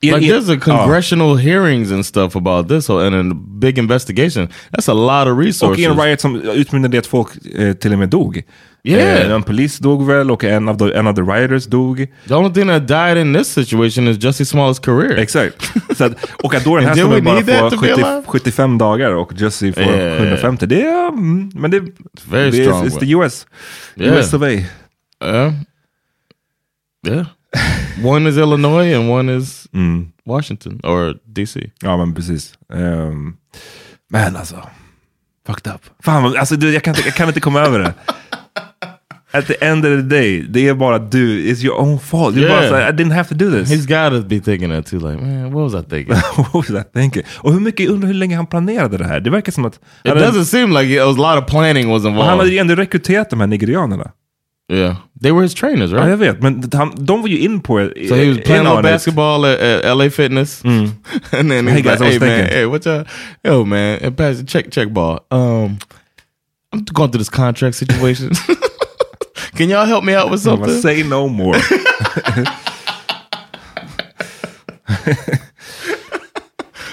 Yeah, 0.05 0.19
like 0.19 0.27
yeah. 0.27 0.41
there's 0.41 0.57
a 0.57 0.61
congressional 0.61 1.37
hearings 1.37 1.93
and 1.93 2.07
stuff 2.07 2.37
about 2.37 2.69
this 2.69 2.89
whole, 2.89 3.07
and 3.07 3.33
a 3.33 3.35
big 3.35 3.79
investigation. 3.79 4.49
That's 4.71 4.91
a 4.91 4.95
lot 4.95 5.33
of 5.33 5.39
Och 5.39 5.45
resources. 5.45 5.79
i 5.79 5.85
en 5.85 6.01
riot 6.01 6.21
som 6.21 6.41
utmynnade 6.41 6.97
i 6.97 6.99
att 6.99 7.07
folk 7.07 7.29
eh, 7.55 7.73
till 7.73 7.93
och 7.93 7.99
med 7.99 8.09
dog. 8.09 8.43
Yeah. 8.85 9.27
Eh, 9.27 9.33
en 9.33 9.43
polis 9.43 9.79
dog 9.79 10.07
väl 10.07 10.31
och 10.31 10.45
en 10.45 10.69
av, 10.69 10.79
the, 10.79 10.95
en 10.95 11.07
av 11.07 11.15
the 11.15 11.23
rioters 11.23 11.67
dog. 11.67 12.07
The 12.29 12.35
only 12.35 12.53
thing 12.55 12.69
that 12.69 12.89
died 12.89 13.17
in 13.17 13.35
this 13.35 13.49
situation 13.49 14.09
is 14.09 14.25
Jussie 14.25 14.45
Smollett's 14.45 14.85
career. 14.85 15.19
Exakt. 15.19 15.73
Så 15.97 16.05
att, 16.05 16.13
och 16.43 16.55
att 16.55 16.65
då 16.65 16.77
den 16.77 16.85
här 16.85 16.93
And 16.93 17.01
snubben 17.01 17.25
bara 17.25 17.41
får 17.43 17.71
to 17.71 17.81
be 17.81 17.89
70, 17.89 17.93
alive? 17.93 18.23
75 18.27 18.79
dagar 18.79 19.11
och 19.11 19.33
Jussie 19.37 19.73
får 19.73 19.83
Yeah. 19.83 20.23
150. 20.23 20.67
Det 20.67 20.83
är, 20.83 21.09
mm, 21.09 21.51
men 21.55 21.71
det, 21.71 21.81
very 22.29 22.51
det 22.51 22.65
strong, 22.65 22.85
är 22.85 22.89
it's 22.89 22.99
the 22.99 23.11
US. 23.13 23.47
Yeah. 23.97 24.17
US 24.17 24.35
of 24.35 24.43
A. 24.43 24.51
Yeah. 25.25 25.53
Yeah. 27.07 27.27
one 28.05 28.31
is 28.31 28.37
Illinois 28.37 28.95
and 28.95 29.11
one 29.11 29.37
is 29.37 29.67
Washington 30.25 30.81
or 30.85 31.19
DC. 31.25 31.71
Ja 31.83 31.97
men 31.97 32.15
precis. 32.15 32.55
Um, 32.69 33.37
men 34.11 34.37
alltså, 34.37 34.63
fucked 35.47 35.75
up. 35.75 35.81
Fan, 36.01 36.37
alltså, 36.39 36.55
jag, 36.55 36.83
kan 36.83 36.95
inte, 36.97 37.09
jag 37.09 37.15
kan 37.15 37.29
inte 37.29 37.41
komma 37.41 37.61
över 37.61 37.79
det. 37.79 37.95
At 39.35 39.47
the 39.47 39.65
end 39.65 39.85
of 39.85 39.91
the 39.91 40.03
day, 40.17 40.43
det 40.49 40.69
är 40.69 40.75
bara 40.75 40.99
du, 40.99 41.53
it's 41.53 41.65
your 41.65 41.81
own 41.81 41.99
fault. 41.99 42.37
Är 42.37 42.49
bara 42.49 42.69
såhär, 42.69 42.89
I 42.89 42.93
didn't 42.93 43.13
have 43.13 43.29
to 43.29 43.35
do 43.35 43.51
this. 43.51 43.71
He's 43.71 43.87
got 44.11 44.23
to 44.23 44.29
be 44.29 44.41
thinking 44.41 44.71
that 44.71 44.87
too. 44.87 44.99
Like, 44.99 45.23
man, 45.23 45.53
what 45.53 45.73
was 45.73 45.85
I 45.85 45.89
thinking? 45.91 46.15
What 46.37 46.55
was 46.55 46.71
I 46.71 46.83
thinking? 46.95 47.23
Och 47.37 47.53
hur 47.53 47.61
mycket, 47.61 47.91
undrar 47.91 48.07
hur 48.07 48.15
länge 48.15 48.37
han 48.37 48.47
planerade 48.47 48.97
det 48.99 49.05
här. 49.05 49.21
Det 49.21 49.31
verkar 49.31 49.53
som 49.53 49.65
att... 49.65 49.75
It 50.05 50.13
doesn't 50.15 50.45
seem 50.45 50.73
like 50.73 50.95
it, 50.95 51.01
a 51.01 51.05
lot 51.13 51.43
of 51.45 51.47
planning 51.51 51.89
was 51.89 52.05
och 52.05 52.11
han 52.11 52.19
hade 52.21 52.33
involved. 52.33 52.53
ju 52.53 52.59
ändå 52.59 52.75
rekryterat 52.75 53.31
de 53.31 53.41
här 53.41 53.47
nigerianerna. 53.47 54.11
Yeah, 54.73 54.97
they 55.23 55.33
were 55.33 55.43
his 55.43 55.55
trainers, 55.55 55.91
Ja, 55.91 55.97
right? 55.97 56.11
jag 56.11 56.17
vet, 56.17 56.43
men 56.43 56.63
han, 56.73 56.93
de 56.99 57.21
var 57.23 57.29
ju 57.29 57.39
in 57.39 57.61
på 57.61 57.79
det. 57.79 58.09
So 58.09 58.15
he 58.15 58.29
was 58.29 58.39
playing 58.39 58.67
on 58.67 58.79
it. 58.79 58.83
basketball 58.83 59.45
at, 59.45 59.61
at 59.61 59.97
LA 59.97 60.09
Fitness, 60.11 60.63
and 60.65 61.51
then 61.51 61.69
he's 61.69 61.83
guys, 61.83 62.01
like, 62.01 62.05
"Hey 62.05 62.13
was 62.13 62.21
man, 62.21 62.29
thinking." 62.39 62.57
hey, 62.57 62.67
what 62.67 62.87
y'all? 62.87 63.05
Yo 63.45 63.65
man, 63.65 63.99
and 64.03 64.17
pass 64.17 64.43
check 64.47 64.71
check 64.71 64.89
ball. 64.93 65.19
Um, 65.31 65.79
I'm 66.73 66.85
going 66.95 67.11
through 67.11 67.19
this 67.19 67.29
contract 67.31 67.75
situation. 67.77 68.31
Can 69.57 69.69
y'all 69.69 69.87
help 69.87 70.05
me 70.05 70.15
out 70.15 70.31
with 70.31 70.41
something? 70.41 70.81
Say 70.81 71.03
no 71.03 71.29
more. 71.29 71.57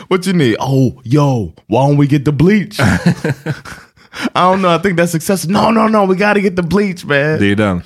What 0.09 0.25
you 0.25 0.33
need? 0.33 0.55
Oh, 0.59 0.99
yo, 1.03 1.53
why 1.67 1.87
don't 1.87 1.97
we 1.97 2.07
get 2.07 2.25
the 2.25 2.31
bleach? 2.31 2.79
I 4.35 4.41
don't 4.41 4.61
know. 4.61 4.69
I 4.75 4.79
think 4.79 4.97
that's 4.97 5.13
excessive. 5.13 5.51
No, 5.51 5.69
no, 5.69 5.87
no. 5.87 6.05
We 6.05 6.15
got 6.15 6.33
to 6.33 6.41
get 6.41 6.55
the 6.55 6.63
bleach, 6.63 7.05
man. 7.05 7.39
det 7.39 7.51
är 7.51 7.55
den. 7.55 7.81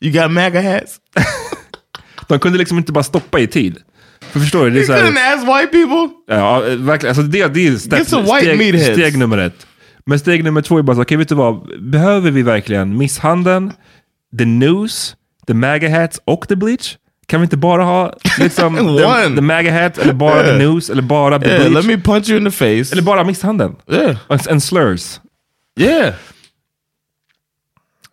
You 0.00 0.10
got 0.12 0.30
MAGA 0.30 0.60
hats? 0.60 1.00
De 2.28 2.38
kunde 2.38 2.58
liksom 2.58 2.78
inte 2.78 2.92
bara 2.92 3.04
stoppa 3.04 3.38
i 3.40 3.46
tid. 3.46 3.78
För 4.20 4.40
förstår 4.40 4.64
du? 4.64 4.70
Det 4.70 4.76
är 4.76 4.80
You 4.80 4.86
så 4.86 4.92
här, 4.92 5.02
couldn't 5.02 5.34
ask 5.34 5.46
white 5.46 5.66
people? 5.72 6.08
Ja, 6.36 6.60
verkligen. 6.60 7.10
Alltså 7.10 7.22
det, 7.22 7.54
det 7.54 7.66
är 7.66 7.76
step, 7.76 7.98
Get 7.98 8.08
some 8.08 8.22
white 8.22 8.40
steg, 8.40 8.58
meatheads. 8.58 8.92
steg 9.00 9.18
nummer 9.18 9.38
ett. 9.38 9.66
Men 10.06 10.18
steg 10.18 10.44
nummer 10.44 10.62
två 10.62 10.78
är 10.78 10.82
bara 10.82 10.96
så, 10.96 11.02
okej 11.02 11.16
vet 11.16 11.28
du 11.28 11.34
vad? 11.34 11.82
Behöver 11.90 12.30
vi 12.30 12.42
verkligen 12.42 12.96
misshandeln, 12.98 13.72
the 14.38 14.44
news, 14.44 15.16
the 15.46 15.54
MAGA 15.54 16.00
hats 16.00 16.20
och 16.24 16.48
the 16.48 16.56
bleach? 16.56 16.96
Kan 17.26 17.40
vi 17.40 17.44
inte 17.44 17.56
bara 17.56 17.84
ha 17.84 18.12
liksom 18.38 18.76
the, 18.98 19.34
the 19.34 19.40
MAGA 19.40 19.82
hat, 19.82 19.98
eller 19.98 20.12
bara 20.12 20.42
the 20.42 20.48
Yeah. 20.48 20.58
news, 20.58 20.90
eller 20.90 21.02
bara 21.02 21.38
the 21.38 21.46
Yeah, 21.48 21.58
bleach? 21.70 21.86
let 21.86 21.96
me 21.98 22.02
punch 22.04 22.28
you 22.28 22.38
in 22.38 22.44
the 22.44 22.50
face. 22.50 22.92
Eller 22.92 23.02
bara 23.02 23.24
misshandeln? 23.24 23.76
Yeah. 23.88 24.16
And, 24.28 24.48
and 24.48 24.62
slurs. 24.62 25.20
Yeah. 25.80 26.14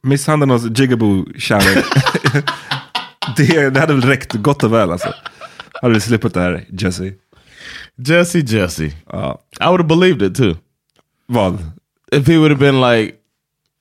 Misshandeln 0.03 0.51
och 0.51 0.59
jigaboo-kärlek. 0.59 1.85
det, 3.37 3.69
det 3.69 3.79
hade 3.79 3.93
väl 3.93 4.01
räckt 4.03 4.33
gott 4.33 4.63
och 4.63 4.73
väl 4.73 4.91
alltså. 4.91 5.13
Hade 5.81 5.93
vi 5.93 5.99
sluppit 5.99 6.33
det 6.33 6.41
här, 6.41 6.65
Jesse. 6.69 7.13
Jesse, 8.07 8.39
Jesse. 8.39 8.91
Ja. 9.07 9.41
I 9.59 9.63
would 9.65 9.79
have 9.81 9.83
believed 9.95 10.21
it 10.31 10.37
too. 10.37 10.55
Vad? 11.27 11.71
If 12.15 12.27
he 12.27 12.37
would 12.37 12.51
have 12.51 12.59
been 12.59 12.81
like, 12.81 13.13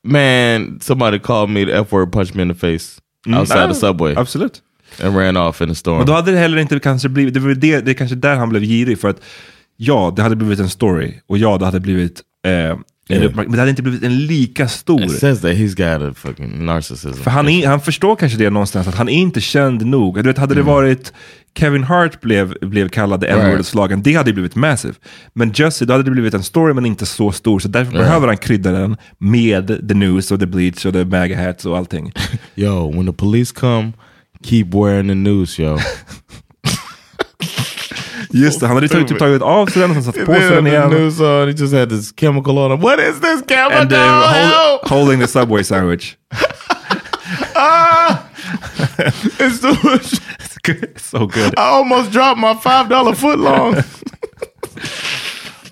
man, 0.05 0.79
somebody 0.83 1.19
called 1.19 1.51
me 1.51 1.65
the 1.65 1.73
F 1.73 1.93
word, 1.93 2.13
punched 2.13 2.35
me 2.35 2.43
in 2.43 2.49
the 2.49 2.55
face 2.55 2.99
outside 3.29 3.59
Mm. 3.65 3.69
the 3.69 3.75
subway. 3.75 4.15
Absolut. 4.17 4.63
And 5.03 5.17
ran 5.17 5.37
off 5.37 5.61
in 5.61 5.71
a 5.71 5.75
storm. 5.75 5.99
Och 5.99 6.07
då 6.07 6.13
hade 6.13 6.33
det 6.33 6.39
heller 6.39 6.59
inte 6.59 6.79
kanske 6.81 7.09
blivit, 7.09 7.35
det 7.35 7.41
var 7.41 7.55
det, 7.55 7.81
det 7.81 7.91
är 7.91 7.95
kanske 7.95 8.17
där 8.17 8.37
han 8.37 8.49
blev 8.49 8.63
girig 8.63 8.99
för 8.99 9.09
att 9.09 9.21
ja, 9.77 10.13
det 10.17 10.23
hade 10.23 10.37
blivit 10.37 10.59
en 10.61 10.69
story 10.71 11.15
och 11.27 11.39
ja, 11.39 11.59
det 11.59 11.65
hade 11.65 11.81
blivit 11.81 12.23
eh, 12.47 12.77
Yeah. 13.11 13.35
men 13.35 13.53
det 13.53 13.59
hade 13.59 13.71
inte 13.71 13.83
blivit 13.83 14.03
en 14.03 14.27
lika 14.27 14.69
stor. 14.69 15.03
It 15.05 15.11
says 15.19 15.41
that 15.41 15.51
he's 15.51 15.75
got 15.99 16.11
a 16.11 16.15
fucking 16.17 16.65
narcissism. 16.67 17.23
För 17.23 17.31
han, 17.31 17.49
är, 17.49 17.67
han 17.67 17.81
förstår 17.81 18.17
kanske 18.17 18.39
det 18.39 18.51
någonstans, 18.51 18.89
att 18.89 18.95
han 18.95 19.09
är 19.09 19.13
inte 19.13 19.41
känd 19.41 19.87
nog. 19.87 20.15
Du 20.17 20.23
vet, 20.23 20.39
hade 20.39 20.55
Mm. 20.55 20.65
det 20.67 20.73
varit 20.73 21.13
Kevin 21.59 21.83
Hart 21.85 22.21
blev, 22.21 22.55
blev 22.61 22.89
kallad 22.89 23.23
Right. 23.25 23.45
n 23.59 23.65
slagen 23.65 24.03
det 24.03 24.15
hade 24.15 24.31
ju 24.31 24.35
blivit 24.35 24.55
massive. 24.57 24.95
Men 25.35 25.53
Jesse, 25.55 25.85
då 25.85 25.93
hade 25.95 26.05
det 26.05 26.11
blivit 26.11 26.35
en 26.35 26.43
story 26.43 26.75
men 26.75 26.87
inte 26.87 27.07
så 27.07 27.33
stor, 27.33 27.59
så 27.59 27.69
därför 27.69 27.93
Yeah. 27.93 28.05
behöver 28.07 28.27
han 28.27 28.37
krydda 28.37 28.73
den 28.73 28.97
med 29.19 29.89
the 29.89 29.95
news 29.95 30.31
och 30.31 30.41
the 30.41 30.47
bleach 30.47 30.87
och 30.87 30.93
the 30.93 31.05
MAGA 31.05 31.43
hats 31.47 31.67
och 31.67 31.77
allting. 31.79 32.13
Yo, 32.55 32.91
when 32.93 33.07
the 33.07 33.13
police 33.13 33.53
come, 33.55 33.93
keep 34.45 34.65
wearing 34.73 35.09
the 35.09 35.15
news, 35.15 35.59
yo. 35.61 35.79
Just 38.33 38.61
det, 38.61 38.67
han 38.67 38.77
hade 38.77 38.87
ju 38.87 39.05
typ 39.05 39.19
tagit 39.19 39.43
av 39.43 39.67
sig 39.67 39.83
den 39.83 39.91
och 39.91 39.97
sen 39.97 40.13
satt 40.13 40.27
på 40.27 40.35
sig 40.35 40.51
den 40.51 40.67
igen. 40.67 40.91
news 40.91 41.21
on, 41.21 41.47
he 41.49 41.55
just 41.59 41.75
had 41.75 41.89
this 41.91 42.13
chemical 42.21 42.59
on 42.59 42.71
him. 42.73 42.81
What 42.81 42.99
is 43.01 43.21
this 43.21 43.43
chemical? 43.49 43.81
And 43.81 43.93
uh, 43.93 43.99
Help! 43.99 44.89
hold, 44.89 45.01
holding 45.01 45.21
the 45.21 45.27
subway 45.29 45.63
sandwich. 45.65 46.17
Ah! 47.55 48.23
it's 49.39 49.61
too 49.61 49.75
much. 49.85 50.15
so 50.97 51.27
good. 51.27 51.59
I 51.59 51.69
almost 51.69 52.11
dropped 52.13 52.39
my 52.41 52.55
five 52.55 52.89
dollar 52.89 53.15
foot 53.15 53.39
long. 53.39 53.77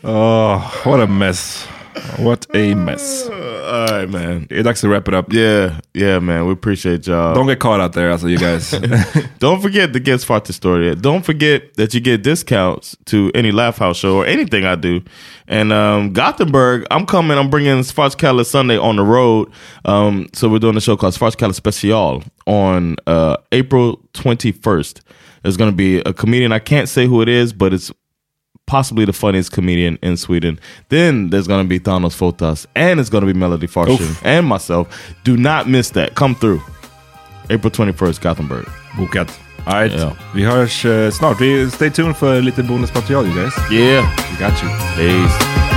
Oh, 0.05 0.59
what 0.85 1.01
a 1.01 1.09
mess. 1.09 1.67
What 2.19 2.47
a 2.55 2.75
mess. 2.75 3.29
All 3.29 3.87
right, 3.87 4.11
man. 4.11 4.47
Det 4.49 4.59
är 4.59 4.63
dags 4.63 4.85
att 4.85 4.91
wrap 4.91 5.09
it 5.09 5.15
up. 5.15 5.33
Yeah, 5.33 5.73
yeah, 5.95 6.21
man. 6.21 6.47
We 6.47 6.53
appreciate 6.53 7.07
y'all. 7.07 7.35
Don't 7.35 7.47
get 7.47 7.59
caught 7.59 7.81
out 7.81 7.93
there, 7.93 8.11
also, 8.11 8.27
you 8.27 8.39
guys. 8.39 8.71
Don't 9.39 9.61
forget 9.63 9.93
to 9.93 10.01
get 10.01 10.21
Svarta 10.21 10.53
Story. 10.53 10.95
Don't 10.95 11.25
forget 11.25 11.75
that 11.77 11.95
you 11.95 12.01
get 12.01 12.23
discounts 12.23 12.97
to 13.07 13.31
any 13.35 13.53
Laugh 13.53 13.79
House 13.79 13.99
show 13.99 14.17
or 14.17 14.27
anything 14.27 14.65
I 14.65 14.75
do. 14.75 15.01
And 15.47 15.73
um, 15.73 16.13
Gothenburg, 16.13 16.87
I'm 16.91 17.07
coming. 17.07 17.39
I'm 17.39 17.51
bringing 17.51 17.83
Svartskalle 17.83 18.45
Sunday 18.45 18.79
on 18.79 18.97
the 18.97 19.05
road. 19.05 19.49
Um, 19.85 20.29
so 20.33 20.49
we're 20.49 20.59
doing 20.59 20.77
a 20.77 20.81
show 20.81 20.97
called 20.97 21.15
Svartskalle 21.15 21.55
Special 21.55 22.23
on 22.47 22.97
uh, 23.07 23.37
April 23.53 24.01
21st. 24.15 25.01
There's 25.43 25.57
going 25.57 25.71
to 25.71 25.77
be 25.77 25.99
a 26.01 26.13
comedian. 26.13 26.53
I 26.53 26.59
can't 26.59 26.89
say 26.89 27.07
who 27.07 27.23
it 27.23 27.29
is, 27.29 27.53
but 27.53 27.73
it's 27.73 27.93
possibly 28.69 29.05
the 29.05 29.13
funniest 29.13 29.51
comedian 29.53 29.99
in 30.03 30.17
Sweden. 30.17 30.59
Then 30.89 31.31
there's 31.31 31.49
going 31.49 31.65
to 31.65 31.69
be 31.69 31.81
Thanos 31.81 32.15
Fotas, 32.15 32.67
and 32.75 33.01
it's 33.01 33.11
going 33.11 33.27
to 33.27 33.33
be 33.33 33.39
Melody 33.39 33.67
Farshin 33.67 34.01
Oof. 34.01 34.23
and 34.25 34.47
myself. 34.47 34.87
Do 35.25 35.37
not 35.37 35.67
miss 35.69 35.91
that. 35.91 36.15
Come 36.15 36.35
through. 36.35 36.61
April 37.51 37.71
21st, 37.71 38.21
Gothenburg. 38.21 38.67
Bokat. 38.97 39.29
Alright, 39.67 39.93
Ja. 39.93 40.13
vi 40.35 40.45
hörs 40.45 40.85
eh, 40.85 41.11
snart. 41.11 41.41
Vi, 41.41 41.71
stay 41.71 41.91
tuned 41.91 42.17
för 42.17 42.27
a 42.39 42.41
little 42.41 42.63
lite 42.63 42.63
bonusmaterial 42.63 43.27
you 43.27 43.35
guys. 43.35 43.55
Yeah. 43.71 44.07
We 44.31 44.45
got 44.47 44.63
you. 44.63 44.69
Peace. 44.97 45.68